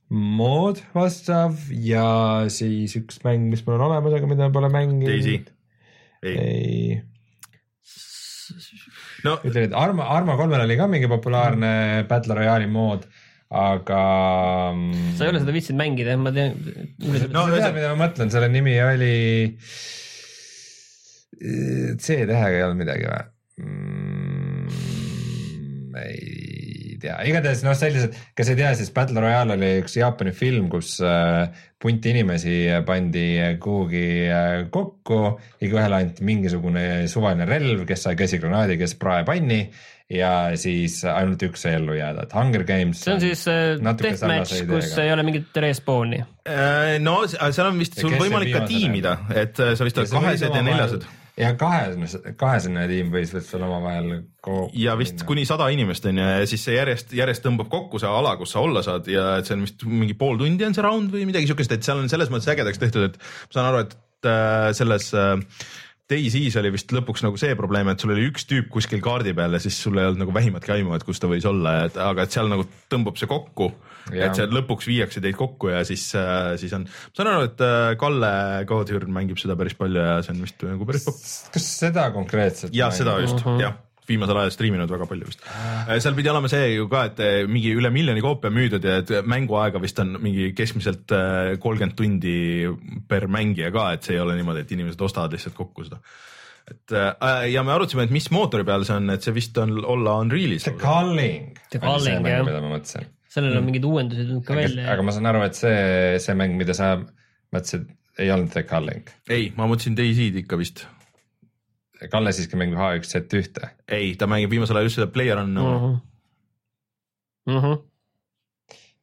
mood 0.10 0.82
vastav 0.96 1.56
ja 1.72 2.08
siis 2.52 2.96
üks 3.00 3.22
mäng, 3.24 3.48
mis 3.52 3.64
mul 3.66 3.78
on 3.78 3.86
olemas, 3.88 4.14
aga 4.18 4.28
mida 4.28 4.50
pole 4.52 4.70
mänginud. 4.72 5.08
Daisy. 5.08 5.38
ei, 6.24 6.38
ei, 6.38 7.02
no 9.24 9.38
ütleme, 9.44 9.68
et 9.70 9.78
Arma, 9.78 10.10
Arma 10.18 10.36
kolmel 10.40 10.66
oli 10.66 10.78
ka 10.80 10.88
mingi 10.92 11.08
populaarne 11.12 11.72
mm. 11.72 12.08
Battle 12.10 12.36
Royale'i 12.40 12.68
mood, 12.72 13.08
aga. 13.50 14.02
sa 15.16 15.24
ei 15.24 15.32
ole 15.32 15.44
seda 15.44 15.56
viitsinud 15.56 15.82
mängida, 15.84 16.18
ma 16.20 16.34
tean. 16.36 16.58
no 17.32 17.48
tead, 17.54 17.72
mida 17.78 17.94
ma 17.94 18.02
mõtlen, 18.08 18.34
selle 18.34 18.52
nimi 18.52 18.76
oli. 18.84 19.16
C-tähega 21.38 22.56
ei 22.56 22.64
olnud 22.66 22.80
midagi 22.82 23.06
või 23.06 23.24
mm,? 23.62 24.68
ei 26.02 26.37
tea, 27.02 27.16
igatahes 27.30 27.64
noh, 27.66 27.76
sellised, 27.78 28.16
kes 28.38 28.52
ei 28.54 28.60
tea, 28.60 28.72
siis 28.78 28.92
Battle 28.96 29.24
Royale 29.24 29.58
oli 29.58 29.74
üks 29.82 29.98
Jaapani 30.00 30.34
film, 30.36 30.70
kus 30.72 30.96
äh, 31.06 31.50
punti 31.82 32.14
inimesi 32.14 32.56
pandi 32.88 33.28
kuhugi 33.64 34.08
äh, 34.30 34.64
kokku, 34.74 35.22
igaühele 35.64 36.02
anti 36.04 36.26
mingisugune 36.28 37.06
suvaline 37.12 37.48
relv, 37.50 37.86
kes 37.90 38.08
sai 38.08 38.18
käsigranaadi, 38.20 38.80
kes 38.82 38.98
praepanni 39.02 39.62
ja 40.14 40.32
siis 40.60 41.02
ainult 41.12 41.44
üks 41.50 41.66
sai 41.66 41.76
ellu 41.78 41.98
jääda, 41.98 42.28
et 42.28 42.36
Hunger 42.38 42.64
Games. 42.68 43.04
see 43.04 43.16
on 43.18 43.24
siis 43.24 43.46
äh, 43.52 43.76
deathmatch, 43.78 44.64
kus 44.70 44.92
ei 45.04 45.14
ole 45.14 45.28
mingit 45.28 45.62
respawn'i. 45.68 46.24
no 47.04 47.22
seal 47.28 47.70
on 47.70 47.80
vist 47.80 48.00
sul 48.00 48.16
võimalik 48.16 48.56
ka 48.56 48.66
tiimida, 48.70 49.20
et 49.36 49.56
sa 49.58 49.88
vist 49.88 50.04
oled 50.04 50.14
kahesed 50.18 50.54
ja 50.54 50.66
neljased. 50.66 51.08
Ja 51.38 51.52
kahesene, 51.60 52.34
kahesene 52.40 52.86
tiim 52.90 53.12
võis 53.14 53.32
vist 53.36 53.52
veel 53.54 53.66
omavahel 53.68 54.10
kokku 54.44 54.72
ja 54.80 54.96
vist 55.00 55.22
kuni 55.28 55.46
sada 55.50 55.70
inimest 55.74 56.08
on 56.10 56.22
ju 56.22 56.28
ja 56.28 56.50
siis 56.50 56.64
see 56.66 56.78
järjest, 56.78 57.14
järjest 57.18 57.46
tõmbab 57.46 57.70
kokku 57.72 58.02
see 58.02 58.10
ala, 58.10 58.36
kus 58.40 58.56
sa 58.56 58.64
olla 58.66 58.84
saad 58.86 59.10
ja 59.12 59.36
et 59.42 59.50
see 59.50 59.58
on 59.58 59.66
vist 59.68 59.86
mingi 59.88 60.18
pool 60.18 60.40
tundi 60.42 60.66
on 60.68 60.78
see 60.78 60.86
round 60.86 61.14
või 61.14 61.28
midagi 61.30 61.50
siukest, 61.50 61.76
et 61.76 61.86
seal 61.86 62.02
on 62.02 62.10
selles 62.12 62.32
mõttes 62.34 62.50
ägedaks 62.54 62.82
tehtud, 62.82 63.12
et 63.12 63.20
ma 63.22 63.60
saan 63.60 63.70
aru, 63.70 63.84
et 63.86 64.30
äh, 64.32 64.70
selles 64.78 65.12
äh, 65.18 65.36
Daisy-s 66.08 66.56
oli 66.62 66.70
vist 66.72 66.92
lõpuks 66.96 67.24
nagu 67.26 67.40
see 67.40 67.56
probleem, 67.60 67.90
et 67.92 68.00
sul 68.00 68.14
oli 68.14 68.30
üks 68.30 68.46
tüüp 68.48 68.70
kuskil 68.72 69.02
kaardi 69.04 69.34
peal 69.36 69.58
ja 69.58 69.60
siis 69.60 69.76
sul 69.84 69.98
ei 70.00 70.08
olnud 70.08 70.22
nagu 70.22 70.36
vähimatki 70.36 70.72
aimu, 70.78 70.94
et 70.96 71.04
kus 71.04 71.20
ta 71.20 71.28
võis 71.28 71.44
olla, 71.50 71.82
et 71.90 72.00
aga 72.00 72.24
et 72.24 72.36
seal 72.36 72.48
nagu 72.52 72.64
tõmbab 72.92 73.20
see 73.20 73.28
kokku. 73.28 73.74
Et 74.08 74.38
see 74.38 74.48
lõpuks 74.48 74.88
viiakse 74.88 75.20
teid 75.24 75.36
kokku 75.36 75.74
ja 75.74 75.82
siis, 75.88 76.06
siis 76.62 76.76
on, 76.78 76.86
ma 76.88 77.18
saan 77.18 77.32
aru, 77.34 77.50
et 77.50 77.64
äh, 77.66 77.90
Kalle 78.00 78.32
Kaudhürn 78.70 79.12
mängib 79.12 79.42
seda 79.42 79.58
päris 79.60 79.76
palju 79.76 80.00
ja 80.00 80.22
see 80.24 80.32
on 80.32 80.46
vist 80.46 80.64
nagu 80.64 80.88
päris 80.88 81.10
popp. 81.10 81.28
kas 81.58 81.68
seda 81.82 82.08
konkreetselt? 82.16 82.72
jah, 82.78 82.94
seda 82.96 83.18
just 83.26 83.42
uh, 83.42 83.50
-huh. 83.50 83.60
jah, 83.66 83.76
viimasel 84.08 84.40
ajal 84.42 84.54
striiminud 84.54 84.92
väga 84.92 85.08
palju 85.10 85.28
vist. 85.28 85.44
seal 86.04 86.16
pidi 86.18 86.32
olema 86.32 86.50
see 86.52 86.72
ju 86.76 86.88
ka, 86.92 87.04
et 87.10 87.20
eh, 87.24 87.40
mingi 87.50 87.74
üle 87.76 87.92
miljoni 87.94 88.24
koopia 88.24 88.52
müüdud 88.54 88.88
ja 88.88 89.02
et 89.02 89.12
mänguaega 89.28 89.82
vist 89.84 90.00
on 90.04 90.16
mingi 90.24 90.52
keskmiselt 90.58 91.14
eh, 91.16 91.58
kolmkümmend 91.64 91.98
tundi 91.98 92.38
per 93.10 93.28
mängija 93.32 93.72
ka, 93.76 93.92
et 93.98 94.08
see 94.08 94.18
ei 94.18 94.24
ole 94.24 94.38
niimoodi, 94.40 94.64
et 94.66 94.74
inimesed 94.78 95.04
ostavad 95.08 95.36
lihtsalt 95.36 95.58
kokku 95.58 95.88
seda. 95.88 96.02
et 96.72 96.96
äh, 96.96 97.46
ja 97.52 97.64
me 97.68 97.76
arutasime, 97.76 98.08
et 98.08 98.16
mis 98.16 98.30
mootori 98.34 98.68
peal 98.68 98.88
see 98.88 98.98
on, 98.98 99.12
et 99.14 99.24
see 99.24 99.36
vist 99.36 99.58
on 99.64 99.78
olla 99.84 100.18
Unrealis 100.24 100.68
The. 100.68 100.76
Calling. 100.80 101.54
The 101.72 101.84
Calling, 101.84 102.28
jah. 102.28 102.44
mida 102.48 102.64
ma 102.64 102.74
mõtlesin. 102.78 103.08
sellel 103.38 103.60
on 103.60 103.68
mingid 103.68 103.88
uuendused 103.88 104.28
tulnud 104.28 104.48
ka 104.48 104.58
välja 104.58 104.90
aga. 104.94 105.08
ma 105.08 105.16
saan 105.16 105.32
aru, 105.34 105.46
et 105.48 105.60
see, 105.60 105.80
see 106.24 106.36
mäng, 106.40 106.56
mida 106.60 106.76
sa 106.78 106.96
mõtlesid, 107.56 107.88
ei 108.18 108.32
olnud 108.34 108.56
The 108.56 108.68
Calling. 108.68 109.18
ei, 109.32 109.52
ma 109.60 109.68
mõtlesin 109.68 110.00
Daisy'd 110.00 110.40
ikka 110.44 110.60
vist. 110.60 110.88
Kalle 112.12 112.32
siiski 112.32 112.60
mängib 112.60 112.78
H1Z1-te. 112.78 113.70
ei, 113.88 114.16
ta 114.16 114.28
mängib 114.30 114.52
viimasel 114.54 114.78
ajal 114.78 114.90
just 114.90 115.00
seda 115.00 115.08
Player 115.12 115.40
Unknown 115.42 115.78
mm. 115.78 116.00
Mhm. 117.58 117.78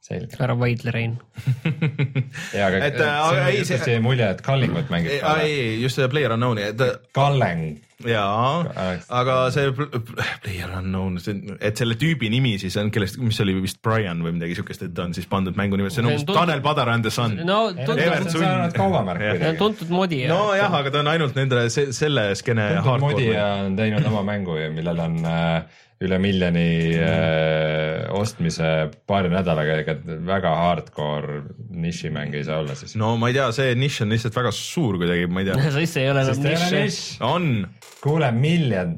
selge. 0.05 0.37
ära 0.45 0.55
vaidle, 0.61 0.93
Rein. 0.95 1.15
jaa, 2.55 2.67
aga 2.69 2.83
Et, 2.91 3.01
äh, 3.01 3.17
aga 3.31 3.47
ei, 3.49 3.57
ei, 3.63 3.65
see- 3.69 3.79
see 3.81 3.97
jäi 3.97 4.03
mulje, 4.05 4.27
et 4.35 4.43
Callingut 4.45 4.91
mängib 4.93 5.17
ei, 5.41 5.81
just 5.83 5.97
seda 5.99 6.11
Player 6.13 6.35
Unknown'i, 6.37 6.67
et 6.75 6.83
Kalleng. 7.17 7.65
jaa 8.05 8.35
Oleks-, 8.61 9.07
aga 9.17 9.37
see 9.55 9.71
pl- 9.73 9.89
pl- 9.95 10.27
Player 10.45 10.75
Unknown, 10.79 11.17
et 11.65 11.81
selle 11.81 11.97
tüübi 12.01 12.29
nimi 12.33 12.57
siis 12.61 12.77
on, 12.81 12.91
kellest, 12.95 13.17
mis 13.23 13.39
oli 13.45 13.55
vist 13.65 13.81
Brian 13.87 14.21
või 14.25 14.35
midagi 14.37 14.59
siukest, 14.59 14.85
et 14.89 14.93
ta 14.97 15.07
on 15.09 15.15
siis 15.17 15.29
pandud 15.31 15.57
mängu 15.57 15.79
nimesse, 15.81 16.01
see 16.01 16.05
on 16.05 16.11
See 16.11 16.19
on 16.19 16.25
umbes 16.27 16.37
Tanel 16.41 16.61
Padar 16.65 16.91
and 16.93 17.07
the 17.09 17.13
Sun 17.15 17.39
no,. 17.47 17.61
tuntud, 17.73 18.03
see 18.35 18.51
kaubamärk 18.77 19.23
kuidagi. 19.25 19.57
tuntud 19.63 19.95
modi. 19.95 20.21
nojah, 20.29 20.75
aga 20.83 20.91
ta 20.91 21.01
on 21.05 21.13
ainult 21.15 21.39
nendele 21.39 21.71
se, 21.73 21.89
selle 21.97 22.29
skeene 22.39 22.69
tuntud 22.75 22.91
hardcore. 22.93 23.15
modija 23.15 23.49
on 23.65 23.81
teinud 23.81 24.11
oma 24.13 24.23
mängu 24.35 24.59
ja 24.61 24.69
millel 24.75 25.01
on 25.07 25.17
äh, 25.25 25.81
üle 26.07 26.19
miljoni 26.23 26.67
äh, 26.99 28.05
ostmise 28.15 28.71
paari 29.09 29.33
nädalaga, 29.33 29.79
ega 29.83 29.97
väga 30.29 30.53
hardcore 30.61 31.41
nišimäng 31.75 32.37
ei 32.37 32.45
saa 32.47 32.61
olla 32.63 32.77
siis. 32.79 32.97
no 33.01 33.15
ma 33.21 33.31
ei 33.31 33.39
tea, 33.39 33.49
see 33.57 33.75
nišš 33.79 34.05
on 34.05 34.15
lihtsalt 34.15 34.39
väga 34.41 34.55
suur 34.57 35.01
kuidagi, 35.01 35.27
ma 35.31 35.43
ei 35.43 35.51
tea. 35.51 35.73
siis 35.81 35.97
ei 36.03 36.11
ole 36.13 36.25
enam 36.25 36.35
sest 36.35 36.47
ei 36.47 36.55
ole 36.55 36.69
nišši. 36.69 36.85
nišš. 36.85 37.03
on, 37.31 37.51
kuule, 38.05 38.31
miljon, 38.37 38.97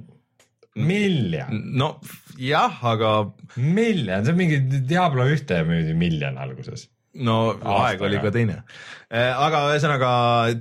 miljon, 0.77 1.63
no 1.81 1.95
jah, 2.41 2.83
aga 2.93 3.15
miljon, 3.57 4.27
see 4.27 4.35
on 4.35 4.41
mingi 4.41 4.61
Diablo 4.89 5.27
ühte 5.33 5.63
müüdi 5.69 5.97
miljon 5.97 6.39
alguses. 6.41 6.89
No 7.25 7.37
aeg 7.55 7.63
Aastaga. 7.65 8.05
oli 8.11 8.19
ka 8.23 8.31
teine. 8.35 8.57
aga 9.17 9.61
ühesõnaga 9.71 10.09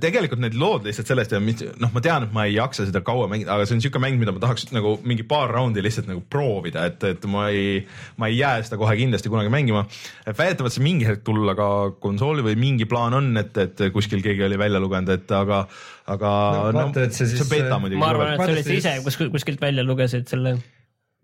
tegelikult 0.00 0.38
need 0.40 0.54
lood 0.54 0.84
lihtsalt 0.86 1.08
sellest 1.10 1.32
ja 1.34 1.40
mis 1.42 1.64
noh, 1.82 1.90
ma 1.92 2.00
tean, 2.04 2.28
et 2.28 2.32
ma 2.36 2.44
ei 2.46 2.54
jaksa 2.54 2.86
seda 2.86 3.00
kaua 3.04 3.26
mängida, 3.28 3.50
aga 3.56 3.66
see 3.66 3.74
on 3.74 3.82
siuke 3.82 3.98
mäng, 4.02 4.20
mida 4.20 4.30
ma 4.32 4.38
tahaks 4.44 4.68
nagu 4.72 4.94
mingi 5.02 5.26
paar 5.26 5.50
raundi 5.50 5.82
lihtsalt 5.82 6.06
nagu 6.06 6.22
proovida, 6.30 6.84
et, 6.86 7.02
et 7.10 7.26
ma 7.32 7.48
ei, 7.50 7.80
ma 8.22 8.30
ei 8.30 8.38
jää 8.38 8.62
seda 8.68 8.78
kohe 8.80 8.94
kindlasti 9.00 9.32
kunagi 9.32 9.50
mängima. 9.52 9.82
väidetavalt 10.30 10.76
see 10.76 10.84
mingi 10.86 11.08
hetk 11.08 11.24
tulla 11.26 11.56
ka 11.58 11.68
konsooli 12.00 12.46
või 12.46 12.54
mingi 12.60 12.86
plaan 12.86 13.18
on, 13.18 13.32
et, 13.42 13.56
et 13.58 13.84
kuskil 13.92 14.22
keegi 14.22 14.46
oli 14.46 14.58
välja 14.62 14.80
lugenud, 14.80 15.10
et 15.18 15.36
aga, 15.36 15.64
aga 16.06 16.32
No 16.56 16.70
no, 16.70 16.86
vaata, 16.86 17.02
et 17.10 17.18
see 17.18 17.26
see 17.26 17.42
siis- 17.42 17.50
beeta 17.50 17.80
muidugi 17.82 17.98
ma 18.00 18.12
arvan, 18.14 18.32
et 18.36 18.40
sa 18.46 18.50
olid 18.54 18.70
siis- 18.70 18.86
ise 18.86 18.96
kus, 19.04 19.18
kuskilt 19.34 19.60
välja 19.60 19.82
lugesid 19.82 20.30
selle. 20.30 20.54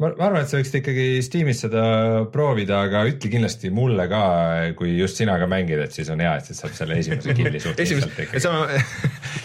ma, 0.03 0.09
arvan, 0.19 0.41
et 0.43 0.51
sa 0.51 0.59
võiksid 0.59 0.81
ikkagi 0.81 1.05
Steamis 1.23 1.61
seda 1.63 1.83
proovida, 2.33 2.81
aga 2.89 3.05
ütle 3.09 3.31
kindlasti 3.31 3.71
mulle 3.75 4.09
ka, 4.11 4.21
kui 4.79 4.97
just 4.99 5.21
sina 5.21 5.37
ka 5.41 5.47
mängid, 5.51 5.79
et 5.85 5.95
siis 5.95 6.11
on 6.13 6.21
hea, 6.25 6.33
et 6.41 6.49
siis 6.51 6.59
saab 6.63 6.75
selle 6.77 6.97
esimese 6.99 7.35
killi 7.39 7.61
suht 7.63 7.79
esimest 7.85 8.11
ikkagi. 8.17 8.43
saame, 8.43 8.81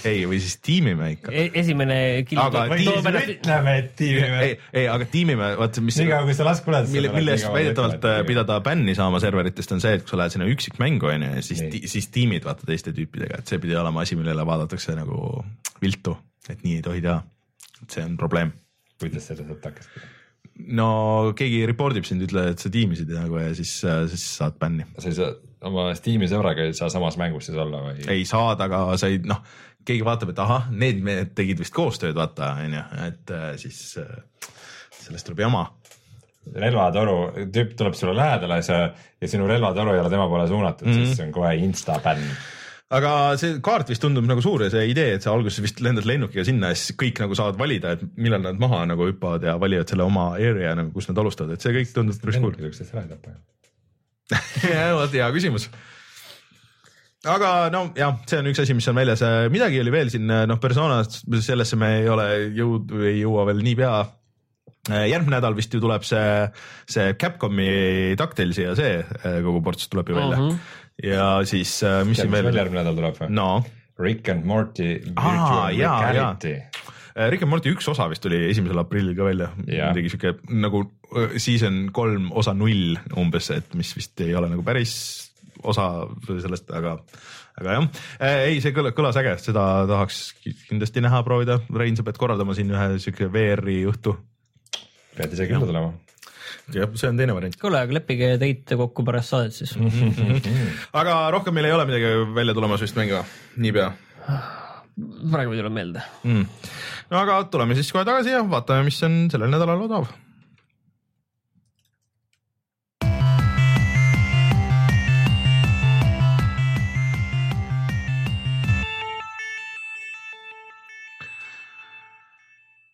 ei 0.10 0.24
või 0.30 0.40
siis 0.42 0.58
tiimime 0.66 1.12
ikka. 1.14 1.32
E-, 1.32 1.52
esimene 1.62 2.00
kill 2.28 2.42
Aga 2.42 2.64
toob- 2.66 2.76
tiim- 2.82 2.90
toob 2.98 3.10
ennast, 3.12 3.32
ütleme, 3.36 3.76
et 3.84 3.92
tiimime 4.02 4.42
ei, 4.48 4.58
ei, 4.82 4.88
aga 4.96 5.08
tiimime, 5.14 5.52
vaata, 5.62 5.86
mis 5.86 6.02
nii 6.02 6.10
kaua, 6.12 6.26
kui 6.32 6.38
sa 6.42 6.50
laskuled. 6.50 6.90
mille, 6.98 7.14
mille 7.16 7.38
eest 7.38 7.50
väidetavalt 7.54 8.10
pidada 8.28 8.60
bänni 8.66 8.98
saama 8.98 9.22
serveritest 9.24 9.76
on 9.78 9.84
see, 9.84 9.94
et 10.00 10.06
kui 10.08 10.16
sa 10.16 10.22
lähed 10.24 10.36
sinna 10.38 10.50
üksikmängu 10.52 11.12
onju 11.14 11.32
ja 11.38 11.46
siis 11.46 11.64
siis 11.94 12.10
tiimid 12.14 12.46
vaata 12.48 12.66
teiste 12.68 12.92
tüüpidega, 12.98 13.40
et 13.44 13.48
see 13.54 13.62
pidi 13.62 13.78
olema 13.78 14.02
asi, 14.08 14.18
millele 14.20 14.46
vaadatakse 14.48 14.96
nagu 14.98 15.44
viltu, 15.84 16.18
et 16.50 16.64
nii 16.66 16.80
ei 16.82 16.86
tohi 16.86 17.02
teha. 17.06 17.22
et 17.84 17.94
see 17.94 18.04
on 18.08 18.16
probleem. 18.18 18.52
kuidas 19.00 19.28
seda 19.30 19.44
saab 19.46 19.60
takistada? 19.62 20.08
No 20.78 20.90
keegi 21.38 21.66
report 21.70 22.00
ib 22.00 22.08
sind, 22.08 22.24
ütle, 22.26 22.50
et 22.54 22.64
sa 22.64 22.72
tiimisid 22.74 23.12
nagu 23.14 23.40
ja 23.42 23.54
siis, 23.58 23.78
siis 23.84 24.26
saad 24.40 24.58
bänni. 24.62 24.88
sa 24.98 25.12
ei 25.12 25.18
saa 25.18 25.34
oma 25.68 25.90
Steam'i 25.98 26.30
sõbraga 26.30 26.68
ei 26.68 26.76
saa 26.78 26.90
samas 26.94 27.18
mängus 27.20 27.50
siis 27.50 27.58
olla 27.60 27.82
või? 27.88 28.04
ei 28.14 28.26
saad, 28.30 28.62
aga 28.64 28.82
sa 29.00 29.10
ei 29.12 29.22
noh, 29.26 29.42
keegi 29.88 30.06
vaatab, 30.06 30.34
et 30.34 30.44
ahah, 30.44 30.70
need 30.74 31.02
mehed 31.06 31.34
tegid 31.38 31.62
vist 31.62 31.76
koostööd, 31.76 32.16
vaata 32.18 32.56
onju, 32.64 32.84
et 33.08 33.34
äh, 33.36 33.50
siis 33.62 33.82
äh, 34.02 34.52
sellest 35.00 35.30
tuleb 35.30 35.46
jama 35.48 35.68
relvatoru, 36.56 37.16
tüüp 37.54 37.74
tuleb 37.80 37.96
sulle 37.98 38.16
lähedale 38.16 38.62
ja 38.62 38.66
sa 38.66 38.78
ja 38.88 39.30
sinu 39.30 39.48
relvatoru 39.50 39.94
ei 39.94 40.00
ole 40.00 40.12
tema 40.14 40.28
poole 40.32 40.48
suunatud 40.48 40.88
mm. 40.88 40.94
-hmm. 40.94 41.10
siis 41.12 41.26
on 41.26 41.34
kohe 41.36 41.56
insta 41.56 42.00
bänn. 42.04 42.24
Aga 42.88 43.12
see 43.40 43.58
kaart 43.64 43.90
vist 43.92 44.04
tundub 44.04 44.28
nagu 44.30 44.42
suur 44.44 44.64
ja 44.64 44.70
see 44.72 44.86
idee, 44.94 45.18
et 45.18 45.26
sa 45.26 45.34
alguses 45.34 45.60
vist 45.64 45.82
lendad 45.84 46.08
lennukiga 46.08 46.46
sinna 46.48 46.72
ja 46.72 46.80
siis 46.80 46.96
kõik 47.00 47.20
nagu 47.24 47.36
saavad 47.36 47.60
valida, 47.60 47.98
et 47.98 48.06
millal 48.16 48.46
nad 48.46 48.62
maha 48.62 48.86
nagu 48.94 49.10
hüppavad 49.10 49.44
ja 49.44 49.58
valivad 49.60 49.92
selle 49.92 50.08
oma 50.08 50.30
area 50.38 50.72
nagu, 50.78 50.94
kus 50.96 51.10
nad 51.12 51.20
alustavad, 51.20 51.58
et 51.58 51.66
see 51.66 51.76
kõik 51.76 51.92
tundub 51.96 52.24
päris 52.24 52.40
cool. 52.40 52.56
üksteist 52.70 52.96
ära 52.96 53.04
ei 53.04 53.12
tapa 53.12 53.36
ju. 53.36 53.44
vot 55.02 55.20
hea 55.20 55.28
küsimus. 55.36 55.68
aga 57.28 57.52
no 57.76 57.90
jah, 57.98 58.22
see 58.30 58.40
on 58.40 58.52
üks 58.54 58.64
asi, 58.64 58.78
mis 58.78 58.88
on 58.88 59.00
väljas, 59.02 59.26
midagi 59.52 59.84
oli 59.84 59.92
veel 59.92 60.14
siin, 60.14 60.32
noh, 60.48 60.64
personast, 60.64 61.26
sellesse 61.44 61.80
me 61.80 61.98
ei 62.00 62.10
ole 62.12 62.30
jõud, 62.56 62.96
ei 63.04 63.20
jõua 63.20 63.50
veel 63.52 63.64
niipea. 63.68 63.98
järgmine 64.88 65.36
nädal 65.36 65.56
vist 65.60 65.74
ju 65.76 65.84
tuleb 65.84 66.08
see, 66.08 66.48
see 66.88 67.12
Capcomi 67.20 68.16
Ductalesi 68.16 68.64
ja 68.64 68.76
see 68.80 69.02
kogu 69.44 69.60
ports 69.66 69.92
tuleb 69.92 70.08
ju 70.08 70.16
välja 70.16 70.38
uh. 70.40 70.46
Mhm. 70.48 70.77
Ja 71.04 71.32
siis, 71.46 71.80
mis 71.84 72.14
mis 72.14 72.24
siin 72.24 72.32
veel 72.34 72.56
järgmine 72.56 72.84
nädal 72.84 72.98
tuleb 72.98 73.20
või? 73.22 73.34
no 73.38 73.50
Rick 74.00 74.30
and 74.30 74.46
Morty 74.46 75.00
Virtual 75.06 75.74
Reality. 76.14 76.54
Eh, 77.18 77.30
Rick 77.32 77.42
and 77.44 77.50
Morty 77.50 77.72
üks 77.74 77.88
osa 77.90 78.06
vist 78.12 78.22
tuli 78.22 78.44
esimesel 78.52 78.78
aprillil 78.78 79.16
ka 79.18 79.26
välja, 79.26 79.50
midagi 79.58 80.12
siuke 80.14 80.36
nagu 80.54 80.84
eh, 81.18 81.38
season 81.42 81.88
kolm 81.96 82.30
osa 82.38 82.54
null 82.54 83.00
umbes, 83.18 83.50
et 83.56 83.74
mis 83.78 83.90
vist 83.98 84.22
ei 84.22 84.36
ole 84.38 84.52
nagu 84.52 84.66
päris 84.66 84.94
osa 85.66 85.88
sellest, 86.28 86.70
aga, 86.78 86.94
aga 87.58 87.78
jah, 87.80 87.88
ei, 88.46 88.60
see 88.62 88.76
kõlas, 88.76 88.94
kõlas 88.98 89.18
äge, 89.18 89.34
seda 89.42 89.64
tahaks 89.90 90.20
kindlasti 90.68 91.02
näha, 91.02 91.24
proovida. 91.26 91.58
Rein, 91.74 91.98
sa 91.98 92.06
pead 92.06 92.20
korraldama 92.22 92.54
siin 92.54 92.70
ühe 92.70 93.00
siuke 93.02 93.32
VR-i 93.34 93.80
õhtu. 93.90 94.14
pead 95.18 95.34
ise 95.34 95.50
külla 95.50 95.66
tulema. 95.66 95.96
jah, 96.76 96.92
see 97.00 97.10
on 97.10 97.20
teine 97.20 97.36
variant. 97.38 97.58
kuule, 97.62 97.82
aga 97.86 97.98
leppige 98.00 98.34
date 98.42 98.80
kokku 98.80 99.06
pärast 99.08 99.34
saadet 99.34 99.58
siis. 99.58 99.76
aga 101.02 101.18
rohkem 101.36 101.56
meil 101.58 101.70
ei 101.70 101.76
ole 101.78 101.88
midagi 101.90 102.14
välja 102.36 102.58
tulemas 102.58 102.84
vist 102.86 103.00
mängu, 103.00 103.24
niipea 103.58 103.92
praegu 105.32 105.54
ei 105.54 105.62
tule 105.62 105.74
meelde. 105.74 106.06
mm.. 106.24 106.46
no 107.12 107.20
aga 107.22 107.42
tuleme 107.52 107.78
siis 107.78 107.92
kohe 107.94 108.06
tagasi 108.08 108.34
ja 108.34 108.46
vaatame, 108.50 108.88
mis 108.88 109.02
on 109.06 109.28
sellel 109.32 109.54
nädalal 109.54 109.86
odav 109.88 110.10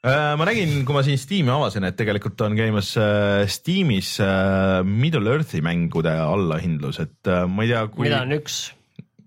ma 0.03 0.47
nägin, 0.49 0.81
kui 0.83 0.95
ma 0.95 1.03
siin 1.05 1.19
Steam'i 1.21 1.53
avasin, 1.53 1.87
et 1.87 1.97
tegelikult 1.99 2.41
on 2.43 2.57
käimas 2.59 2.93
äh, 2.99 3.43
Steamis 3.47 4.17
äh, 4.23 4.81
Middle 4.83 5.31
Earthi 5.31 5.63
mängude 5.63 6.11
allahindlus, 6.19 6.99
et 7.03 7.31
äh, 7.31 7.45
ma 7.47 7.63
ei 7.63 7.71
tea, 7.71 7.85
kui 7.93 8.09
mida 8.09 8.23
on 8.25 8.35
üks? 8.35 8.65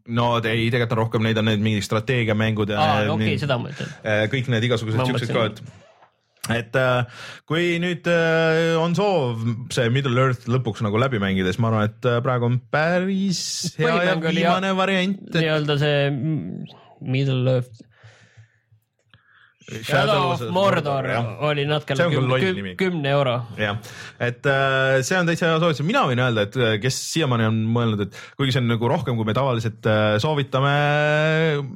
no 0.07 0.36
ei, 0.39 0.69
tegelikult 0.70 0.94
on 0.94 1.03
rohkem 1.05 1.27
neid 1.27 1.40
on 1.40 1.48
need 1.51 1.65
mingid 1.65 1.86
strateegiamängud 1.86 2.70
ja 2.70 2.78
aa, 2.82 3.01
okei 3.15 3.32
okay,, 3.32 3.40
seda 3.43 3.59
ma 3.59 3.73
ütlen. 3.73 3.90
äh, 4.05 4.23
kõik 4.32 4.53
need 4.53 4.69
igasugused 4.69 5.03
siuksed 5.11 5.32
ka, 5.35 5.48
et 5.51 5.65
et 6.53 6.77
äh, 6.78 7.24
kui 7.48 7.77
nüüd 7.82 8.07
äh, 8.11 8.77
on 8.78 8.94
soov 8.98 9.43
see 9.74 9.90
Middle 9.94 10.20
Earth 10.23 10.47
lõpuks 10.51 10.85
nagu 10.86 11.01
läbi 11.01 11.20
mängida, 11.23 11.51
siis 11.51 11.62
ma 11.62 11.73
arvan, 11.73 11.90
et 11.90 12.09
äh, 12.09 12.20
praegu 12.24 12.51
on 12.51 12.61
päris 12.73 13.40
hea 13.81 13.97
ja 14.11 14.16
viimane 14.23 14.73
variant, 14.78 15.20
et 15.31 15.40
nii-öelda 15.40 15.78
see 15.82 15.98
Middle 17.01 17.59
Earth, 17.59 17.82
Shadow 19.66 20.28
of 20.30 20.42
Mordor 20.54 21.08
oli 21.48 21.64
natuke 21.66 21.96
küm- 21.98 22.76
kümne 22.78 23.10
euro. 23.10 23.32
jah, 23.58 23.80
et 24.22 24.46
äh, 24.46 25.00
see 25.02 25.16
on 25.18 25.26
täitsa 25.26 25.48
hea 25.50 25.58
soovitus, 25.58 25.82
mina 25.88 26.04
võin 26.06 26.22
öelda, 26.22 26.44
et 26.46 26.54
äh, 26.60 26.76
kes 26.82 26.98
siiamaani 27.10 27.48
on 27.48 27.58
mõelnud, 27.74 28.04
et 28.06 28.20
kuigi 28.38 28.54
see 28.54 28.62
on 28.62 28.70
nagu 28.70 28.90
rohkem, 28.92 29.18
kui 29.18 29.26
me 29.26 29.34
tavaliselt 29.34 29.88
äh, 29.90 30.20
soovitame 30.22 30.76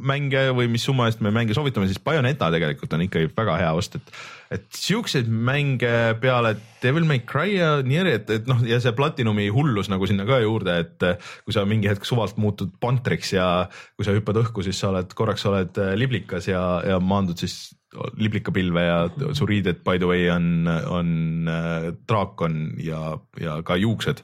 mänge 0.07 0.45
või 0.55 0.71
mis 0.71 0.87
summa 0.87 1.09
eest 1.11 1.25
me 1.25 1.35
mänge 1.35 1.57
soovitame, 1.59 1.91
siis 1.91 1.99
Bayoneta 2.05 2.53
tegelikult 2.55 2.95
on 2.95 3.03
ikkagi 3.09 3.33
väga 3.35 3.59
hea 3.65 3.73
ost, 3.75 3.99
et 3.99 4.15
et 4.55 4.65
siukseid 4.75 5.29
mänge 5.31 5.91
peale 6.23 6.57
Devil 6.83 7.07
May 7.09 7.23
Cry 7.29 7.57
ja 7.57 7.71
nii 7.85 8.01
edasi, 8.03 8.21
et, 8.21 8.31
et 8.41 8.49
noh, 8.51 8.63
ja 8.67 8.81
see 8.83 8.95
Platinumi 8.97 9.49
hullus 9.55 9.91
nagu 9.93 10.09
sinna 10.09 10.27
ka 10.29 10.41
juurde, 10.43 10.77
et 10.85 11.07
äh, 11.07 11.33
kui 11.47 11.57
sa 11.57 11.67
mingi 11.69 11.91
hetk 11.91 12.07
suvalt 12.09 12.41
muutud 12.41 12.73
pantriks 12.83 13.35
ja 13.37 13.51
kui 13.99 14.07
sa 14.07 14.15
hüppad 14.17 14.41
õhku, 14.43 14.65
siis 14.67 14.81
sa 14.81 14.93
oled 14.93 15.13
korraks 15.17 15.47
oled 15.51 15.81
äh, 15.81 15.93
liblikas 16.01 16.49
ja, 16.51 16.63
ja 16.87 16.99
maandud 17.03 17.41
siis 17.41 17.75
liblikapilve 18.23 18.83
ja 18.87 18.99
su 19.35 19.47
riided 19.51 19.81
by 19.87 19.99
the 19.99 20.07
way 20.07 20.29
on, 20.31 20.69
on 20.69 21.51
äh, 21.51 21.91
draakon 22.09 22.61
ja, 22.81 23.17
ja 23.43 23.61
ka 23.67 23.77
juuksed. 23.81 24.23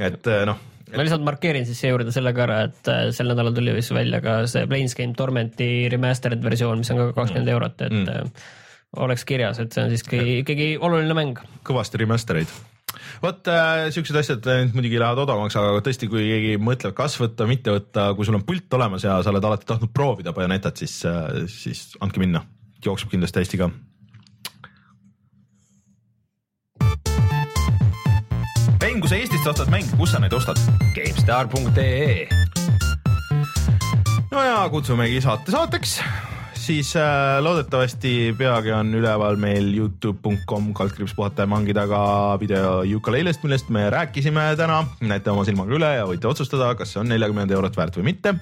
et 0.00 0.30
noh, 0.46 0.60
ma 0.94 1.04
lihtsalt 1.04 1.26
markeerin 1.26 1.66
siis 1.66 1.82
siia 1.82 1.90
juurde 1.92 2.14
selle 2.14 2.32
ka 2.36 2.46
ära, 2.46 2.62
et 2.68 2.92
sel 3.16 3.32
nädalal 3.32 3.54
tuli 3.56 3.74
vist 3.74 3.92
välja 3.94 4.22
ka 4.24 4.40
see 4.50 4.64
Planescape 4.70 5.18
Tormenti 5.18 5.68
remastered 5.92 6.42
versioon, 6.44 6.80
mis 6.84 6.94
on 6.94 7.02
ka 7.02 7.10
kakskümmend 7.18 7.52
eurot, 7.56 7.86
et 7.88 7.98
mm. 7.98 8.32
Oleks 8.96 9.24
kirjas, 9.28 9.60
et 9.62 9.72
see 9.72 9.84
on 9.84 9.92
siiski 9.94 10.20
ikkagi 10.40 10.72
oluline 10.80 11.16
mäng. 11.16 11.40
kõvasti 11.66 12.00
remaster 12.02 12.40
eid 12.42 12.54
vot 13.22 13.46
äh, 13.52 13.88
siuksed 13.94 14.16
asjad 14.18 14.48
äh, 14.50 14.64
muidugi 14.74 14.98
lähevad 14.98 15.22
odavamaks, 15.26 15.58
aga 15.60 15.82
tõesti, 15.86 16.08
kui 16.10 16.24
keegi 16.26 16.56
mõtleb, 16.62 16.96
kas 16.98 17.18
võtta, 17.20 17.46
mitte 17.50 17.74
võtta, 17.76 18.10
kui 18.18 18.26
sul 18.26 18.40
on 18.40 18.46
pult 18.46 18.80
olemas 18.80 19.06
ja 19.06 19.20
sa 19.22 19.30
oled 19.30 19.46
alati 19.46 19.68
tahtnud 19.68 19.94
proovida 19.94 20.34
Bayonetat, 20.36 20.82
siis, 20.82 21.00
siis 21.52 21.86
andke 22.02 22.22
minna, 22.22 22.42
jookseb 22.84 23.12
kindlasti 23.14 23.44
hästi 23.44 23.62
ka. 23.62 23.70
mäng, 29.00 29.00
kui 29.00 29.08
sa 29.08 29.16
Eestist 29.16 29.46
ostad 29.46 29.70
mänge, 29.72 29.96
kus 29.96 30.10
sa 30.12 30.18
neid 30.20 30.34
ostad? 30.36 30.58
GameStar.ee 30.94 32.28
no 34.30 34.42
ja 34.44 34.68
kutsumegi 34.70 35.20
saate 35.24 35.52
saateks, 35.52 36.00
siis 36.60 36.92
äh, 36.96 37.38
loodetavasti 37.42 38.34
peagi 38.38 38.72
on 38.76 38.92
üleval 38.94 39.38
meil 39.40 39.70
Youtube.com 39.74 40.70
kaldkriips 40.76 41.14
puhata 41.16 41.46
ja 41.46 41.50
mangida 41.50 41.86
ka 41.88 42.02
video 42.40 42.80
Ukulelest, 42.96 43.42
millest 43.46 43.70
me 43.72 43.88
rääkisime 43.90 44.50
täna. 44.60 44.84
näete 45.00 45.32
oma 45.32 45.44
silmaga 45.48 45.74
üle 45.76 45.90
ja 45.96 46.06
võite 46.08 46.28
otsustada, 46.30 46.74
kas 46.78 46.92
see 46.94 47.00
on 47.02 47.10
neljakümmend 47.12 47.50
eurot 47.56 47.76
väärt 47.76 47.96
või 48.00 48.10
mitte. 48.12 48.34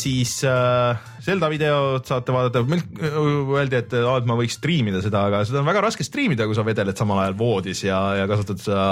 Siis 0.00 0.38
äh, 0.48 1.00
Zelda 1.24 1.50
videot 1.52 2.08
saate 2.08 2.32
vaadata, 2.32 2.62
meil 2.68 2.82
äh, 3.00 3.16
öeldi, 3.58 3.80
et, 3.82 3.94
aa, 4.00 4.16
et 4.20 4.28
ma 4.28 4.36
võiks 4.38 4.56
striimida 4.60 5.02
seda, 5.04 5.26
aga 5.28 5.42
seda 5.48 5.60
on 5.60 5.68
väga 5.68 5.84
raske 5.84 6.06
striimida, 6.06 6.48
kui 6.48 6.56
sa 6.56 6.64
vedeled 6.66 6.96
samal 6.96 7.20
ajal 7.24 7.36
voodis 7.40 7.84
ja, 7.84 8.00
ja 8.20 8.28
kasutad 8.30 8.62
seda 8.62 8.84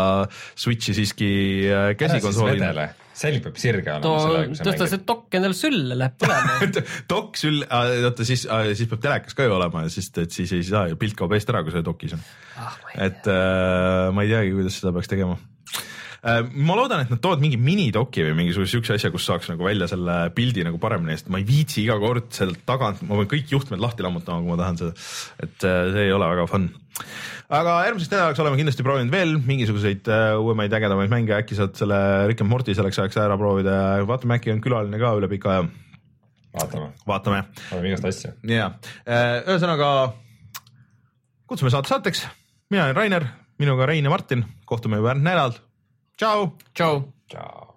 Switch'i 0.59 0.97
siiski 0.99 1.31
äh, 1.73 1.91
käsikonsoolina 1.99 2.91
selg 3.19 3.43
peab 3.43 3.57
sirge 3.59 3.91
olema 3.97 4.21
selle, 4.23 4.55
sa 4.55 4.67
tõsta 4.69 4.87
see 4.93 5.03
dokk 5.09 5.37
endale 5.39 5.57
sülle, 5.59 5.97
läheb 5.99 6.17
põlema. 6.23 6.85
dok 7.11 7.39
sul, 7.41 7.61
oota 7.67 8.27
siis, 8.29 8.45
siis 8.47 8.91
peab 8.93 9.03
telekas 9.09 9.39
ka 9.39 9.49
ju 9.49 9.57
olema, 9.57 9.85
sest 9.91 10.21
et 10.23 10.35
siis 10.35 10.53
ei 10.55 10.67
saa 10.67 10.87
ju, 10.93 10.99
pilt 11.01 11.19
kaob 11.19 11.35
eest 11.35 11.51
ära, 11.51 11.65
kui 11.67 11.75
see 11.75 11.87
dokis 11.87 12.15
on. 12.15 12.27
et 13.09 13.31
äh, 13.33 14.09
ma 14.15 14.27
ei 14.27 14.35
teagi, 14.35 14.55
kuidas 14.55 14.79
seda 14.83 14.95
peaks 14.95 15.11
tegema 15.11 15.39
äh,. 15.39 15.58
Ma 16.19 16.75
loodan, 16.75 17.05
et 17.05 17.13
nad 17.13 17.21
toovad 17.23 17.43
mingi 17.43 17.59
minidoki 17.61 18.25
või 18.27 18.35
mingisuguse 18.41 18.73
siukse 18.75 18.97
asja, 18.97 19.11
kus 19.15 19.27
saaks 19.29 19.51
nagu 19.53 19.63
välja 19.67 19.87
selle 19.91 20.17
pildi 20.35 20.65
nagu 20.67 20.81
paremini, 20.83 21.15
sest 21.15 21.31
ma 21.31 21.39
ei 21.39 21.47
viitsi 21.47 21.85
iga 21.85 21.99
kord 22.03 22.33
sealt 22.35 22.65
tagant, 22.67 23.05
ma 23.07 23.21
pean 23.21 23.31
kõik 23.31 23.53
juhtmed 23.55 23.83
lahti 23.83 24.03
lammutama, 24.07 24.43
kui 24.43 24.51
ma 24.51 24.59
tahan 24.59 24.81
seda. 24.81 24.95
et 25.47 25.67
äh, 25.69 25.81
see 25.95 26.07
ei 26.09 26.15
ole 26.15 26.31
väga 26.33 26.47
fun. 26.51 26.69
aga 27.61 27.77
järgmiseks 27.87 28.13
nädalaks 28.15 28.43
oleme 28.43 28.59
kindlasti 28.59 28.87
proovinud 28.87 29.15
veel 29.15 29.37
mingisuguseid 29.47 30.11
äh, 30.11 30.33
uuemaid 30.43 30.75
ägedamaid 30.81 31.13
mänge, 31.15 31.37
äkki 31.39 31.59
saad 31.59 31.79
selle 31.79 32.01
Rick 32.31 32.43
and 32.43 32.51
Morty 32.51 32.75
selleks 32.75 32.99
ajaks 32.99 33.21
ära 33.23 33.39
proovida. 33.39 33.77
Ja 34.01 34.09
vaatame, 34.09 34.41
äkki 34.41 34.55
on 34.57 34.65
külaline 34.65 34.99
ka 34.99 35.15
üle 35.21 35.31
pika 35.31 35.55
aja, 35.55 35.69
vaatame, 36.59 36.91
vaatame. 37.07 37.45
Oleme 37.77 37.95
igast 37.95 38.11
asju. 38.11 38.35
ja 38.51 38.73
ühesõnaga 39.07 39.93
kutsume 41.49 41.71
saate 41.71 41.95
saateks, 41.95 42.27
mina 42.75 42.89
olen 42.89 42.99
Rainer, 42.99 43.31
minuga 43.63 43.87
Rein 43.87 44.05
ja 44.05 44.11
Martin, 44.11 44.45
kohtume 44.67 44.99
juba 44.99 45.15
järgmine 45.15 45.68
nädal. 46.19 46.51
tšau. 46.51 46.51
tšau. 46.75 47.13
tšau. 47.29 47.68